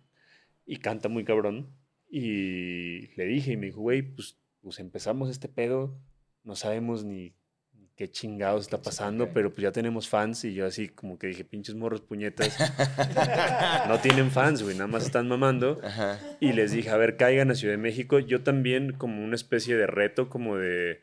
y 0.66 0.78
canta 0.78 1.10
muy 1.10 1.24
cabrón. 1.24 1.74
Y 2.10 3.16
le 3.16 3.26
dije 3.26 3.54
y 3.54 3.58
me 3.58 3.68
dijo, 3.68 3.82
güey, 3.82 4.02
pues, 4.02 4.38
pues 4.62 4.80
empezamos 4.80 5.30
este 5.30 5.48
pedo, 5.48 6.00
no 6.44 6.56
sabemos 6.56 7.04
ni 7.04 7.36
qué 7.96 8.10
chingados 8.10 8.62
está 8.62 8.82
pasando, 8.82 9.26
ok. 9.26 9.32
pero 9.34 9.54
pues 9.54 9.64
ya 9.64 9.74
tenemos 9.74 10.08
fans 10.08 10.46
y 10.46 10.54
yo 10.54 10.66
así 10.66 10.88
como 10.88 11.20
que 11.20 11.28
dije, 11.28 11.44
pinches 11.44 11.76
morros 11.76 12.00
puñetas, 12.00 12.58
no 13.90 14.00
tienen 14.00 14.32
fans, 14.32 14.64
güey, 14.64 14.74
nada 14.76 14.88
más 14.88 15.06
están 15.06 15.28
mamando. 15.28 15.82
Ajá. 15.84 16.18
Y 16.40 16.54
les 16.54 16.72
dije, 16.72 16.90
a 16.90 16.98
ver, 16.98 17.18
caigan 17.18 17.52
a 17.52 17.56
Ciudad 17.56 17.74
de 17.74 17.78
México. 17.78 18.20
Yo 18.20 18.42
también 18.42 18.94
como 18.94 19.24
una 19.24 19.36
especie 19.36 19.76
de 19.76 19.86
reto, 19.86 20.30
como 20.30 20.56
de, 20.56 21.02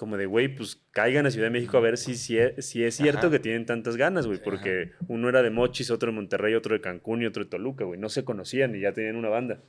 como 0.00 0.16
de, 0.16 0.24
güey, 0.24 0.48
pues 0.48 0.80
caigan 0.92 1.26
a 1.26 1.30
Ciudad 1.30 1.48
de 1.48 1.50
México 1.50 1.76
a 1.76 1.80
ver 1.80 1.98
si, 1.98 2.14
si, 2.14 2.38
es, 2.38 2.64
si 2.64 2.82
es 2.84 2.94
cierto 2.94 3.18
Ajá. 3.26 3.30
que 3.32 3.38
tienen 3.38 3.66
tantas 3.66 3.98
ganas, 3.98 4.26
güey. 4.26 4.42
Porque 4.42 4.92
uno 5.08 5.28
era 5.28 5.42
de 5.42 5.50
Mochis, 5.50 5.90
otro 5.90 6.10
de 6.10 6.16
Monterrey, 6.16 6.54
otro 6.54 6.72
de 6.74 6.80
Cancún 6.80 7.20
y 7.20 7.26
otro 7.26 7.44
de 7.44 7.50
Toluca, 7.50 7.84
güey. 7.84 8.00
No 8.00 8.08
se 8.08 8.24
conocían 8.24 8.74
y 8.74 8.80
ya 8.80 8.94
tenían 8.94 9.16
una 9.16 9.28
banda. 9.28 9.60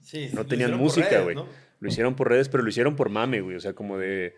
Sí, 0.00 0.30
No 0.32 0.46
tenían 0.46 0.74
música, 0.78 1.20
güey. 1.20 1.36
¿no? 1.36 1.46
Lo 1.80 1.88
hicieron 1.90 2.16
por 2.16 2.30
redes, 2.30 2.48
pero 2.48 2.62
lo 2.62 2.70
hicieron 2.70 2.96
por 2.96 3.10
mame, 3.10 3.42
güey. 3.42 3.54
O 3.56 3.60
sea, 3.60 3.74
como 3.74 3.98
de... 3.98 4.34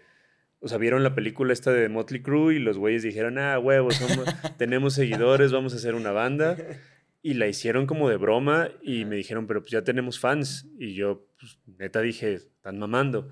O 0.59 0.67
sea, 0.67 0.77
vieron 0.79 1.05
la 1.05 1.15
película 1.15 1.53
esta 1.53 1.71
de 1.73 1.89
Motley 1.89 2.21
Crue 2.21 2.57
y 2.57 2.59
los 2.59 2.77
güeyes 2.77 3.05
dijeron, 3.05 3.39
ah, 3.39 3.61
huevos, 3.61 3.95
somos- 3.95 4.35
tenemos 4.59 4.95
seguidores, 4.95 5.53
vamos 5.53 5.73
a 5.73 5.77
hacer 5.77 5.95
una 5.95 6.11
banda. 6.11 6.57
Y 7.23 7.35
la 7.35 7.47
hicieron 7.47 7.87
como 7.87 8.09
de 8.09 8.17
broma 8.17 8.71
y 8.83 9.05
me 9.05 9.15
dijeron, 9.15 9.47
pero 9.47 9.61
pues 9.61 9.71
ya 9.71 9.83
tenemos 9.85 10.19
fans. 10.19 10.67
Y 10.81 10.95
yo, 10.95 11.29
pues, 11.39 11.61
neta 11.79 12.01
dije, 12.01 12.35
están 12.35 12.77
mamando. 12.81 13.31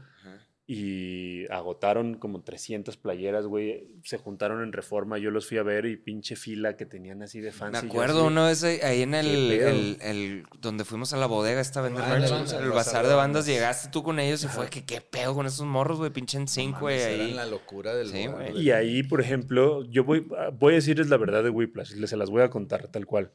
Y 0.68 1.46
agotaron 1.52 2.14
como 2.14 2.42
300 2.42 2.96
playeras, 2.96 3.46
güey. 3.46 3.86
Se 4.02 4.18
juntaron 4.18 4.64
en 4.64 4.72
Reforma, 4.72 5.16
yo 5.16 5.30
los 5.30 5.46
fui 5.46 5.58
a 5.58 5.62
ver 5.62 5.86
y 5.86 5.96
pinche 5.96 6.34
fila 6.34 6.76
que 6.76 6.84
tenían 6.86 7.22
así 7.22 7.40
de 7.40 7.52
fans. 7.52 7.70
Me 7.70 7.78
acuerdo 7.88 8.18
así, 8.22 8.26
una 8.26 8.46
vez 8.48 8.64
ahí 8.64 9.02
en 9.02 9.14
el, 9.14 9.26
el- 9.52 9.98
el- 10.00 10.44
donde 10.60 10.84
fuimos 10.84 11.12
a 11.12 11.18
la 11.18 11.26
bodega 11.26 11.60
esta 11.60 11.82
vender 11.82 12.02
Ah, 12.04 12.18
merch, 12.18 12.24
el- 12.24 12.32
el, 12.32 12.40
el 12.40 12.46
bazar 12.46 12.72
bazar 12.72 13.02
de 13.06 13.14
bandas, 13.14 13.16
bandas. 13.16 13.46
llegaste 13.46 13.90
tú 13.92 14.02
con 14.02 14.18
ellos 14.18 14.42
y 14.42 14.48
fue 14.48 14.68
que 14.68 14.84
qué 14.84 15.00
pedo 15.00 15.34
con 15.36 15.46
esos 15.46 15.64
morros, 15.64 15.98
güey, 15.98 16.10
pinche 16.10 16.36
en 16.36 16.48
cinco, 16.48 16.80
güey, 16.80 17.00
ahí. 17.00 17.32
la 17.32 17.46
locura 17.46 17.94
del 17.94 18.08
Sí, 18.08 18.24
lugar, 18.26 18.50
güey. 18.50 18.60
Y 18.64 18.72
ahí, 18.72 19.04
por 19.04 19.20
ejemplo, 19.20 19.84
yo 19.84 20.02
voy, 20.02 20.26
voy 20.58 20.72
a 20.72 20.76
decirles 20.76 21.08
la 21.08 21.16
verdad 21.16 21.44
de 21.44 21.50
Whiplash, 21.50 21.92
les 21.92 22.10
se 22.10 22.16
las 22.16 22.28
voy 22.30 22.42
a 22.42 22.50
contar 22.50 22.88
tal 22.88 23.06
cual. 23.06 23.30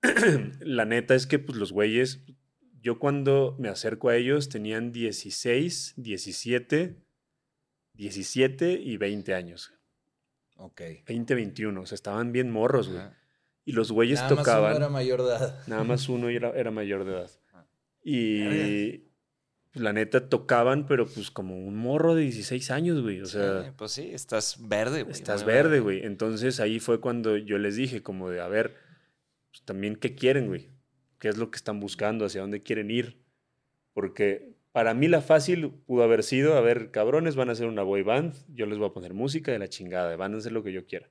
la 0.60 0.86
neta 0.86 1.14
es 1.14 1.26
que 1.26 1.38
pues 1.38 1.58
los 1.58 1.72
güeyes, 1.72 2.20
yo 2.84 2.98
cuando 2.98 3.56
me 3.58 3.70
acerco 3.70 4.10
a 4.10 4.16
ellos 4.16 4.50
tenían 4.50 4.92
16, 4.92 5.94
17, 5.96 6.96
17 7.94 8.72
y 8.72 8.96
20 8.98 9.34
años. 9.34 9.72
Ok. 10.56 10.82
20, 11.06 11.34
21, 11.34 11.80
o 11.80 11.86
sea, 11.86 11.96
estaban 11.96 12.30
bien 12.30 12.50
morros, 12.50 12.90
güey. 12.90 13.02
Y 13.64 13.72
los 13.72 13.90
güeyes 13.90 14.20
Nada 14.20 14.28
más 14.28 14.32
uno 14.36 14.44
tocaban, 14.44 14.76
era 14.76 14.88
mayor 14.90 15.22
de 15.22 15.28
edad. 15.28 15.62
nada 15.66 15.82
más 15.82 16.10
uno 16.10 16.28
era, 16.28 16.50
era 16.50 16.70
mayor 16.70 17.06
de 17.06 17.12
edad. 17.12 17.30
Ah. 17.54 17.64
Y 18.02 18.98
pues, 18.98 19.82
la 19.82 19.94
neta 19.94 20.28
tocaban, 20.28 20.86
pero 20.86 21.06
pues 21.06 21.30
como 21.30 21.56
un 21.56 21.76
morro 21.76 22.14
de 22.14 22.20
16 22.24 22.70
años, 22.70 23.00
güey. 23.00 23.22
O 23.22 23.26
sea, 23.26 23.64
Sí, 23.64 23.70
pues 23.78 23.92
sí, 23.92 24.10
estás 24.12 24.58
verde, 24.60 25.04
güey. 25.04 25.14
Estás 25.14 25.46
verde, 25.46 25.80
güey. 25.80 26.04
Entonces 26.04 26.60
ahí 26.60 26.80
fue 26.80 27.00
cuando 27.00 27.38
yo 27.38 27.56
les 27.56 27.76
dije, 27.76 28.02
como 28.02 28.28
de, 28.28 28.42
a 28.42 28.48
ver, 28.48 28.76
pues, 29.50 29.62
también 29.62 29.96
qué 29.96 30.14
quieren, 30.14 30.48
güey. 30.48 30.73
¿Qué 31.24 31.30
es 31.30 31.38
lo 31.38 31.50
que 31.50 31.56
están 31.56 31.80
buscando? 31.80 32.26
¿Hacia 32.26 32.42
dónde 32.42 32.60
quieren 32.60 32.90
ir? 32.90 33.16
Porque 33.94 34.52
para 34.72 34.92
mí 34.92 35.08
la 35.08 35.22
fácil 35.22 35.70
pudo 35.70 36.02
haber 36.02 36.22
sido, 36.22 36.54
a 36.54 36.60
ver, 36.60 36.90
cabrones, 36.90 37.34
van 37.34 37.48
a 37.48 37.52
hacer 37.52 37.66
una 37.66 37.82
boy 37.82 38.02
band, 38.02 38.34
yo 38.48 38.66
les 38.66 38.76
voy 38.76 38.90
a 38.90 38.92
poner 38.92 39.14
música 39.14 39.50
de 39.50 39.58
la 39.58 39.68
chingada, 39.68 40.14
van 40.16 40.34
a 40.34 40.36
hacer 40.36 40.52
lo 40.52 40.62
que 40.62 40.74
yo 40.74 40.84
quiera. 40.84 41.08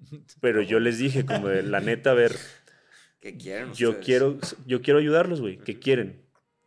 Pero 0.42 0.60
yo 0.60 0.80
les 0.80 0.98
dije, 0.98 1.24
como 1.24 1.48
de, 1.48 1.62
la 1.62 1.80
neta, 1.80 2.10
a 2.10 2.12
ver, 2.12 2.32
¿Qué 3.20 3.38
quieren 3.38 3.72
yo 3.72 3.88
ustedes? 3.88 4.04
quiero, 4.04 4.38
yo 4.66 4.82
quiero 4.82 4.98
ayudarlos, 4.98 5.40
güey. 5.40 5.56
¿Qué 5.56 5.78
quieren? 5.78 6.20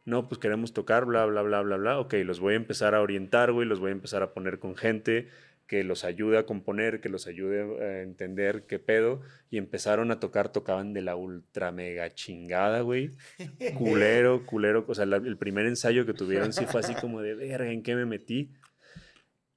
No, 0.04 0.28
pues 0.28 0.40
queremos 0.40 0.74
tocar, 0.74 1.06
bla, 1.06 1.28
bla, 1.28 1.44
bla, 1.44 1.62
bla, 1.62 1.78
bla. 1.78 2.00
Ok, 2.00 2.16
los 2.26 2.40
voy 2.40 2.56
a 2.56 2.58
empezar 2.58 2.96
a 2.96 3.02
orientar, 3.02 3.52
güey. 3.52 3.68
Los 3.68 3.80
voy 3.80 3.90
a 3.90 3.92
empezar 3.92 4.24
a 4.24 4.34
poner 4.34 4.58
con 4.58 4.76
gente 4.76 5.30
que 5.72 5.86
los 5.86 6.04
ayude 6.04 6.38
a 6.38 6.46
componer, 6.46 7.00
que 7.00 7.08
los 7.08 7.28
ayude 7.28 7.62
a 7.82 8.02
entender 8.02 8.66
qué 8.68 8.78
pedo. 8.78 9.22
Y 9.50 9.58
empezaron 9.58 10.12
a 10.12 10.20
tocar, 10.20 10.52
tocaban 10.52 10.92
de 10.92 11.02
la 11.02 11.16
ultra 11.16 11.72
mega 11.72 12.14
chingada, 12.14 12.82
güey. 12.82 13.12
Culero, 13.78 14.46
culero. 14.46 14.84
O 14.90 14.94
sea, 14.94 15.06
la- 15.06 15.16
el 15.16 15.38
primer 15.38 15.66
ensayo 15.68 16.06
que 16.06 16.14
tuvieron 16.14 16.52
sí 16.52 16.66
fue 16.66 16.82
así 16.82 16.94
como 16.96 17.22
de, 17.22 17.36
verga, 17.36 17.72
¿en 17.72 17.84
qué 17.84 17.96
me 17.96 18.06
metí? 18.06 18.52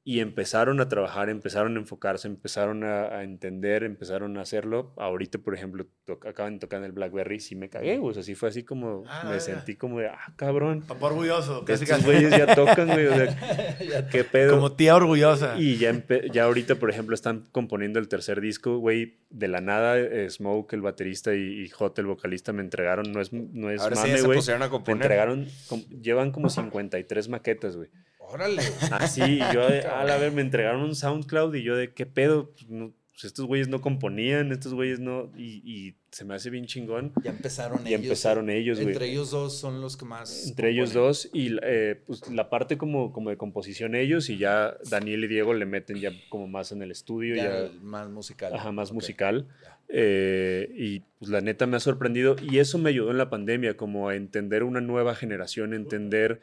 Y 0.07 0.21
empezaron 0.21 0.81
a 0.81 0.89
trabajar, 0.91 1.31
empezaron 1.31 1.77
a 1.77 1.81
enfocarse, 1.81 2.29
empezaron 2.29 2.85
a, 2.85 3.05
a 3.07 3.23
entender, 3.25 3.85
empezaron 3.85 4.37
a 4.37 4.43
hacerlo. 4.43 4.93
Ahorita, 4.99 5.39
por 5.39 5.55
ejemplo, 5.55 5.87
to- 6.05 6.21
acaban 6.29 6.55
de 6.55 6.59
tocar 6.61 6.81
en 6.81 6.85
el 6.85 6.93
Blackberry, 6.93 7.41
sí 7.41 7.57
me 7.57 7.71
cagué, 7.71 7.97
güey. 7.97 8.11
O 8.11 8.15
sea, 8.15 8.23
sí 8.23 8.35
fue 8.35 8.51
así 8.51 8.65
como, 8.65 9.05
Ah, 9.09 9.27
me 9.31 9.41
sentí 9.41 9.77
como 9.77 10.01
de, 10.01 10.09
ah, 10.09 10.19
cabrón. 10.37 10.83
Papá 10.87 11.07
orgulloso. 11.07 11.65
Casi, 11.65 11.85
Estos 11.85 12.05
güeyes 12.05 12.31
ya 12.37 12.55
tocan, 12.55 12.87
güey. 12.89 13.07
O 13.07 13.15
sea, 13.15 14.09
qué 14.13 14.25
pedo. 14.25 14.55
Como 14.57 14.73
tía 14.73 14.95
orgullosa. 14.95 15.57
Y 15.59 15.79
ya, 15.79 16.05
ya 16.31 16.45
ahorita, 16.45 16.75
por 16.75 16.91
ejemplo, 16.91 17.15
están 17.15 17.47
componiendo 17.51 17.99
el 17.99 18.09
tercer 18.09 18.43
disco, 18.43 18.77
güey. 18.77 19.17
De 19.31 19.49
la 19.49 19.63
nada, 19.63 19.99
eh, 19.99 20.29
Smoke, 20.29 20.75
el 20.75 20.83
baterista, 20.83 21.35
y, 21.35 21.63
y 21.65 21.69
Hot, 21.71 21.99
el 21.99 22.05
vocalista, 22.07 22.53
me 22.53 22.61
entregaron, 22.61 23.11
no 23.11 23.23
es, 23.23 23.33
no 23.33 23.71
es 23.71 23.81
Ahora 23.81 23.97
sí 23.97 24.03
ya 24.03 24.09
mame, 24.09 24.19
se 24.21 24.27
güey. 24.27 24.39
pusieron 24.39 24.63
a 24.63 24.67
me 24.67 24.71
componer. 24.71 25.03
entregaron, 25.03 25.49
com- 25.67 25.83
llevan 26.03 26.31
como 26.31 26.51
53 26.51 27.29
maquetas, 27.31 27.75
güey. 27.77 27.89
Órale. 28.35 28.63
Así, 28.91 29.23
y 29.23 29.39
yo, 29.55 29.67
de, 29.71 29.83
a 29.83 30.05
la 30.05 30.17
ver, 30.19 30.33
me 30.33 30.43
entregaron 30.43 30.83
un 30.83 30.95
SoundCloud 30.97 31.55
y 31.55 31.63
yo 31.63 31.77
de, 31.77 31.93
¿qué 31.95 32.05
pedo? 32.07 32.51
Pues, 32.51 32.69
no- 32.69 32.93
pues 33.13 33.27
estos 33.27 33.47
güeyes 33.47 33.69
no 33.69 33.81
componían, 33.81 34.51
estos 34.51 34.75
güeyes 34.75 34.99
no, 34.99 35.31
y, 35.37 35.63
y 35.65 35.95
se 36.11 36.25
me 36.25 36.35
hace 36.35 36.51
bien 36.51 36.67
chingón. 36.67 37.13
Ya 37.23 37.31
empezaron 37.31 37.85
Ya 37.85 37.91
ellos. 37.91 38.03
empezaron 38.03 38.51
ellos, 38.51 38.79
güey. 38.81 38.89
Entre 38.93 39.09
ellos 39.09 39.31
dos 39.31 39.57
son 39.57 39.81
los 39.81 39.97
que 39.97 40.05
más. 40.05 40.49
Entre 40.49 40.71
ellos 40.71 40.93
dos 40.93 41.31
y 41.33 41.57
eh, 41.63 42.03
pues, 42.09 42.29
la 42.33 42.51
parte 42.51 42.77
como, 42.77 43.13
como 43.13 43.31
de 43.31 43.37
composición 43.37 43.95
ellos 43.95 44.29
y 44.31 44.37
ya 44.39 44.77
Daniel 44.91 45.23
y 45.23 45.29
Diego 45.29 45.55
le 45.55 45.65
meten 45.65 45.99
ya 46.01 46.11
como 46.29 46.49
más 46.49 46.73
en 46.73 46.83
el 46.83 46.91
estudio, 46.91 47.37
Ya 47.37 47.45
ya, 47.45 47.59
el 47.59 47.81
más 47.83 48.09
musical. 48.11 48.53
ajá, 48.53 48.73
más 48.73 48.91
musical. 48.91 49.47
Ya. 49.63 49.79
Eh, 49.91 50.75
y 50.77 51.01
pues 51.21 51.31
la 51.31 51.41
neta 51.41 51.67
me 51.69 51.77
ha 51.77 51.81
sorprendido 51.81 52.35
y 52.43 52.59
eso 52.59 52.79
me 52.79 52.91
ayudó 52.91 53.13
en 53.13 53.19
la 53.19 53.31
pandemia, 53.31 53.77
como 53.77 54.09
a 54.09 54.17
entender 54.17 54.65
una 54.65 54.81
nueva 54.81 55.15
generación, 55.15 55.73
entender 55.73 56.41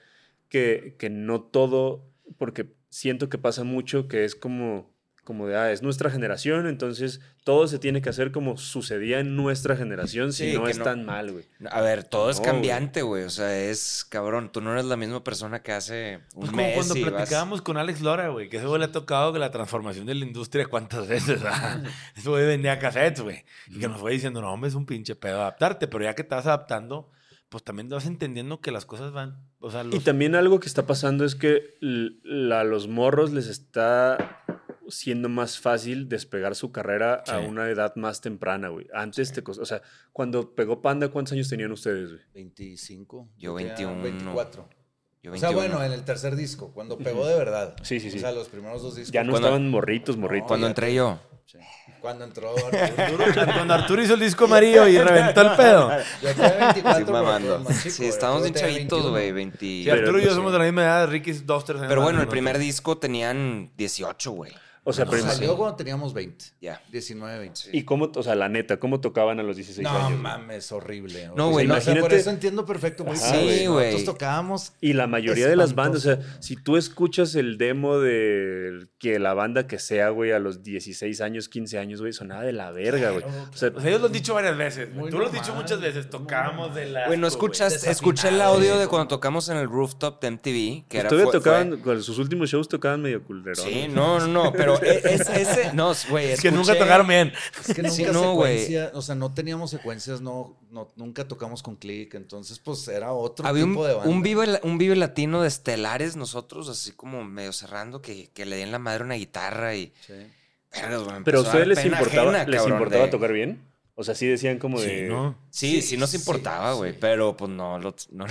que, 0.51 0.95
que 0.99 1.09
no 1.09 1.41
todo, 1.41 2.05
porque 2.37 2.75
siento 2.89 3.29
que 3.29 3.37
pasa 3.39 3.63
mucho 3.63 4.07
que 4.09 4.25
es 4.25 4.35
como, 4.35 4.91
como 5.23 5.47
de, 5.47 5.55
ah, 5.55 5.71
es 5.71 5.81
nuestra 5.81 6.09
generación, 6.09 6.67
entonces 6.67 7.21
todo 7.45 7.67
se 7.67 7.79
tiene 7.79 8.01
que 8.01 8.09
hacer 8.09 8.31
como 8.33 8.57
sucedía 8.57 9.19
en 9.21 9.37
nuestra 9.37 9.77
generación, 9.77 10.33
si 10.33 10.51
Sí, 10.51 10.57
no 10.57 10.65
que 10.65 10.71
es 10.71 10.77
no- 10.79 10.83
tan 10.83 11.05
mal, 11.05 11.31
güey. 11.31 11.45
A 11.69 11.79
ver, 11.79 12.03
todo 12.03 12.29
es 12.29 12.37
No, 12.37 12.41
güey. 12.43 12.51
cambiante, 12.53 13.01
güey. 13.01 13.23
O 13.23 13.29
sea, 13.29 13.57
es 13.57 14.03
cabrón. 14.09 14.51
Tú 14.51 14.59
no 14.61 14.73
eres 14.73 14.83
la 14.85 14.97
misma 14.97 15.23
persona 15.23 15.61
que 15.63 15.71
hace 15.71 16.19
un 16.33 16.41
Pues 16.41 16.49
como 16.51 16.63
mes. 16.63 16.75
cuando 16.75 16.97
y 16.97 17.03
vas- 17.03 17.11
platicábamos 17.13 17.61
con 17.61 17.77
Alex 17.77 18.01
Lora, 18.01 18.27
güey, 18.29 18.49
que 18.49 18.57
ese 18.57 18.65
güey 18.65 18.79
le 18.79 18.85
ha 18.85 18.91
tocado 18.91 19.31
que 19.31 19.39
la 19.39 19.51
transformación 19.51 20.05
de 20.05 20.15
la 20.15 20.25
industria 20.25 20.65
cuántas 20.65 21.07
veces. 21.07 21.39
ah? 21.45 21.81
ese 22.15 22.27
güey 22.27 22.45
vendía 22.45 22.77
cassettes, 22.77 23.21
güey. 23.21 23.45
Y 23.69 23.79
que 23.79 23.87
nos 23.87 24.01
fue 24.01 24.11
diciendo, 24.11 24.41
no, 24.41 24.51
hombre, 24.51 24.67
es 24.67 24.75
un 24.75 24.85
pinche 24.85 25.15
pedo 25.15 25.39
adaptarte, 25.39 25.87
pero 25.87 26.03
ya 26.03 26.13
que 26.13 26.23
te 26.25 26.35
vas 26.35 26.45
adaptando, 26.47 27.09
pues 27.47 27.63
también 27.63 27.87
te 27.87 27.95
vas 27.95 28.05
entendiendo 28.05 28.59
que 28.59 28.71
las 28.71 28.85
cosas 28.85 29.13
van. 29.13 29.37
O 29.62 29.70
sea, 29.72 29.86
Y 29.91 29.99
también 29.99 30.36
algo 30.36 30.59
que 30.59 30.68
está 30.68 30.86
pasando 30.88 31.24
es 31.24 31.36
que 31.36 31.76
a 32.51 32.64
los 32.64 32.88
morros 32.88 33.32
les 33.32 33.47
está 33.47 34.43
siendo 34.89 35.30
más 35.30 35.59
fácil 35.59 36.09
despegar 36.09 36.55
su 36.55 36.72
carrera 36.72 37.24
a 37.28 37.39
Sí. 37.39 37.45
una 37.47 37.70
edad 37.70 37.95
más 37.95 38.20
temprana, 38.22 38.70
güey. 38.70 38.88
Antes 38.93 39.32
te 39.32 39.41
costó, 39.43 39.62
o 39.62 39.66
sea, 39.66 39.82
cuando 40.12 40.53
pegó 40.55 40.82
Panda, 40.82 41.07
¿cuántos 41.09 41.34
años 41.34 41.47
tenían 41.47 41.72
ustedes, 41.72 42.09
güey? 42.09 42.22
25. 42.34 43.30
Yo 43.38 43.55
tenía 43.55 43.74
21. 43.76 44.01
24. 44.03 44.68
Yo 45.24 45.32
O 45.32 45.38
sea, 45.38 45.49
21. 45.51 45.76
bueno, 45.78 45.86
en 45.86 45.91
el 45.97 46.03
tercer 46.03 46.36
disco, 46.36 46.74
cuando 46.74 46.97
pegó 46.97 47.26
de 47.28 47.38
verdad. 47.38 47.76
Sí, 47.84 47.99
sí, 47.99 48.09
sí. 48.09 48.18
O 48.18 48.22
sea, 48.22 48.32
los 48.32 48.49
primeros 48.49 48.82
dos 48.82 48.95
discos. 48.95 49.12
Ya 49.14 49.24
no 49.24 49.32
Cuando- 49.32 49.47
estaban 49.49 49.70
morritos, 49.70 50.18
morritos. 50.18 50.47
Cuando 50.47 50.68
entré 50.68 50.93
yo. 50.95 51.20
Sí. 51.51 51.57
Cuando 51.99 52.23
entró 52.23 52.55
Arturo. 52.97 53.25
cuando 53.53 53.73
Arturo 53.73 54.01
hizo 54.01 54.13
el 54.13 54.21
disco 54.21 54.45
amarillo 54.45 54.87
y 54.87 54.97
reventó 54.97 55.41
el 55.41 55.51
pedo. 55.57 55.91
Yo 56.21 56.29
tenía 56.33 56.57
24, 56.73 57.05
Sí, 57.05 57.11
mamando. 57.11 57.59
más 57.59 57.77
chico, 57.83 57.89
Sí, 57.89 57.97
güey. 57.97 58.09
estábamos 58.09 58.43
bien 58.43 58.53
Arturo 58.55 58.67
tenía 58.67 58.77
chavitos, 58.77 58.99
21. 58.99 59.11
güey. 59.11 59.31
20. 59.33 59.57
Sí, 59.59 59.81
Pero, 59.85 59.97
Arturo 59.99 60.17
y 60.17 60.21
yo 60.21 60.27
pues, 60.27 60.35
somos 60.37 60.51
de 60.53 60.57
la 60.59 60.63
misma 60.65 60.81
edad, 60.83 61.07
Ricky 61.09 61.31
es 61.31 61.45
dos, 61.45 61.65
tres 61.65 61.79
años 61.79 61.89
Pero 61.89 62.01
bueno, 62.03 62.21
el 62.21 62.27
primer 62.29 62.57
disco 62.57 62.97
tenían 62.97 63.71
18, 63.75 64.31
güey. 64.31 64.53
O 64.84 64.93
sea, 64.93 65.05
No, 65.05 65.11
pero- 65.11 65.23
salió 65.23 65.55
cuando 65.57 65.75
teníamos 65.75 66.11
20. 66.13 66.45
Ya. 66.59 66.82
19, 66.91 67.38
20. 67.38 67.61
¿y 67.71 67.84
cómo, 67.84 68.11
o 68.15 68.23
sea, 68.23 68.34
la 68.34 68.49
neta, 68.49 68.79
cómo 68.79 68.99
tocaban 68.99 69.39
a 69.39 69.43
los 69.43 69.55
16 69.55 69.84
No 69.84 69.91
años? 69.91 70.05
güey? 70.09 70.17
mames, 70.17 70.71
horrible. 70.71 71.27
No, 71.27 71.32
horrible. 71.49 71.51
güey, 71.51 71.67
no, 71.67 71.73
O 71.75 71.77
sea, 71.82 71.86
por 71.93 71.97
imagínate- 71.99 72.15
eso 72.21 72.29
entiendo 72.32 72.65
perfecto. 72.65 73.03
Muy 73.05 73.15
Ajá, 73.15 73.25
Sí, 73.32 73.67
güey. 73.67 73.91
Nosotros 73.93 74.15
tocábamos. 74.15 74.73
Y 74.82 74.93
la 74.93 75.05
mayoría 75.05 75.47
de 75.47 75.55
las 75.55 75.75
bandas, 75.75 76.05
o 76.05 76.15
sea, 76.15 76.19
si 76.39 76.55
tú 76.55 76.77
escuchas 76.77 77.36
el 77.36 77.59
demo 77.59 77.99
de 77.99 78.88
que 78.97 79.19
la 79.19 79.34
banda 79.36 79.67
que 79.67 79.77
sea, 79.77 80.09
güey, 80.09 80.32
a 80.32 80.39
los 80.39 80.63
16 80.63 81.21
años, 81.21 81.47
15 81.47 81.77
años, 81.77 82.01
güey, 82.01 82.11
sonaba 82.13 82.41
de 82.41 82.53
la 82.53 82.71
verga, 82.71 83.11
güey. 83.11 83.23
O 83.23 83.55
sea, 83.55 83.69
O 83.75 83.79
sea, 83.79 83.88
ellos 83.89 84.01
lo 84.01 84.07
han 84.07 84.13
dicho 84.13 84.34
varias 84.34 84.57
veces. 84.57 84.89
Tú 85.11 85.17
lo 85.19 85.25
has 85.27 85.32
dicho 85.32 85.53
muchas 85.53 85.79
veces. 85.79 86.09
Tocábamos 86.09 86.73
de 86.73 86.88
la. 86.88 87.05
Güey, 87.07 87.19
no 87.19 87.27
escuchas, 87.27 87.84
escuché 87.84 88.29
el 88.29 88.41
audio 88.41 88.79
de 88.79 88.88
cuando 88.88 89.07
tocamos 89.07 89.47
en 89.49 89.57
el 89.57 89.67
rooftop 89.67 90.19
de 90.21 90.27
MTV, 90.32 90.51
que 90.51 90.86
pues 90.89 90.99
era 91.01 91.09
todavía 91.09 91.32
fue- 91.32 91.39
tocaban, 91.39 91.69
fue- 91.69 91.82
con 91.82 92.03
sus 92.03 92.17
últimos 92.17 92.49
shows 92.49 92.67
tocaban 92.67 93.01
medio 93.01 93.23
culero. 93.23 93.55
Sí, 93.61 93.88
no, 93.88 94.19
no, 94.19 94.27
no, 94.27 94.51
pero 94.53 94.70
e- 94.82 95.01
es, 95.03 95.22
ese, 95.30 95.74
no, 95.74 95.93
güey, 96.09 96.32
Es 96.32 96.41
que 96.41 96.51
nunca 96.51 96.78
tocaron 96.78 97.07
bien. 97.07 97.34
Es 97.67 97.74
que 97.76 97.82
nunca 97.84 97.95
Sí, 97.95 98.03
no, 98.05 98.36
o 98.93 99.01
sea, 99.01 99.15
no 99.15 99.34
teníamos 99.34 99.72
secuencias, 99.72 100.22
no, 100.22 100.57
no, 100.69 100.91
nunca 100.95 101.28
tocamos 101.28 101.63
con 101.63 101.76
click, 101.76 102.13
entonces 102.15 102.59
pues 102.59 102.88
era 102.88 103.11
otro 103.13 103.45
Había 103.47 103.63
un, 103.65 103.72
tipo 103.72 103.88
de 103.88 103.93
banda. 103.93 104.09
un, 104.09 104.22
vive, 104.24 104.59
un 104.63 104.78
vive 104.78 104.95
latino 104.95 105.41
de 105.41 105.47
estelares 105.47 106.15
nosotros, 106.15 106.69
así 106.69 106.91
como 106.91 107.24
medio 107.24 107.53
cerrando, 107.53 108.01
que, 108.01 108.30
que 108.34 108.45
le 108.45 108.55
den 108.57 108.72
la 108.72 108.80
madre 108.80 109.03
una 109.03 109.15
guitarra 109.15 109.76
y... 109.76 109.93
Sí. 110.05 110.13
Pero 111.26 111.39
a 111.39 111.41
ustedes 111.41 111.67
les 111.67 111.86
importaba, 111.86 112.30
ajena, 112.32 112.45
les 112.45 112.55
cabrón, 112.61 112.78
importaba 112.78 113.05
de- 113.05 113.11
tocar 113.11 113.34
bien. 113.34 113.61
O 113.95 114.03
sea, 114.05 114.15
sí 114.15 114.26
decían 114.26 114.57
como 114.57 114.80
de. 114.80 114.88
Sí, 115.01 115.05
¿no? 115.09 115.38
Sí, 115.49 115.82
Sí, 115.82 115.82
sí 115.82 115.97
nos 115.97 116.13
importaba, 116.13 116.74
güey, 116.74 116.93
sí. 116.93 116.97
pero 116.99 117.36
pues 117.36 117.51
no 117.51 117.78
lo, 117.78 117.93
no, 118.11 118.26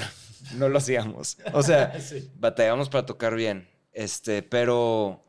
no 0.55 0.69
lo 0.71 0.79
hacíamos. 0.79 1.37
O 1.53 1.63
sea, 1.63 1.93
batallamos 2.37 2.89
para 2.89 3.05
tocar 3.05 3.35
bien. 3.35 3.69
Este, 3.93 4.43
pero... 4.43 5.23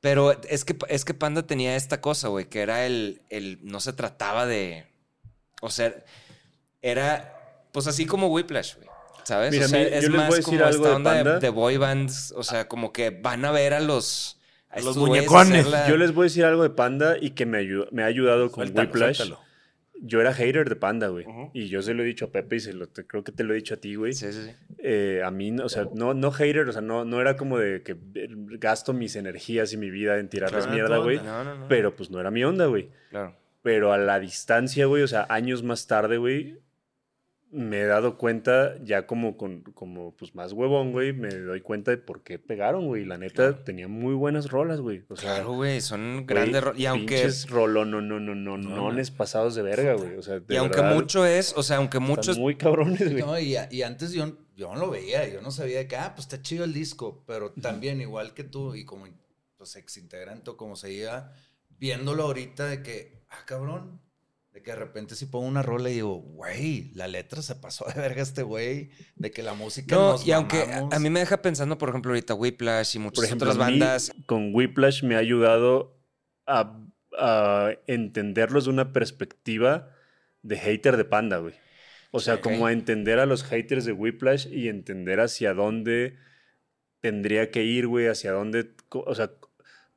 Pero 0.00 0.40
es 0.48 0.64
que, 0.64 0.76
es 0.88 1.04
que 1.04 1.12
Panda 1.14 1.46
tenía 1.46 1.76
esta 1.76 2.00
cosa, 2.00 2.28
güey, 2.28 2.46
que 2.48 2.60
era 2.62 2.86
el, 2.86 3.20
el... 3.28 3.58
No 3.62 3.80
se 3.80 3.92
trataba 3.92 4.46
de... 4.46 4.86
O 5.60 5.68
sea, 5.70 5.94
era... 6.82 7.36
Pues 7.72 7.86
así 7.86 8.06
como 8.06 8.28
Whiplash, 8.28 8.76
güey. 8.76 8.88
¿Sabes? 9.24 9.50
Mira, 9.52 9.66
o 9.66 9.68
sea, 9.68 9.82
es 9.82 10.02
yo 10.04 10.08
les 10.08 10.10
voy 10.10 10.18
a 10.18 10.22
más 10.22 10.30
decir 10.30 10.44
como 10.44 10.64
algo 10.64 10.76
esta 10.76 10.88
de 10.88 10.94
onda 10.96 11.12
de, 11.12 11.24
Panda. 11.24 11.38
de 11.38 11.48
boy 11.50 11.76
bands. 11.76 12.32
O 12.36 12.42
sea, 12.42 12.66
como 12.66 12.92
que 12.92 13.10
van 13.10 13.44
a 13.44 13.50
ver 13.52 13.74
a 13.74 13.80
los... 13.80 14.38
A 14.70 14.80
Los 14.80 14.96
muñecones. 14.96 15.66
la- 15.66 15.88
Yo 15.88 15.96
les 15.96 16.14
voy 16.14 16.22
a 16.22 16.28
decir 16.28 16.44
algo 16.44 16.62
de 16.62 16.70
Panda 16.70 17.16
y 17.20 17.30
que 17.30 17.44
me, 17.44 17.58
ayu- 17.58 17.88
me 17.90 18.02
ha 18.04 18.06
ayudado 18.06 18.50
con 18.52 18.64
Suéltalo, 18.64 18.88
Whiplash. 18.88 19.16
suéltalo. 19.16 19.40
Yo 20.02 20.20
era 20.20 20.32
hater 20.32 20.68
de 20.68 20.76
Panda, 20.76 21.08
güey. 21.08 21.26
Y 21.52 21.68
yo 21.68 21.82
se 21.82 21.92
lo 21.94 22.02
he 22.02 22.06
dicho 22.06 22.24
a 22.26 22.32
Pepe 22.32 22.56
y 22.56 22.60
se 22.60 22.72
lo, 22.72 22.88
te- 22.88 23.06
creo 23.06 23.22
que 23.22 23.32
te 23.32 23.44
lo 23.44 23.52
he 23.52 23.56
dicho 23.56 23.74
a 23.74 23.76
ti, 23.76 23.94
güey. 23.96 24.12
Sí, 24.14 24.32
sí, 24.32 24.44
sí. 24.44 24.50
Eh, 24.78 25.20
a 25.24 25.30
mí, 25.30 25.54
o 25.62 25.68
sea, 25.68 25.88
no, 25.94 26.14
no 26.14 26.30
hater, 26.32 26.68
o 26.68 26.72
sea, 26.72 26.80
no, 26.80 27.04
no 27.04 27.20
era 27.20 27.36
como 27.36 27.58
de 27.58 27.82
que 27.82 27.96
gasto 28.58 28.92
mis 28.94 29.14
energías 29.16 29.72
y 29.72 29.76
mi 29.76 29.90
vida 29.90 30.18
en 30.18 30.28
tirarles 30.28 30.64
Claro, 30.66 30.74
mierda, 30.74 30.96
güey. 30.98 31.18
No, 31.18 31.44
no, 31.44 31.54
no. 31.54 31.68
Pero 31.68 31.94
pues 31.94 32.10
no 32.10 32.18
era 32.18 32.30
mi 32.30 32.42
onda, 32.44 32.66
güey. 32.66 32.88
Claro. 33.10 33.36
Pero 33.62 33.92
a 33.92 33.98
la 33.98 34.18
distancia, 34.18 34.86
güey, 34.86 35.02
o 35.02 35.08
sea, 35.08 35.26
años 35.28 35.62
más 35.62 35.86
tarde, 35.86 36.16
güey, 36.16 36.58
me 37.52 37.80
he 37.80 37.84
dado 37.86 38.16
cuenta, 38.16 38.76
ya 38.84 39.06
como 39.06 39.36
con, 39.36 39.62
como 39.74 40.14
pues 40.16 40.34
más 40.36 40.52
huevón, 40.52 40.92
güey, 40.92 41.12
me 41.12 41.28
doy 41.34 41.60
cuenta 41.60 41.90
de 41.90 41.96
por 41.98 42.22
qué 42.22 42.38
pegaron, 42.38 42.86
güey. 42.86 43.04
La 43.04 43.18
neta, 43.18 43.64
tenía 43.64 43.88
muy 43.88 44.14
buenas 44.14 44.50
rolas, 44.50 44.80
güey. 44.80 45.04
O 45.08 45.16
sea, 45.16 45.34
Claro, 45.34 45.54
güey, 45.54 45.80
son 45.80 46.12
güey, 46.12 46.26
grandes... 46.26 46.62
ro- 46.62 46.74
Y 46.76 46.86
aunque... 46.86 47.16
pinches 47.16 47.50
rolón, 47.50 47.90
no, 47.90 48.00
no, 48.00 48.20
no, 48.20 48.34
no, 48.34 48.56
No, 48.56 48.76
nones 48.76 49.10
pasados 49.10 49.56
de 49.56 49.62
verga, 49.62 49.94
güey. 49.94 50.14
O 50.16 50.22
sea, 50.22 50.38
de 50.38 50.54
Y 50.54 50.56
aunque 50.58 50.80
verdad, 50.80 50.94
mucho 50.94 51.26
es... 51.26 51.52
O 51.56 51.62
sea, 51.64 51.78
aunque 51.78 51.98
están 51.98 52.08
mucho 52.08 52.30
es... 52.30 52.38
muy 52.38 52.54
cabrones, 52.56 53.10
güey. 53.10 53.22
No, 53.24 53.38
y, 53.38 53.56
y 53.70 53.82
antes 53.82 54.12
yo, 54.12 54.32
yo 54.54 54.72
no 54.72 54.78
lo 54.78 54.90
veía, 54.90 55.28
yo 55.28 55.40
no 55.42 55.50
sabía 55.50 55.78
de 55.78 55.88
que, 55.88 55.96
ah, 55.96 56.12
pues 56.14 56.26
está 56.26 56.40
chido 56.42 56.62
el 56.64 56.72
disco, 56.72 57.24
pero 57.26 57.50
también 57.52 58.00
igual 58.00 58.32
que 58.32 58.44
tú 58.44 58.74
y 58.76 58.84
como 58.84 59.06
pues 59.56 59.74
ex 59.76 59.96
integrante 59.96 60.50
o 60.50 60.56
como 60.56 60.76
se 60.76 60.92
iba, 60.92 61.32
viéndolo 61.78 62.22
ahorita 62.22 62.66
de 62.66 62.82
que, 62.82 63.24
ah, 63.28 63.44
cabrón, 63.44 64.00
de 64.52 64.62
que 64.62 64.72
de 64.72 64.76
repente 64.76 65.14
si 65.14 65.26
pongo 65.26 65.46
una 65.46 65.62
rola 65.62 65.90
y 65.90 65.94
digo, 65.94 66.16
güey, 66.16 66.90
la 66.94 67.06
letra 67.06 67.40
se 67.42 67.54
pasó 67.54 67.84
de 67.94 68.00
verga 68.00 68.22
este 68.22 68.42
güey, 68.42 68.90
de 69.14 69.30
que 69.30 69.42
la 69.42 69.54
música 69.54 69.94
No, 69.94 70.12
nos 70.12 70.26
y 70.26 70.32
aunque 70.32 70.62
a- 70.62 70.66
mamamos. 70.66 70.94
a 70.94 70.98
mí 70.98 71.08
me 71.10 71.20
deja 71.20 71.40
pensando, 71.40 71.78
por 71.78 71.88
ejemplo, 71.90 72.10
ahorita 72.10 72.34
Whiplash 72.34 72.96
y 72.96 72.98
Por 72.98 73.04
muchas 73.04 73.24
ejemplo, 73.26 73.50
otras 73.50 73.64
a 73.66 73.70
mí, 73.70 73.78
bandas. 73.78 74.12
con 74.26 74.54
Whiplash 74.54 75.02
me 75.04 75.14
ha 75.14 75.18
ayudado 75.18 75.96
a, 76.46 76.80
a 77.16 77.70
entenderlos 77.86 78.64
de 78.64 78.70
una 78.70 78.92
perspectiva 78.92 79.90
de 80.42 80.56
hater 80.58 80.96
de 80.96 81.04
Panda, 81.04 81.36
güey. 81.38 81.54
O 82.12 82.18
sea, 82.18 82.40
como 82.40 82.66
a 82.66 82.72
entender 82.72 83.20
a 83.20 83.26
los 83.26 83.44
haters 83.44 83.84
de 83.84 83.92
Whiplash 83.92 84.48
y 84.52 84.68
entender 84.68 85.20
hacia 85.20 85.54
dónde 85.54 86.16
tendría 87.00 87.50
que 87.52 87.62
ir, 87.62 87.86
güey, 87.86 88.08
hacia 88.08 88.32
dónde, 88.32 88.72
o 88.90 89.14
sea, 89.14 89.30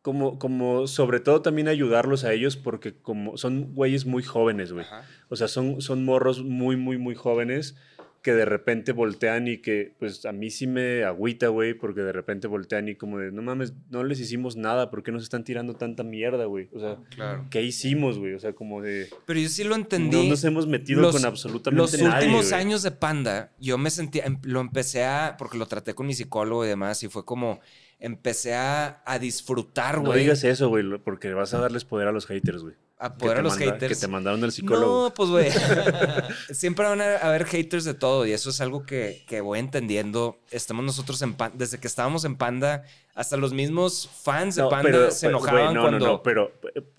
como, 0.03 0.37
como 0.37 0.85
sobre 0.85 1.19
todo 1.19 1.41
también 1.41 1.67
ayudarlos 1.67 2.23
a 2.25 2.33
ellos 2.33 2.55
porque 2.57 2.93
como 2.93 3.37
son 3.37 3.73
güeyes 3.73 4.05
muy 4.05 4.21
jóvenes, 4.21 4.71
güey. 4.71 4.85
Ajá. 4.85 5.03
O 5.29 5.35
sea, 5.35 5.47
son, 5.47 5.81
son 5.81 6.05
morros 6.05 6.43
muy, 6.43 6.75
muy, 6.77 6.99
muy 6.99 7.15
jóvenes 7.15 7.75
que 8.21 8.33
de 8.33 8.45
repente 8.45 8.93
voltean 8.93 9.49
y 9.49 9.57
que, 9.57 9.95
pues, 9.99 10.25
a 10.25 10.31
mí 10.31 10.49
sí 10.49 10.65
me 10.65 11.03
agüita, 11.03 11.49
güey, 11.49 11.73
porque 11.73 11.99
de 12.01 12.13
repente 12.13 12.47
voltean 12.47 12.87
y 12.87 12.95
como 12.95 13.17
de, 13.19 13.33
no 13.33 13.41
mames, 13.41 13.73
no 13.89 14.03
les 14.05 14.17
hicimos 14.21 14.55
nada, 14.55 14.89
¿por 14.89 15.03
qué 15.03 15.11
nos 15.11 15.23
están 15.23 15.43
tirando 15.43 15.73
tanta 15.75 16.03
mierda, 16.03 16.45
güey? 16.45 16.69
O 16.73 16.79
sea, 16.79 16.97
Claro. 17.09 17.45
¿qué 17.49 17.61
hicimos, 17.63 18.19
güey? 18.19 18.33
O 18.33 18.39
sea, 18.39 18.53
como 18.53 18.81
de, 18.81 19.09
Pero 19.25 19.41
yo 19.41 19.49
sí 19.49 19.65
lo 19.65 19.75
entendí. 19.75 20.15
no 20.23 20.29
nos 20.29 20.43
hemos 20.45 20.67
metido 20.67 21.01
Los- 21.01 21.15
con 21.17 21.25
absolutamente 21.25 21.81
Los 21.81 22.01
nadie, 22.01 22.27
últimos 22.27 22.49
güey. 22.49 22.61
años 22.61 22.81
de 22.83 22.91
Panda, 22.91 23.51
yo 23.59 23.77
me 23.77 23.89
sentía, 23.89 24.23
em- 24.23 24.39
lo 24.43 24.61
empecé 24.61 25.03
a, 25.03 25.35
porque 25.37 25.57
lo 25.57 25.65
traté 25.65 25.93
con 25.93 26.07
mi 26.07 26.13
psicólogo 26.13 26.63
y 26.63 26.69
demás, 26.69 27.03
y 27.03 27.09
fue 27.09 27.25
como, 27.25 27.59
empecé 27.99 28.55
a, 28.55 29.01
a 29.05 29.19
disfrutar, 29.19 29.97
No 29.99 30.05
güey. 30.07 30.21
digas 30.21 30.43
eso, 30.43 30.69
güey, 30.69 30.83
porque 30.99 31.33
vas 31.33 31.53
a 31.53 31.59
darles 31.59 31.85
poder 31.85 32.07
a 32.07 32.11
los 32.11 32.25
haters, 32.25 32.61
güey. 32.63 32.75
a 32.99 33.17
poder 33.17 33.37
a 33.39 33.41
los 33.41 33.53
manda- 33.57 33.73
haters. 33.73 33.95
Que 33.99 34.05
te 34.05 34.11
mandaron 34.11 34.43
al 34.43 34.51
psicólogo. 34.51 35.03
No, 35.09 35.13
pues, 35.13 35.29
güey. 35.29 35.49
Siempre 36.51 36.85
van 36.85 37.01
a 37.01 37.17
haber 37.17 37.45
haters 37.45 37.83
de 37.85 37.93
todo 37.93 38.25
y 38.25 38.31
eso 38.31 38.49
es 38.49 38.61
algo 38.61 38.85
que, 38.85 39.23
que 39.27 39.41
voy 39.41 39.59
entendiendo. 39.59 40.39
Estamos 40.51 40.83
nosotros 40.85 41.21
en 41.21 41.33
Panda, 41.35 41.55
desde 41.57 41.79
que 41.79 41.87
estábamos 41.87 42.23
en 42.25 42.35
Panda, 42.37 42.83
hasta 43.15 43.37
los 43.37 43.53
mismos 43.53 44.09
fans 44.23 44.55
de 44.55 44.61
No, 44.63 44.69
Panda 44.69 44.83
pero, 44.91 45.11
se 45.11 45.27
enojaban 45.27 45.63
güey, 45.65 45.73
no, 45.75 45.81
cuando... 45.81 45.99
No, 46.05 46.11
no, 46.13 46.23
pero, 46.23 46.51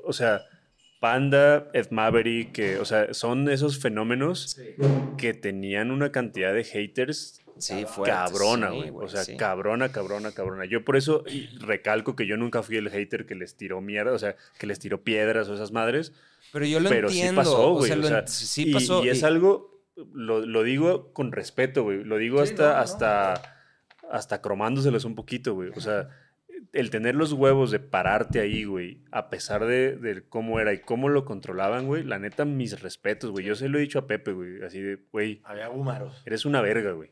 o 0.04 0.12
sea, 0.12 0.42
Panda, 1.00 1.68
Ed 1.74 1.90
Maverick, 1.90 2.52
que, 2.52 2.78
o 2.78 2.84
sea, 2.86 3.12
son 3.12 3.50
esos 3.50 3.78
fenómenos 3.78 4.56
que 5.18 5.34
tenían 5.34 5.90
una 5.90 6.10
cantidad 6.12 6.54
de 6.54 6.64
haters 6.64 7.40
Sí, 7.58 7.84
fuertes, 7.86 8.16
cabrona, 8.16 8.70
sí, 8.70 8.76
güey. 8.90 9.06
o 9.06 9.08
sea, 9.08 9.24
sí. 9.24 9.36
cabrona, 9.36 9.90
cabrona, 9.92 10.32
cabrona. 10.32 10.64
Yo 10.64 10.84
por 10.84 10.96
eso 10.96 11.24
recalco 11.60 12.16
que 12.16 12.26
yo 12.26 12.36
nunca 12.36 12.62
fui 12.62 12.76
el 12.76 12.90
hater 12.90 13.26
que 13.26 13.34
les 13.34 13.56
tiró 13.56 13.80
mierda, 13.80 14.12
o 14.12 14.18
sea, 14.18 14.36
que 14.58 14.66
les 14.66 14.78
tiró 14.78 15.02
piedras 15.02 15.48
o 15.48 15.54
esas 15.54 15.70
madres. 15.72 16.12
Pero 16.52 16.66
yo 16.66 16.80
lo 16.80 16.88
pero 16.88 17.08
entiendo. 17.08 17.42
sí 17.42 17.48
pasó, 17.48 17.70
o 17.72 17.74
güey. 17.78 17.90
sea, 17.90 17.98
o 17.98 18.02
sea, 18.02 18.26
sí 18.26 18.64
y, 18.68 18.72
pasó. 18.72 19.04
y 19.04 19.08
es 19.08 19.22
y- 19.22 19.24
algo, 19.24 19.82
lo, 20.12 20.44
lo 20.44 20.62
digo 20.62 21.12
con 21.12 21.32
respeto, 21.32 21.84
güey. 21.84 22.02
Lo 22.04 22.16
digo 22.18 22.44
Sí, 22.44 22.52
hasta, 22.52 22.68
no, 22.68 22.72
no. 22.74 22.78
hasta, 22.80 23.56
hasta 24.10 24.40
cromándoselos 24.42 25.04
un 25.04 25.14
poquito, 25.14 25.54
güey. 25.54 25.70
O 25.76 25.80
sea, 25.80 26.08
el 26.72 26.90
tener 26.90 27.14
los 27.14 27.32
huevos 27.32 27.70
de 27.70 27.78
pararte 27.78 28.40
ahí, 28.40 28.64
güey, 28.64 28.98
a 29.12 29.30
pesar 29.30 29.64
de, 29.64 29.96
de 29.96 30.22
cómo 30.28 30.58
era 30.58 30.72
y 30.72 30.80
cómo 30.80 31.08
lo 31.08 31.24
controlaban, 31.24 31.86
güey, 31.86 32.02
la 32.02 32.18
neta, 32.18 32.44
mis 32.44 32.80
respetos, 32.80 33.30
güey. 33.30 33.44
Yo 33.44 33.54
se 33.54 33.68
lo 33.68 33.78
he 33.78 33.80
dicho 33.82 34.00
a 34.00 34.06
Pepe, 34.08 34.32
güey, 34.32 34.62
así 34.64 34.80
de, 34.80 34.98
güey, 35.12 35.40
Había 35.44 35.68
gumaros. 35.68 36.20
eres 36.26 36.44
una 36.44 36.60
verga, 36.62 36.90
güey. 36.92 37.10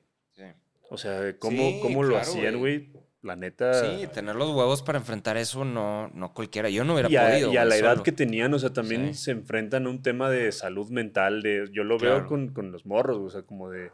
O 0.92 0.98
sea, 0.98 1.36
cómo, 1.38 1.56
Sí, 1.56 1.78
cómo 1.80 2.02
lo 2.02 2.10
claro, 2.10 2.22
hacían, 2.22 2.58
güey. 2.58 2.92
la 3.22 3.34
neta. 3.36 3.72
Sí, 3.74 4.06
tener 4.12 4.36
los 4.36 4.50
huevos 4.50 4.82
para 4.82 4.98
enfrentar 4.98 5.36
eso 5.36 5.64
no, 5.64 6.08
no 6.08 6.34
cualquiera. 6.34 6.68
Yo 6.68 6.84
no 6.84 6.92
hubiera 6.94 7.08
y 7.10 7.16
a, 7.16 7.28
podido. 7.30 7.52
y 7.52 7.56
a 7.56 7.64
la 7.64 7.76
edad 7.76 7.92
solo. 7.92 8.02
que 8.02 8.12
tenían, 8.12 8.52
o 8.52 8.58
sea, 8.58 8.72
también 8.72 9.14
Sí. 9.14 9.24
se 9.24 9.30
enfrentan 9.30 9.86
a 9.86 9.90
un 9.90 10.02
tema 10.02 10.28
de 10.28 10.52
salud 10.52 10.90
mental, 10.90 11.40
de, 11.42 11.68
yo 11.72 11.84
lo 11.84 11.96
Claro. 11.98 12.16
veo 12.16 12.26
con, 12.26 12.48
con 12.48 12.72
los 12.72 12.84
morros, 12.84 13.18
o 13.18 13.30
sea, 13.30 13.42
como 13.42 13.70
de, 13.70 13.90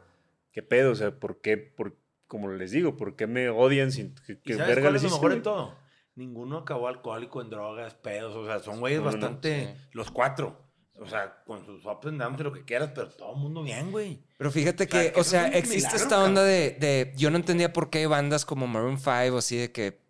¿qué 0.53 0.63
pedo? 0.63 0.93
O 0.93 0.95
sea, 0.95 1.13
¿por 1.13 1.41
qué, 1.41 1.57
por, 1.57 1.97
como 2.27 2.51
les 2.51 2.71
digo, 2.73 2.97
¿por 2.97 3.17
qué 3.17 3.27
me 3.27 3.49
odian 3.51 3.93
sin 3.93 4.15
que, 4.27 4.33
¿Y 4.33 4.37
que 4.39 4.55
sabes 4.55 4.69
verga 4.69 4.83
cuál 4.89 4.95
les 4.95 5.05
es 5.05 5.11
lo 5.11 5.17
mejor 5.19 5.33
en 5.35 5.43
todo? 5.43 5.75
Ninguno 6.17 6.59
acabó 6.59 6.89
alcohólico 6.89 7.41
en 7.43 7.49
drogas, 7.51 7.95
pedos. 7.95 8.35
O 8.35 8.45
sea, 8.45 8.59
son 8.59 8.81
güeyes 8.81 8.99
No, 9.01 9.05
no, 9.05 9.11
no. 9.13 9.17
bastante. 9.21 9.67
Sí. 9.77 9.89
Los 9.93 10.11
cuatro. 10.11 10.68
O 11.01 11.07
sea, 11.09 11.43
con 11.47 11.65
sus 11.65 11.85
ups 11.85 12.07
and 12.07 12.21
downs 12.21 12.41
y 12.41 12.43
lo 12.43 12.53
que 12.53 12.65
quieras, 12.65 12.91
pero 12.95 13.09
todo 13.09 13.35
el 13.35 13.39
mundo 13.41 13.63
bien, 13.63 13.91
güey. 13.91 14.21
Pero 14.37 14.51
fíjate 14.51 14.85
O 14.85 14.89
sea, 14.89 15.03
que, 15.03 15.13
que 15.13 15.21
o 15.21 15.25
sea, 15.25 15.47
existe 15.49 15.77
milagro, 15.77 15.97
esta 15.99 16.23
onda 16.25 16.43
de, 16.43 16.71
de- 16.73 17.13
Yo 17.17 17.31
no 17.31 17.37
entendía 17.37 17.73
por 17.73 17.91
qué 17.91 18.07
bandas 18.07 18.45
como 18.45 18.67
Maroon 18.67 18.99
5 18.99 19.35
o 19.35 19.39
así 19.39 19.57
de 19.57 19.71
que 19.73 20.01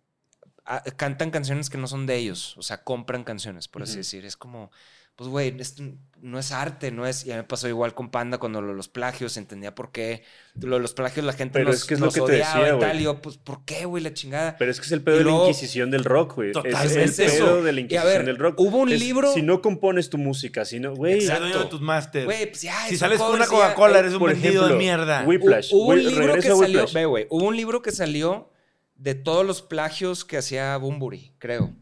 ah, 0.65 0.83
cantan 0.97 1.31
canciones 1.31 1.69
que 1.69 1.77
no 1.77 1.87
son 1.87 2.05
de 2.05 2.15
ellos. 2.15 2.57
O 2.57 2.61
sea, 2.63 2.83
compran 2.83 3.23
canciones, 3.23 3.67
por 3.67 3.83
así 3.83 3.97
decir. 3.97 4.25
Es 4.25 4.35
como, 4.35 4.71
pues, 5.19 5.29
güey, 5.29 5.53
esto 5.59 5.83
no 6.21 6.39
es 6.39 6.53
arte, 6.53 6.91
no 6.91 7.05
es... 7.05 7.25
Ya 7.25 7.35
me 7.35 7.43
pasó 7.43 7.67
igual 7.67 7.93
con 7.93 8.09
Panda 8.09 8.37
cuando 8.37 8.61
lo 8.61 8.69
de 8.69 8.73
los 8.73 8.87
plagios, 8.87 9.35
entendía 9.35 9.75
por 9.75 9.91
qué. 9.91 10.23
Lo 10.55 10.77
de 10.77 10.81
los 10.81 10.93
plagios 10.93 11.25
la 11.25 11.33
gente 11.33 11.59
Pero 11.59 11.71
nos, 11.71 11.75
es 11.81 11.83
que 11.83 11.95
es 11.95 11.99
lo 11.99 12.05
nos 12.05 12.13
que 12.13 12.19
te 12.21 12.25
odiaba 12.25 12.59
decía, 12.63 12.75
y 12.77 12.79
tal. 12.79 12.99
Y 13.01 13.03
yo, 13.03 13.21
pues, 13.21 13.35
¿por 13.37 13.65
qué, 13.65 13.83
güey, 13.83 14.01
la 14.01 14.13
chingada? 14.13 14.55
Pero 14.57 14.71
es 14.71 14.79
que 14.79 14.85
es 14.85 14.91
el 14.93 15.01
pedo 15.01 15.15
Y 15.15 15.17
de 15.19 15.23
luego- 15.25 15.43
la 15.43 15.49
Inquisición 15.49 15.91
del 15.91 16.05
rock, 16.05 16.35
güey. 16.35 16.49
Es 16.49 16.53
Totalmente 16.53 17.25
el 17.25 17.31
eso. 17.31 17.45
pedo 17.45 17.63
de 17.63 17.71
la 17.73 17.79
Y 17.79 17.81
a 17.81 17.83
Inquisición 17.83 18.13
ver, 18.13 18.25
del 18.25 18.37
rock. 18.37 18.55
hubo 18.59 18.77
un 18.77 18.91
Es, 18.93 18.99
libro- 19.01 19.33
Si 19.33 19.41
no 19.41 19.61
compones 19.61 20.09
tu 20.09 20.17
música, 20.17 20.63
si 20.63 20.79
no, 20.79 20.95
güey. 20.95 21.25
De 21.25 21.65
tus 21.69 21.81
masters. 21.81 22.23
Güey, 22.23 22.45
pues 22.49 22.61
ya... 22.61 22.75
si 22.87 22.93
es 22.93 22.99
sales 23.01 23.19
con 23.19 23.35
una 23.35 23.45
Coca-Cola, 23.45 23.97
eh, 23.97 23.99
eres 23.99 24.13
un 24.13 24.19
por 24.19 24.31
vendido 24.31 24.67
de 24.69 24.75
mierda. 24.75 25.23
Whip- 25.25 25.41
Whiplash. 25.41 25.73
Hubo 25.73 25.87
un 25.87 26.01
libro 26.03 26.33
que 26.39 26.47
a 26.49 26.55
salió, 26.55 26.85
ve, 26.93 27.05
güey, 27.05 27.27
hubo 27.29 27.45
un 27.45 27.57
libro 27.57 27.81
que 27.81 27.91
salió 27.91 28.49
de 28.95 29.15
todos 29.15 29.45
los 29.45 29.61
plagios 29.61 30.23
que 30.25 30.37
hacía 30.37 30.75
Bumburi, 30.77 31.33
creo. 31.39 31.73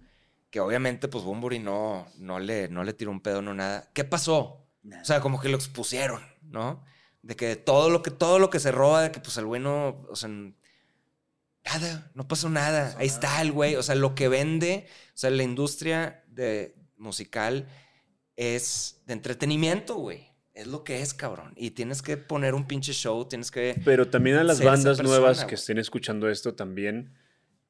Que 0.49 0.59
obviamente, 0.59 1.07
pues 1.07 1.23
Bumburi 1.23 1.59
no, 1.59 2.07
no, 2.17 2.39
le, 2.39 2.69
no 2.69 2.83
le 2.83 2.93
tiró 2.93 3.11
un 3.11 3.21
pedo, 3.21 3.41
no 3.41 3.53
nada. 3.53 3.89
¿Qué 3.93 4.03
pasó? 4.03 4.67
O 4.83 5.05
sea, 5.05 5.19
como 5.19 5.39
que 5.41 5.49
lo 5.49 5.57
expusieron, 5.57 6.21
¿no? 6.41 6.83
De 7.21 7.35
que 7.35 7.55
todo 7.55 7.89
lo 7.89 8.01
que, 8.01 8.11
todo 8.11 8.39
lo 8.39 8.49
que 8.49 8.59
se 8.59 8.71
roba, 8.71 9.01
de 9.01 9.11
que 9.11 9.19
pues 9.19 9.35
el 9.37 9.45
güey 9.45 9.61
no, 9.61 10.05
o 10.09 10.15
sea, 10.15 10.29
nada, 10.29 12.11
no 12.13 12.27
pasó 12.27 12.49
nada. 12.49 12.95
Ahí 12.97 13.07
está 13.07 13.41
el 13.41 13.51
güey. 13.51 13.75
O 13.75 13.83
sea, 13.83 13.95
lo 13.95 14.15
que 14.15 14.29
vende, 14.29 14.87
o 15.13 15.17
sea, 15.17 15.29
la 15.29 15.43
industria 15.43 16.23
de 16.27 16.75
musical 16.97 17.67
es 18.35 19.01
de 19.05 19.13
entretenimiento, 19.13 19.95
güey. 19.95 20.27
Es 20.53 20.67
lo 20.67 20.83
que 20.83 21.01
es, 21.01 21.13
cabrón. 21.13 21.53
Y 21.55 21.71
tienes 21.71 22.01
que 22.01 22.17
poner 22.17 22.55
un 22.55 22.65
pinche 22.65 22.93
show, 22.93 23.27
tienes 23.27 23.51
que... 23.51 23.79
Pero 23.85 24.09
también 24.09 24.37
a 24.37 24.43
las 24.43 24.63
bandas 24.63 24.97
persona, 24.97 25.09
nuevas 25.09 25.45
que 25.45 25.55
estén 25.55 25.77
escuchando 25.77 26.29
esto 26.29 26.55
también, 26.55 27.13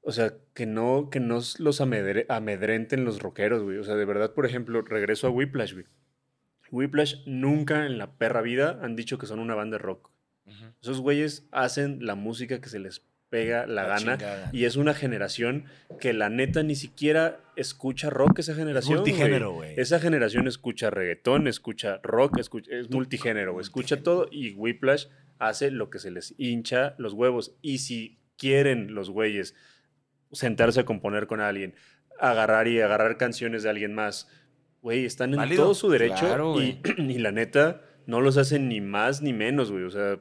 o 0.07 0.11
sea, 0.13 0.33
que 0.53 0.65
no, 0.65 1.09
que 1.11 1.19
no 1.19 1.35
los 1.59 1.81
amedre- 1.81 2.25
amedrenten 2.29 3.03
los 3.05 3.19
rockeros, 3.19 3.61
güey. 3.63 3.77
O 3.77 3.83
sea, 3.83 3.95
de 3.95 4.05
verdad, 4.05 4.33
por 4.33 4.45
ejemplo, 4.45 4.81
regreso 4.81 5.27
a 5.27 5.29
Whiplash, 5.29 5.73
güey. 5.73 5.85
Whiplash 6.71 7.15
nunca 7.25 7.85
en 7.85 7.97
la 7.97 8.11
perra 8.17 8.41
vida 8.41 8.79
han 8.81 8.95
dicho 8.95 9.17
que 9.17 9.25
son 9.25 9.39
una 9.39 9.55
banda 9.55 9.77
de 9.77 9.83
rock. 9.83 10.09
Ujú. 10.45 10.65
Esos 10.81 11.01
güeyes 11.01 11.47
hacen 11.51 12.05
la 12.05 12.15
música 12.15 12.59
que 12.59 12.69
se 12.69 12.79
les 12.79 13.03
pega 13.29 13.65
la, 13.67 13.83
La 13.83 13.87
gana 13.89 14.17
chingada. 14.17 14.49
y 14.53 14.63
es 14.65 14.77
una 14.77 14.93
generación 14.93 15.65
que 15.99 16.13
la 16.13 16.29
neta 16.29 16.63
ni 16.63 16.75
siquiera 16.75 17.41
escucha 17.57 18.09
rock 18.09 18.39
esa 18.39 18.53
generación. 18.55 18.95
multigénero, 18.99 19.51
güey. 19.53 19.73
Esa 19.77 19.99
generación 19.99 20.47
escucha 20.47 20.89
reggaetón, 20.89 21.47
escucha 21.47 21.99
rock, 22.03 22.37
escucha, 22.39 22.71
es 22.73 22.89
multigénero, 22.89 23.53
güey. 23.53 23.63
escucha 23.63 24.01
todo 24.01 24.27
y 24.31 24.51
Whiplash 24.53 25.07
hace 25.39 25.71
lo 25.71 25.89
que 25.89 25.99
se 25.99 26.11
les 26.11 26.33
hincha 26.37 26.95
los 26.97 27.13
huevos. 27.13 27.55
Y 27.61 27.79
si 27.79 28.19
quieren 28.37 28.93
los 28.93 29.09
güeyes 29.09 29.55
sentarse 30.31 30.79
a 30.81 30.85
componer 30.85 31.27
con 31.27 31.41
alguien, 31.41 31.75
agarrar 32.19 32.67
y 32.67 32.79
agarrar 32.81 33.17
canciones 33.17 33.63
de 33.63 33.69
alguien 33.69 33.93
más, 33.93 34.27
güey, 34.81 35.05
están 35.05 35.31
en 35.31 35.37
Válido. 35.37 35.63
todo 35.63 35.73
su 35.75 35.89
derecho 35.89 36.25
Claro, 36.25 36.61
y, 36.61 36.81
y 36.97 37.17
la 37.19 37.31
neta 37.31 37.81
no 38.05 38.21
los 38.21 38.37
hacen 38.37 38.69
ni 38.69 38.81
más 38.81 39.21
ni 39.21 39.33
menos, 39.33 39.71
güey. 39.71 39.83
O 39.83 39.91
sea, 39.91 40.19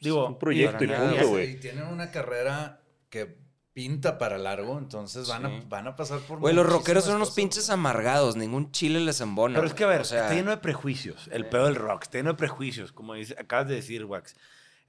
Digo, 0.00 0.24
es 0.24 0.28
un 0.30 0.38
proyecto 0.38 0.84
y 0.84 0.88
punto, 0.88 1.22
Y 1.22 1.26
güey. 1.26 1.60
tienen 1.60 1.84
una 1.86 2.10
carrera 2.10 2.80
que 3.08 3.40
pinta 3.72 4.18
para 4.18 4.36
largo, 4.36 4.76
entonces 4.78 5.28
van, 5.28 5.46
Sí. 5.46 5.60
a, 5.64 5.68
van 5.68 5.86
a 5.86 5.96
pasar 5.96 6.18
por 6.20 6.40
Güey, 6.40 6.54
los 6.54 6.66
rockeros 6.66 7.04
son 7.04 7.16
unos 7.16 7.28
cosas, 7.28 7.36
pinches 7.36 7.70
amargados. 7.70 8.36
Ningún 8.36 8.70
chile 8.72 9.00
les 9.00 9.20
embona. 9.20 9.54
Pero 9.54 9.66
es 9.66 9.74
que, 9.74 9.84
a 9.84 9.86
ver, 9.86 10.00
o 10.02 10.04
sea, 10.04 10.22
está 10.24 10.34
lleno 10.34 10.50
de 10.50 10.56
prejuicios. 10.58 11.28
El 11.32 11.46
pedo 11.46 11.64
del 11.66 11.76
rock, 11.76 12.02
está 12.02 12.18
lleno 12.18 12.30
de 12.32 12.36
prejuicios, 12.36 12.92
como 12.92 13.14
dice, 13.14 13.34
acabas 13.38 13.68
de 13.68 13.76
decir, 13.76 14.04
Wax. 14.04 14.34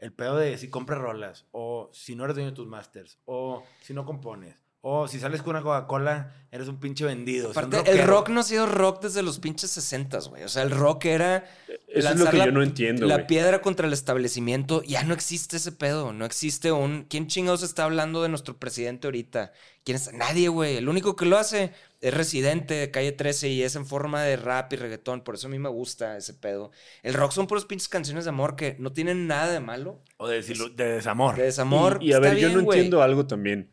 El 0.03 0.11
pedo 0.13 0.35
de 0.37 0.57
si 0.57 0.69
compras 0.69 0.99
rolas, 0.99 1.45
o 1.51 1.89
si 1.93 2.15
no 2.15 2.25
eres 2.25 2.35
dueño 2.35 2.49
de 2.51 2.55
tus 2.55 2.67
masters, 2.67 3.17
o 3.25 3.63
si 3.81 3.93
no 3.93 4.05
compones, 4.05 4.55
o 4.81 5.07
si 5.07 5.17
sales 5.17 5.41
con 5.41 5.51
una 5.51 5.61
Coca-Cola, 5.63 6.33
eres 6.51 6.67
un 6.67 6.77
pinche 6.77 7.05
vendido. 7.05 7.51
Aparte, 7.51 7.89
el 7.89 8.05
rock 8.05 8.27
no 8.27 8.41
ha 8.41 8.43
sido 8.43 8.65
rock 8.65 9.01
desde 9.03 9.23
los 9.23 9.39
pinches 9.39 9.71
60, 9.71 10.19
güey. 10.29 10.43
O 10.43 10.49
sea, 10.49 10.63
el 10.63 10.71
rock 10.71 11.05
era. 11.05 11.45
Eso 11.87 12.09
es 12.09 12.19
lo 12.19 12.29
que 12.29 12.35
la- 12.37 12.45
yo 12.47 12.51
no 12.51 12.61
entiendo, 12.61 13.05
La 13.07 13.25
piedra 13.25 13.61
contra 13.61 13.87
el 13.87 13.93
establecimiento. 13.93 14.83
Ya 14.83 15.03
no 15.03 15.13
existe 15.13 15.55
ese 15.55 15.71
pedo. 15.71 16.11
No 16.11 16.25
existe 16.25 16.73
un. 16.73 17.05
¿Quién 17.09 17.27
chingados 17.27 17.63
está 17.63 17.85
hablando 17.85 18.21
de 18.21 18.27
nuestro 18.27 18.57
presidente 18.57 19.07
ahorita? 19.07 19.53
¿Quién 19.85 19.95
está? 19.95 20.11
Nadie, 20.11 20.49
güey. 20.49 20.75
El 20.75 20.89
único 20.89 21.15
que 21.15 21.25
lo 21.27 21.37
hace 21.37 21.71
es 22.03 22.13
residente 22.13 22.73
de 22.73 22.91
calle 22.91 23.13
13 23.13 23.47
y 23.47 23.63
es 23.63 23.77
en 23.77 23.85
forma 23.85 24.23
de 24.23 24.35
rap 24.35 24.73
y 24.73 24.75
reggaetón. 24.75 25.23
Por 25.23 25.35
eso 25.35 25.47
a 25.47 25.49
mí 25.49 25.57
me 25.57 25.69
gusta 25.69 26.17
ese 26.17 26.33
pedo. 26.33 26.71
El 27.01 27.13
rock 27.13 27.31
son 27.31 27.47
puros 27.47 27.63
pinches 27.63 27.87
canciones 27.87 28.25
de 28.25 28.29
amor 28.29 28.57
que 28.57 28.75
no 28.77 28.91
tienen 28.91 29.25
nada 29.25 29.53
de 29.53 29.61
malo. 29.61 30.01
O 30.17 30.27
de, 30.27 30.41
de 30.41 30.83
desamor. 30.83 31.37
De 31.37 31.43
desamor. 31.43 31.99
Y, 32.01 32.09
y 32.09 32.13
a 32.13 32.19
ver, 32.19 32.33
yo 32.37 32.49
bien, 32.49 32.65
no 32.65 32.73
entiendo 32.73 33.01
algo 33.01 33.25
también. 33.25 33.69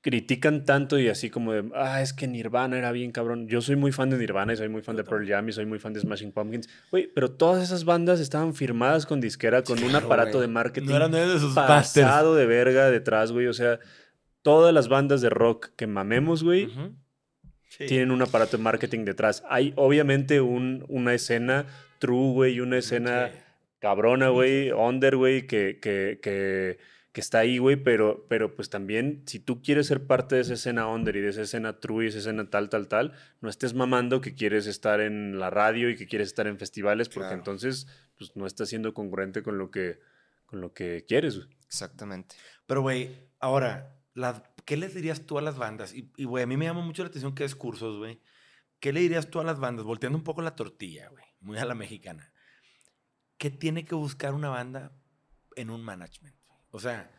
Critican 0.00 0.64
tanto 0.64 0.98
y 0.98 1.08
así 1.08 1.30
como 1.30 1.52
de, 1.52 1.70
ah, 1.76 2.02
es 2.02 2.12
que 2.12 2.26
Nirvana 2.26 2.76
era 2.76 2.90
bien 2.90 3.12
cabrón. 3.12 3.46
Yo 3.46 3.60
soy 3.60 3.76
muy 3.76 3.92
fan 3.92 4.10
de 4.10 4.18
Nirvana 4.18 4.54
y 4.54 4.56
soy 4.56 4.68
muy 4.68 4.82
fan 4.82 4.96
de 4.96 5.04
Pearl 5.04 5.28
Jam 5.28 5.48
y 5.48 5.52
soy 5.52 5.66
muy 5.66 5.78
fan 5.78 5.92
de 5.92 6.00
Smashing 6.00 6.32
Pumpkins. 6.32 6.68
Güey, 6.90 7.06
pero 7.14 7.30
todas 7.30 7.62
esas 7.62 7.84
bandas 7.84 8.18
estaban 8.18 8.52
firmadas 8.52 9.06
con 9.06 9.20
disquera, 9.20 9.62
con 9.62 9.80
un 9.84 9.94
aparato 9.94 10.40
de 10.40 10.48
marketing 10.48 10.88
No 10.88 10.96
eran 10.96 11.12
de 11.12 11.38
sus 11.38 11.54
masters. 11.54 12.04
pasado 12.04 12.34
de 12.34 12.46
verga 12.46 12.90
detrás, 12.90 13.30
güey. 13.30 13.46
O 13.46 13.52
sea, 13.52 13.78
todas 14.42 14.72
las 14.74 14.88
bandas 14.88 15.20
de 15.20 15.30
rock 15.30 15.70
que 15.76 15.86
mamemos, 15.86 16.42
güey. 16.42 16.68
Sí. 17.68 17.86
tienen 17.86 18.10
un 18.10 18.20
aparato 18.20 18.56
de 18.56 18.62
marketing 18.64 19.04
detrás. 19.04 19.44
Hay 19.48 19.72
obviamente 19.76 20.40
un, 20.40 20.84
una 20.88 21.14
escena 21.14 21.66
true, 22.00 22.32
güey, 22.32 22.54
y 22.54 22.60
una 22.60 22.78
escena 22.78 23.28
Sí. 23.28 23.38
cabrona, 23.78 24.28
güey, 24.30 24.72
under, 24.72 25.14
güey, 25.16 25.46
que, 25.46 25.78
que, 25.80 26.18
que, 26.20 26.78
que 27.12 27.20
está 27.20 27.38
ahí, 27.38 27.58
güey, 27.58 27.76
pero, 27.76 28.26
pero 28.28 28.56
pues 28.56 28.70
también, 28.70 29.22
si 29.26 29.38
tú 29.38 29.62
quieres 29.62 29.86
ser 29.86 30.04
parte 30.06 30.34
de 30.34 30.40
esa 30.40 30.54
escena 30.54 30.88
under 30.88 31.14
y 31.14 31.20
de 31.20 31.28
esa 31.28 31.42
escena 31.42 31.78
true 31.78 32.04
y 32.04 32.08
esa 32.08 32.18
escena 32.18 32.50
tal, 32.50 32.68
tal, 32.70 32.88
tal, 32.88 33.12
no 33.40 33.48
estés 33.48 33.72
mamando 33.72 34.20
que 34.20 34.34
quieres 34.34 34.66
estar 34.66 35.00
en 35.00 35.38
la 35.38 35.48
radio 35.50 35.90
y 35.90 35.96
que 35.96 36.06
quieres 36.08 36.26
estar 36.28 36.48
en 36.48 36.58
festivales, 36.58 37.08
porque 37.08 37.28
Claro. 37.28 37.36
entonces, 37.38 37.86
pues 38.18 38.34
no 38.34 38.46
estás 38.46 38.68
siendo 38.68 38.92
congruente 38.94 39.42
con 39.44 39.58
lo 39.58 39.70
que, 39.70 40.00
con 40.46 40.60
lo 40.60 40.72
que 40.72 41.04
quieres, 41.06 41.36
güey. 41.36 41.48
Exactamente. 41.66 42.34
Pero, 42.66 42.82
güey, 42.82 43.10
ahora, 43.38 43.94
las- 44.20 44.42
¿qué 44.64 44.76
les 44.76 44.94
dirías 44.94 45.26
tú 45.26 45.38
a 45.38 45.42
las 45.42 45.56
bandas? 45.56 45.92
Y, 45.94 46.24
güey, 46.24 46.44
a 46.44 46.46
mí 46.46 46.56
me 46.56 46.66
llama 46.66 46.82
mucho 46.82 47.02
la 47.02 47.08
atención 47.08 47.34
que 47.34 47.44
es 47.44 47.54
cursos, 47.56 47.98
güey. 47.98 48.20
¿Qué 48.78 48.92
le 48.92 49.00
dirías 49.00 49.28
tú 49.30 49.40
a 49.40 49.44
las 49.44 49.58
bandas? 49.58 49.84
Volteando 49.84 50.16
un 50.16 50.24
poco 50.24 50.42
la 50.42 50.54
tortilla, 50.56 51.08
güey. 51.08 51.24
Muy 51.40 51.58
a 51.58 51.64
la 51.64 51.74
mexicana. 51.74 52.32
¿Qué 53.36 53.50
tiene 53.50 53.84
que 53.84 53.94
buscar 53.94 54.34
una 54.34 54.48
banda 54.50 54.92
en 55.56 55.70
un 55.70 55.82
management? 55.82 56.36
güey? 56.46 56.58
O 56.70 56.78
sea, 56.80 57.10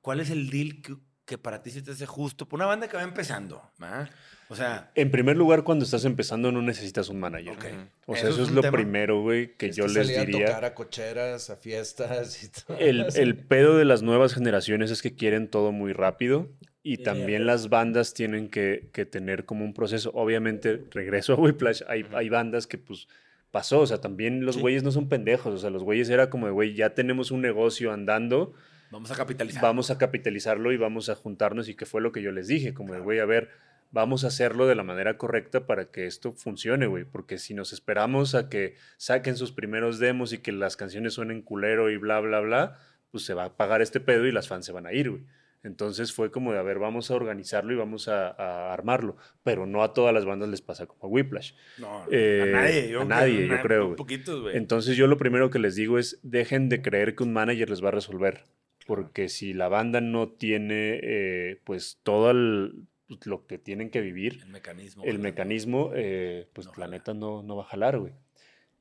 ¿cuál 0.00 0.20
es 0.20 0.30
el 0.30 0.50
deal 0.50 0.80
que, 0.82 0.96
que 1.24 1.38
para 1.38 1.62
ti 1.62 1.70
se 1.70 1.82
te 1.82 1.90
hace 1.92 2.06
justo? 2.06 2.48
Por 2.48 2.58
una 2.58 2.66
banda 2.66 2.88
que 2.88 2.96
va 2.96 3.02
empezando, 3.02 3.70
¿va? 3.82 4.08
O 4.48 4.54
sea, 4.56 4.90
En 4.94 5.10
primer 5.10 5.36
lugar, 5.36 5.64
cuando 5.64 5.84
estás 5.84 6.04
empezando 6.04 6.52
no 6.52 6.60
necesitas 6.62 7.08
un 7.08 7.18
manager. 7.18 7.52
Ok. 7.54 7.64
O 8.06 8.14
sea, 8.14 8.24
Eso 8.24 8.30
eso, 8.34 8.42
es 8.42 8.48
es 8.48 8.54
lo 8.54 8.60
tema. 8.60 8.76
primero, 8.76 9.22
güey, 9.22 9.56
que 9.56 9.66
Es 9.66 9.76
yo 9.76 9.86
les 9.86 10.06
salía 10.06 10.20
a 10.20 10.24
diría. 10.24 10.46
tocar 10.46 10.64
a 10.66 10.74
cocheras, 10.74 11.50
a 11.50 11.56
fiestas 11.56 12.44
y 12.44 12.48
todo. 12.48 12.76
El, 12.78 13.06
el 13.16 13.36
pedo 13.36 13.76
de 13.78 13.84
las 13.84 14.02
nuevas 14.02 14.34
generaciones 14.34 14.90
es 14.90 15.00
que 15.02 15.14
quieren 15.14 15.48
todo 15.48 15.72
muy 15.72 15.92
rápido 15.92 16.50
y 16.82 16.98
también 16.98 17.46
las 17.46 17.70
bandas 17.70 18.12
tienen 18.12 18.50
que, 18.50 18.90
que 18.92 19.06
tener 19.06 19.46
como 19.46 19.64
un 19.64 19.72
proceso. 19.72 20.10
Obviamente, 20.14 20.82
regreso 20.90 21.32
a 21.34 21.36
Whiplash, 21.36 21.82
hay, 21.88 22.04
hay 22.12 22.28
bandas 22.28 22.66
que 22.66 22.76
pues 22.78 23.08
pasó, 23.50 23.80
o 23.80 23.86
sea, 23.86 24.00
también 24.00 24.44
los 24.44 24.56
Sí. 24.56 24.60
güeyes 24.60 24.82
no 24.82 24.90
son 24.90 25.08
pendejos, 25.08 25.54
o 25.54 25.58
sea, 25.58 25.70
los 25.70 25.82
güeyes 25.84 26.10
era 26.10 26.28
como 26.28 26.46
de, 26.46 26.52
güey, 26.52 26.74
ya 26.74 26.90
tenemos 26.90 27.30
un 27.30 27.40
negocio 27.40 27.92
andando, 27.92 28.52
vamos 28.90 29.10
a 29.12 29.14
capitalizar. 29.14 29.62
vamos 29.62 29.90
a 29.92 29.96
capitalizarlo 29.98 30.72
y 30.72 30.76
vamos 30.76 31.08
a 31.08 31.14
juntarnos 31.14 31.68
y 31.68 31.74
que 31.76 31.86
fue 31.86 32.00
lo 32.00 32.10
que 32.12 32.20
yo 32.20 32.32
les 32.32 32.48
dije, 32.48 32.74
como 32.74 32.94
de, 32.94 33.00
güey, 33.00 33.20
a 33.20 33.24
ver, 33.26 33.50
vamos 33.90 34.24
a 34.24 34.28
hacerlo 34.28 34.66
de 34.66 34.74
la 34.74 34.82
manera 34.82 35.16
correcta 35.18 35.66
para 35.66 35.90
que 35.90 36.06
esto 36.06 36.32
funcione, 36.32 36.86
güey, 36.86 37.04
porque 37.04 37.38
si 37.38 37.54
nos 37.54 37.72
esperamos 37.72 38.34
a 38.34 38.48
que 38.48 38.74
saquen 38.96 39.36
sus 39.36 39.52
primeros 39.52 39.98
demos 39.98 40.32
y 40.32 40.38
que 40.38 40.52
las 40.52 40.76
canciones 40.76 41.14
suenen 41.14 41.42
culero 41.42 41.90
y 41.90 41.96
bla, 41.96 42.20
bla, 42.20 42.40
bla, 42.40 42.78
pues 43.10 43.24
se 43.24 43.34
va 43.34 43.44
a 43.44 43.56
pagar 43.56 43.82
este 43.82 44.00
pedo 44.00 44.26
y 44.26 44.32
las 44.32 44.48
fans 44.48 44.66
se 44.66 44.72
van 44.72 44.86
a 44.86 44.92
ir, 44.92 45.10
güey. 45.10 45.22
Entonces 45.62 46.12
fue 46.12 46.30
como 46.30 46.52
de, 46.52 46.58
a 46.58 46.62
ver, 46.62 46.78
vamos 46.78 47.10
a 47.10 47.14
organizarlo 47.14 47.72
y 47.72 47.76
vamos 47.76 48.08
a, 48.08 48.28
a 48.32 48.74
armarlo, 48.74 49.16
pero 49.42 49.64
no 49.64 49.82
a 49.82 49.94
todas 49.94 50.12
las 50.12 50.26
bandas 50.26 50.50
les 50.50 50.60
pasa 50.60 50.84
como 50.86 51.04
a 51.04 51.06
Whiplash. 51.06 51.52
No, 51.78 52.04
Eh, 52.10 52.52
a 52.54 52.60
nadie. 52.60 52.88
Yo 52.90 53.00
a 53.00 53.04
nadie, 53.06 53.46
yo 53.48 53.60
creo, 53.62 53.84
güey. 53.86 53.96
Poquitos, 53.96 54.42
güey. 54.42 54.56
Entonces 54.58 54.94
yo 54.98 55.06
lo 55.06 55.16
primero 55.16 55.48
que 55.48 55.58
les 55.58 55.74
digo 55.74 55.98
es 55.98 56.20
dejen 56.22 56.68
de 56.68 56.82
creer 56.82 57.14
que 57.14 57.22
un 57.22 57.32
manager 57.32 57.70
les 57.70 57.82
va 57.82 57.88
a 57.88 57.92
resolver. 57.92 58.44
Porque 58.86 59.30
si 59.30 59.54
la 59.54 59.68
banda 59.68 60.02
no 60.02 60.28
tiene 60.28 61.00
eh, 61.02 61.60
pues 61.64 61.98
todo 62.02 62.30
el- 62.30 62.82
pues, 63.08 63.26
lo 63.26 63.46
que 63.46 63.58
tienen 63.58 63.90
que 63.90 64.00
vivir, 64.00 64.40
el 64.42 64.48
mecanismo. 64.50 65.04
el 65.04 65.18
mecanismo, 65.18 65.90
eh, 65.94 66.48
pues 66.52 66.66
No 66.66 66.72
la 66.76 66.88
neta 66.88 67.14
no, 67.14 67.42
no 67.42 67.56
va 67.56 67.64
a 67.64 67.66
jalar, 67.66 67.98
güey. 67.98 68.12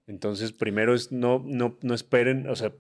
Entonces 0.08 0.52
primero 0.52 0.94
es 0.94 1.12
no, 1.12 1.42
no, 1.46 1.78
no 1.82 1.94
esperen, 1.94 2.48
o 2.50 2.56
sea, 2.56 2.74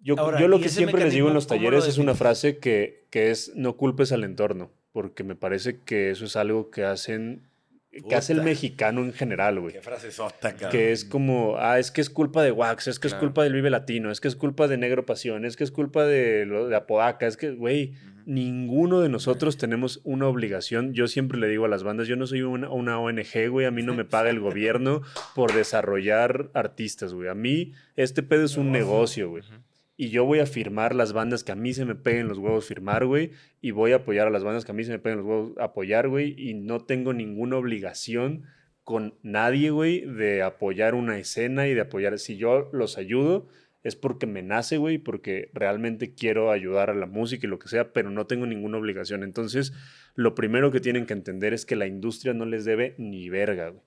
yo, 0.00 0.16
Ahora, 0.18 0.38
yo 0.40 0.46
lo 0.46 0.58
¿y 0.58 0.62
que 0.62 0.68
siempre 0.68 1.02
les 1.04 1.12
digo 1.12 1.28
en 1.28 1.34
los 1.34 1.46
cómo 1.48 1.60
lo 1.60 1.64
talleres 1.70 1.88
es 1.88 1.98
una 1.98 2.14
frase 2.14 2.58
que, 2.58 3.06
que 3.10 3.30
es 3.30 3.52
no 3.56 3.76
culpes 3.76 4.12
al 4.12 4.22
entorno, 4.22 4.70
porque 4.92 5.24
me 5.24 5.34
parece 5.34 5.80
que 5.80 6.10
eso 6.10 6.24
es 6.26 6.36
algo 6.36 6.70
que 6.70 6.84
hacen, 6.84 7.42
que 8.08 8.14
hace 8.14 8.32
el 8.32 8.42
mexicano 8.42 9.00
en 9.02 9.12
general, 9.12 9.58
güey 9.58 9.72
Qué 9.72 9.80
frase 9.82 10.12
sota, 10.12 10.52
cabrón. 10.52 10.70
que 10.70 10.92
es 10.92 11.04
como, 11.04 11.56
ah, 11.58 11.80
es 11.80 11.90
que 11.90 12.00
es 12.00 12.10
culpa 12.10 12.44
de 12.44 12.52
Wax, 12.52 12.86
es 12.86 13.00
que 13.00 13.08
es 13.08 13.14
Claro. 13.14 13.26
culpa 13.26 13.42
del 13.42 13.54
Vive 13.54 13.70
Latino, 13.70 14.12
es 14.12 14.20
que 14.20 14.28
es 14.28 14.36
culpa 14.36 14.68
de 14.68 14.76
Negro 14.76 15.04
Pasión, 15.04 15.44
es 15.44 15.56
que 15.56 15.64
es 15.64 15.72
culpa 15.72 16.04
de, 16.06 16.46
lo, 16.46 16.68
de 16.68 16.76
Apodaca, 16.76 17.26
es 17.26 17.36
que, 17.36 17.50
güey, 17.50 17.94
ninguno 18.28 19.00
de 19.00 19.08
nosotros 19.08 19.56
tenemos 19.56 20.02
una 20.04 20.28
obligación. 20.28 20.92
Yo 20.92 21.08
siempre 21.08 21.38
le 21.38 21.48
digo 21.48 21.64
a 21.64 21.68
las 21.68 21.82
bandas, 21.82 22.08
yo 22.08 22.16
no 22.16 22.26
soy 22.26 22.42
una, 22.42 22.68
una 22.68 23.00
ONG, 23.00 23.48
güey, 23.48 23.64
a 23.64 23.70
mí 23.70 23.82
no 23.82 23.94
me 23.94 24.04
paga 24.04 24.28
el 24.28 24.38
gobierno 24.38 25.00
por 25.34 25.54
desarrollar 25.54 26.50
artistas, 26.52 27.14
güey. 27.14 27.28
A 27.28 27.34
mí 27.34 27.72
este 27.96 28.22
pedo 28.22 28.44
es 28.44 28.58
un 28.58 28.70
negocio, 28.70 29.30
güey. 29.30 29.44
Y 29.96 30.10
yo 30.10 30.26
voy 30.26 30.40
a 30.40 30.46
firmar 30.46 30.94
las 30.94 31.14
bandas 31.14 31.42
que 31.42 31.52
a 31.52 31.56
mí 31.56 31.72
se 31.72 31.86
me 31.86 31.94
peguen 31.94 32.28
los 32.28 32.36
huevos 32.36 32.66
firmar, 32.66 33.06
güey. 33.06 33.30
Y 33.62 33.70
voy 33.70 33.92
a 33.92 33.96
apoyar 33.96 34.26
a 34.26 34.30
las 34.30 34.44
bandas 34.44 34.66
que 34.66 34.72
a 34.72 34.74
mí 34.74 34.84
se 34.84 34.92
me 34.92 34.98
peguen 34.98 35.20
los 35.20 35.26
huevos 35.26 35.52
apoyar, 35.58 36.08
güey. 36.08 36.34
Y 36.36 36.52
no 36.52 36.84
tengo 36.84 37.14
ninguna 37.14 37.56
obligación 37.56 38.44
con 38.84 39.14
nadie, 39.22 39.70
güey, 39.70 40.02
de 40.02 40.42
apoyar 40.42 40.94
una 40.94 41.18
escena 41.18 41.66
y 41.66 41.72
de 41.72 41.80
apoyar. 41.80 42.18
Si 42.18 42.36
yo 42.36 42.68
los 42.74 42.98
ayudo, 42.98 43.48
es 43.88 43.96
porque 43.96 44.26
me 44.26 44.42
nace, 44.42 44.76
güey, 44.76 44.98
porque 44.98 45.50
realmente 45.52 46.14
quiero 46.14 46.50
ayudar 46.50 46.90
a 46.90 46.94
la 46.94 47.06
música 47.06 47.46
y 47.46 47.50
lo 47.50 47.58
que 47.58 47.68
sea, 47.68 47.92
pero 47.92 48.10
no 48.10 48.26
tengo 48.26 48.46
ninguna 48.46 48.78
obligación. 48.78 49.22
Entonces, 49.22 49.72
lo 50.14 50.34
primero 50.34 50.70
que 50.70 50.80
tienen 50.80 51.06
que 51.06 51.14
entender 51.14 51.54
es 51.54 51.66
que 51.66 51.76
la 51.76 51.86
industria 51.86 52.34
no 52.34 52.44
les 52.44 52.64
debe 52.64 52.94
ni 52.98 53.28
verga, 53.28 53.70
güey. 53.70 53.82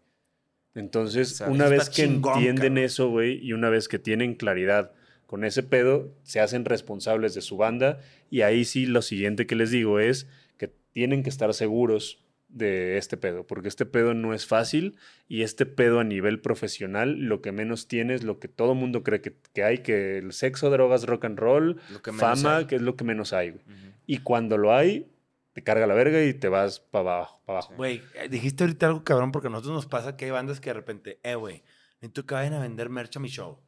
Entonces, 0.73 1.41
una 1.41 1.67
vez 1.67 1.89
que 1.89 2.03
chingón, 2.03 2.37
entienden 2.37 2.73
cabrón. 2.73 2.77
eso, 2.77 3.09
güey, 3.09 3.45
y 3.45 3.53
una 3.53 3.69
vez 3.69 3.87
que 3.87 3.99
tienen 3.99 4.35
claridad 4.35 4.93
con 5.25 5.43
ese 5.43 5.63
pedo, 5.63 6.13
se 6.23 6.39
hacen 6.39 6.65
responsables 6.65 7.33
de 7.33 7.41
su 7.41 7.57
banda. 7.57 7.99
Y 8.29 8.41
ahí 8.41 8.65
sí, 8.65 8.85
lo 8.85 9.01
siguiente 9.01 9.47
que 9.47 9.55
les 9.55 9.71
digo 9.71 9.99
es 9.99 10.27
que 10.57 10.69
tienen 10.93 11.23
que 11.23 11.29
estar 11.29 11.53
seguros 11.53 12.20
de 12.51 12.97
este 12.97 13.15
pedo, 13.17 13.47
porque 13.47 13.67
este 13.69 13.85
pedo 13.85 14.13
no 14.13 14.33
es 14.33 14.45
fácil 14.45 14.97
y 15.27 15.41
este 15.43 15.65
pedo 15.65 15.99
a 15.99 16.03
nivel 16.03 16.41
profesional 16.41 17.17
lo 17.17 17.41
que 17.41 17.51
menos 17.51 17.87
tiene 17.87 18.13
es 18.13 18.23
lo 18.23 18.39
que 18.39 18.47
todo 18.49 18.75
mundo 18.75 19.03
cree 19.03 19.21
que, 19.21 19.37
que 19.53 19.63
hay, 19.63 19.79
que 19.79 20.17
el 20.17 20.33
sexo, 20.33 20.69
drogas, 20.69 21.05
rock 21.05 21.25
and 21.25 21.39
roll, 21.39 21.79
Lo 21.91 22.01
que 22.01 22.11
fama, 22.11 22.57
hay. 22.57 22.65
que 22.65 22.75
es 22.75 22.81
lo 22.81 22.95
que 22.95 23.03
menos 23.05 23.31
hay. 23.33 23.51
güey. 23.51 23.63
Ujú. 23.65 23.93
Y 24.05 24.17
cuando 24.17 24.57
lo 24.57 24.73
hay, 24.75 25.09
te 25.53 25.63
carga 25.63 25.87
la 25.87 25.93
verga 25.93 26.23
y 26.23 26.33
te 26.33 26.49
vas 26.49 26.79
para 26.81 27.01
abajo, 27.15 27.41
para 27.45 27.59
abajo. 27.59 27.73
Güey, 27.75 28.01
eh, 28.15 28.27
dijiste 28.29 28.63
ahorita 28.65 28.87
algo 28.87 29.03
cabrón 29.03 29.31
porque 29.31 29.47
a 29.47 29.51
nosotros 29.51 29.73
nos 29.75 29.85
pasa 29.85 30.17
que 30.17 30.25
hay 30.25 30.31
bandas 30.31 30.59
que 30.59 30.69
de 30.69 30.73
repente, 30.73 31.19
eh, 31.23 31.35
güey, 31.35 31.63
necesito 32.01 32.25
que 32.25 32.33
vayan 32.35 32.53
a 32.53 32.59
vender 32.59 32.89
merch 32.89 33.15
a 33.17 33.19
mi 33.21 33.29
show. 33.29 33.59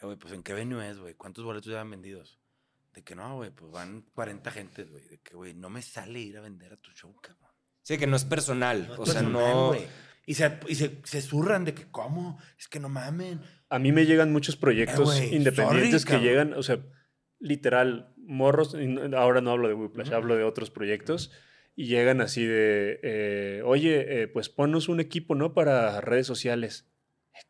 Eh, 0.00 0.04
güey, 0.06 0.16
pues 0.18 0.32
¿en 0.34 0.42
qué 0.42 0.52
venue 0.52 0.86
es, 0.88 0.98
güey? 0.98 1.14
¿Cuántos 1.14 1.44
boletos 1.44 1.72
ya 1.72 1.80
han 1.80 1.90
vendidos? 1.90 2.38
De 2.92 3.02
que 3.02 3.14
no, 3.14 3.36
güey, 3.36 3.50
pues 3.50 3.70
van 3.72 4.02
40 4.14 4.50
gentes, 4.50 4.90
güey. 4.90 5.06
De 5.08 5.18
que, 5.18 5.34
güey, 5.34 5.54
no 5.54 5.70
me 5.70 5.80
sale 5.80 6.20
ir 6.20 6.36
a 6.36 6.42
vender 6.42 6.74
a 6.74 6.76
tu 6.76 6.90
show, 6.92 7.14
cabrón. 7.22 7.51
Sí, 7.82 7.98
que 7.98 8.06
no 8.06 8.16
es 8.16 8.24
personal. 8.24 8.86
No 8.88 8.94
es 8.94 9.00
o 9.00 9.06
sea, 9.06 9.22
no. 9.22 9.68
güey. 9.68 9.86
Y, 10.24 10.34
se, 10.34 10.58
y 10.68 10.76
se, 10.76 11.00
se 11.04 11.20
zurran 11.20 11.64
de 11.64 11.74
que, 11.74 11.90
¿cómo? 11.90 12.38
Es 12.58 12.68
que 12.68 12.78
no 12.78 12.88
mamen. 12.88 13.40
A 13.68 13.78
mí 13.78 13.90
me 13.90 14.06
llegan 14.06 14.32
muchos 14.32 14.56
proyectos 14.56 15.18
Eh, 15.18 15.30
independientes 15.32 16.02
sorry, 16.02 16.18
que 16.18 16.24
llegan, 16.24 16.54
o 16.54 16.62
sea, 16.62 16.78
literal, 17.40 18.14
morros, 18.16 18.76
ahora 19.16 19.40
no 19.40 19.50
hablo 19.50 19.66
de 19.66 19.74
Whiplash, 19.74 20.12
hablo 20.12 20.36
de 20.36 20.44
otros 20.44 20.70
proyectos, 20.70 21.32
y 21.74 21.86
llegan 21.86 22.20
así 22.20 22.44
de, 22.44 23.00
eh, 23.02 23.62
oye, 23.64 24.22
eh, 24.22 24.28
pues 24.28 24.48
ponnos 24.48 24.88
un 24.88 25.00
equipo, 25.00 25.34
¿no? 25.34 25.54
Para 25.54 26.00
redes 26.00 26.26
sociales. 26.26 26.91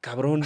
Cabrón, 0.00 0.42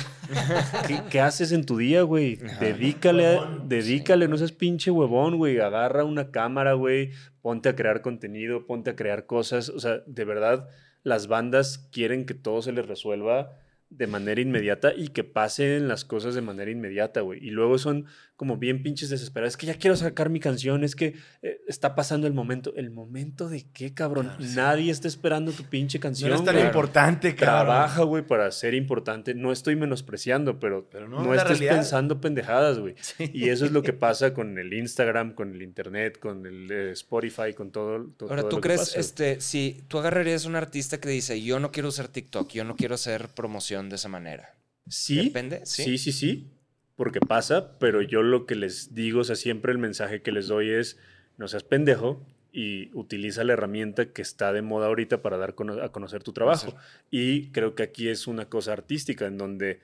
¿qué, 0.86 1.00
qué 1.10 1.20
haces 1.20 1.50
en 1.52 1.64
tu 1.64 1.78
día, 1.78 2.02
güey? 2.02 2.36
Dedícale, 2.60 3.40
dedícale, 3.64 4.28
no 4.28 4.36
seas 4.36 4.52
pinche 4.52 4.90
huevón, 4.90 5.38
güey. 5.38 5.58
Agarra 5.60 6.04
una 6.04 6.30
cámara, 6.30 6.74
güey, 6.74 7.12
ponte 7.40 7.70
a 7.70 7.74
crear 7.74 8.02
contenido, 8.02 8.66
ponte 8.66 8.90
a 8.90 8.96
crear 8.96 9.24
cosas. 9.24 9.70
O 9.70 9.80
sea, 9.80 10.02
de 10.06 10.24
verdad, 10.26 10.68
las 11.04 11.26
bandas 11.26 11.78
quieren 11.90 12.26
que 12.26 12.34
todo 12.34 12.60
se 12.60 12.72
les 12.72 12.86
resuelva 12.86 13.56
de 13.88 14.06
manera 14.06 14.40
inmediata 14.40 14.92
y 14.94 15.08
que 15.08 15.22
pasen 15.24 15.86
las 15.88 16.04
cosas 16.04 16.34
de 16.34 16.40
manera 16.42 16.70
inmediata, 16.70 17.20
güey. 17.20 17.44
Y 17.46 17.50
luego 17.50 17.78
son 17.78 18.06
como 18.34 18.58
bien 18.58 18.82
pinches 18.82 19.08
desesperados. 19.08 19.54
Es 19.54 19.56
que 19.56 19.64
ya 19.66 19.78
quiero 19.78 19.96
sacar 19.96 20.28
mi 20.28 20.40
canción, 20.40 20.84
es 20.84 20.94
que 20.94 21.14
eh, 21.40 21.60
está 21.68 21.94
pasando 21.94 22.26
el 22.26 22.34
momento. 22.34 22.74
¿El 22.76 22.90
momento 22.90 23.48
de 23.48 23.64
qué, 23.72 23.94
cabrón? 23.94 24.26
Claro, 24.26 24.42
sí. 24.44 24.56
Nadie 24.56 24.90
está 24.92 25.08
esperando 25.08 25.52
tu 25.52 25.62
pinche 25.64 25.98
No 25.98 26.02
canción. 26.02 26.30
eres 26.30 26.44
tan 26.44 26.54
güey. 26.56 26.66
importante, 26.66 27.34
cabrón. 27.34 27.64
Trabaja, 27.66 28.02
güey, 28.02 28.26
para 28.26 28.50
ser 28.50 28.74
importante. 28.74 29.34
No 29.34 29.52
estoy 29.52 29.76
menospreciando, 29.76 30.58
pero, 30.58 30.86
Pero 30.90 31.08
no, 31.08 31.22
no, 31.24 31.32
es 31.32 31.38
estés 31.40 31.58
realidad. 31.60 31.76
pensando 31.76 32.20
pendejadas, 32.20 32.78
güey. 32.78 32.94
Sí. 33.00 33.30
Y 33.32 33.48
eso 33.48 33.64
es 33.64 33.72
lo 33.72 33.82
que 33.82 33.92
pasa 33.94 34.34
con 34.34 34.58
el 34.58 34.74
Instagram, 34.74 35.32
con 35.34 35.54
el 35.54 35.62
Internet, 35.62 36.18
con 36.18 36.44
el 36.44 36.70
eh, 36.70 36.90
Spotify, 36.90 37.54
con 37.56 37.70
todo. 37.70 38.04
to- 38.18 38.28
Ahora, 38.28 38.42
todo 38.42 38.48
¿tú 38.50 38.56
lo 38.56 38.62
que 38.62 38.68
crees, 38.68 38.80
pasa, 38.80 39.00
este, 39.00 39.40
si 39.40 39.82
tú 39.88 39.98
agarrarías 39.98 40.44
un 40.44 40.56
artista 40.56 40.98
que 41.00 41.08
dice, 41.08 41.40
yo 41.40 41.58
no 41.60 41.70
quiero 41.72 41.88
usar 41.88 42.08
TikTok, 42.08 42.50
yo 42.50 42.64
no 42.64 42.76
quiero 42.76 42.96
hacer 42.96 43.28
promoción 43.28 43.75
de 43.82 43.96
esa 43.96 44.08
manera? 44.08 44.54
Sí. 44.88 45.26
Depende, 45.26 45.64
sí. 45.66 45.82
Sí, 45.84 45.98
sí, 45.98 46.12
sí. 46.12 46.50
Porque 46.96 47.20
pasa, 47.20 47.78
pero 47.78 48.00
yo 48.02 48.22
lo 48.22 48.46
que 48.46 48.54
les 48.54 48.94
digo, 48.94 49.20
o 49.20 49.24
sea, 49.24 49.36
siempre 49.36 49.72
el 49.72 49.78
mensaje 49.78 50.22
que 50.22 50.32
les 50.32 50.48
doy 50.48 50.70
es: 50.70 50.98
no 51.36 51.46
seas 51.48 51.62
pendejo 51.62 52.24
y 52.52 52.90
utiliza 52.94 53.44
la 53.44 53.52
herramienta 53.52 54.12
que 54.12 54.22
está 54.22 54.52
de 54.52 54.62
moda 54.62 54.86
ahorita 54.86 55.20
para 55.20 55.36
dar 55.36 55.54
cono- 55.54 55.82
a 55.82 55.92
conocer 55.92 56.22
tu 56.22 56.32
trabajo. 56.32 56.74
Y 57.10 57.50
creo 57.50 57.74
que 57.74 57.82
aquí 57.82 58.08
es 58.08 58.26
una 58.26 58.46
cosa 58.48 58.72
artística 58.72 59.26
en 59.26 59.36
donde. 59.36 59.80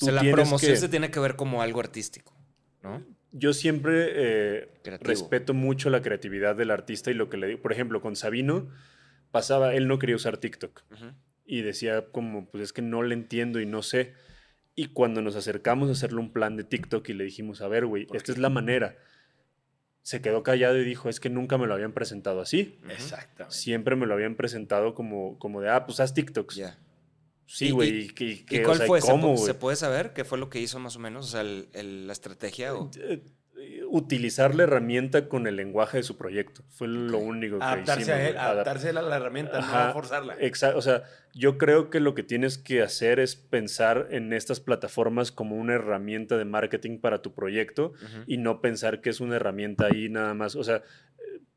O 0.00 0.04
sea, 0.06 0.12
la 0.12 0.20
promoción 0.30 0.72
que- 0.72 0.76
se 0.78 0.88
tiene 0.90 1.10
que 1.10 1.20
ver 1.20 1.36
como 1.36 1.62
algo 1.62 1.80
artístico, 1.80 2.36
¿no? 2.82 3.02
Yo 3.32 3.52
siempre 3.52 4.10
eh, 4.14 4.68
respeto 5.00 5.54
mucho 5.54 5.88
la 5.90 6.02
creatividad 6.02 6.54
del 6.54 6.70
artista 6.70 7.10
y 7.10 7.14
lo 7.14 7.30
que 7.30 7.36
le 7.36 7.46
digo. 7.48 7.62
Por 7.62 7.72
ejemplo, 7.72 8.00
con 8.02 8.14
Sabino 8.14 8.68
pasaba, 9.30 9.74
él 9.74 9.88
no 9.88 9.98
quería 9.98 10.16
usar 10.16 10.36
TikTok 10.36 10.82
y 11.46 11.62
decía 11.62 12.06
como, 12.12 12.46
pues 12.50 12.62
es 12.64 12.72
que 12.72 12.82
no 12.82 13.02
le 13.02 13.14
entiendo 13.14 13.60
y 13.60 13.66
no 13.66 13.82
sé. 13.82 14.14
Y 14.74 14.86
cuando 14.86 15.22
nos 15.22 15.36
acercamos 15.36 15.88
a 15.88 15.92
hacerle 15.92 16.18
un 16.20 16.32
plan 16.32 16.56
de 16.56 16.64
TikTok 16.64 17.08
y 17.08 17.14
le 17.14 17.24
dijimos, 17.24 17.60
a 17.60 17.68
ver, 17.68 17.86
güey, 17.86 18.06
esta 18.12 18.32
es 18.32 18.38
la 18.38 18.48
manera, 18.50 18.96
se 20.02 20.20
quedó 20.20 20.42
callado 20.42 20.78
y 20.78 20.84
dijo, 20.84 21.08
es 21.08 21.20
que 21.20 21.30
nunca 21.30 21.56
me 21.58 21.66
lo 21.66 21.74
habían 21.74 21.92
presentado 21.92 22.40
así. 22.40 22.78
Exactamente. 22.90 23.56
Siempre 23.56 23.96
me 23.96 24.06
lo 24.06 24.14
habían 24.14 24.34
presentado 24.34 24.94
como, 24.94 25.38
como 25.38 25.60
de, 25.60 25.70
ah, 25.70 25.86
pues 25.86 26.00
haz 26.00 26.12
TikToks. 26.14 26.56
Ya. 26.56 26.78
Sí, 27.46 27.68
¿Y- 27.68 27.70
güey. 27.70 27.90
y- 27.90 28.00
¿Y, 28.04 28.08
qué- 28.10 28.24
¿Y 28.24 28.36
qué- 28.44 28.62
o 28.62 28.64
cuál 28.66 28.78
sea, 28.78 28.86
fue? 28.86 29.00
¿Se, 29.00 29.10
¿Cómo? 29.10 29.36
¿Se 29.36 29.54
puede 29.54 29.76
saber 29.76 30.12
qué 30.12 30.24
fue 30.24 30.38
lo 30.38 30.50
que 30.50 30.60
hizo 30.60 30.78
más 30.78 30.96
o 30.96 30.98
menos? 30.98 31.26
O 31.26 31.28
sea, 31.30 31.40
el- 31.42 31.68
el- 31.72 32.06
la 32.06 32.12
estrategia 32.12 32.74
o... 32.74 32.90
Utilizar 33.90 34.54
la 34.54 34.64
herramienta 34.64 35.28
con 35.28 35.46
el 35.46 35.56
lenguaje 35.56 35.98
de 35.98 36.02
su 36.02 36.16
proyecto. 36.16 36.62
Fue 36.70 36.88
lo 36.88 37.18
único 37.18 37.58
que 37.58 37.64
Adaptarse 37.64 38.00
hicimos, 38.02 38.18
a 38.18 38.28
él. 38.28 38.36
Adap- 38.36 38.40
adaptarse 38.50 38.88
a 38.88 38.92
la, 38.92 39.16
herramienta, 39.16 39.58
Ajá, 39.58 39.86
no 39.88 39.92
forzarla. 39.92 40.36
Exacto. 40.40 40.78
O 40.78 40.82
sea, 40.82 41.04
yo 41.32 41.58
creo 41.58 41.90
que 41.90 42.00
lo 42.00 42.14
que 42.14 42.22
tienes 42.24 42.58
que 42.58 42.82
hacer 42.82 43.20
es 43.20 43.36
pensar 43.36 44.08
en 44.10 44.32
estas 44.32 44.58
plataformas 44.60 45.30
como 45.30 45.56
una 45.56 45.74
herramienta 45.74 46.36
de 46.36 46.44
marketing 46.44 46.98
para 46.98 47.22
tu 47.22 47.34
proyecto 47.34 47.92
y 48.26 48.36
no 48.38 48.60
pensar 48.60 49.00
que 49.00 49.10
es 49.10 49.20
una 49.20 49.36
herramienta 49.36 49.86
ahí 49.86 50.08
nada 50.08 50.34
más. 50.34 50.56
O 50.56 50.64
sea, 50.64 50.82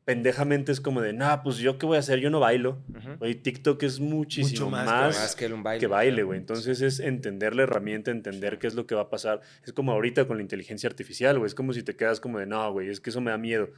pendejamente 0.08 0.72
es 0.72 0.80
como 0.80 1.02
de, 1.02 1.12
nah, 1.12 1.42
pues 1.42 1.58
yo 1.58 1.76
qué 1.76 1.84
voy 1.84 1.96
a 1.96 2.00
hacer, 2.00 2.18
yo 2.18 2.30
no 2.30 2.40
bailo. 2.40 2.78
Ujú. 2.88 3.16
Güey, 3.18 3.34
TikTok 3.34 3.82
es 3.82 4.00
muchísimo 4.00 4.64
Mucho 4.66 4.70
más 4.70 4.86
más, 4.86 5.14
que 5.14 5.20
Más 5.20 5.36
que 5.36 5.52
un 5.52 5.62
baile. 5.62 5.80
que 5.80 5.86
baile, 5.86 6.22
güey. 6.22 6.38
Entonces 6.38 6.80
es 6.80 6.98
entender 6.98 7.54
la 7.54 7.64
herramienta, 7.64 8.10
entender 8.10 8.58
qué 8.58 8.68
es 8.68 8.74
lo 8.74 8.86
que 8.86 8.94
va 8.94 9.02
a 9.02 9.10
pasar. 9.10 9.42
Es 9.66 9.74
como 9.74 9.92
ahorita 9.92 10.26
con 10.26 10.38
la 10.38 10.42
inteligencia 10.42 10.88
artificial, 10.88 11.36
güey. 11.38 11.46
Es 11.48 11.54
como 11.54 11.74
si 11.74 11.82
te 11.82 11.94
quedas 11.94 12.20
como 12.20 12.38
de, 12.38 12.46
no, 12.46 12.72
güey, 12.72 12.88
es 12.88 13.00
que 13.02 13.10
eso 13.10 13.20
me 13.20 13.30
da 13.32 13.36
miedo. 13.36 13.68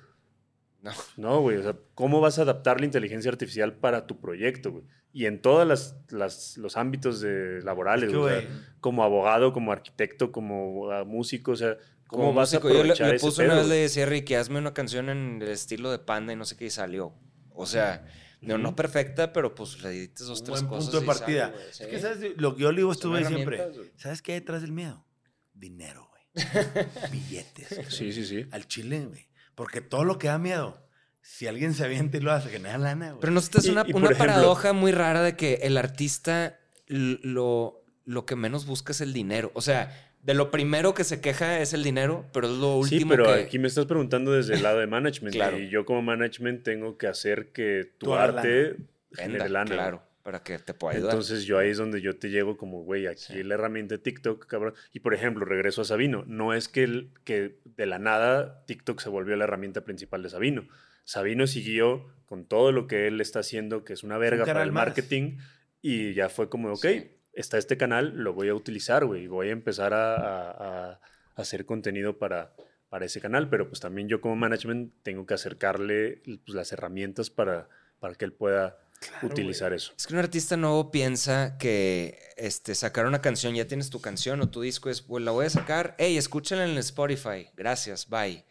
No. 0.82 0.92
No, 1.16 1.40
güey. 1.40 1.56
O 1.56 1.62
sea, 1.64 1.74
¿cómo 1.96 2.20
vas 2.20 2.38
a 2.38 2.42
adaptar 2.42 2.78
la 2.78 2.86
inteligencia 2.86 3.28
artificial 3.28 3.74
para 3.74 4.06
tu 4.06 4.20
proyecto, 4.20 4.70
güey? 4.70 4.84
Y 5.12 5.26
en 5.26 5.42
todos 5.42 5.66
las, 5.66 5.96
las- 6.10 6.56
los 6.58 6.76
ámbitos 6.76 7.20
de, 7.20 7.60
laborales, 7.64 8.04
Es 8.04 8.12
que, 8.12 8.18
güey. 8.18 8.36
O 8.38 8.40
sea, 8.42 8.50
como 8.78 9.02
abogado, 9.02 9.52
como 9.52 9.72
arquitecto, 9.72 10.30
como 10.30 10.92
ah, 10.92 11.02
músico, 11.02 11.50
o 11.50 11.56
sea, 11.56 11.76
¿cómo 12.10 12.24
Como 12.24 12.34
vas 12.34 12.52
músico, 12.52 12.68
a 12.68 12.72
yo 12.72 12.82
le, 12.84 13.18
puse 13.18 13.44
una 13.44 13.54
vez, 13.54 13.66
le 13.68 13.74
decía 13.76 14.02
a 14.02 14.06
Ricky, 14.06 14.34
hazme 14.34 14.58
una 14.58 14.74
canción 14.74 15.08
en 15.08 15.40
el 15.40 15.48
estilo 15.48 15.90
de 15.90 15.98
Panda 15.98 16.32
y 16.32 16.36
no 16.36 16.44
sé 16.44 16.56
qué, 16.56 16.66
y 16.66 16.70
salió. 16.70 17.14
O 17.50 17.66
sea, 17.66 18.06
no, 18.40 18.58
no 18.58 18.74
perfecta, 18.74 19.32
pero 19.32 19.54
pues 19.54 19.82
le 19.82 19.90
edites 19.90 20.26
dos, 20.26 20.40
un 20.40 20.46
tres 20.46 20.60
buen 20.62 20.68
cosas 20.68 20.84
punto 20.90 21.00
de 21.00 21.06
partida. 21.06 21.52
sale, 21.52 21.70
Es 21.70 21.78
que, 21.86 22.00
¿sabes? 22.00 22.32
Lo 22.36 22.56
que 22.56 22.62
yo 22.62 22.72
le 22.72 22.78
digo 22.78 22.92
güey 22.94 23.24
siempre. 23.24 23.62
¿Sabes 23.96 24.22
qué 24.22 24.32
hay 24.32 24.40
detrás 24.40 24.62
del 24.62 24.72
miedo? 24.72 25.06
Dinero, 25.52 26.08
güey. 26.10 26.46
Billetes. 27.12 27.68
güey. 27.74 27.90
Sí, 27.90 28.12
sí, 28.12 28.24
sí. 28.24 28.46
Al 28.50 28.66
chile, 28.66 29.06
güey. 29.06 29.28
Porque 29.54 29.80
todo 29.80 30.04
lo 30.04 30.18
que 30.18 30.28
da 30.28 30.38
miedo, 30.38 30.86
si 31.20 31.46
alguien 31.46 31.74
se 31.74 31.84
avienta 31.84 32.16
y 32.16 32.20
lo 32.20 32.32
hace, 32.32 32.48
genera 32.48 32.78
lana, 32.78 33.08
güey. 33.10 33.20
Pero 33.20 33.32
no 33.32 33.40
sé, 33.40 33.50
es 33.58 33.66
una, 33.68 33.84
y, 33.86 33.92
una 33.92 34.06
ejemplo- 34.06 34.18
paradoja 34.18 34.72
muy 34.72 34.92
rara 34.92 35.22
de 35.22 35.36
que 35.36 35.54
el 35.62 35.76
artista 35.76 36.58
lo, 36.86 37.84
lo 38.04 38.26
que 38.26 38.36
menos 38.36 38.64
busca 38.66 38.92
es 38.92 39.00
el 39.00 39.12
dinero. 39.12 39.50
O 39.54 39.60
sea, 39.60 40.09
de 40.22 40.34
lo 40.34 40.50
primero 40.50 40.92
que 40.94 41.04
se 41.04 41.20
queja 41.20 41.60
es 41.60 41.72
el 41.72 41.82
dinero, 41.82 42.26
pero 42.32 42.46
es 42.46 42.58
lo 42.58 42.76
último 42.76 43.00
Sí, 43.00 43.06
pero 43.08 43.24
que... 43.24 43.40
aquí 43.42 43.58
me 43.58 43.68
estás 43.68 43.86
preguntando 43.86 44.32
desde 44.32 44.54
el 44.54 44.62
lado 44.62 44.78
de 44.78 44.86
management. 44.88 45.34
Claro. 45.34 45.58
Y 45.58 45.68
yo 45.70 45.84
como 45.84 46.02
management 46.02 46.62
tengo 46.62 46.98
que 46.98 47.06
hacer 47.06 47.52
que 47.52 47.92
tu 47.98 48.14
hagas 48.14 48.36
arte 48.36 48.76
Venda, 48.76 48.86
genere 49.16 49.48
lana. 49.48 49.70
claro, 49.74 50.02
para 50.22 50.42
que 50.42 50.58
te 50.58 50.74
pueda 50.74 50.94
ayudar. 50.96 51.12
Entonces 51.12 51.44
yo 51.44 51.58
ahí 51.58 51.70
es 51.70 51.78
donde 51.78 52.00
yo 52.02 52.16
te 52.18 52.28
llego 52.28 52.56
como, 52.58 52.82
güey, 52.84 53.06
aquí 53.06 53.32
Sí. 53.32 53.42
la 53.42 53.54
herramienta 53.54 53.94
de 53.96 54.02
TikTok, 54.02 54.46
cabrón. 54.46 54.74
Y 54.92 55.00
por 55.00 55.14
ejemplo, 55.14 55.44
regreso 55.46 55.82
a 55.82 55.84
Sabino. 55.86 56.24
No 56.26 56.52
es 56.52 56.68
que, 56.68 56.82
el- 56.84 57.10
que 57.24 57.56
de 57.64 57.86
la 57.86 57.98
nada 57.98 58.64
TikTok 58.66 59.00
se 59.00 59.08
volvió 59.08 59.34
la 59.36 59.44
herramienta 59.44 59.84
principal 59.84 60.22
de 60.22 60.28
Sabino. 60.28 60.68
Sabino 61.04 61.46
siguió 61.46 62.06
con 62.26 62.44
todo 62.44 62.70
lo 62.72 62.86
que 62.86 63.06
él 63.08 63.20
está 63.20 63.40
haciendo, 63.40 63.84
que 63.84 63.94
es 63.94 64.04
una 64.04 64.18
verga 64.18 64.44
para 64.44 64.62
el 64.62 64.70
más. 64.70 64.86
marketing. 64.86 65.38
Y 65.82 66.12
ya 66.12 66.28
fue 66.28 66.50
como, 66.50 66.70
ok, 66.72 66.82
Sí. 66.86 67.10
Está 67.32 67.58
este 67.58 67.76
canal, 67.76 68.12
lo 68.16 68.32
voy 68.32 68.48
a 68.48 68.54
utilizar, 68.54 69.04
güey. 69.04 69.26
Voy 69.26 69.48
a 69.48 69.52
empezar 69.52 69.94
a, 69.94 70.14
a- 70.16 70.50
a- 70.50 71.00
a 71.36 71.40
hacer 71.42 71.64
contenido 71.66 72.18
para, 72.18 72.52
para 72.88 73.04
ese 73.06 73.20
canal. 73.20 73.48
Pero 73.48 73.68
pues 73.68 73.80
también 73.80 74.08
yo 74.08 74.20
como 74.20 74.36
management 74.36 74.92
tengo 75.02 75.26
que 75.26 75.34
acercarle 75.34 76.22
pues, 76.24 76.54
las 76.54 76.72
herramientas 76.72 77.30
para, 77.30 77.68
para 78.00 78.14
que 78.14 78.24
él 78.24 78.32
pueda 78.32 78.78
utilizar 79.22 79.72
eso. 79.72 79.94
Es 79.96 80.06
que 80.06 80.12
un 80.12 80.18
artista 80.18 80.56
nuevo 80.58 80.90
piensa 80.90 81.56
que 81.56 82.18
este, 82.36 82.74
sacar 82.74 83.06
una 83.06 83.22
canción, 83.22 83.54
ya 83.54 83.66
tienes 83.66 83.88
tu 83.88 84.00
canción 84.02 84.40
o 84.42 84.50
tu 84.50 84.60
disco, 84.60 84.90
es, 84.90 85.00
pues 85.00 85.24
la 85.24 85.30
voy 85.30 85.46
a 85.46 85.50
sacar, 85.50 85.94
hey, 85.98 86.18
escúchala 86.18 86.64
en 86.64 86.72
el 86.72 86.78
Spotify, 86.78 87.48
gracias, 87.56 88.08
bye. 88.10 88.44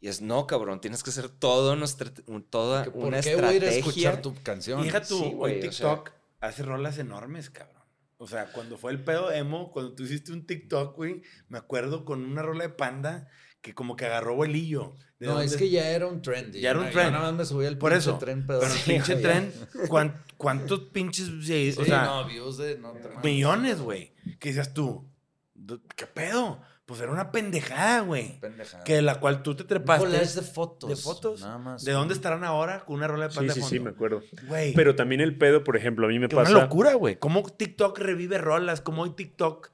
Y 0.00 0.06
es, 0.06 0.20
no, 0.20 0.46
cabrón, 0.46 0.80
tienes 0.80 1.02
que 1.02 1.10
hacer 1.10 1.28
todo 1.28 1.74
nuestra, 1.74 2.12
toda 2.48 2.84
¿Por 2.84 3.06
una 3.06 3.20
qué 3.22 3.34
voy 3.34 3.44
a 3.44 3.52
ir 3.54 3.64
a 3.64 3.68
estrategia. 3.70 3.78
escuchar 3.78 4.22
tu 4.22 4.40
canción? 4.44 4.82
Deja 4.84 5.00
tú, 5.00 5.18
Sí, 5.18 5.34
o 5.36 5.46
TikTok 5.48 6.10
hace 6.40 6.62
rolas 6.62 6.98
enormes, 6.98 7.50
cabrón. 7.50 7.75
O 8.18 8.26
sea, 8.26 8.50
cuando 8.52 8.78
fue 8.78 8.92
el 8.92 9.04
pedo 9.04 9.30
emo, 9.30 9.70
cuando 9.72 9.94
tú 9.94 10.04
hiciste 10.04 10.32
un 10.32 10.46
TikTok, 10.46 10.96
güey, 10.96 11.22
me 11.48 11.58
acuerdo 11.58 12.04
con 12.04 12.24
una 12.24 12.42
rola 12.42 12.64
de 12.64 12.70
panda 12.70 13.28
que 13.60 13.74
como 13.74 13.96
que 13.96 14.06
agarró 14.06 14.34
vuelillo. 14.36 14.94
¿De 15.18 15.26
No, 15.26 15.32
dónde- 15.32 15.46
es 15.46 15.56
que 15.56 15.68
ya 15.70 15.90
era 15.90 16.06
un 16.06 16.22
trend. 16.22 16.54
Ya 16.54 16.70
era 16.70 16.80
un 16.80 16.90
trend. 16.90 17.12
nada 17.12 17.24
más 17.30 17.34
me 17.34 17.44
subí 17.44 17.66
al 17.66 17.76
Por 17.78 17.90
pinche 17.92 18.08
eso. 18.10 18.18
tren 18.18 18.46
Pero 18.46 18.62
el 18.62 18.72
pinche 18.86 19.16
tren, 19.16 19.52
¿cuán- 19.88 20.22
¿cuántos 20.36 20.80
pinches... 20.92 21.26
sí, 21.42 21.74
o 21.76 21.84
sea, 21.84 22.04
no, 22.04 22.26
views 22.26 22.56
de... 22.58 22.78
No, 22.78 22.94
millones, 23.22 23.80
güey. 23.80 24.14
¿Qué 24.38 24.48
decías 24.50 24.72
tú? 24.72 25.10
"D- 25.54 25.78
¿Qué 25.96 26.06
pedo? 26.06 26.60
Pues 26.86 27.00
era 27.00 27.10
una 27.10 27.32
pendejada, 27.32 28.00
güey. 28.02 28.38
Pendejada. 28.40 28.84
Que 28.84 28.94
de 28.94 29.02
la 29.02 29.18
cual 29.18 29.42
tú 29.42 29.56
te 29.56 29.64
Un 29.64 29.68
trepaste. 29.68 30.04
collage 30.06 30.34
de 30.36 30.42
fotos. 30.42 30.88
de 30.88 30.96
fotos. 30.96 31.40
Nada 31.40 31.58
más. 31.58 31.84
¿De 31.84 31.90
dónde 31.92 32.14
estarán 32.14 32.44
ahora 32.44 32.84
con 32.84 32.94
una 32.96 33.08
rola 33.08 33.24
de 33.26 33.32
Sí, 33.32 33.36
panda 33.38 33.54
sí, 33.54 33.60
de 33.60 33.66
sí, 33.66 33.80
me 33.80 33.90
acuerdo. 33.90 34.22
Güey. 34.46 34.72
Pero 34.74 34.94
también 34.94 35.20
el 35.20 35.36
pedo, 35.36 35.64
por 35.64 35.76
ejemplo, 35.76 36.06
a 36.06 36.08
mí 36.08 36.18
me 36.20 36.28
Que 36.28 36.36
pasa... 36.36 36.52
una 36.52 36.60
locura, 36.62 36.94
güey. 36.94 37.18
¿Cómo 37.18 37.42
TikTok 37.42 37.98
revive 37.98 38.38
rolas? 38.38 38.80
¿Cómo 38.80 39.02
hoy 39.02 39.10
TikTok 39.10 39.70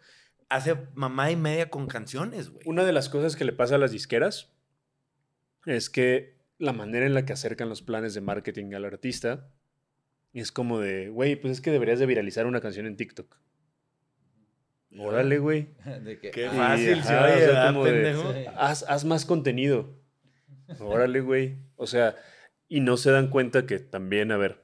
hace 0.49 0.77
mamá 0.95 1.31
y 1.31 1.37
media 1.37 1.69
con 1.69 1.87
canciones, 1.87 2.49
güey? 2.51 2.63
Una 2.67 2.83
de 2.85 2.93
las 2.93 3.11
cosas 3.11 3.37
que 3.37 3.45
le 3.45 3.53
pasa 3.53 3.75
a 3.75 3.79
las 3.79 3.93
disqueras 3.93 4.51
es 5.67 5.91
que 5.91 6.39
la 6.59 6.73
manera 6.73 7.05
en 7.05 7.13
la 7.13 7.27
que 7.27 7.35
acercan 7.35 7.69
los 7.69 7.83
planes 7.83 8.15
de 8.15 8.23
marketing 8.23 8.73
al 8.73 8.85
artista 8.87 9.49
es 10.33 10.51
como 10.51 10.79
de, 10.81 11.11
güey, 11.11 11.37
pues 11.37 11.53
es 11.53 11.61
que 11.61 11.71
deberías 11.71 11.99
de 11.99 12.07
viralizar 12.07 12.47
una 12.47 12.63
canción 12.63 12.87
en 12.87 12.97
TikTok. 12.97 13.37
Órale, 14.99 15.39
güey. 15.39 15.69
Qué 16.33 16.49
fácil 16.51 16.99
ajá, 17.01 17.03
se 17.03 17.77
o 17.77 18.33
sea. 18.33 18.53
Haz, 18.57 18.85
haz 18.89 19.05
más 19.05 19.25
contenido. 19.25 19.95
Órale, 20.81 21.21
güey. 21.21 21.57
O 21.77 21.87
sea, 21.87 22.17
y 22.69 22.81
no 22.81 22.97
se 22.97 23.11
dan 23.11 23.29
cuenta 23.29 23.67
que 23.67 23.79
también, 23.79 24.33
a 24.33 24.37
ver, 24.37 24.63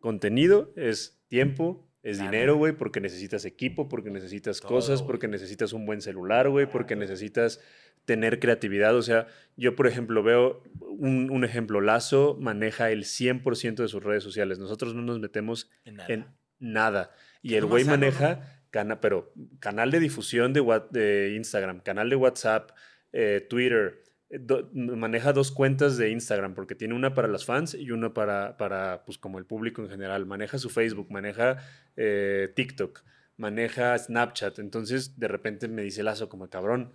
contenido 0.00 0.72
es 0.76 1.20
tiempo, 1.28 1.88
es 2.02 2.20
dinero, 2.20 2.56
güey, 2.56 2.72
porque 2.72 3.00
necesitas 3.00 3.44
equipo, 3.44 3.88
porque 3.88 4.10
necesitas 4.10 4.60
Todo, 4.60 4.68
cosas, 4.68 5.02
porque 5.02 5.26
necesitas 5.28 5.72
un 5.72 5.86
buen 5.86 6.00
celular, 6.00 6.48
güey, 6.48 6.66
porque 6.66 6.94
necesitas 6.94 7.60
tener 8.04 8.38
creatividad. 8.38 8.94
O 8.96 9.02
sea, 9.02 9.26
yo, 9.56 9.74
por 9.74 9.86
ejemplo, 9.88 10.22
veo 10.22 10.62
un, 10.80 11.30
un 11.30 11.44
ejemplo, 11.44 11.80
Lazo 11.80 12.36
maneja 12.40 12.90
el 12.90 13.04
100% 13.04 13.76
de 13.76 13.88
sus 13.88 14.02
redes 14.02 14.22
sociales. 14.22 14.58
Nosotros 14.58 14.94
no 14.94 15.02
nos 15.02 15.18
metemos 15.18 15.68
En 15.84 15.96
nada. 15.96 16.14
en 16.14 16.26
nada. 16.60 17.10
Y 17.42 17.54
el 17.54 17.66
güey 17.66 17.84
maneja, 17.84 18.55
pero 19.00 19.32
canal 19.60 19.90
de 19.90 20.00
difusión 20.00 20.52
de, 20.52 20.62
de 20.90 21.34
Instagram, 21.36 21.80
canal 21.80 22.10
de 22.10 22.16
WhatsApp, 22.16 22.70
eh, 23.12 23.46
Twitter. 23.48 24.02
eh, 24.30 24.40
maneja 24.72 25.32
dos 25.32 25.52
cuentas 25.52 25.96
de 25.96 26.10
Instagram 26.10 26.54
porque 26.54 26.74
tiene 26.74 26.94
una 26.94 27.14
para 27.14 27.28
las 27.28 27.44
fans 27.44 27.74
y 27.74 27.90
una 27.90 28.12
para, 28.12 28.56
para 28.56 29.04
pues, 29.04 29.18
como 29.18 29.38
el 29.38 29.46
público 29.46 29.82
en 29.82 29.88
general. 29.88 30.26
Maneja 30.26 30.58
su 30.58 30.70
Facebook, 30.70 31.10
maneja 31.10 31.58
eh, 31.96 32.52
TikTok, 32.54 33.02
maneja 33.36 33.96
Snapchat. 33.98 34.58
Entonces, 34.58 35.18
de 35.18 35.28
repente 35.28 35.68
me 35.68 35.82
dice 35.82 36.02
Lazo 36.02 36.28
como, 36.28 36.48
cabrón, 36.50 36.92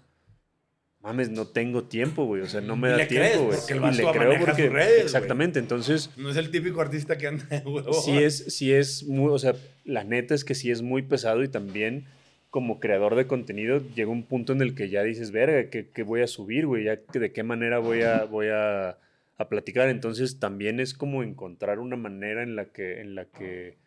mames, 1.01 1.29
no 1.29 1.47
tengo 1.47 1.83
tiempo, 1.85 2.25
güey. 2.25 2.41
O 2.41 2.47
sea, 2.47 2.61
no 2.61 2.75
me 2.75 2.89
Y 2.89 2.91
da 2.91 2.97
le 2.97 3.07
crees, 3.07 3.31
tiempo, 3.31 3.47
güey. 3.47 3.57
porque 3.59 3.73
el 3.73 3.77
Y 3.79 3.81
vato 3.81 3.97
le 3.97 4.19
creo 4.19 4.45
porque... 4.45 4.63
sus 4.65 4.73
redes, 4.73 5.03
exactamente. 5.03 5.59
Entonces... 5.59 6.09
No 6.17 6.29
es 6.29 6.37
el 6.37 6.51
típico 6.51 6.81
artista 6.81 7.17
que 7.17 7.27
anda 7.27 7.45
de 7.45 7.57
huevo. 7.59 7.93
Sí 7.93 8.17
es, 8.17 8.45
sí 8.55 8.71
es 8.73 9.03
muy, 9.03 9.31
o 9.31 9.39
sea, 9.39 9.55
la 9.83 10.03
neta 10.03 10.35
es 10.35 10.43
que 10.45 10.55
sí 10.55 10.71
es 10.71 10.81
muy 10.81 11.01
pesado 11.01 11.43
y 11.43 11.47
también 11.47 12.05
como 12.49 12.79
creador 12.79 13.15
de 13.15 13.27
contenido 13.27 13.81
llega 13.95 14.11
un 14.11 14.23
punto 14.23 14.51
en 14.53 14.61
el 14.61 14.75
que 14.75 14.89
ya 14.89 15.03
dices, 15.03 15.31
verga, 15.31 15.69
¿qué, 15.69 15.87
qué 15.89 16.03
voy 16.03 16.21
a 16.21 16.27
subir, 16.27 16.65
güey? 16.67 16.83
Ya, 16.83 16.97
que 17.01 17.19
¿De 17.19 17.31
qué 17.31 17.43
manera 17.43 17.79
voy 17.79 18.01
a, 18.01 18.25
voy 18.25 18.47
a, 18.49 18.97
a 19.37 19.49
platicar? 19.49 19.87
Entonces 19.89 20.37
también 20.39 20.79
es 20.81 20.93
como 20.93 21.23
encontrar 21.23 21.79
una 21.79 21.95
manera 21.95 22.43
en 22.43 22.55
la 22.57 22.65
que, 22.65 22.99
en 22.99 23.15
la 23.15 23.25
que 23.25 23.77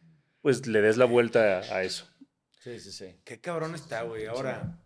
pues 0.40 0.66
le 0.66 0.80
des 0.80 0.96
la 0.96 1.04
vuelta 1.04 1.58
a, 1.58 1.76
a 1.76 1.82
eso. 1.84 2.06
Sí, 2.60 2.80
sí, 2.80 2.90
sí. 2.92 3.16
Qué 3.24 3.38
cabrón 3.40 3.74
está, 3.74 4.02
güey. 4.04 4.24
Ahora, 4.24 4.78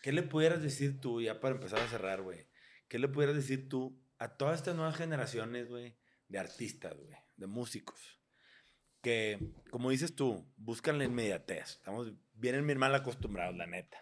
¿qué 0.00 0.12
le 0.12 0.22
pudieras 0.22 0.62
decir 0.62 1.00
tú, 1.00 1.20
ya 1.20 1.40
para 1.40 1.54
empezar 1.54 1.80
a 1.80 1.88
cerrar, 1.88 2.22
güey? 2.22 2.48
¿Qué 2.88 2.98
le 2.98 3.08
pudieras 3.08 3.36
decir 3.36 3.68
tú 3.68 4.00
a 4.18 4.36
todas 4.36 4.58
estas 4.58 4.74
nuevas 4.74 4.96
generaciones, 4.96 5.68
güey, 5.68 5.96
de 6.28 6.38
artistas, 6.38 6.96
güey, 6.96 7.16
de 7.36 7.46
músicos? 7.46 8.20
Que, 9.02 9.38
como 9.70 9.90
dices 9.90 10.14
tú, 10.14 10.46
buscan 10.56 10.98
la 10.98 11.04
inmediatez. 11.04 11.70
Estamos, 11.70 12.12
vienen 12.34 12.66
bien 12.66 12.78
mal 12.78 12.94
acostumbrados, 12.94 13.56
la 13.56 13.66
neta. 13.66 13.98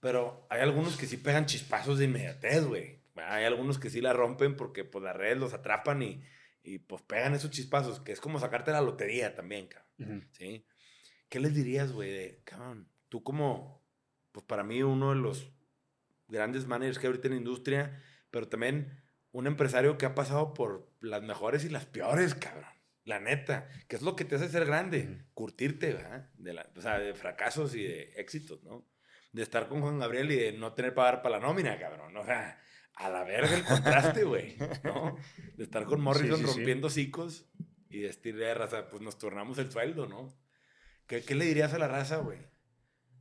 Pero 0.00 0.46
hay 0.50 0.60
algunos 0.60 0.96
que 0.96 1.06
sí 1.06 1.16
pegan 1.16 1.46
chispazos 1.46 1.98
de 1.98 2.04
inmediatez, 2.04 2.64
güey. 2.64 2.98
Hay 3.16 3.44
algunos 3.44 3.78
que 3.78 3.90
sí 3.90 4.00
la 4.00 4.12
rompen 4.12 4.56
porque, 4.56 4.84
pues, 4.84 5.02
las 5.02 5.16
redes 5.16 5.38
los 5.38 5.54
atrapan 5.54 6.02
y, 6.02 6.22
y 6.62 6.78
pues, 6.78 7.02
pegan 7.02 7.34
esos 7.34 7.50
chispazos, 7.50 8.00
que 8.00 8.12
es 8.12 8.20
como 8.20 8.38
sacarte 8.38 8.70
la 8.70 8.82
lotería 8.82 9.34
también, 9.34 9.68
cabrón. 9.68 10.28
¿sí? 10.32 10.66
¿Qué 11.28 11.40
les 11.40 11.54
dirías, 11.54 11.92
güey? 11.92 12.10
De, 12.10 12.42
cabrón, 12.44 12.88
tú 13.08 13.22
como, 13.22 13.77
pues 14.32 14.44
para 14.46 14.64
mí 14.64 14.82
uno 14.82 15.10
de 15.10 15.16
los 15.16 15.50
grandes 16.28 16.66
managers 16.66 16.98
que 16.98 17.06
hay 17.06 17.12
ahorita 17.12 17.28
en 17.28 17.34
la 17.34 17.38
industria, 17.38 18.02
pero 18.30 18.48
también 18.48 19.02
un 19.32 19.46
empresario 19.46 19.98
que 19.98 20.06
ha 20.06 20.14
pasado 20.14 20.54
por 20.54 20.90
las 21.00 21.22
mejores 21.22 21.64
y 21.64 21.68
las 21.68 21.86
peores, 21.86 22.34
cabrón. 22.34 22.70
La 23.04 23.20
neta, 23.20 23.68
que 23.88 23.96
es 23.96 24.02
lo 24.02 24.16
que 24.16 24.26
te 24.26 24.34
hace 24.34 24.50
ser 24.50 24.66
grande, 24.66 25.24
curtirte, 25.32 25.94
¿verdad? 25.94 26.30
De 26.34 26.52
la, 26.52 26.70
o 26.76 26.80
sea, 26.82 26.98
de 26.98 27.14
fracasos 27.14 27.74
y 27.74 27.82
de 27.82 28.12
éxitos, 28.16 28.62
¿no? 28.64 28.86
De 29.32 29.42
estar 29.42 29.68
con 29.68 29.80
Juan 29.80 29.98
Gabriel 29.98 30.30
y 30.30 30.36
de 30.36 30.52
no 30.52 30.74
tener 30.74 30.94
para 30.94 31.12
dar 31.12 31.22
para 31.22 31.38
la 31.38 31.46
nómina, 31.46 31.78
cabrón. 31.78 32.14
O 32.16 32.24
sea, 32.24 32.60
a 32.94 33.08
la 33.08 33.24
verga 33.24 33.54
el 33.54 33.64
contraste, 33.64 34.24
güey, 34.24 34.56
¿no? 34.84 35.16
De 35.56 35.64
estar 35.64 35.84
con 35.84 36.02
Morrison 36.02 36.38
sí, 36.40 36.44
sí. 36.44 36.52
rompiendo 36.52 36.88
hocicos 36.88 37.46
y 37.88 38.00
decirle 38.00 38.50
a 38.50 38.54
raza, 38.54 38.88
pues 38.88 39.02
nos 39.02 39.16
turnamos 39.16 39.56
el 39.58 39.70
sueldo, 39.70 40.06
¿no? 40.06 40.36
¿Qué, 41.06 41.22
qué 41.22 41.34
le 41.34 41.46
dirías 41.46 41.72
a 41.72 41.78
la 41.78 41.88
raza, 41.88 42.18
güey? 42.18 42.38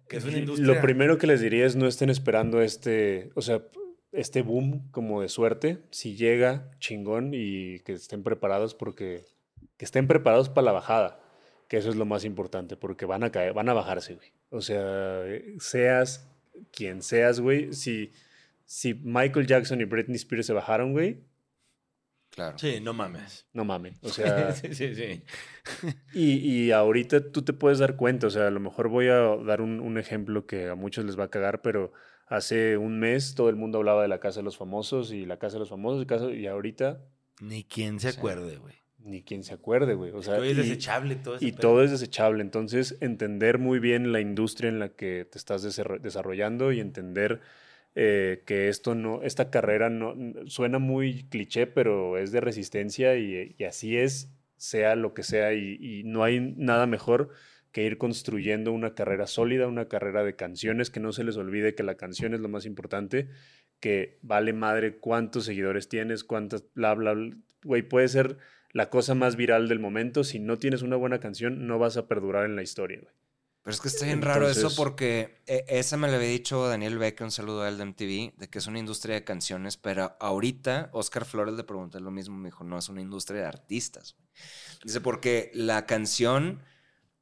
Que 0.07 0.17
es 0.17 0.25
una 0.25 0.37
industria. 0.37 0.67
Lo 0.67 0.81
primero 0.81 1.17
que 1.17 1.27
les 1.27 1.41
diría 1.41 1.65
es 1.65 1.75
no 1.75 1.87
estén 1.87 2.09
esperando 2.09 2.61
este, 2.61 3.29
o 3.35 3.41
sea, 3.41 3.61
este 4.11 4.41
boom 4.41 4.89
como 4.91 5.21
de 5.21 5.29
suerte, 5.29 5.79
si 5.91 6.15
llega 6.15 6.71
chingón 6.79 7.31
y 7.33 7.79
que 7.79 7.93
estén 7.93 8.23
preparados 8.23 8.73
porque 8.73 9.25
que 9.77 9.85
estén 9.85 10.07
preparados 10.07 10.49
para 10.49 10.65
la 10.65 10.71
bajada, 10.71 11.19
que 11.67 11.77
eso 11.77 11.89
es 11.89 11.95
lo 11.95 12.05
más 12.05 12.25
importante, 12.25 12.75
porque 12.75 13.05
van 13.05 13.23
a 13.23 13.31
caer, 13.31 13.53
van 13.53 13.69
a 13.69 13.73
bajarse, 13.73 14.15
güey. 14.15 14.31
O 14.49 14.61
sea, 14.61 15.23
seas 15.59 16.27
quien 16.71 17.01
seas, 17.01 17.39
güey, 17.39 17.73
si, 17.73 18.11
si 18.65 18.93
Michael 18.95 19.45
Jackson 19.45 19.81
y 19.81 19.85
Britney 19.85 20.15
Spears 20.15 20.47
se 20.47 20.53
bajaron, 20.53 20.93
güey, 20.93 21.19
Claro. 22.37 22.55
Sí, 22.59 22.79
no 22.81 22.93
mames. 22.93 23.47
no 23.51 23.65
mamen. 23.65 23.95
O 24.03 24.09
sea, 24.09 24.51
sí, 24.53 24.75
sí, 24.75 24.93
sí. 24.93 25.23
y, 26.13 26.35
y 26.67 26.71
ahorita 26.71 27.31
tú 27.31 27.41
te 27.41 27.51
puedes 27.51 27.79
dar 27.79 27.95
cuenta, 27.95 28.27
o 28.27 28.29
sea, 28.29 28.45
a 28.45 28.51
lo 28.51 28.59
mejor 28.59 28.89
voy 28.89 29.07
a 29.07 29.15
dar 29.43 29.59
un, 29.61 29.79
un 29.79 29.97
ejemplo 29.97 30.45
que 30.45 30.69
a 30.69 30.75
muchos 30.75 31.03
les 31.03 31.17
va 31.19 31.23
a 31.23 31.29
cagar, 31.31 31.63
pero 31.63 31.93
hace 32.27 32.77
un 32.77 32.99
mes 32.99 33.33
todo 33.33 33.49
el 33.49 33.55
mundo 33.55 33.79
hablaba 33.79 34.03
de 34.03 34.07
la 34.07 34.19
Casa 34.19 34.41
de 34.41 34.43
los 34.43 34.55
Famosos 34.55 35.11
y 35.11 35.25
la 35.25 35.37
Casa 35.39 35.55
de 35.55 35.61
los 35.61 35.69
Famosos 35.69 36.03
y, 36.03 36.05
casa- 36.05 36.31
y 36.31 36.45
ahorita 36.45 37.01
Ni 37.41 37.63
quien 37.63 37.99
se 37.99 38.09
acuerde, 38.09 38.57
güey. 38.57 38.75
ni 38.99 39.23
quien 39.23 39.43
se 39.43 39.55
acuerde, 39.55 39.95
güey. 39.95 40.11
O 40.11 40.21
sea, 40.21 40.35
Todo 40.35 40.43
es 40.43 40.51
y- 40.51 40.61
desechable 40.61 41.15
todo 41.15 41.37
Y 41.39 41.53
pedo. 41.53 41.59
todo 41.61 41.83
es 41.83 41.89
desechable. 41.89 42.43
Entonces, 42.43 42.97
entender 43.01 43.57
muy 43.57 43.79
bien 43.79 44.11
la 44.11 44.19
industria 44.21 44.69
en 44.69 44.77
la 44.77 44.89
que 44.89 45.25
te 45.25 45.39
estás 45.39 45.63
desarro- 45.63 45.99
desarrollando 45.99 46.71
y 46.71 46.81
entender 46.81 47.41
eh, 47.99 48.43
que 48.45 48.69
esto 48.69 48.93
no, 48.93 49.23
esta 49.23 49.49
carrera 49.49 49.89
no 49.89 50.13
suena 50.45 50.77
muy 50.77 51.23
cliché, 51.29 51.65
pero 51.65 52.19
es 52.19 52.31
de 52.31 52.41
resistencia 52.41 53.15
y, 53.17 53.55
y 53.57 53.63
así 53.63 53.97
es, 53.97 54.29
sea 54.55 54.95
lo 54.95 55.15
que 55.15 55.23
sea. 55.23 55.55
Y, 55.55 55.79
y 55.81 56.03
no 56.03 56.23
hay 56.23 56.39
nada 56.39 56.85
mejor 56.85 57.29
que 57.71 57.85
ir 57.85 57.97
construyendo 57.97 58.71
una 58.71 58.93
carrera 58.93 59.25
sólida, 59.25 59.67
una 59.67 59.87
carrera 59.87 60.23
de 60.23 60.35
canciones, 60.35 60.91
que 60.91 60.99
no 60.99 61.11
se 61.11 61.23
les 61.23 61.37
olvide 61.37 61.73
que 61.73 61.81
la 61.81 61.95
canción 61.95 62.35
es 62.35 62.39
lo 62.39 62.49
más 62.49 62.67
importante, 62.67 63.29
que 63.79 64.19
vale 64.21 64.53
madre 64.53 64.97
cuántos 64.97 65.45
seguidores 65.45 65.89
tienes, 65.89 66.23
cuántas, 66.23 66.65
bla, 66.75 66.93
bla, 66.93 67.13
bla. 67.13 67.35
Güey, 67.63 67.81
puede 67.81 68.09
ser 68.09 68.37
la 68.73 68.91
cosa 68.91 69.15
más 69.15 69.35
viral 69.37 69.67
del 69.69 69.79
momento. 69.79 70.23
Si 70.23 70.37
no 70.37 70.59
tienes 70.59 70.83
una 70.83 70.97
buena 70.97 71.19
canción, 71.19 71.65
no 71.65 71.79
vas 71.79 71.97
a 71.97 72.07
perdurar 72.07 72.45
en 72.45 72.55
la 72.55 72.61
historia, 72.61 72.99
güey. 73.01 73.16
Pero 73.67 73.75
es 73.75 73.81
que 73.81 73.89
está 73.89 74.05
bien 74.05 74.21
raro 74.21 74.47
eso 74.47 74.73
porque 74.77 75.41
eh, 75.45 75.65
esa 75.67 75.97
me 75.97 76.07
lo 76.07 76.15
había 76.15 76.29
dicho 76.29 76.69
Daniel 76.69 76.97
Becker, 76.97 77.25
un 77.25 77.31
saludo 77.31 77.63
a 77.63 77.67
él 77.67 77.77
de 77.77 77.83
MTV, 77.83 78.37
de 78.39 78.47
que 78.49 78.59
es 78.59 78.67
una 78.67 78.79
industria 78.79 79.15
de 79.15 79.25
canciones, 79.25 79.75
pero 79.75 80.15
ahorita 80.21 80.89
Oscar 80.93 81.25
Flores 81.25 81.53
le 81.53 81.65
pregunté 81.65 81.99
lo 81.99 82.09
mismo, 82.09 82.37
me 82.37 82.47
dijo, 82.47 82.63
no, 82.63 82.77
es 82.77 82.87
una 82.87 83.01
industria 83.01 83.41
de 83.41 83.47
artistas. 83.47 84.15
güey". 84.17 84.29
Dice, 84.85 85.01
porque 85.01 85.51
la 85.53 85.85
canción, 85.85 86.61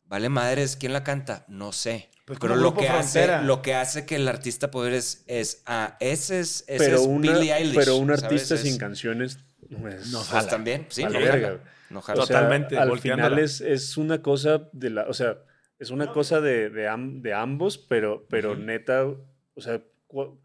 vale 0.06 0.30
madres, 0.30 0.76
¿quién 0.76 0.94
la 0.94 1.04
canta? 1.04 1.46
No 1.48 1.72
sé. 1.72 2.12
Pues 2.26 2.38
pero 2.40 2.56
lo 2.56 2.76
que, 2.76 2.90
hace, 2.90 3.42
lo 3.42 3.64
que 3.64 3.74
hace 3.74 4.06
que 4.06 4.18
el 4.18 4.28
artista 4.28 4.70
poder 4.70 4.94
es, 4.94 5.24
es 5.26 5.64
ah, 5.66 5.98
ese 6.00 6.42
es, 6.42 6.64
ese 6.68 6.78
Pero, 6.78 6.98
es 6.98 7.08
una, 7.08 7.34
Billie 7.40 7.54
Eilish. 7.56 7.74
pero 7.76 7.96
un 7.98 8.10
¿sabes? 8.10 8.24
artista 8.24 8.54
Es- 8.54 8.62
sin 8.62 8.78
canciones 8.78 9.40
pues, 9.82 10.10
No 10.12 10.20
Pues 10.20 10.30
jala. 10.30 10.48
también, 10.48 10.86
sí, 10.90 11.02
vale 11.02 11.18
no 11.20 11.26
verga, 11.26 11.48
jala. 11.48 11.64
No 11.90 12.02
jala. 12.04 12.22
O 12.22 12.26
sea, 12.28 12.36
Totalmente, 12.36 12.78
al 12.78 13.00
final 13.00 13.40
es, 13.40 13.62
es 13.62 13.98
una 13.98 14.22
cosa 14.22 14.70
de 14.74 14.92
la, 14.92 15.08
o 15.08 15.14
sea, 15.16 15.40
es 15.80 15.90
una 15.90 16.12
cosa 16.14 16.42
de, 16.42 16.70
de, 16.70 16.88
am- 16.88 17.22
de 17.22 17.34
ambos, 17.34 17.78
pero, 17.78 18.26
pero 18.30 18.56
neta, 18.56 19.06
o 19.06 19.62
sea, 19.62 19.82
cu- 20.08 20.40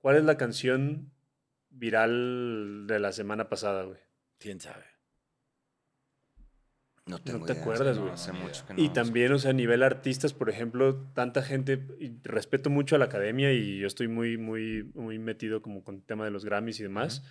¿cuál 0.00 0.16
es 0.16 0.24
la 0.24 0.36
canción 0.36 1.10
viral 1.70 2.86
de 2.86 2.98
la 2.98 3.12
semana 3.12 3.48
pasada, 3.48 3.82
güey? 3.84 3.98
¿Quién 4.38 4.60
sabe? 4.60 4.84
No, 7.06 7.18
tengo 7.20 7.44
te 7.44 7.52
idea, 7.52 7.62
acuerdas, 7.62 7.96
no, 7.96 8.02
güey. 8.04 8.14
Hace 8.14 8.32
mucho 8.32 8.66
que 8.66 8.72
Y 8.80 8.86
no- 8.88 8.92
también, 8.94 9.32
o 9.32 9.38
sea, 9.38 9.50
a 9.50 9.54
nivel 9.54 9.82
artistas, 9.82 10.32
por 10.32 10.48
ejemplo, 10.48 10.96
tanta 11.12 11.42
gente, 11.42 11.86
y 11.98 12.18
respeto 12.22 12.70
mucho 12.70 12.96
a 12.96 12.98
la 12.98 13.04
academia 13.04 13.52
y 13.52 13.78
yo 13.78 13.86
estoy 13.86 14.08
muy, 14.08 14.38
muy, 14.38 14.84
muy 14.94 15.18
metido 15.18 15.60
como 15.60 15.84
con 15.84 15.96
el 15.96 16.02
tema 16.02 16.24
de 16.24 16.30
los 16.30 16.46
Grammys 16.46 16.80
y 16.80 16.84
demás, 16.84 17.22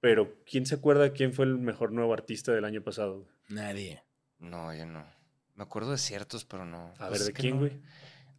pero 0.00 0.34
¿quién 0.44 0.66
se 0.66 0.74
acuerda 0.74 1.12
quién 1.12 1.32
fue 1.32 1.44
el 1.44 1.58
mejor 1.58 1.92
nuevo 1.92 2.12
artista 2.12 2.52
del 2.52 2.64
año 2.64 2.82
pasado? 2.82 3.20
güey? 3.20 3.34
Nadie. 3.50 4.02
No, 4.40 4.74
yo 4.74 4.84
no. 4.84 5.06
Me 5.54 5.62
acuerdo 5.62 5.92
de 5.92 5.98
ciertos, 5.98 6.44
pero 6.44 6.64
no. 6.64 6.92
A 6.98 7.08
Pues 7.08 7.20
ver, 7.20 7.20
¿de 7.22 7.32
quién, 7.32 7.54
no. 7.54 7.60
güey? 7.60 7.72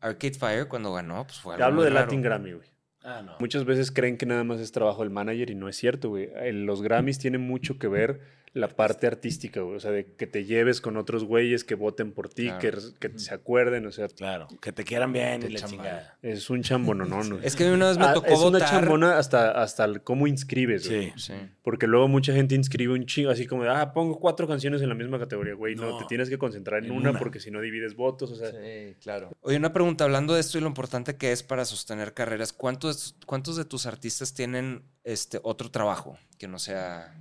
Arcade 0.01 0.33
Fire 0.33 0.67
cuando 0.67 0.93
ganó, 0.93 1.25
pues 1.25 1.39
fue 1.39 1.55
Te 1.55 1.63
algo 1.63 1.65
hablo 1.65 1.75
muy 1.77 1.83
de 1.85 1.89
raro. 1.91 2.05
Latin 2.05 2.21
Grammy, 2.21 2.51
güey. 2.53 2.67
Ah, 3.03 3.21
no. 3.23 3.35
Muchas 3.39 3.65
veces 3.65 3.91
creen 3.91 4.17
que 4.17 4.25
nada 4.25 4.43
más 4.43 4.59
es 4.59 4.71
trabajo 4.71 5.01
del 5.01 5.11
manager 5.11 5.49
y 5.49 5.55
no 5.55 5.69
es 5.69 5.75
cierto, 5.77 6.09
güey. 6.09 6.29
En 6.35 6.65
Los 6.65 6.81
Grammys 6.81 7.19
tienen 7.19 7.41
mucho 7.41 7.77
que 7.79 7.87
ver 7.87 8.21
la 8.55 8.69
parte 8.69 9.05
artística, 9.05 9.59
güey. 9.61 9.75
O 9.75 9.79
sea, 9.79 9.91
de 9.91 10.13
que 10.15 10.27
te 10.27 10.45
lleves 10.45 10.79
con 10.79 10.95
otros 10.95 11.25
güeyes 11.25 11.63
que 11.65 11.75
voten 11.75 12.13
por 12.13 12.29
ti, 12.29 12.45
Claro. 12.47 12.79
que, 12.99 13.11
que 13.11 13.19
se 13.19 13.33
acuerden, 13.33 13.85
o 13.85 13.91
sea, 13.91 14.07
Claro, 14.07 14.47
que 14.61 14.71
te 14.71 14.83
quieran 14.85 15.11
bien 15.11 15.43
y 15.43 15.49
la 15.49 15.59
chingada. 15.59 16.17
es 16.21 16.49
un 16.49 16.63
chambononón, 16.63 17.29
güey. 17.31 17.45
Es 17.45 17.55
que 17.55 17.65
a 17.65 17.67
mí 17.67 17.73
una 17.73 17.89
vez 17.89 17.97
me 17.97 18.05
Ah, 18.05 18.13
tocó 18.13 18.27
es 18.29 18.39
una 18.39 18.59
chambona 18.65 19.17
hasta, 19.17 19.51
hasta 19.61 19.83
el 19.85 20.01
cómo 20.03 20.25
inscribes, 20.25 20.87
güey. 20.89 21.11
Sí. 21.17 21.33
Sí. 21.33 21.33
Porque 21.63 21.85
luego 21.85 22.07
mucha 22.07 22.31
gente 22.33 22.55
inscribe 22.55 22.93
un 22.93 23.05
chingo, 23.05 23.29
así 23.29 23.45
como, 23.45 23.63
de, 23.63 23.69
ah, 23.71 23.91
pongo 23.93 24.19
cuatro 24.19 24.47
canciones 24.47 24.81
en 24.81 24.87
la 24.89 24.95
misma 24.95 25.19
categoría, 25.19 25.53
güey. 25.53 25.75
No, 25.75 25.89
No, 25.89 25.97
te 25.97 26.05
tienes 26.05 26.29
que 26.29 26.37
concentrar 26.37 26.79
en, 26.79 26.91
en 26.91 26.91
una, 26.97 27.09
una. 27.09 27.19
porque 27.19 27.39
si 27.41 27.51
no 27.51 27.59
divides 27.59 27.95
votos, 27.95 28.31
o 28.31 28.35
sea. 28.37 28.51
Sí, 28.51 28.95
claro. 29.01 29.31
Oye, 29.41 29.57
una 29.57 29.73
pregunta, 29.73 30.05
hablando 30.05 30.33
de 30.33 30.39
esto 30.39 30.57
y 30.57 30.61
lo 30.61 30.67
importante 30.67 31.17
que 31.17 31.33
es 31.33 31.43
para 31.43 31.65
sostener 31.65 32.13
carreras, 32.13 32.53
¿cuántos, 32.53 33.15
cuántos 33.25 33.57
de 33.57 33.65
tus 33.65 33.85
artistas 33.85 34.33
tienen 34.33 34.83
este 35.03 35.41
otro 35.43 35.69
trabajo 35.71 36.17
que 36.37 36.47
no 36.47 36.57
sea 36.57 37.13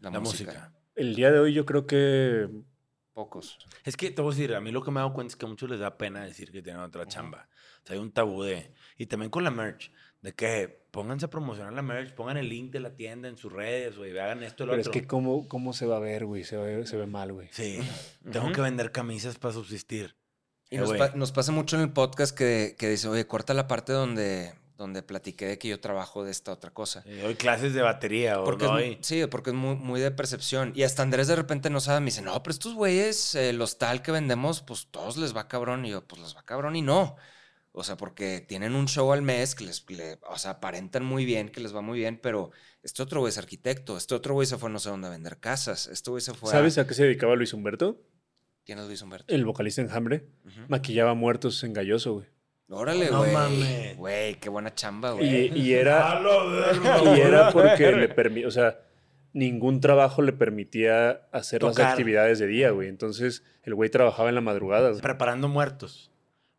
la, 0.00 0.10
La 0.10 0.20
música? 0.20 0.44
música. 0.52 0.72
El 0.98 1.14
día 1.14 1.30
de 1.30 1.38
hoy 1.38 1.52
yo 1.54 1.64
creo 1.64 1.86
que 1.86 2.48
Pocos. 3.14 3.58
Es 3.84 3.96
que 3.96 4.10
te 4.12 4.22
voy 4.22 4.32
a 4.32 4.36
decir, 4.36 4.54
a 4.54 4.60
mí 4.60 4.70
lo 4.70 4.82
que 4.82 4.90
me 4.92 5.00
he 5.00 5.02
dado 5.02 5.12
cuenta 5.12 5.32
es 5.32 5.36
que 5.36 5.44
a 5.44 5.48
muchos 5.48 5.68
les 5.68 5.80
da 5.80 5.98
pena 5.98 6.22
decir 6.24 6.52
que 6.52 6.62
tienen 6.62 6.82
otra 6.82 7.04
chamba. 7.06 7.48
O 7.82 7.86
sea, 7.86 7.94
hay 7.96 8.00
un 8.00 8.12
tabú 8.12 8.44
de... 8.44 8.72
Y 8.96 9.06
también 9.06 9.28
con 9.30 9.42
la 9.42 9.50
merch, 9.50 9.90
de 10.22 10.32
que 10.34 10.86
pónganse 10.92 11.26
a 11.26 11.30
promocionar 11.30 11.72
la 11.72 11.82
merch, 11.82 12.14
pongan 12.14 12.36
el 12.36 12.48
link 12.48 12.70
de 12.70 12.78
la 12.78 12.94
tienda 12.94 13.28
en 13.28 13.36
sus 13.36 13.52
redes, 13.52 13.96
güey, 13.96 14.16
hagan 14.16 14.44
esto 14.44 14.62
y 14.62 14.66
lo 14.66 14.72
Pero 14.72 14.82
es 14.82 14.88
otro. 14.88 15.00
que 15.00 15.06
cómo, 15.08 15.48
cómo 15.48 15.72
se 15.72 15.84
va 15.86 15.96
a 15.96 16.00
ver, 16.00 16.26
güey. 16.26 16.44
Se, 16.44 16.56
ve- 16.56 16.86
se 16.86 16.96
ve 16.96 17.06
mal, 17.06 17.32
güey. 17.32 17.48
Sí, 17.50 17.80
tengo 18.30 18.52
que 18.52 18.60
vender 18.60 18.92
camisas 18.92 19.36
para 19.36 19.52
subsistir. 19.54 20.14
Y 20.70 20.76
Eh, 20.76 20.78
nos, 20.78 20.88
güey. 20.90 20.98
pa- 21.00 21.16
nos 21.16 21.32
pasa 21.32 21.50
mucho 21.50 21.74
en 21.74 21.82
el 21.82 21.92
podcast 21.92 22.36
que, 22.36 22.76
que 22.78 22.88
dice, 22.88 23.08
oye, 23.08 23.26
corta 23.26 23.52
la 23.52 23.66
parte 23.66 23.92
donde, 23.92 24.52
donde 24.78 25.02
platiqué 25.02 25.46
de 25.46 25.58
que 25.58 25.68
yo 25.68 25.80
trabajo 25.80 26.24
de 26.24 26.30
esta 26.30 26.52
otra 26.52 26.70
cosa. 26.70 27.02
Sí, 27.02 27.10
doy 27.16 27.34
clases 27.34 27.74
de 27.74 27.82
batería 27.82 28.40
o 28.40 28.44
Porque 28.44 28.64
es, 28.64 28.70
doy... 28.70 28.90
mu- 28.92 28.96
sí, 29.02 29.26
porque 29.30 29.50
es 29.50 29.56
muy, 29.56 29.74
muy 29.76 30.00
de 30.00 30.10
percepción. 30.12 30.72
Y 30.74 30.84
hasta 30.84 31.02
Andrés 31.02 31.26
de 31.26 31.36
repente 31.36 31.68
no 31.68 31.80
sabe, 31.80 32.00
me 32.00 32.06
dice, 32.06 32.22
no, 32.22 32.40
pero 32.42 32.52
estos 32.52 32.74
güeyes, 32.74 33.34
eh, 33.34 33.52
los 33.52 33.76
tal 33.76 34.00
que 34.02 34.12
vendemos, 34.12 34.62
pues 34.62 34.86
todos 34.90 35.16
les 35.18 35.36
va 35.36 35.48
cabrón. 35.48 35.84
Y 35.84 35.90
yo, 35.90 36.06
pues 36.06 36.22
les 36.22 36.34
va 36.34 36.42
cabrón 36.44 36.76
y 36.76 36.82
no. 36.82 37.16
O 37.72 37.84
sea, 37.84 37.96
porque 37.96 38.40
tienen 38.40 38.74
un 38.74 38.86
show 38.88 39.12
al 39.12 39.22
mes 39.22 39.54
que 39.54 39.64
les, 39.64 39.84
le- 39.90 40.18
o 40.30 40.38
sea, 40.38 40.52
aparentan 40.52 41.04
muy 41.04 41.24
bien, 41.24 41.48
que 41.50 41.60
les 41.60 41.74
va 41.74 41.80
muy 41.82 41.98
bien, 41.98 42.18
pero 42.22 42.50
este 42.82 43.02
otro 43.02 43.20
güey 43.20 43.30
es 43.30 43.38
arquitecto, 43.38 43.96
este 43.96 44.14
otro 44.14 44.34
güey 44.34 44.46
se 44.46 44.56
fue 44.58 44.70
no 44.70 44.78
sé 44.78 44.88
dónde 44.90 45.08
a 45.08 45.10
vender 45.10 45.38
casas, 45.38 45.86
este 45.88 46.10
güey 46.10 46.20
se 46.22 46.34
fue 46.34 46.50
¿Sabes 46.50 46.78
a... 46.78 46.82
a 46.82 46.86
qué 46.86 46.94
se 46.94 47.02
dedicaba 47.04 47.36
Luis 47.36 47.52
Humberto? 47.52 48.00
¿Quién 48.64 48.78
es 48.78 48.86
Luis 48.86 49.02
Humberto? 49.02 49.32
El 49.32 49.44
vocalista 49.44 49.80
en 49.80 49.90
Hambre. 49.90 50.26
Ujú. 50.46 50.60
Maquillaba 50.68 51.14
muertos 51.14 51.62
en 51.64 51.72
Galloso, 51.72 52.14
güey. 52.14 52.26
Órale, 52.70 53.10
No 53.10 53.18
güey. 53.18 53.32
mames. 53.32 53.96
Güey, 53.96 54.34
qué 54.36 54.48
buena 54.48 54.74
chamba, 54.74 55.12
güey. 55.12 55.48
Y, 55.56 55.58
y 55.58 55.72
era, 55.74 56.20
y 57.16 57.20
era 57.20 57.50
porque 57.50 57.92
le 57.92 58.08
permitía, 58.08 58.46
o 58.48 58.50
sea, 58.50 58.78
ningún 59.32 59.80
trabajo 59.80 60.20
le 60.22 60.32
permitía 60.32 61.22
hacer 61.32 61.62
las 61.62 61.78
actividades 61.78 62.38
de 62.38 62.46
día, 62.46 62.70
güey. 62.70 62.88
Entonces, 62.88 63.42
el 63.62 63.74
güey 63.74 63.88
trabajaba 63.90 64.28
en 64.28 64.34
la 64.34 64.40
madrugada. 64.42 64.92
Preparando 65.00 65.48
muertos. 65.48 66.10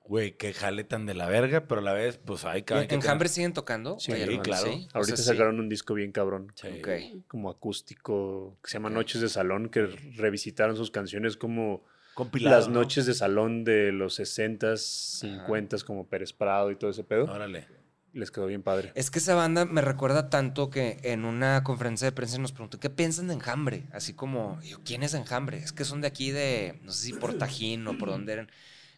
Güey, 0.06 0.31
que 0.38 0.53
jale 0.53 0.84
tan 0.84 1.06
de 1.06 1.14
la 1.14 1.27
verga, 1.27 1.68
pero 1.68 1.81
a 1.81 1.84
la 1.84 1.94
vez, 1.94 2.18
pues 2.18 2.44
hay 2.44 2.64
que... 2.64 2.73
¿Y 2.73 2.77
hay 2.77 2.88
que 2.88 2.95
¿En 2.95 3.02
tener- 3.02 3.11
Hambre 3.11 3.30
siguen 3.30 3.53
tocando? 3.53 3.99
Sí, 3.99 4.11
hermano, 4.11 4.41
claro. 4.41 4.64
¿sí? 4.65 4.88
O 4.91 4.98
Ahorita 4.98 5.18
sí. 5.18 5.23
sacaron 5.23 5.60
un 5.60 5.69
disco 5.69 5.94
bien 5.94 6.11
cabrón. 6.11 6.52
Sí. 6.56 6.68
Ok. 6.80 6.90
Como 7.27 7.52
acústico, 7.52 8.57
que 8.64 8.69
se 8.72 8.73
llama. 8.77 8.90
Noches 8.90 9.22
de 9.22 9.30
Salón, 9.30 9.69
que 9.69 9.86
revisitaron 10.15 10.76
sus 10.76 10.90
canciones 10.90 11.38
como 11.38 11.84
Compilado, 12.20 12.58
las 12.58 12.68
¿no? 12.68 12.82
noches 12.82 13.06
de 13.06 13.14
salón 13.14 13.64
de 13.64 13.94
los 13.94 14.20
60s, 14.20 15.24
50s, 15.48 15.86
como 15.86 16.06
Pérez 16.06 16.34
Prado 16.34 16.70
y 16.70 16.76
todo 16.76 16.91
ese 16.91 17.06
pedo. 17.06 17.24
Órale. 17.24 17.66
Les 18.12 18.30
quedó 18.30 18.46
bien 18.46 18.62
padre. 18.62 18.91
Es 18.94 19.10
que 19.10 19.20
esa 19.20 19.36
banda 19.36 19.64
me 19.64 19.80
recuerda 19.80 20.30
tanto 20.30 20.70
que 20.70 21.00
en 21.04 21.24
una 21.24 21.64
conferencia 21.64 22.06
de 22.08 22.12
prensa 22.12 22.38
nos 22.38 22.52
preguntó, 22.52 22.78
¿qué 22.78 22.90
piensan 22.90 23.30
de 23.30 23.36
Enjambre? 23.36 23.86
Así 23.94 24.12
como, 24.14 24.60
yo, 24.64 24.84
¿quién 24.84 25.02
es 25.04 25.14
Enjambre? 25.14 25.60
Es 25.60 25.72
que 25.72 25.86
son 25.86 26.02
de 26.02 26.08
aquí 26.08 26.32
de, 26.32 26.78
no 26.84 26.91
sé 26.91 27.06
si 27.06 27.14
por 27.14 27.36
Tajín 27.36 27.88
o 27.88 27.98
por 27.98 28.10
dónde 28.10 28.34
eran, 28.34 28.52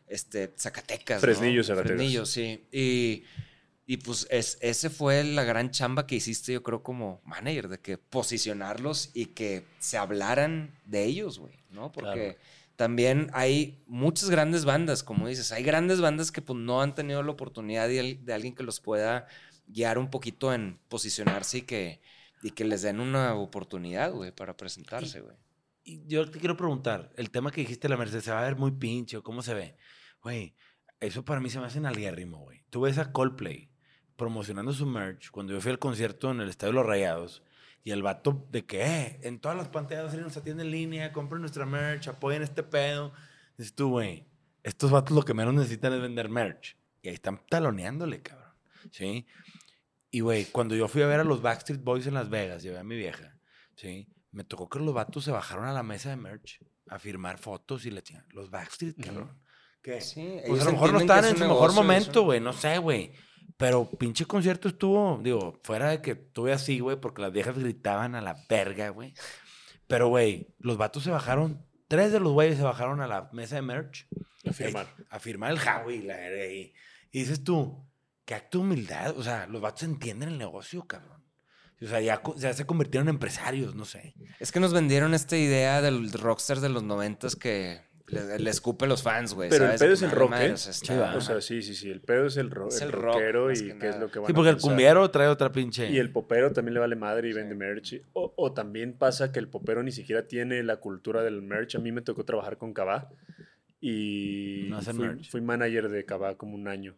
este, 0.07 0.52
Zacatecas. 0.57 1.18
¿no? 1.18 1.22
Fresnillo, 1.22 1.64
Zacatecas. 1.64 1.98
Fresnillo, 1.98 2.26
sí. 2.26 2.65
Y, 2.72 3.23
y 3.85 3.98
pues 3.98 4.26
es, 4.31 4.57
ese 4.61 4.89
fue 4.89 5.23
la 5.23 5.43
gran 5.43 5.69
chamba 5.69 6.07
que 6.07 6.15
hiciste, 6.15 6.53
yo 6.53 6.64
creo, 6.64 6.81
como 6.81 7.22
manager, 7.23 7.68
de 7.68 7.80
que 7.80 7.99
posicionarlos 7.99 9.11
y 9.14 9.27
que 9.27 9.65
se 9.77 9.99
hablaran 9.99 10.73
de 10.85 11.03
ellos, 11.03 11.38
güey, 11.38 11.60
¿no? 11.69 11.91
Porque 11.91 12.38
Claro. 12.38 12.60
También 12.76 13.30
hay 13.34 13.84
muchas 13.88 14.30
grandes 14.30 14.65
bandas, 14.65 15.03
como 15.03 15.27
dices, 15.27 15.52
hay 15.52 15.64
grandes 15.64 16.02
bandas 16.02 16.31
que 16.31 16.41
pues, 16.41 16.57
no 16.57 16.81
han 16.81 16.95
tenido 16.95 17.22
la 17.23 17.31
oportunidad 17.31 17.88
de, 17.88 18.19
de 18.22 18.34
alguien 18.34 18.56
que 18.56 18.64
los 18.64 18.80
pueda 18.80 19.27
guiar 19.68 19.98
un 19.98 20.10
poquito 20.10 20.53
en 20.53 20.80
posicionarse 20.89 21.60
y 21.60 21.61
que, 21.61 22.02
y 22.41 22.52
que 22.52 22.65
les 22.65 22.81
den 22.81 22.99
una 22.99 23.35
oportunidad, 23.35 24.11
güey, 24.11 24.31
para 24.31 24.57
presentarse, 24.57 25.22
güey. 25.22 25.35
Yo 25.84 26.30
te 26.30 26.39
quiero 26.39 26.57
preguntar, 26.57 27.11
el 27.15 27.31
tema 27.31 27.52
que 27.52 27.61
dijiste 27.61 27.88
de 27.88 27.93
la 27.93 27.98
Mercedes, 27.98 28.26
¿se 28.26 28.31
va 28.31 28.41
a 28.41 28.45
ver 28.45 28.56
muy 28.56 28.72
pinche 28.72 29.18
o 29.18 29.23
cómo 29.23 29.41
se 29.41 29.53
ve? 29.53 29.77
Güey, 30.22 30.56
eso 30.99 31.26
para 31.26 31.39
mí 31.39 31.49
se 31.49 31.60
me 31.60 31.65
hace 31.65 31.80
en 31.80 31.88
alguérrimo, 31.88 32.39
güey. 32.39 32.64
Tú 32.69 32.81
ves 32.81 32.98
a 32.99 33.11
Coldplay, 33.11 33.72
promocionando 34.15 34.72
su 34.73 34.85
merch 34.85 35.31
cuando 35.31 35.53
yo 35.53 35.61
fui 35.61 35.72
al 35.72 35.80
concierto 35.80 36.30
en 36.30 36.41
el 36.41 36.49
Estadio 36.49 36.73
de 36.73 36.80
los 36.80 36.85
Rayados. 36.85 37.43
Y 37.84 37.91
el 37.91 38.03
vato 38.03 38.48
de 38.52 38.66
que, 38.66 38.84
eh, 38.84 39.20
en 39.24 39.40
todas 39.40 39.58
las 39.58 39.68
pantallas 39.68 40.14
nos 40.16 40.38
atiende 40.38 40.64
en 40.64 40.72
línea, 40.72 41.12
compren 41.12 41.41
nuestra 41.41 41.66
merch, 41.66 42.08
apoyen 42.08 42.44
este 42.44 42.64
pedo. 42.64 43.12
Dices 43.58 43.74
tú, 43.74 43.90
güey, 43.90 44.26
estos 44.64 44.91
vatos 44.91 45.16
lo 45.16 45.24
que 45.24 45.34
menos 45.34 45.53
necesitan 45.53 45.94
es 45.94 46.02
vender 46.02 46.30
merch. 46.30 46.78
Y 47.02 47.10
ahí 47.10 47.16
están 47.16 47.41
taloneándole, 47.49 48.22
cabrón. 48.22 48.53
¿Sí? 48.91 49.26
Y, 50.12 50.20
güey, 50.20 50.45
cuando 50.45 50.76
yo 50.76 50.88
fui 50.88 51.02
a 51.02 51.08
ver 51.08 51.22
a 51.22 51.24
los 51.24 51.41
Backstreet 51.41 51.84
Boys 51.84 52.06
en 52.06 52.14
Las 52.14 52.30
Vegas, 52.30 52.62
llevé 52.62 52.78
a 52.78 52.84
mi 52.84 52.95
vieja, 52.95 53.38
¿sí? 53.76 54.08
Me 54.32 54.44
tocó 54.44 54.70
que 54.70 54.80
los 54.80 54.94
vatos 54.94 55.24
se 55.24 55.32
bajaron 55.32 55.66
a 55.66 55.74
la 55.74 55.84
mesa 55.84 56.10
de 56.10 56.18
merch 56.18 56.60
a 56.88 56.99
firmar 56.99 57.38
fotos 57.38 57.86
y 57.86 57.91
le 57.91 58.03
los 58.32 58.49
Backstreet, 58.49 59.03
cabrón. 59.03 59.41
¿Qué? 59.82 60.02
Sí, 60.02 60.40
Pues 60.45 60.62
a 60.62 60.66
lo 60.66 60.74
mejor 60.74 60.94
no 60.94 60.99
estaban 60.99 61.26
es 61.26 61.32
en 61.32 61.38
su 61.38 61.44
mejor 61.45 61.74
momento, 61.74 62.24
güey, 62.24 62.40
no 62.40 62.53
sé, 62.53 62.78
güey. 62.78 63.14
Pero 63.57 63.90
pinche 63.90 64.26
concierto 64.26 64.68
estuvo, 64.68 65.19
digo, 65.22 65.60
fuera 65.64 65.90
de 65.90 66.02
que 66.02 66.11
estuve 66.11 66.53
así, 66.53 66.80
güey, 66.80 66.99
porque 66.99 67.22
las 67.22 67.32
viejas 67.32 67.57
gritaban 67.57 68.15
a 68.15 68.22
la 68.22 68.38
verga, 68.49 68.90
güey. 68.90 69.14
Pero, 69.88 70.07
güey, 70.07 70.56
los 70.60 70.78
vatos 70.78 71.03
se 71.03 71.11
bajaron, 71.11 71.65
tres 71.88 72.11
de 72.11 72.19
los 72.19 72.34
güeyes 72.34 72.57
se 72.57 72.64
bajaron 72.64 73.02
a 73.02 73.07
la 73.07 73.30
mesa 73.34 73.56
de 73.56 73.61
merch. 73.61 74.07
A 74.48 74.53
firmar. 74.53 74.88
A 75.10 75.19
firmar 75.19 75.52
el 75.52 75.60
Howie, 75.60 76.03
la 76.03 76.15
ahí. 76.15 76.73
Y 77.11 77.19
dices 77.19 77.44
tú, 77.44 77.86
qué 78.26 78.36
acto 78.36 78.60
de 78.60 78.64
humildad. 78.64 79.18
O 79.18 79.23
sea, 79.23 79.48
los 79.48 79.61
vatos 79.61 79.84
entienden 79.84 80.30
el 80.30 80.38
negocio, 80.38 80.84
cabrón. 80.88 81.22
O 81.82 81.88
sea, 81.88 81.99
ya, 81.99 82.22
ya 82.38 82.53
se 82.53 82.65
convirtieron 82.65 83.10
en 83.10 83.15
empresarios, 83.15 83.73
no 83.76 83.86
sé. 83.86 84.14
Es 84.40 84.52
que 84.52 84.60
nos 84.60 84.72
vendieron 84.72 85.14
esta 85.14 85.36
idea 85.36 85.82
del 85.82 86.11
rockstar 86.11 86.60
de 86.60 86.69
los 86.69 86.84
noventas 86.84 87.36
que 87.36 87.82
le, 88.11 88.39
le 88.39 88.49
escupe 88.49 88.85
a 88.85 88.88
los 88.88 89.01
fans, 89.01 89.33
güey. 89.33 89.49
Pero 89.49 89.71
el 89.71 89.77
pedo 89.79 89.93
es 89.93 90.01
el 90.01 90.11
rock, 90.11 90.29
madre, 90.31 90.47
¿eh? 90.47 90.51
o 90.53 90.57
sea, 90.57 90.73
Sí, 90.73 90.83
está- 90.83 90.99
va. 90.99 91.15
O 91.15 91.21
sea, 91.21 91.41
sí, 91.41 91.61
sí, 91.61 91.73
sí. 91.73 91.89
El 91.89 92.01
pedo 92.01 92.25
es 92.27 92.38
el, 92.38 92.51
ro 92.51 92.67
Es 92.67 92.81
el 92.81 92.88
el 92.88 92.91
rock, 92.93 93.13
rockero 93.15 93.47
más 93.47 93.61
y 93.61 93.67
que 93.67 93.77
qué 93.77 93.89
es 93.89 93.99
lo 93.99 94.11
que 94.11 94.19
van 94.19 94.27
Sí, 94.27 94.31
a 94.31 94.35
porque 94.35 94.49
el 94.49 94.57
cumbiero 94.57 95.09
trae 95.11 95.27
otra 95.27 95.51
pinche. 95.51 95.89
Y 95.89 95.97
el 95.97 96.11
popero 96.11 96.51
también 96.53 96.73
le 96.75 96.79
vale 96.79 96.95
madre 96.95 97.29
y 97.29 97.33
vende 97.33 97.55
merch. 97.55 98.01
O, 98.13 98.33
o 98.35 98.53
también 98.53 98.93
pasa 98.97 99.31
que 99.31 99.39
el 99.39 99.47
popero 99.47 99.81
ni 99.83 99.91
siquiera 99.91 100.27
tiene 100.27 100.61
la 100.63 100.77
cultura 100.77 101.23
del 101.23 101.41
merch. 101.41 101.75
A 101.75 101.79
mí 101.79 101.91
me 101.91 102.01
tocó 102.01 102.23
trabajar 102.25 102.57
con 102.57 102.73
Cabá 102.73 103.09
y 103.79 104.67
No 104.69 104.81
fui, 104.81 104.93
merch. 104.93 105.29
fui 105.29 105.41
manager 105.41 105.89
de 105.89 106.05
Cabá 106.05 106.35
como 106.35 106.55
un 106.55 106.67
año. 106.67 106.95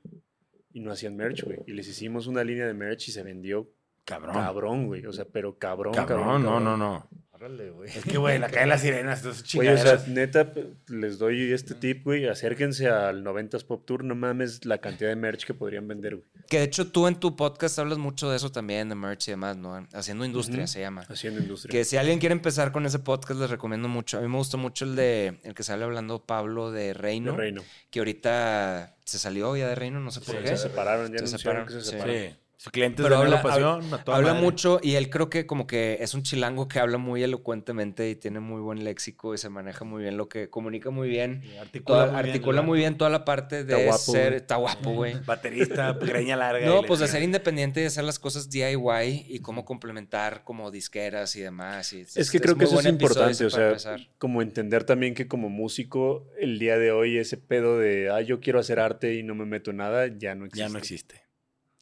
Y 0.74 0.80
no 0.80 0.92
hacían 0.92 1.16
merch, 1.16 1.44
güey. 1.44 1.60
Y 1.68 1.74
les 1.74 1.88
hicimos 1.88 2.28
una 2.28 2.44
línea 2.44 2.66
de 2.66 2.74
merch 2.74 3.08
y 3.10 3.12
se 3.12 3.24
vendió 3.24 3.70
Cabrón. 4.06 4.34
cabrón, 4.34 4.88
güey. 4.88 5.06
O 5.06 5.14
sea, 5.14 5.26
pero 5.32 5.58
cabrón, 5.58 5.94
Cabrón, 5.94 6.20
cabrón. 6.20 6.44
no, 6.44 6.50
cabrón. 6.50 6.64
no, 6.64 6.78
no. 6.78 7.10
Órale, 7.44 7.72
güey. 7.72 7.90
Es 7.90 8.06
que, 8.06 8.18
güey, 8.18 8.40
la 8.40 8.48
calle 8.48 8.62
de 8.62 8.68
las 8.68 8.82
sirenas, 8.82 9.18
estos 9.26 9.56
Oye, 9.56 9.74
o 9.74 9.78
sea, 9.78 10.02
neta, 10.08 10.54
les 10.88 11.18
doy 11.20 11.52
este 11.52 11.76
tip, 11.76 12.06
güey. 12.06 12.26
Acérquense 12.28 12.88
al 12.88 13.22
90s 13.22 13.66
Pop 13.66 13.86
Tour. 13.86 14.06
No 14.06 14.16
mames 14.16 14.64
la 14.66 14.78
cantidad 14.78 15.10
de 15.10 15.18
merch 15.18 15.46
que 15.46 15.54
podrían 15.54 15.86
vender, 15.86 16.16
güey. 16.16 16.28
Que 16.48 16.60
de 16.60 16.64
hecho 16.64 16.90
tú 16.90 17.06
en 17.08 17.16
tu 17.16 17.36
podcast 17.36 17.78
hablas 17.80 17.98
mucho 17.98 18.30
de 18.30 18.38
eso 18.38 18.50
también, 18.50 18.88
de 18.88 18.96
merch 18.96 19.28
y 19.28 19.32
demás, 19.32 19.58
¿no? 19.58 19.86
Haciendo 19.92 20.24
industria 20.24 20.68
se 20.68 20.80
llama. 20.80 21.02
Haciendo 21.10 21.42
industria. 21.42 21.70
Que 21.72 21.84
si 21.84 21.98
alguien 21.98 22.20
quiere 22.20 22.32
empezar 22.34 22.72
con 22.72 22.86
ese 22.86 23.00
podcast, 23.00 23.38
les 23.42 23.50
recomiendo 23.50 23.90
mucho. 23.90 24.20
A 24.20 24.22
mí 24.22 24.30
me 24.30 24.38
gustó 24.38 24.58
mucho 24.58 24.86
el 24.86 24.96
de 24.96 25.40
el 25.44 25.54
que 25.54 25.64
sale 25.64 25.84
hablando 25.84 26.24
Pablo 26.26 26.72
de 26.72 26.84
De 26.84 26.94
Reino, 26.94 27.36
Reino. 27.36 27.62
que 27.90 28.00
ahorita 28.00 28.96
se 29.04 29.20
salió 29.20 29.56
ya 29.58 29.68
de 29.68 29.76
Reino, 29.76 30.00
no 30.00 30.12
sé 30.12 30.22
por 30.22 30.36
Sí, 30.36 30.42
qué. 30.42 30.48
se 30.50 30.58
separaron, 30.58 31.12
ya 31.12 31.20
Se 31.20 31.28
separaron, 31.28 31.68
que 31.68 31.74
se 31.74 31.82
separaron. 31.82 32.16
Sí. 32.16 32.36
Clientes 32.72 33.04
Pero 33.04 33.18
de 33.18 33.24
habla- 33.26 33.36
la 33.38 33.42
pasión, 33.42 33.94
a 33.94 34.04
toda 34.04 34.18
Habla 34.18 34.34
madre. 34.34 34.46
mucho 34.46 34.80
y 34.82 34.96
él 34.96 35.10
creo 35.10 35.30
que 35.30 35.46
como 35.46 35.68
que 35.68 35.98
es 36.00 36.14
un 36.14 36.24
chilango 36.24 36.68
que 36.68 36.80
habla 36.80 36.98
muy 36.98 37.22
elocuentemente 37.24 38.10
y 38.10 38.16
tiene 38.16 38.40
muy 38.40 38.62
buen 38.62 38.84
léxico 38.84 39.34
y 39.34 39.38
se 39.38 39.50
maneja 39.50 39.84
muy 39.86 40.02
bien 40.04 40.16
lo 40.18 40.30
que 40.30 40.50
comunica 40.50 40.90
muy 40.90 41.10
bien. 41.10 41.42
Y 41.44 41.58
Articula, 41.58 41.98
Toda- 41.98 42.06
muy, 42.14 42.14
bien, 42.24 42.26
articula 42.30 42.56
¿verdad? 42.62 42.68
muy 42.68 42.80
bien 42.80 42.98
toda 42.98 43.10
la 43.10 43.26
parte 43.26 43.64
de 43.66 43.74
Está 43.74 43.86
guapo, 43.86 44.12
ser... 44.12 44.34
Está 44.34 44.56
guapo, 44.56 44.92
güey. 44.92 45.16
Baterista, 45.26 45.94
greña 45.94 46.36
larga. 46.38 46.66
No, 46.66 46.84
pues 46.84 47.00
de 47.00 47.08
ser 47.08 47.22
independiente 47.24 47.80
y 47.80 47.84
de 47.84 47.88
hacer 47.88 48.04
las 48.06 48.18
cosas 48.20 48.50
DIY 48.50 49.26
y 49.28 49.40
cómo 49.40 49.66
complementar 49.66 50.44
como 50.44 50.72
disqueras 50.72 51.36
y 51.36 51.42
demás. 51.42 51.92
y 51.94 52.02
Es 52.16 52.32
que 52.32 52.40
creo 52.40 52.56
que 52.56 52.66
eso 52.66 52.80
es 52.80 52.86
importante, 52.86 53.46
o 53.46 53.50
sea, 53.50 53.68
empezar. 53.70 54.00
como 54.18 54.42
entender 54.42 54.84
también 54.84 55.14
que 55.16 55.28
como 55.28 55.50
músico, 55.50 56.28
el 56.40 56.60
día 56.60 56.78
de 56.78 56.92
hoy 56.92 57.18
ese 57.18 57.38
pedo 57.38 57.78
de, 57.78 58.10
ah, 58.10 58.22
yo 58.22 58.40
quiero 58.40 58.60
hacer 58.60 58.80
arte 58.80 59.16
y 59.16 59.24
no 59.24 59.36
me 59.36 59.46
meto 59.46 59.72
en 59.72 59.78
nada, 59.78 60.08
ya 60.08 60.34
no 60.36 60.46
existe. 60.46 60.60
Ya 60.60 60.70
no 60.70 60.78
existe. 60.78 61.23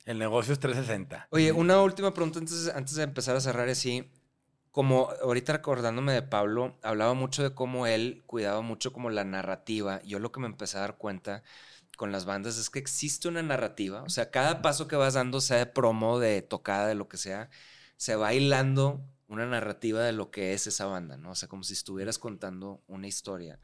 El 0.05 0.19
negocio 0.19 0.53
es 0.53 0.59
360. 0.59 1.27
Oye, 1.31 1.51
una 1.51 1.81
última 1.81 2.13
pregunta 2.13 2.39
antes, 2.39 2.71
antes 2.73 2.95
de 2.95 3.03
empezar 3.03 3.35
a 3.35 3.41
cerrar 3.41 3.69
así. 3.69 4.11
Como 4.71 5.09
ahorita 5.21 5.53
recordándome 5.53 6.13
de 6.13 6.21
Pablo, 6.21 6.77
hablaba 6.81 7.13
mucho 7.13 7.43
de 7.43 7.53
cómo 7.53 7.87
él 7.87 8.23
cuidaba 8.25 8.61
mucho 8.61 8.93
como 8.93 9.09
la 9.09 9.25
narrativa. 9.25 10.01
Yo 10.03 10.19
lo 10.19 10.31
que 10.31 10.39
me 10.39 10.47
empecé 10.47 10.77
a 10.77 10.81
dar 10.81 10.97
cuenta 10.97 11.43
con 11.97 12.11
las 12.13 12.25
bandas 12.25 12.57
es 12.57 12.69
que 12.69 12.79
existe 12.79 13.27
una 13.27 13.43
narrativa. 13.43 14.01
O 14.03 14.09
sea, 14.09 14.31
cada 14.31 14.61
paso 14.61 14.87
que 14.87 14.95
vas 14.95 15.15
dando, 15.15 15.41
sea 15.41 15.57
de 15.57 15.65
promo, 15.65 16.19
de 16.19 16.41
tocada, 16.41 16.87
de 16.87 16.95
lo 16.95 17.09
que 17.09 17.17
sea, 17.17 17.49
se 17.97 18.15
va 18.15 18.33
hilando 18.33 19.03
una 19.27 19.45
narrativa 19.45 20.01
de 20.01 20.13
lo 20.13 20.31
que 20.31 20.53
es 20.53 20.67
esa 20.67 20.85
banda, 20.85 21.17
¿no? 21.17 21.31
O 21.31 21.35
sea, 21.35 21.49
como 21.49 21.63
si 21.63 21.73
estuvieras 21.73 22.17
contando 22.17 22.81
una 22.87 23.07
historia. 23.07 23.59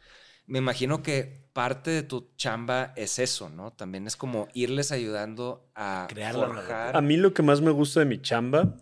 Me 0.47 0.59
imagino 0.59 1.03
que 1.03 1.43
parte 1.53 1.91
de 1.91 2.03
tu 2.03 2.29
chamba 2.37 2.93
es 2.95 3.19
eso, 3.19 3.49
¿no? 3.49 3.71
También 3.73 4.07
es 4.07 4.15
como 4.15 4.47
irles 4.53 4.91
ayudando 4.93 5.69
a 5.75 6.07
Crear 6.09 6.33
forjar. 6.33 6.95
A 6.95 7.01
mí 7.01 7.17
lo 7.17 7.33
que 7.33 7.43
más 7.43 7.59
me 7.61 7.71
gusta 7.71 7.99
de 7.99 8.05
mi 8.05 8.21
chamba, 8.21 8.77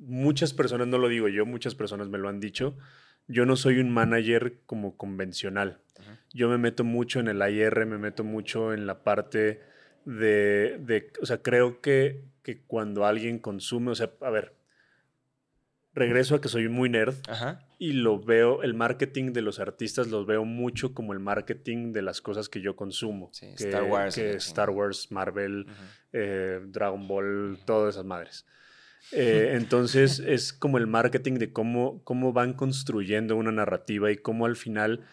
muchas 0.00 0.52
personas, 0.52 0.88
no 0.88 0.98
lo 0.98 1.08
digo 1.08 1.28
yo, 1.28 1.46
muchas 1.46 1.74
personas 1.74 2.08
me 2.08 2.18
lo 2.18 2.28
han 2.28 2.40
dicho, 2.40 2.76
yo 3.28 3.46
no 3.46 3.56
soy 3.56 3.78
un 3.78 3.90
manager 3.90 4.60
como 4.66 4.96
convencional. 4.96 5.80
Yo 6.32 6.48
me 6.48 6.58
meto 6.58 6.84
mucho 6.84 7.20
en 7.20 7.28
el 7.28 7.38
IR, 7.38 7.86
me 7.86 7.96
meto 7.98 8.24
mucho 8.24 8.74
en 8.74 8.86
la 8.86 9.02
parte 9.04 9.62
de, 10.04 10.78
de- 10.80 11.12
o 11.22 11.26
sea, 11.26 11.42
creo 11.42 11.80
que, 11.80 12.24
que 12.42 12.62
cuando 12.62 13.06
alguien 13.06 13.38
consume, 13.38 13.92
o 13.92 13.94
sea, 13.94 14.10
a 14.20 14.30
ver, 14.30 14.55
regreso 15.96 16.34
a 16.34 16.40
que 16.40 16.48
soy 16.48 16.68
muy 16.68 16.88
nerd 16.90 17.14
Ajá. 17.26 17.66
y 17.78 17.92
lo 17.92 18.20
veo, 18.20 18.62
el 18.62 18.74
marketing 18.74 19.32
de 19.32 19.40
los 19.42 19.58
artistas 19.58 20.08
los 20.08 20.26
veo 20.26 20.44
mucho 20.44 20.94
como 20.94 21.14
el 21.14 21.18
marketing 21.18 21.92
de 21.92 22.02
las 22.02 22.20
cosas 22.20 22.48
que 22.48 22.60
yo 22.60 22.76
consumo. 22.76 23.30
Sí, 23.32 23.46
que, 23.56 23.64
Star 23.64 23.82
Wars, 23.84 24.14
que 24.14 24.30
Star. 24.32 24.70
Wars, 24.70 25.10
Marvel, 25.10 25.66
eh, 26.12 26.60
Dragon 26.66 27.08
Ball, 27.08 27.58
todas 27.64 27.94
esas 27.94 28.04
madres. 28.04 28.46
Eh, 29.12 29.52
entonces 29.56 30.20
es 30.20 30.52
como 30.52 30.76
el 30.78 30.86
marketing 30.86 31.34
de 31.34 31.50
cómo, 31.52 32.04
cómo 32.04 32.32
van 32.32 32.52
construyendo 32.52 33.34
una 33.34 33.50
narrativa 33.50 34.12
y 34.12 34.18
cómo 34.18 34.44
al 34.44 34.56
final 34.56 35.06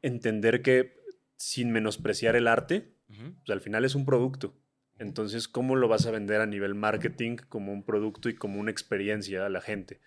entender 0.00 0.62
que 0.62 0.96
sin 1.36 1.70
menospreciar 1.70 2.34
el 2.34 2.48
arte, 2.48 2.94
pues 3.06 3.50
al 3.50 3.60
final 3.60 3.84
es 3.84 3.94
un 3.94 4.06
producto. 4.06 4.54
Entonces, 4.98 5.48
¿cómo 5.48 5.76
lo 5.76 5.88
vas 5.88 6.06
a 6.06 6.10
vender 6.10 6.40
a 6.40 6.46
nivel 6.46 6.74
marketing 6.74 7.36
como 7.48 7.72
un 7.72 7.84
producto 7.84 8.28
y 8.28 8.34
como 8.34 8.60
una 8.60 8.70
experiencia 8.70 9.44
a 9.44 9.48
la 9.48 9.60
gente? 9.60 10.00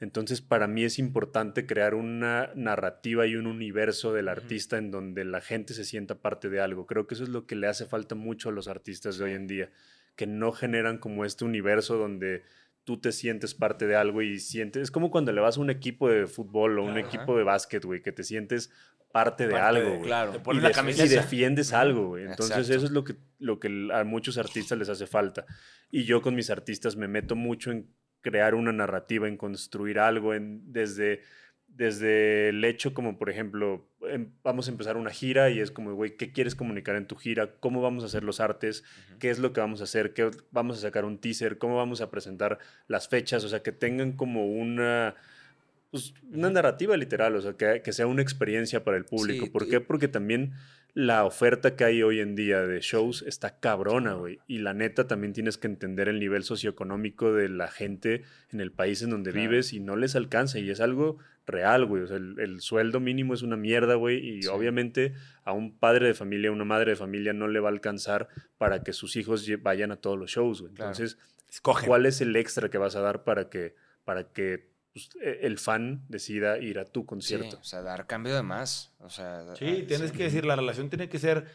Entonces, 0.00 0.40
para 0.40 0.66
mí 0.66 0.82
es 0.82 0.98
importante 0.98 1.66
crear 1.66 1.94
una 1.94 2.50
narrativa 2.54 3.26
y 3.26 3.36
un 3.36 3.46
universo 3.46 4.14
del 4.14 4.28
artista 4.28 4.78
en 4.78 4.90
donde 4.90 5.24
la 5.24 5.42
gente 5.42 5.74
se 5.74 5.84
sienta 5.84 6.22
parte 6.22 6.48
de 6.48 6.60
algo. 6.60 6.86
Creo 6.86 7.06
que 7.06 7.14
eso 7.14 7.22
es 7.22 7.28
lo 7.28 7.46
que 7.46 7.54
le 7.54 7.66
hace 7.66 7.84
falta 7.84 8.14
mucho 8.14 8.48
a 8.48 8.52
los 8.52 8.66
artistas 8.66 9.18
de 9.18 9.24
hoy 9.24 9.32
en 9.34 9.46
día, 9.46 9.70
que 10.16 10.26
no 10.26 10.52
generan 10.52 10.96
como 10.96 11.26
este 11.26 11.44
universo 11.44 11.98
donde 11.98 12.42
tú 12.84 12.98
te 12.98 13.12
sientes 13.12 13.54
parte 13.54 13.86
de 13.86 13.94
algo 13.94 14.22
y 14.22 14.40
sientes, 14.40 14.84
es 14.84 14.90
como 14.90 15.10
cuando 15.10 15.32
le 15.32 15.40
vas 15.42 15.58
a 15.58 15.60
un 15.60 15.68
equipo 15.68 16.08
de 16.08 16.26
fútbol 16.26 16.78
o 16.78 16.84
un 16.84 16.96
equipo 16.96 17.36
de 17.36 17.44
básquet, 17.44 17.84
güey, 17.84 18.02
que 18.02 18.10
te 18.10 18.24
sientes 18.24 18.72
parte 19.12 19.46
de 19.46 19.52
Parte 19.52 19.66
algo, 19.66 19.90
de- 19.90 19.96
güey 19.96 20.06
claro. 20.08 20.32
Te 20.32 20.54
y, 20.56 20.60
la 20.60 21.06
defiendes 21.06 21.72
algo, 21.72 22.08
güey. 22.08 22.24
Entonces 22.24 22.56
Exacto. 22.56 22.76
eso 22.76 22.86
es 22.86 22.92
lo 22.92 23.04
que, 23.04 23.16
lo 23.38 23.60
que 23.60 23.88
a 23.92 24.04
muchos 24.04 24.38
artistas 24.38 24.78
les 24.78 24.88
hace 24.88 25.06
falta. 25.06 25.44
Y 25.90 26.04
yo 26.04 26.22
con 26.22 26.34
mis 26.34 26.48
artistas 26.48 26.96
me 26.96 27.08
meto 27.08 27.34
mucho 27.36 27.70
en 27.70 27.88
crear 28.20 28.54
una 28.54 28.72
narrativa, 28.72 29.28
en 29.28 29.36
construir 29.36 29.98
algo, 29.98 30.34
en, 30.34 30.72
desde, 30.72 31.20
desde 31.68 32.48
el 32.50 32.64
hecho 32.64 32.92
como, 32.94 33.18
por 33.18 33.30
ejemplo, 33.30 33.88
em- 34.02 34.30
vamos 34.42 34.68
a 34.68 34.70
empezar 34.72 34.96
una 34.96 35.10
gira 35.10 35.50
y 35.50 35.60
es 35.60 35.70
como, 35.70 35.94
güey, 35.94 36.16
¿qué 36.16 36.32
quieres 36.32 36.54
comunicar 36.54 36.96
en 36.96 37.06
tu 37.06 37.16
gira? 37.16 37.54
¿Cómo 37.60 37.80
vamos 37.80 38.02
a 38.02 38.06
hacer 38.06 38.24
los 38.24 38.40
artes? 38.40 38.84
¿Qué 39.18 39.30
es 39.30 39.38
lo 39.38 39.52
que 39.52 39.60
vamos 39.60 39.80
a 39.80 39.84
hacer? 39.84 40.12
¿Qué 40.12 40.30
vamos 40.50 40.78
a 40.78 40.80
sacar 40.80 41.04
un 41.04 41.18
teaser? 41.18 41.58
¿Cómo 41.58 41.76
vamos 41.76 42.00
a 42.00 42.10
presentar 42.10 42.58
las 42.88 43.08
fechas? 43.08 43.44
O 43.44 43.48
sea, 43.48 43.62
que 43.62 43.72
tengan 43.72 44.12
como 44.12 44.46
una... 44.46 45.14
pues, 45.90 46.14
una 46.30 46.50
narrativa 46.50 46.96
literal, 46.96 47.34
o 47.36 47.40
sea, 47.40 47.54
que, 47.54 47.82
que 47.82 47.92
sea 47.92 48.06
una 48.06 48.22
experiencia 48.22 48.84
para 48.84 48.96
el 48.96 49.04
público. 49.04 49.46
Sí, 49.46 49.50
¿Por 49.50 49.68
qué? 49.68 49.80
Porque 49.80 50.08
también 50.08 50.52
la 50.94 51.24
oferta 51.24 51.76
que 51.76 51.84
hay 51.84 52.02
hoy 52.02 52.20
en 52.20 52.34
día 52.34 52.60
de 52.66 52.80
shows 52.80 53.22
está 53.26 53.58
cabrona, 53.60 54.14
güey. 54.14 54.38
Y 54.46 54.58
la 54.58 54.74
neta 54.74 55.06
también 55.06 55.32
tienes 55.32 55.56
que 55.58 55.66
entender 55.66 56.08
el 56.08 56.18
nivel 56.20 56.42
socioeconómico 56.44 57.32
de 57.32 57.48
la 57.48 57.68
gente 57.68 58.22
en 58.50 58.60
el 58.60 58.72
país 58.72 59.02
en 59.02 59.10
donde 59.10 59.30
Claro. 59.32 59.48
vives 59.50 59.72
y 59.72 59.80
no 59.80 59.96
les 59.96 60.16
alcanza. 60.16 60.58
Y 60.58 60.70
es 60.70 60.80
algo 60.80 61.18
real, 61.46 61.84
güey. 61.86 62.02
O 62.02 62.06
sea, 62.06 62.16
el, 62.16 62.38
el 62.38 62.60
sueldo 62.60 63.00
mínimo 63.00 63.34
es 63.34 63.42
una 63.42 63.56
mierda, 63.56 63.94
güey. 63.94 64.18
Y 64.18 64.42
Sí. 64.42 64.48
obviamente 64.48 65.14
a 65.44 65.52
un 65.52 65.76
padre 65.76 66.06
de 66.06 66.14
familia, 66.14 66.50
a 66.50 66.52
una 66.52 66.64
madre 66.64 66.90
de 66.92 66.96
familia 66.96 67.32
no 67.32 67.48
le 67.48 67.60
va 67.60 67.68
a 67.68 67.72
alcanzar 67.72 68.28
para 68.58 68.82
que 68.82 68.92
sus 68.92 69.16
hijos 69.16 69.46
vayan 69.62 69.90
a 69.92 69.96
todos 69.96 70.18
los 70.18 70.30
shows, 70.30 70.60
güey. 70.62 70.70
Entonces. 70.70 71.18
¿cuál 71.62 72.06
es 72.06 72.20
el 72.20 72.36
extra 72.36 72.68
que 72.68 72.78
vas 72.78 72.94
a 72.94 73.00
dar 73.00 73.24
para 73.24 73.48
que, 73.50 73.74
para 74.04 74.24
que 74.32 74.69
pues, 74.92 75.08
e- 75.22 75.40
el 75.46 75.58
fan 75.58 76.04
decida 76.08 76.58
ir 76.58 76.78
a 76.78 76.84
tu 76.84 77.00
Sí, 77.00 77.06
concierto? 77.06 77.58
o 77.60 77.64
sea, 77.64 77.82
dar 77.82 78.06
cambio 78.06 78.34
de 78.34 78.42
más. 78.42 78.92
O 78.98 79.08
sea, 79.10 79.54
Sí, 79.56 79.80
ah, 79.82 79.86
tienes 79.86 80.10
sí. 80.10 80.16
que 80.16 80.24
decir, 80.24 80.44
la 80.44 80.56
relación 80.56 80.88
tiene 80.88 81.08
que 81.08 81.18
ser 81.18 81.46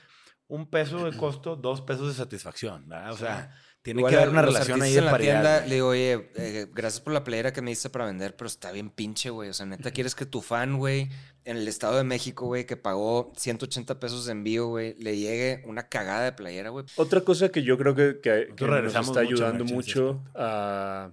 un 0.48 0.70
peso 0.70 1.10
de 1.10 1.18
costo, 1.18 1.56
dos 1.56 1.82
pesos 1.82 2.08
de 2.08 2.14
satisfacción, 2.14 2.88
¿verdad? 2.88 3.12
O 3.12 3.18
sea, 3.18 3.56
Tiene 3.82 4.00
Igual 4.00 4.14
que 4.14 4.18
haber 4.18 4.30
una 4.30 4.42
relación 4.42 4.82
ahí 4.82 4.94
de 4.94 4.98
en 4.98 5.06
la 5.06 5.12
paridad. 5.12 5.32
tienda, 5.60 5.68
le 5.68 5.76
digo, 5.76 5.90
oye, 5.90 6.32
eh, 6.38 6.66
gracias 6.74 7.02
por 7.02 7.14
la 7.14 7.24
playera 7.24 7.54
que 7.54 7.62
me 7.62 7.70
diste 7.70 7.92
para 7.92 8.06
vender, 8.08 8.36
pero 8.36 8.48
está 8.48 8.72
bien 8.72 8.90
pinche, 8.90 9.30
güey. 9.30 9.50
O 9.50 9.54
sea, 9.54 9.68
neta, 9.68 9.92
¿quieres 9.92 10.16
que 10.16 10.26
tu 10.26 10.42
fan, 10.42 10.80
güey, 10.80 11.08
en 11.44 11.58
el 11.58 11.68
Estado 11.68 11.98
de 11.98 12.04
México, 12.04 12.48
güey, 12.48 12.66
que 12.66 12.78
pagó 12.78 13.32
180 13.38 14.00
pesos 14.00 14.26
de 14.26 14.32
envío, 14.32 14.66
güey, 14.70 14.96
le 14.98 15.18
llegue 15.18 15.62
una 15.68 15.88
cagada 15.88 16.24
de 16.26 16.32
playera, 16.32 16.70
güey? 16.72 16.84
Otra 16.96 17.22
cosa 17.22 17.50
que 17.50 17.62
yo 17.62 17.78
creo 17.78 17.94
que, 17.94 18.20
que- 18.24 18.56
que 18.56 18.66
nos 18.66 18.86
está 18.86 19.04
mucho 19.04 19.20
ayudando 19.20 19.66
mucho 19.66 20.24
a 20.34 21.12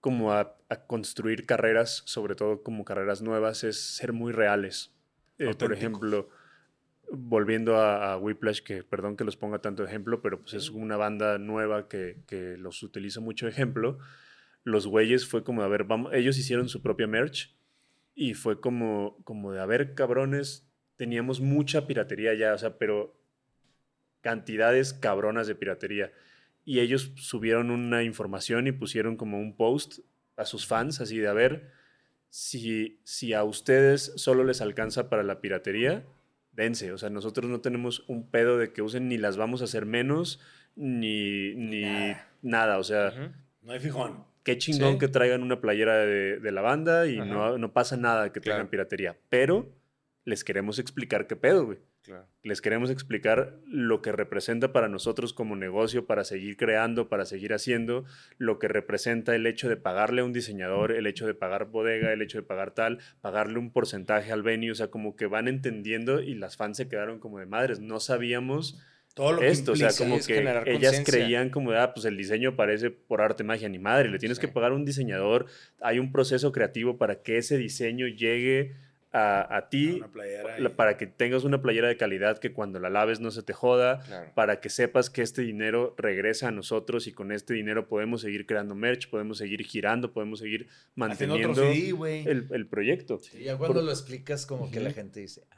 como 0.00 0.32
a, 0.32 0.56
a 0.70 0.86
construir 0.86 1.46
carreras, 1.46 2.02
sobre 2.06 2.36
todo 2.36 2.62
como 2.62 2.84
carreras 2.84 3.20
nuevas, 3.20 3.64
es 3.64 3.78
ser 3.78 4.12
muy 4.12 4.32
reales. 4.32 4.94
Eh, 5.38 5.52
por 5.54 5.72
ejemplo, 5.72 6.28
volviendo 7.10 7.76
a, 7.76 8.12
a 8.12 8.16
Whiplash, 8.16 8.60
que 8.60 8.84
perdón 8.84 9.16
que 9.16 9.24
los 9.24 9.36
ponga 9.36 9.58
tanto 9.58 9.84
ejemplo, 9.84 10.22
pero 10.22 10.40
pues 10.40 10.54
es 10.54 10.70
una 10.70 10.96
banda 10.96 11.38
nueva 11.38 11.88
que, 11.88 12.22
que 12.26 12.56
los 12.56 12.82
utiliza 12.84 13.20
mucho 13.20 13.48
ejemplo. 13.48 13.98
Los 14.62 14.86
güeyes 14.86 15.26
fue 15.26 15.42
como, 15.42 15.62
a 15.62 15.68
ver, 15.68 15.84
vamos, 15.84 16.12
ellos 16.14 16.38
hicieron 16.38 16.68
su 16.68 16.82
propia 16.82 17.08
merch 17.08 17.52
y 18.14 18.34
fue 18.34 18.60
como, 18.60 19.18
como 19.24 19.52
de, 19.52 19.60
a 19.60 19.66
ver, 19.66 19.94
cabrones, 19.94 20.70
teníamos 20.96 21.40
mucha 21.40 21.88
piratería 21.88 22.34
ya, 22.34 22.54
o 22.54 22.58
sea, 22.58 22.78
pero 22.78 23.18
cantidades 24.20 24.92
cabronas 24.92 25.48
de 25.48 25.56
piratería. 25.56 26.12
Y 26.64 26.78
ellos 26.78 27.12
subieron 27.16 27.70
una 27.70 28.04
información 28.04 28.68
y 28.68 28.72
pusieron 28.72 29.16
como 29.16 29.40
un 29.40 29.56
post 29.56 30.00
a 30.40 30.44
sus 30.46 30.66
fans, 30.66 31.00
así 31.00 31.18
de, 31.18 31.28
a 31.28 31.32
ver, 31.32 31.70
si, 32.28 33.00
si 33.04 33.32
a 33.34 33.44
ustedes 33.44 34.12
solo 34.16 34.44
les 34.44 34.60
alcanza 34.60 35.08
para 35.10 35.22
la 35.22 35.40
piratería, 35.40 36.04
dense. 36.52 36.92
O 36.92 36.98
sea, 36.98 37.10
nosotros 37.10 37.50
no 37.50 37.60
tenemos 37.60 38.04
un 38.08 38.28
pedo 38.30 38.58
de 38.58 38.72
que 38.72 38.82
usen 38.82 39.08
ni 39.08 39.18
las 39.18 39.36
vamos 39.36 39.60
a 39.62 39.64
hacer 39.64 39.86
menos, 39.86 40.40
ni, 40.76 41.54
ni 41.54 41.82
Nada. 41.82 42.28
nada. 42.42 42.78
O 42.78 42.84
sea. 42.84 43.32
No 43.62 43.72
hay 43.72 43.80
fijón. 43.80 44.24
qué 44.44 44.56
chingón 44.58 44.94
Sí. 44.94 44.98
que 44.98 45.08
traigan 45.08 45.42
una 45.42 45.60
playera 45.60 45.96
de, 45.98 46.38
de 46.38 46.52
la 46.52 46.62
banda 46.62 47.06
y 47.06 47.18
no, 47.18 47.58
no 47.58 47.72
pasa 47.72 47.96
nada 47.96 48.32
que 48.32 48.40
tengan 48.40 48.60
Claro. 48.60 48.70
piratería. 48.70 49.16
Pero 49.28 49.68
les 50.24 50.44
queremos 50.44 50.78
explicar 50.78 51.26
qué 51.26 51.36
pedo, 51.36 51.66
güey. 51.66 51.78
Claro. 52.02 52.26
Les 52.42 52.62
queremos 52.62 52.88
explicar 52.90 53.58
lo 53.66 54.00
que 54.00 54.10
representa 54.10 54.72
para 54.72 54.88
nosotros 54.88 55.34
como 55.34 55.54
negocio, 55.54 56.06
para 56.06 56.24
seguir 56.24 56.56
creando, 56.56 57.08
para 57.10 57.26
seguir 57.26 57.52
haciendo, 57.52 58.04
lo 58.38 58.58
que 58.58 58.68
representa 58.68 59.34
el 59.36 59.46
hecho 59.46 59.68
de 59.68 59.76
pagarle 59.76 60.22
a 60.22 60.24
un 60.24 60.32
diseñador, 60.32 60.92
el 60.92 61.06
hecho 61.06 61.26
de 61.26 61.34
pagar 61.34 61.66
bodega, 61.66 62.12
el 62.12 62.22
hecho 62.22 62.38
de 62.38 62.42
pagar 62.42 62.70
tal, 62.72 63.00
pagarle 63.20 63.58
un 63.58 63.70
porcentaje 63.70 64.32
al 64.32 64.42
venue, 64.42 64.70
o 64.70 64.74
sea, 64.74 64.88
como 64.88 65.14
que 65.14 65.26
van 65.26 65.46
entendiendo 65.46 66.22
y 66.22 66.34
las 66.34 66.56
fans 66.56 66.78
se 66.78 66.88
quedaron 66.88 67.18
como 67.20 67.38
de 67.38 67.44
madres, 67.46 67.80
no 67.80 68.00
sabíamos 68.00 68.80
Todo 69.14 69.32
lo 69.32 69.40
que 69.40 69.48
esto, 69.48 69.72
o 69.72 69.76
sea, 69.76 69.90
como 69.96 70.16
es 70.16 70.26
que 70.26 70.38
ellas 70.66 71.02
creían 71.04 71.50
como, 71.50 71.72
de, 71.72 71.78
ah, 71.80 71.92
pues 71.92 72.06
el 72.06 72.16
diseño 72.16 72.56
parece 72.56 72.90
por 72.90 73.20
arte, 73.20 73.44
magia, 73.44 73.68
ni 73.68 73.78
madre, 73.78 74.08
le 74.08 74.18
tienes 74.18 74.38
Sí. 74.38 74.46
que 74.46 74.48
pagar 74.48 74.72
a 74.72 74.74
un 74.74 74.86
diseñador, 74.86 75.46
hay 75.82 75.98
un 75.98 76.12
proceso 76.12 76.50
creativo 76.50 76.96
para 76.96 77.20
que 77.22 77.36
ese 77.36 77.58
diseño 77.58 78.06
llegue 78.06 78.72
a, 79.12 79.56
a 79.56 79.68
ti, 79.68 80.00
y- 80.58 80.68
para 80.68 80.96
que 80.96 81.06
tengas 81.06 81.42
una 81.44 81.60
playera 81.60 81.88
de 81.88 81.96
calidad 81.96 82.38
que 82.38 82.52
cuando 82.52 82.78
la 82.78 82.90
laves 82.90 83.18
no 83.20 83.30
se 83.32 83.42
te 83.42 83.52
joda, 83.52 84.00
Claro. 84.06 84.30
para 84.34 84.60
que 84.60 84.68
sepas 84.70 85.10
que 85.10 85.22
este 85.22 85.42
dinero 85.42 85.94
regresa 85.98 86.48
a 86.48 86.50
nosotros 86.52 87.06
y 87.08 87.12
con 87.12 87.32
este 87.32 87.54
dinero 87.54 87.88
podemos 87.88 88.20
seguir 88.20 88.46
creando 88.46 88.74
merch, 88.76 89.10
podemos 89.10 89.38
seguir 89.38 89.64
girando, 89.64 90.12
podemos 90.12 90.38
seguir 90.38 90.68
manteniendo 90.94 91.54
CD, 91.54 91.88
el, 92.30 92.46
el 92.50 92.66
proyecto. 92.68 93.20
Y 93.36 93.44
ya 93.44 93.56
cuando 93.56 93.74
Por- 93.80 93.84
lo 93.84 93.90
explicas, 93.90 94.46
como 94.46 94.70
que 94.70 94.78
la 94.80 94.92
gente 94.92 95.20
dice, 95.20 95.42
"Ah, 95.50 95.56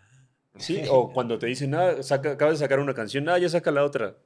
Sí, 0.58 0.82
o 0.88 1.12
cuando 1.12 1.38
te 1.38 1.46
dicen, 1.46 1.74
ah, 1.74 2.02
saca, 2.02 2.32
acabas 2.32 2.58
de 2.58 2.64
sacar 2.64 2.78
una 2.80 2.94
canción, 2.94 3.28
ah, 3.28 3.38
ya 3.38 3.48
saca 3.48 3.70
la 3.70 3.84
otra. 3.84 4.16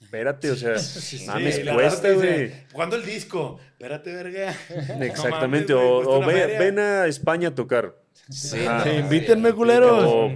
Espérate, 0.00 0.50
o 0.50 0.56
sea, 0.56 0.78
Sí, 0.78 1.26
mames, 1.26 1.60
cuesta, 1.60 2.10
güey. 2.12 2.52
¿Cuándo 2.72 2.96
el 2.96 3.04
disco? 3.04 3.60
Espérate, 3.72 4.12
verga. 4.14 4.54
Exactamente, 5.00 5.72
No 5.72 5.78
mames, 5.80 6.06
güey, 6.06 6.16
o, 6.16 6.18
o 6.20 6.26
ve- 6.26 6.58
ven 6.58 6.78
a 6.78 7.06
España 7.06 7.48
a 7.48 7.54
tocar. 7.54 7.94
Sí, 8.28 8.58
invítenme, 8.98 9.50
sí, 9.50 9.54
culeros. 9.54 10.04
O, 10.04 10.26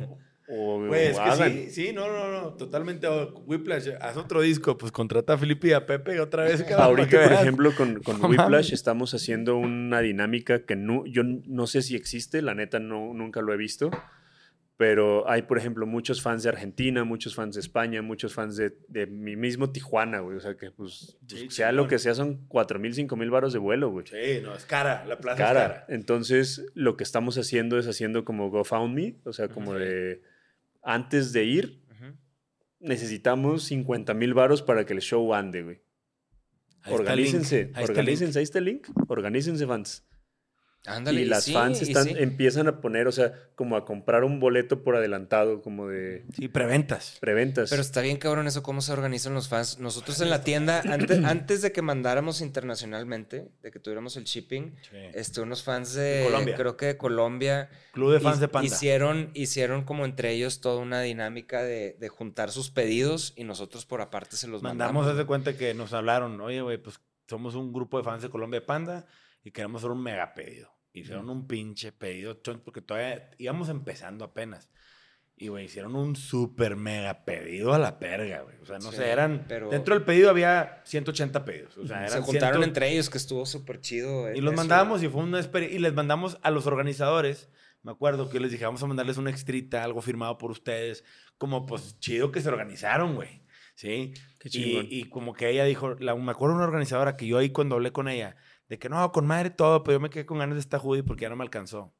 o- 0.49 0.87
Güey, 0.87 1.07
es 1.07 1.19
o 1.19 1.25
que 1.25 1.51
sí, 1.51 1.71
sí, 1.71 1.93
no, 1.95 2.07
no, 2.07 2.31
no, 2.31 2.49
totalmente. 2.55 3.07
O 3.07 3.33
Whiplash, 3.47 3.89
haz 4.01 4.17
otro 4.17 4.43
disco, 4.43 4.77
pues 4.77 4.93
contrata 4.93 5.33
a 5.35 5.39
Felipe 5.39 5.69
y 5.69 5.73
a 5.73 5.87
Pepe 5.87 6.21
otra 6.21 6.45
vez, 6.45 6.65
Ahorita, 6.73 7.23
por 7.23 7.33
ejemplo, 7.33 7.75
con, 7.75 8.03
con 8.03 8.23
Whiplash 8.25 8.73
estamos 8.73 9.15
haciendo 9.15 9.57
una 9.57 10.01
dinámica 10.01 10.65
que 10.65 10.77
no, 10.77 11.07
yo 11.07 11.23
no 11.25 11.67
sé 11.67 11.81
si 11.83 11.97
existe, 11.97 12.43
la 12.43 12.55
neta 12.55 12.79
no, 12.79 13.15
nunca 13.15 13.41
lo 13.41 13.55
he 13.55 13.57
visto, 13.57 13.91
pero 14.77 15.29
hay, 15.29 15.43
por 15.43 15.57
ejemplo, 15.57 15.87
muchos 15.87 16.21
fans 16.21 16.43
de 16.43 16.49
Argentina, 16.49 17.05
muchos 17.05 17.35
fans 17.35 17.55
de 17.55 17.61
España, 17.61 18.03
muchos 18.03 18.35
fans 18.35 18.57
de, 18.57 18.77
de 18.89 19.07
mi 19.07 19.37
mismo 19.37 19.71
Tijuana, 19.71 20.19
güey. 20.19 20.37
O 20.37 20.41
sea, 20.41 20.57
que 20.57 20.73
pues, 20.73 21.17
Sí, 21.29 21.45
pues, 21.45 21.55
sea 21.55 21.71
lo 21.71 21.87
que 21.87 22.01
sea, 22.01 22.15
son 22.15 22.47
4 22.49 22.81
mil, 22.81 22.93
5 22.93 23.15
mil 23.17 23.31
varos 23.31 23.53
de 23.53 23.61
vuelo, 23.61 23.91
güey. 23.91 24.07
Sí, 24.07 24.43
no, 24.43 24.55
es 24.55 24.65
cara, 24.65 25.05
la 25.05 25.19
plaza 25.19 25.39
cara. 25.39 25.63
es 25.63 25.69
cara. 25.69 25.87
Entonces, 25.89 26.67
lo 26.75 26.97
que 26.97 27.05
estamos 27.05 27.39
haciendo 27.39 27.79
es 27.79 27.87
haciendo 27.87 28.25
como 28.25 28.51
GoFundMe, 28.51 29.21
o 29.25 29.33
sea, 29.33 29.49
como 29.49 29.75
de 29.75 30.23
antes 30.83 31.33
de 31.33 31.45
ir, 31.45 31.81
necesitamos 32.81 33.65
50 33.65 34.13
mil 34.15 34.35
varos 34.35 34.61
para 34.63 34.85
que 34.85 34.93
el 34.93 35.01
show 35.01 35.35
ande, 35.35 35.63
güey. 35.63 35.83
Ahí 36.83 36.93
Organícense, 36.93 37.71
ahí 37.75 37.85
organícense, 37.85 38.39
ahí 38.39 38.43
está 38.43 38.59
el 38.59 38.67
link, 38.67 38.89
organícense 39.09 39.67
fans. 39.67 40.05
Ándale, 40.87 41.23
y 41.23 41.25
las 41.25 41.45
sí, 41.45 41.53
fans 41.55 41.81
y 41.81 41.85
están, 41.85 42.05
sí. 42.05 42.15
empiezan 42.19 42.69
a 42.69 42.81
poner, 42.83 43.07
o 43.07 43.13
sea, 43.13 43.33
como 43.55 43.77
a 43.77 43.87
comprar 43.87 44.23
un 44.23 44.39
boleto 44.39 44.83
por 44.83 44.97
adelantado, 44.97 45.63
como 45.63 45.89
de 45.89 46.27
Sí, 46.37 46.49
preventas. 46.49 47.17
preventas. 47.21 47.71
Pero 47.71 47.81
está 47.81 48.03
bien 48.03 48.19
cabrón 48.19 48.47
eso, 48.47 48.63
cómo 48.63 48.83
se 48.83 48.93
organizan 48.93 49.33
los 49.33 49.49
fans. 49.49 49.79
Nosotros 49.79 50.21
en 50.21 50.29
la 50.29 50.43
tienda, 50.45 50.83
antes, 50.91 51.19
antes 51.25 51.63
de 51.63 51.73
que 51.73 51.81
mandáramos 51.81 52.43
internacionalmente, 52.43 53.49
de 53.63 53.71
que 53.71 53.79
tuviéramos 53.79 54.17
el 54.19 54.25
shipping, 54.25 54.75
este, 55.15 55.41
unos 55.41 55.63
fans 55.63 55.95
de, 55.95 56.25
Colombia. 56.27 56.55
creo 56.55 56.77
que 56.77 56.87
de 56.87 56.97
Colombia, 56.99 57.71
Club 57.93 58.13
de 58.13 58.21
fans 58.21 58.41
de 58.41 58.49
Panda. 58.49 58.67
Hicieron, 58.67 59.31
hicieron 59.33 59.85
como 59.85 60.05
entre 60.05 60.33
ellos 60.33 60.61
toda 60.61 60.81
una 60.83 61.01
dinámica 61.01 61.63
de, 61.63 61.97
de 61.99 62.09
juntar 62.11 62.51
sus 62.51 62.71
pedidos 62.71 63.33
y 63.37 63.45
nosotros 63.45 63.87
por 63.87 64.01
aparte 64.03 64.37
se 64.37 64.49
los 64.49 64.63
Mandamos, 64.63 64.95
mandamos. 64.95 65.17
de 65.19 65.25
cuenta 65.25 65.57
que 65.57 65.73
nos 65.73 65.95
hablaron, 65.95 66.39
oye, 66.43 66.61
güey, 66.61 66.77
pues 66.77 67.01
somos 67.27 67.55
un 67.55 67.73
grupo 67.73 67.97
de 67.97 68.05
fans 68.05 68.23
de 68.23 68.29
Colombia 68.29 68.61
de 68.61 68.67
Panda 68.67 69.07
y 69.43 69.51
queremos 69.51 69.81
hacer 69.81 69.91
un 69.91 70.03
mega 70.03 70.35
pedido. 70.35 70.74
Hicieron 70.95 71.29
un 71.29 71.47
pinche 71.47 71.93
pedido, 71.93 72.41
porque 72.65 72.81
todavía 72.81 73.31
íbamos 73.39 73.69
empezando 73.69 74.25
apenas. 74.25 74.71
Y, 75.37 75.49
güey, 75.49 75.65
hicieron 75.65 75.97
un 75.97 76.15
súper 76.15 76.77
mega 76.77 77.25
pedido 77.25 77.75
a 77.75 77.79
la 77.81 77.99
perga, 77.99 78.43
güey. 78.43 78.57
O 78.63 78.67
sea, 78.67 78.79
no 78.79 78.93
Sí, 78.93 78.99
sé, 78.99 79.11
eran... 79.11 79.45
pero- 79.49 79.69
Dentro 79.69 79.95
del 79.97 80.05
pedido 80.05 80.31
había 80.31 80.81
180 80.85 81.45
pedidos. 81.45 81.77
O 81.77 81.85
sea, 81.89 82.07
se 82.07 82.13
eran 82.15 82.23
juntaron 82.23 82.59
100 82.61 82.69
entre 82.69 82.93
ellos, 82.93 83.11
que 83.11 83.19
estuvo 83.19 83.45
súper 83.45 83.81
chido. 83.81 84.29
eh, 84.29 84.35
Y 84.37 84.41
los 84.41 84.53
eso. 84.53 84.61
mandábamos 84.63 85.03
y 85.03 85.09
fue 85.09 85.25
una 85.25 85.41
experiencia. 85.41 85.77
Y 85.77 85.83
les 85.83 85.93
mandamos 85.93 86.39
a 86.43 86.53
los 86.53 86.67
organizadores. 86.69 87.49
Me 87.83 87.91
acuerdo 87.91 88.31
que 88.31 88.39
les 88.39 88.53
dije, 88.53 88.65
vamos 88.65 88.83
a 88.85 88.87
mandarles 88.87 89.17
una 89.19 89.31
extrita, 89.31 89.83
algo 89.83 90.01
firmado 90.01 90.39
por 90.39 90.53
ustedes. 90.53 91.03
Como, 91.37 91.67
pues, 91.67 91.99
chido 91.99 92.31
que 92.31 92.41
se 92.41 92.49
organizaron, 92.49 93.17
güey. 93.17 93.43
¿Sí? 93.75 94.15
Qué 94.39 94.51
Y, 94.53 94.87
y 95.01 95.05
como 95.11 95.33
que 95.35 95.51
ella 95.51 95.65
dijo, 95.65 95.97
la, 95.97 96.15
me 96.15 96.31
acuerdo 96.31 96.55
una 96.55 96.65
organizadora 96.65 97.17
que 97.17 97.27
yo 97.27 97.39
ahí 97.39 97.51
cuando 97.51 97.75
hablé 97.75 97.91
con 97.91 98.07
ella, 98.09 98.37
de 98.69 98.79
que 98.79 98.89
no, 98.89 99.11
con 99.13 99.27
madre 99.27 99.51
todo, 99.51 99.83
pero 99.83 99.97
yo 99.97 100.01
me 100.01 100.11
quedé 100.11 100.27
con 100.27 100.39
ganas 100.39 100.57
de 100.57 100.61
esta 100.61 100.79
hoodie 100.79 101.03
porque 101.03 101.23
ya 101.23 101.29
no 101.29 101.37
me 101.37 101.45
alcanzó. 101.45 101.95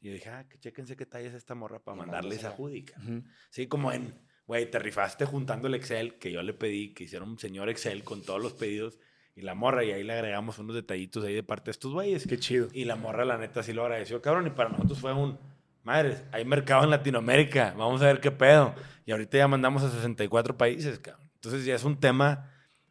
Y 0.00 0.08
yo 0.08 0.12
dije, 0.12 0.28
ah, 0.30 0.46
que 0.48 0.58
chéquense 0.58 0.96
qué 0.96 1.06
talla 1.06 1.28
es 1.28 1.34
esta 1.34 1.54
morra 1.54 1.78
para 1.78 1.96
mandarle 1.96 2.34
esa 2.34 2.50
cabrón". 2.50 2.84
Ujú. 3.02 3.24
Sí, 3.50 3.66
como 3.66 3.92
en, 3.92 4.14
güey, 4.46 4.70
te 4.70 4.78
rifaste 4.78 5.24
juntando 5.24 5.68
el 5.68 5.74
Excel 5.74 6.18
que 6.18 6.30
yo 6.32 6.42
le 6.42 6.54
pedí, 6.54 6.94
que 6.94 7.04
hiciera 7.04 7.24
un 7.24 7.38
señor 7.38 7.68
Excel 7.68 8.04
con 8.04 8.22
todos 8.22 8.42
los 8.42 8.52
pedidos 8.52 8.98
y 9.34 9.42
la 9.42 9.54
morra, 9.54 9.84
y 9.84 9.92
ahí 9.92 10.02
le 10.02 10.14
agregamos 10.14 10.58
unos 10.58 10.74
detallitos 10.74 11.22
ahí 11.24 11.34
de 11.34 11.42
parte 11.42 11.66
de 11.66 11.72
estos 11.72 11.92
güeyes. 11.92 12.26
Qué 12.26 12.38
chido. 12.38 12.68
Y 12.72 12.86
la 12.86 12.96
morra, 12.96 13.24
la 13.24 13.36
neta, 13.36 13.62
sí 13.62 13.74
lo 13.74 13.82
agradeció, 13.82 14.22
cabrón. 14.22 14.46
Y 14.46 14.50
para 14.50 14.70
nosotros 14.70 14.98
fue 14.98 15.12
un, 15.12 15.38
madres, 15.82 16.24
hay 16.32 16.44
mercado 16.44 16.84
en 16.84 16.90
Latinoamérica, 16.90 17.74
vamos 17.76 18.00
a 18.00 18.06
ver 18.06 18.20
qué 18.20 18.30
pedo. 18.30 18.74
Y 19.04 19.12
ahorita 19.12 19.36
ya 19.36 19.46
mandamos 19.46 19.82
a 19.82 19.90
64 19.90 20.56
países, 20.56 20.98
cabrón. 20.98 21.28
Entonces 21.34 21.66
ya 21.66 21.74
es 21.74 21.84
un 21.84 22.00
tema 22.00 22.50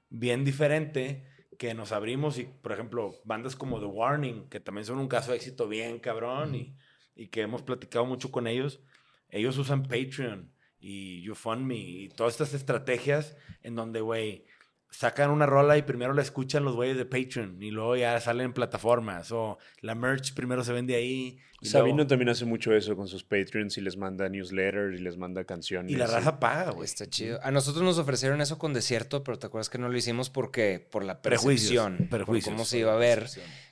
bien 0.09 0.45
diferente 0.45 1.25
que 1.57 1.73
nos 1.73 1.91
abrimos 1.91 2.37
y, 2.37 2.45
por 2.45 2.71
ejemplo, 2.71 3.15
bandas 3.23 3.55
como 3.55 3.79
The 3.79 3.85
Warning, 3.85 4.49
que 4.49 4.59
también 4.59 4.85
son 4.85 4.99
un 4.99 5.07
caso 5.07 5.31
de 5.31 5.37
éxito 5.37 5.67
bien 5.67 5.99
cabrón 5.99 6.55
y, 6.55 6.77
y 7.15 7.27
que 7.27 7.41
hemos 7.41 7.61
platicado 7.61 8.05
mucho 8.05 8.31
con 8.31 8.47
ellos, 8.47 8.81
ellos 9.29 9.57
usan 9.57 9.83
Patreon 9.83 10.51
y 10.79 11.21
YouFundMe 11.23 11.75
y 11.75 12.09
todas 12.09 12.33
estas 12.33 12.53
estrategias 12.53 13.35
en 13.63 13.75
donde, 13.75 14.01
güey, 14.01 14.45
sacan 14.97 15.29
una 15.29 15.45
rola 15.45 15.77
y 15.77 15.81
primero 15.81 16.13
la 16.13 16.21
escuchan 16.21 16.63
los 16.63 16.75
güeyes 16.75 16.97
de 16.97 17.05
Patreon 17.05 17.61
y 17.61 17.71
luego 17.71 17.95
ya 17.95 18.19
salen 18.21 18.45
en 18.47 18.53
plataformas 18.53 19.31
o 19.31 19.57
la 19.81 19.95
merch 19.95 20.33
primero 20.33 20.63
se 20.63 20.73
vende 20.73 20.95
ahí. 20.95 21.37
Y, 21.61 21.67
Sabino 21.67 21.95
luego- 21.97 22.07
también 22.09 22.29
hace 22.29 22.45
mucho 22.45 22.73
eso 22.73 22.95
con 22.95 23.07
sus 23.07 23.23
Patreons 23.23 23.77
y 23.77 23.81
les 23.81 23.97
manda 23.97 24.29
newsletters 24.29 24.99
y 24.99 25.03
les 25.03 25.17
manda 25.17 25.43
canciones. 25.45 25.91
y 25.91 25.95
la 25.95 26.05
raza 26.07 26.39
paga, 26.39 26.71
güey. 26.71 26.85
Está 26.85 27.07
chido. 27.07 27.39
A 27.43 27.51
nosotros 27.51 27.83
nos 27.83 27.97
ofrecieron 27.97 28.39
eso 28.41 28.57
con 28.57 28.73
Desierto, 28.73 29.23
pero 29.23 29.39
te 29.39 29.47
acuerdas 29.47 29.69
que 29.69 29.77
no 29.77 29.89
lo 29.89 29.97
hicimos 29.97 30.29
porque 30.29 30.85
por 30.91 31.03
la 31.03 31.21
Prejuicios, 31.21 31.71
percepción. 31.85 32.09
por 32.09 32.19
prejuicios. 32.19 32.53
cómo 32.53 32.65
se 32.65 32.79
iba 32.79 32.93
a 32.93 32.97
ver. 32.97 33.27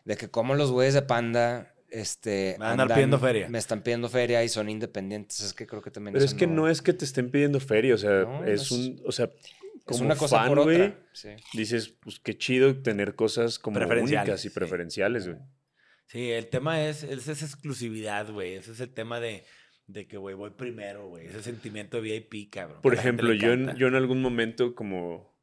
De 0.06 0.18
que 0.18 0.30
como 0.30 0.56
los 0.56 0.72
güeyes 0.72 0.94
de 0.94 1.02
Panda 1.04 1.70
este, 1.90 2.56
Me 2.58 2.66
van 2.66 2.80
a 2.80 2.84
andar 2.84 2.96
pidiendo 2.96 3.20
feria. 3.20 3.48
Me 3.50 3.60
están 3.60 3.82
pidiendo 3.84 4.10
feria 4.10 4.44
y 4.44 4.50
son 4.50 4.68
independientes. 4.70 5.42
Es 5.42 5.54
que 5.54 5.68
creo 5.68 5.82
que 5.82 5.92
también 5.92 6.14
Pero 6.14 6.26
es 6.26 6.34
que 6.34 6.48
no 6.48 6.68
es 6.68 6.82
que 6.82 6.92
te 6.94 7.06
estén 7.06 7.30
pidiendo 7.30 7.60
feria, 7.60 7.94
o 7.94 7.98
sea, 8.00 8.24
No, 8.24 8.44
es 8.46 8.72
un, 8.72 9.00
o 9.06 9.12
sea, 9.12 9.30
Es 9.86 9.98
como 9.98 10.06
una 10.06 10.16
cosa 10.16 10.40
fan, 10.40 10.48
por 10.48 10.64
güey, 10.64 10.82
otra. 10.82 11.00
Sí. 11.12 11.30
dices, 11.54 11.90
pues 11.90 12.20
qué 12.20 12.38
chido 12.38 12.82
tener 12.82 13.16
cosas 13.16 13.60
como 13.60 13.80
únicas 13.80 14.46
y 14.46 14.50
sí. 14.50 14.54
preferenciales, 14.54 15.28
güey. 15.28 15.40
Sí, 16.06 16.32
el 16.32 16.48
tema 16.48 16.86
es, 16.88 17.04
es 17.04 17.28
esa 17.28 17.46
exclusividad, 17.46 18.32
güey. 18.32 18.54
Ese 18.54 18.72
es 18.72 18.80
el 18.80 18.94
tema 18.94 19.20
de, 19.20 19.44
de 19.88 20.08
que, 20.08 20.18
güey, 20.18 20.36
voy 20.36 20.52
primero, 20.52 21.08
güey. 21.08 21.28
Ese 21.28 21.44
sentimiento 21.44 22.02
de 22.02 22.20
VIP, 22.20 22.52
cabrón. 22.52 22.82
Por 22.82 22.94
ejemplo, 22.94 23.34
yo 23.34 23.52
en, 23.52 23.76
yo 23.76 23.88
en 23.88 23.96
algún 23.96 24.22
momento, 24.22 24.76
como, 24.76 25.16
o 25.16 25.36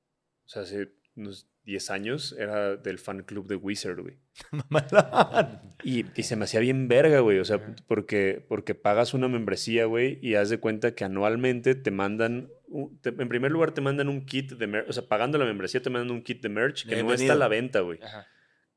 sea, 0.46 0.62
hace 0.62 0.92
unos 1.16 1.49
10 1.64 1.90
años, 1.90 2.34
era 2.38 2.76
del 2.76 2.98
fan 2.98 3.22
club 3.22 3.46
de 3.46 3.56
Wizard, 3.56 4.00
güey. 4.00 4.16
Y, 5.84 6.04
y 6.14 6.22
se 6.24 6.36
me 6.36 6.44
hacía 6.44 6.60
bien 6.60 6.88
verga, 6.88 7.20
güey. 7.20 7.38
O 7.38 7.44
sea, 7.44 7.74
porque, 7.86 8.44
porque 8.48 8.74
pagas 8.74 9.14
una 9.14 9.28
membresía, 9.28 9.86
güey, 9.86 10.18
y 10.22 10.34
haz 10.34 10.50
de 10.50 10.58
cuenta 10.58 10.94
que 10.94 11.04
anualmente 11.04 11.74
te 11.74 11.90
mandan. 11.90 12.50
un- 12.68 12.98
te- 13.00 13.10
en 13.10 13.28
primer 13.28 13.50
lugar, 13.50 13.72
te 13.72 13.80
mandan 13.80 14.08
un 14.08 14.24
kit 14.26 14.52
de 14.52 14.66
merch. 14.66 14.88
O 14.88 14.92
sea, 14.92 15.04
pagando 15.08 15.38
la 15.38 15.44
membresía, 15.44 15.80
te 15.82 15.90
mandan 15.90 16.10
un 16.10 16.22
kit 16.22 16.42
de 16.42 16.48
merch 16.48 16.86
que 16.86 16.96
no 17.02 17.08
está 17.22 17.32
a 17.32 17.36
la 17.36 17.48
venta, 17.48 17.80
güey. 17.80 17.98
Ajá. 18.02 18.26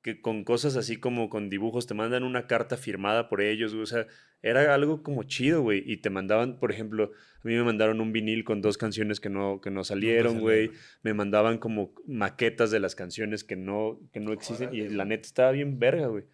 Que 0.03 0.21
con 0.21 0.43
cosas 0.43 0.75
así 0.75 0.97
como 0.97 1.29
con 1.29 1.49
dibujos, 1.49 1.87
te 1.87 1.95
mandan 1.95 2.23
una 2.23 2.45
carta 2.45 2.77
firmada 2.77 3.29
por 3.29 3.41
ellos, 3.41 3.71
güey. 3.71 3.81
O 3.83 3.87
sea, 3.87 4.05
era 4.43 4.73
algo 4.75 5.01
como 5.01 5.23
chido, 5.23 5.61
güey. 5.61 5.81
Y 5.89 5.97
te 5.97 6.09
mandaban, 6.11 6.59
por 6.59 6.71
ejemplo, 6.71 7.11
a 7.43 7.47
mí 7.47 7.55
me 7.55 7.63
mandaron 7.63 8.01
un 8.01 8.11
vinil 8.11 8.43
con 8.43 8.61
dos 8.61 8.77
canciones 8.77 9.19
que 9.21 9.29
no, 9.29 9.61
que 9.61 9.71
no 9.71 9.83
salieron, 9.85 10.39
güey. 10.41 10.69
Me 11.03 11.13
mandaban 11.13 11.57
como 11.57 11.95
maquetas 12.05 12.69
de 12.69 12.79
las 12.81 12.93
canciones 12.95 13.43
que 13.45 13.55
no, 13.55 13.99
que 14.11 14.19
no 14.19 14.33
existen. 14.33 14.73
Y 14.75 14.89
la 14.89 15.05
neta 15.05 15.25
estaba 15.25 15.51
bien 15.53 15.79
verga, 15.79 16.07
güey. 16.07 16.25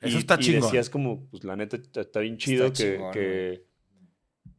Eso 0.00 0.16
Y- 0.16 0.20
está 0.20 0.36
y 0.36 0.44
chingón. 0.44 0.62
decías 0.62 0.88
como, 0.88 1.26
pues 1.28 1.42
la 1.42 1.56
neta 1.56 1.76
está- 1.76 2.02
está 2.02 2.20
bien 2.20 2.36
chido 2.38 2.66
Está 2.66 2.84
que, 2.84 2.92
chingón, 2.94 3.12
que, 3.12 3.64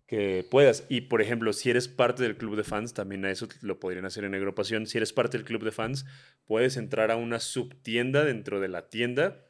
que 0.10 0.44
puedas. 0.50 0.86
Y 0.90 1.02
por 1.02 1.22
ejemplo, 1.22 1.54
si 1.54 1.70
eres 1.70 1.88
parte 1.88 2.24
del 2.24 2.36
club 2.36 2.56
de 2.58 2.64
fans, 2.64 2.96
también 2.96 3.24
a 3.26 3.30
eso 3.32 3.48
lo 3.62 3.80
podrían 3.80 4.06
hacer 4.06 4.24
en 4.24 4.34
Agrupación. 4.34 4.88
Si 4.88 4.98
eres 4.98 5.14
parte 5.14 5.38
del 5.38 5.46
club 5.46 5.64
de 5.64 5.72
fans, 5.72 6.04
puedes 6.48 6.78
entrar 6.78 7.12
a 7.12 7.16
una 7.16 7.40
subtienda 7.40 8.26
dentro 8.26 8.60
de 8.60 8.70
la 8.70 8.90
tienda 8.90 9.46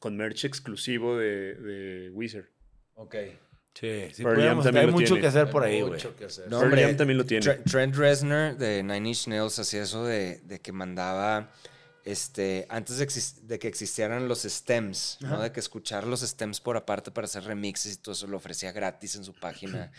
con 0.00 0.16
merch 0.16 0.44
exclusivo 0.44 1.16
de, 1.16 1.54
de 1.54 2.10
Wizard. 2.10 2.46
Ok. 2.94 3.14
Sí, 3.74 4.08
sí, 4.12 4.22
podemos- 4.22 4.66
hay 4.66 4.86
mucho 4.86 5.04
tiene. 5.06 5.20
que 5.20 5.26
hacer 5.28 5.46
Hay 5.46 5.52
por 5.52 5.62
ahí, 5.64 5.80
güey. 5.80 5.92
mucho 5.94 6.14
que 6.16 6.24
hacer. 6.26 6.48
No, 6.48 6.60
hombre, 6.60 6.94
también 6.94 7.16
lo 7.18 7.24
tiene. 7.24 7.44
Tre- 7.46 7.62
Trent 7.64 7.94
Reznor 7.96 8.56
de 8.56 8.82
Nine 8.82 9.08
Inch 9.08 9.26
Nails 9.28 9.58
hacía 9.58 9.82
eso 9.82 10.04
de, 10.04 10.40
de 10.44 10.60
que 10.60 10.70
mandaba, 10.72 11.50
este, 12.04 12.66
antes 12.68 12.98
de, 12.98 13.46
de 13.46 13.58
que 13.58 13.68
existieran 13.68 14.28
los 14.28 14.42
stems, 14.42 15.18
¿no? 15.20 15.40
De 15.40 15.52
que 15.52 15.60
escuchar 15.60 16.06
los 16.06 16.20
stems 16.20 16.60
por 16.60 16.76
aparte 16.76 17.10
para 17.10 17.24
hacer 17.24 17.44
remixes 17.44 17.94
y 17.94 17.96
todo 17.96 18.12
eso 18.12 18.26
lo 18.26 18.36
ofrecía 18.36 18.72
gratis 18.72 19.16
en 19.16 19.24
su 19.24 19.32
página 19.34 19.90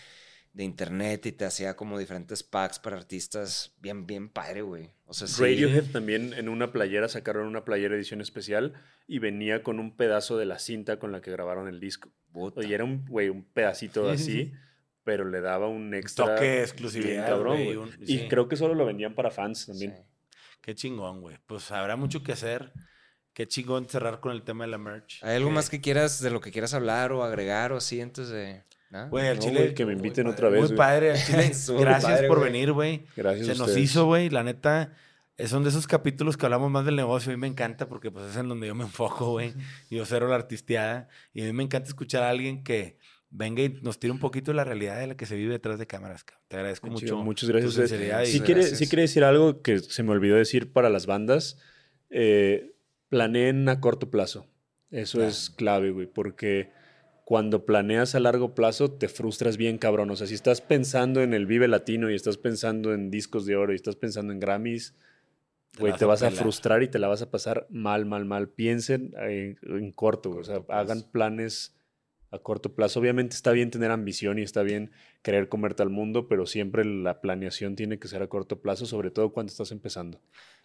de 0.53 0.63
internet 0.63 1.25
y 1.25 1.31
te 1.33 1.43
hacía 1.43 1.75
como 1.75 1.99
diferentes 1.99 2.41
packs 2.43 2.79
para 2.79 2.95
artistas 2.95 3.73
bien, 3.81 4.05
bien 4.07 4.29
padre, 4.29 4.61
güey. 4.61 4.89
O 5.05 5.13
sea, 5.13 5.27
sí. 5.27 5.41
Radiohead 5.41 5.91
también 5.91 6.33
en 6.33 6.47
una 6.47 6.71
playera 6.71 7.09
sacaron 7.09 7.47
una 7.47 7.65
playera 7.65 7.95
edición 7.95 8.21
especial 8.21 8.73
y 9.07 9.19
venía 9.19 9.63
con 9.63 9.79
un 9.79 9.95
pedazo 9.97 10.37
de 10.37 10.45
la 10.45 10.57
cinta 10.59 10.97
con 10.97 11.11
la 11.11 11.19
que 11.21 11.31
grabaron 11.31 11.67
el 11.67 11.79
disco. 11.81 12.09
Puta. 12.31 12.65
Y 12.65 12.73
era 12.73 12.83
un, 12.85 13.05
güey, 13.05 13.29
un 13.29 13.43
pedacito 13.43 14.09
Sí, 14.11 14.17
sí, 14.17 14.23
así, 14.31 14.43
sí. 14.45 14.53
pero 15.03 15.25
le 15.25 15.41
daba 15.41 15.67
un 15.67 15.93
extra. 15.93 16.35
toque 16.35 16.61
exclusividad, 16.61 17.27
cabrón, 17.27 17.59
un- 17.77 17.91
Y 18.01 18.19
sí. 18.19 18.27
creo 18.29 18.47
que 18.47 18.55
solo 18.55 18.75
lo 18.75 18.85
vendían 18.85 19.13
para 19.13 19.31
fans 19.31 19.65
también. 19.65 19.93
Sí. 19.97 20.03
Qué 20.65 20.73
chingón, 20.73 21.21
güey. 21.21 21.37
Pues 21.45 21.69
habrá 21.71 21.95
mucho 21.95 22.23
que 22.23 22.31
hacer. 22.31 22.73
Qué 23.33 23.47
chingón 23.47 23.87
cerrar 23.87 24.19
con 24.19 24.31
el 24.31 24.41
tema 24.41 24.63
de 24.65 24.71
la 24.71 24.79
merch. 24.79 25.23
¿Hay 25.23 25.35
algo 25.35 25.51
más 25.51 25.69
que 25.69 25.79
quieras, 25.79 26.19
de 26.21 26.31
lo 26.31 26.41
que 26.41 26.51
quieras 26.51 26.73
hablar 26.73 27.11
o 27.11 27.23
agregar 27.23 27.71
o 27.71 27.77
así 27.77 28.01
antes 28.01 28.29
de...? 28.29 28.63
¿no? 28.89 29.07
Güey, 29.09 29.27
al 29.27 29.35
No, 29.37 29.43
chile. 29.43 29.59
güey, 29.59 29.73
que 29.75 29.85
me 29.85 29.93
inviten 29.93 30.23
muy 30.25 30.33
otra 30.33 30.49
vez. 30.49 30.59
Muy 30.61 30.67
güey. 30.69 30.77
padre, 30.77 31.11
al 31.11 31.17
chile. 31.23 31.51
Gracias 31.79 32.11
padre, 32.13 32.27
por 32.27 32.39
güey. 32.39 32.51
venir, 32.51 32.71
güey. 32.71 33.05
Gracias 33.15 33.45
Se 33.45 33.51
a 33.51 33.55
nos 33.55 33.67
ustedes. 33.67 33.83
hizo, 33.91 34.05
güey. 34.05 34.31
La 34.31 34.41
neta, 34.41 34.93
son 35.45 35.61
de 35.63 35.69
esos 35.69 35.85
capítulos 35.85 36.35
que 36.35 36.45
hablamos 36.47 36.71
más 36.71 36.83
del 36.85 36.95
negocio. 36.95 37.31
A 37.31 37.35
mí 37.35 37.39
me 37.41 37.47
encanta 37.47 37.87
porque 37.87 38.09
pues 38.09 38.31
es 38.31 38.37
en 38.37 38.49
donde 38.49 38.65
yo 38.65 38.73
me 38.73 38.85
enfoco, 38.85 39.31
güey. 39.31 39.53
Yo 39.91 40.03
cero 40.05 40.27
la 40.29 40.35
artisteada. 40.35 41.09
Y 41.33 41.41
a 41.43 41.45
mí 41.45 41.53
me 41.53 41.61
encanta 41.63 41.89
escuchar 41.89 42.23
a 42.23 42.29
alguien 42.31 42.63
que 42.63 42.97
venga 43.37 43.61
y 43.63 43.69
nos 43.81 43.99
tire 43.99 44.11
un 44.11 44.19
poquito 44.19 44.51
de 44.51 44.55
la 44.55 44.63
realidad 44.63 44.99
de 44.99 45.07
la 45.07 45.17
que 45.17 45.25
se 45.25 45.35
vive 45.35 45.51
detrás 45.53 45.77
de 45.79 45.87
cámaras. 45.87 46.25
Te 46.47 46.55
agradezco 46.57 46.87
mucho. 46.87 47.05
chido, 47.05 47.17
Muchas 47.23 47.49
gracias. 47.49 47.75
tu 47.75 47.81
a 47.81 47.87
sinceridad 47.87 48.25
Sí, 48.25 48.39
quiere, 48.41 48.63
sí 48.63 48.87
quiere 48.87 49.01
decir 49.03 49.23
algo 49.23 49.61
que 49.61 49.79
se 49.79 50.03
me 50.03 50.11
olvidó 50.11 50.35
decir 50.35 50.71
para 50.71 50.89
las 50.89 51.05
bandas. 51.05 51.57
Eh, 52.09 52.73
planeen 53.09 53.67
a 53.69 53.79
corto 53.81 54.09
plazo. 54.09 54.47
Eso 54.91 55.17
Claro. 55.17 55.29
es 55.31 55.49
clave, 55.49 55.91
güey, 55.91 56.07
porque 56.07 56.69
cuando 57.25 57.65
planeas 57.65 58.13
a 58.15 58.19
largo 58.19 58.53
plazo 58.55 58.91
te 58.91 59.07
frustras 59.09 59.57
bien, 59.57 59.77
cabrón. 59.77 60.09
O 60.11 60.15
sea, 60.15 60.27
si 60.27 60.33
estás 60.35 60.61
pensando 60.61 61.21
en 61.21 61.33
el 61.33 61.45
Vive 61.47 61.67
Latino 61.67 62.09
y 62.11 62.15
estás 62.15 62.37
pensando 62.37 62.93
en 62.93 63.09
discos 63.11 63.45
de 63.45 63.55
oro 63.55 63.73
y 63.73 63.75
estás 63.75 63.95
pensando 63.95 64.31
en 64.31 64.39
Grammys, 64.39 64.93
Te 65.71 65.81
güey, 65.81 65.93
te 65.97 66.05
a 66.05 66.07
vas 66.07 66.21
a 66.23 66.27
pelar. 66.29 66.41
frustrar 66.43 66.83
y 66.83 66.87
te 66.87 66.99
la 66.99 67.07
vas 67.07 67.21
a 67.21 67.31
pasar 67.31 67.65
mal, 67.69 68.05
mal, 68.05 68.25
mal. 68.25 68.47
Piensen 68.49 69.13
en, 69.17 69.57
en 69.63 69.91
corto, 69.91 70.29
güey. 70.29 70.41
O 70.41 70.43
sea, 70.45 70.55
Corto 70.55 70.67
plazo. 70.67 70.79
hagan 70.81 71.11
planes 71.11 71.74
a 72.35 72.39
corto 72.39 72.73
plazo. 72.75 72.99
Obviamente 72.99 73.35
está 73.35 73.51
bien 73.51 73.71
tener 73.71 73.91
ambición 73.91 74.37
y 74.39 74.43
está 74.43 74.61
bien 74.63 74.91
querer 75.21 75.49
comerte 75.49 75.81
al 75.83 75.89
mundo, 75.89 76.27
pero 76.27 76.45
siempre 76.45 76.85
la 76.85 77.21
planeación 77.21 77.75
tiene 77.75 77.97
que 77.99 78.07
ser 78.07 78.21
a 78.21 78.27
corto 78.27 78.59
plazo, 78.61 78.85
sobre 78.85 79.11
todo 79.11 79.31
cuando 79.33 79.51
estás 79.51 79.71
empezando. 79.71 80.19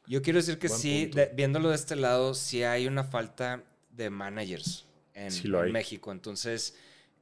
Yo 0.07 0.23
quiero 0.23 0.39
decir 0.39 0.59
que 0.59 0.69
Buen 0.69 0.81
sí, 0.81 1.07
de- 1.07 1.31
viéndolo 1.35 1.71
de 1.71 1.77
este 1.77 1.97
lado, 1.97 2.35
sí 2.35 2.63
hay 2.63 2.87
una 2.87 3.05
falta 3.05 3.65
de 3.91 4.11
managers 4.11 4.87
en, 5.15 5.31
Sí 5.31 5.49
lo 5.49 5.59
en 5.61 5.67
hay. 5.67 5.73
México. 5.73 6.11
Entonces, 6.13 6.77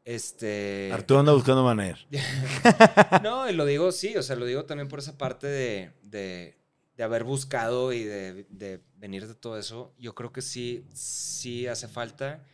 este... 0.05 0.91
Arturo 0.93 1.21
anda 1.21 1.33
buscando 1.33 1.63
manager. 1.65 1.99
No, 3.23 3.49
y 3.49 3.53
lo 3.53 3.65
digo, 3.67 3.93
sí, 3.93 4.17
o 4.17 4.23
sea, 4.23 4.37
lo 4.37 4.47
digo 4.47 4.65
también 4.65 4.89
por 4.89 5.01
esa 5.01 5.19
parte 5.19 5.47
de, 5.47 5.91
de, 6.03 6.57
de 6.97 7.03
haber 7.05 7.25
buscado 7.25 7.93
y 7.93 8.05
de, 8.05 8.47
de 8.49 8.81
venir 8.97 9.27
de 9.27 9.35
todo 9.35 9.59
eso. 9.59 9.93
Yo 9.99 10.15
creo 10.15 10.33
que 10.33 10.41
sí, 10.43 10.85
sí 10.93 11.67
hace 11.67 11.89
falta. 11.89 12.45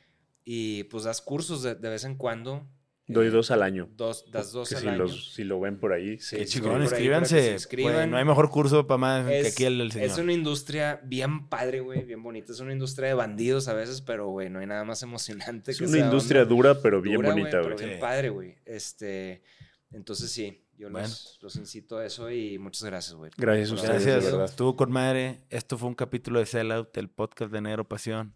Y 0.45 0.85
pues 0.85 1.05
das 1.05 1.21
cursos 1.23 1.62
de, 1.62 1.75
de 1.75 1.89
vez 1.89 2.05
en 2.05 2.16
cuando. 2.16 2.66
Doy 3.07 3.27
Eh, 3.27 3.31
dos 3.31 3.51
al 3.51 3.62
año. 3.62 3.89
Dos, 3.97 4.31
das 4.31 4.51
dos 4.53 4.69
que 4.69 4.77
al 4.77 4.81
si, 4.83 4.89
año. 4.89 4.99
los, 4.99 5.35
si 5.35 5.45
lo 5.45 5.61
ven 5.61 5.79
por 5.79 5.93
ahí. 5.93 6.19
Sí, 6.19 6.37
Qué 6.37 6.47
chingón, 6.47 6.73
por 6.73 6.81
ahí 6.81 6.87
para 6.89 6.91
que 6.91 7.27
se 7.27 7.37
escríbanse. 7.39 7.53
inscriban. 7.53 7.93
güey, 7.95 8.07
no 8.09 8.16
hay 8.16 8.25
mejor 8.25 8.49
curso 8.51 8.87
para 8.87 8.97
más 8.99 9.27
que 9.27 9.41
Es, 9.41 9.53
aquí 9.55 9.65
el 9.65 9.77
del 9.79 9.93
señor. 9.93 10.09
es 10.11 10.16
una 10.19 10.33
industria 10.33 11.01
bien 11.05 11.49
padre, 11.51 11.81
güey, 11.81 12.03
bien 12.05 12.23
bonita. 12.23 12.53
Es 12.53 12.61
una 12.61 12.73
industria 12.73 13.09
de 13.09 13.15
bandidos 13.15 13.69
a 13.69 13.75
veces, 13.75 14.01
pero, 14.01 14.29
güey, 14.29 14.49
no 14.49 14.59
hay 14.61 14.66
nada 14.66 14.85
más 14.85 15.03
emocionante 15.03 15.73
Es 15.73 15.79
que 15.79 15.85
una 15.85 15.97
esa 15.99 16.07
industria 16.07 16.43
onda. 16.43 16.55
dura, 16.55 16.81
pero 16.83 17.03
bien 17.03 17.16
Dura, 17.16 17.31
bonita, 17.31 17.61
güey. 17.61 17.77
bien 17.77 17.91
Sí. 17.91 17.97
padre, 18.01 18.29
güey. 18.31 18.55
Este, 18.65 19.43
entonces 19.91 20.31
sí, 20.31 20.65
yo 20.79 20.89
Bueno. 20.91 21.07
los, 21.07 21.39
los 21.43 21.57
incito 21.57 21.99
a 21.99 22.07
eso 22.07 22.31
y 22.31 22.59
muchas 22.59 22.85
gracias, 22.85 23.15
güey. 23.16 23.31
Gracias 23.37 23.71
a 23.71 23.75
ustedes, 23.75 24.07
Gracias, 24.07 24.25
verdad. 24.33 24.45
estuvo 24.47 24.77
con 24.77 24.91
madre. 24.91 25.43
Esto 25.51 25.77
fue 25.77 25.89
un 25.89 25.95
capítulo 25.95 26.39
de 26.41 26.47
Sellout, 26.47 26.97
el 26.97 27.11
podcast 27.11 27.53
de 27.53 27.61
Negro 27.61 27.87
Pasión. 27.87 28.35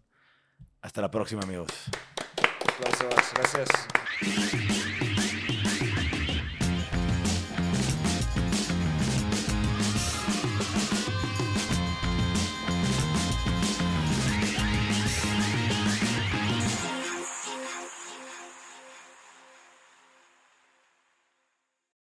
Hasta 0.81 1.01
la 1.01 1.11
próxima, 1.11 1.41
amigos. 1.43 1.69
Aplausos, 2.65 3.33
gracias. 3.35 5.08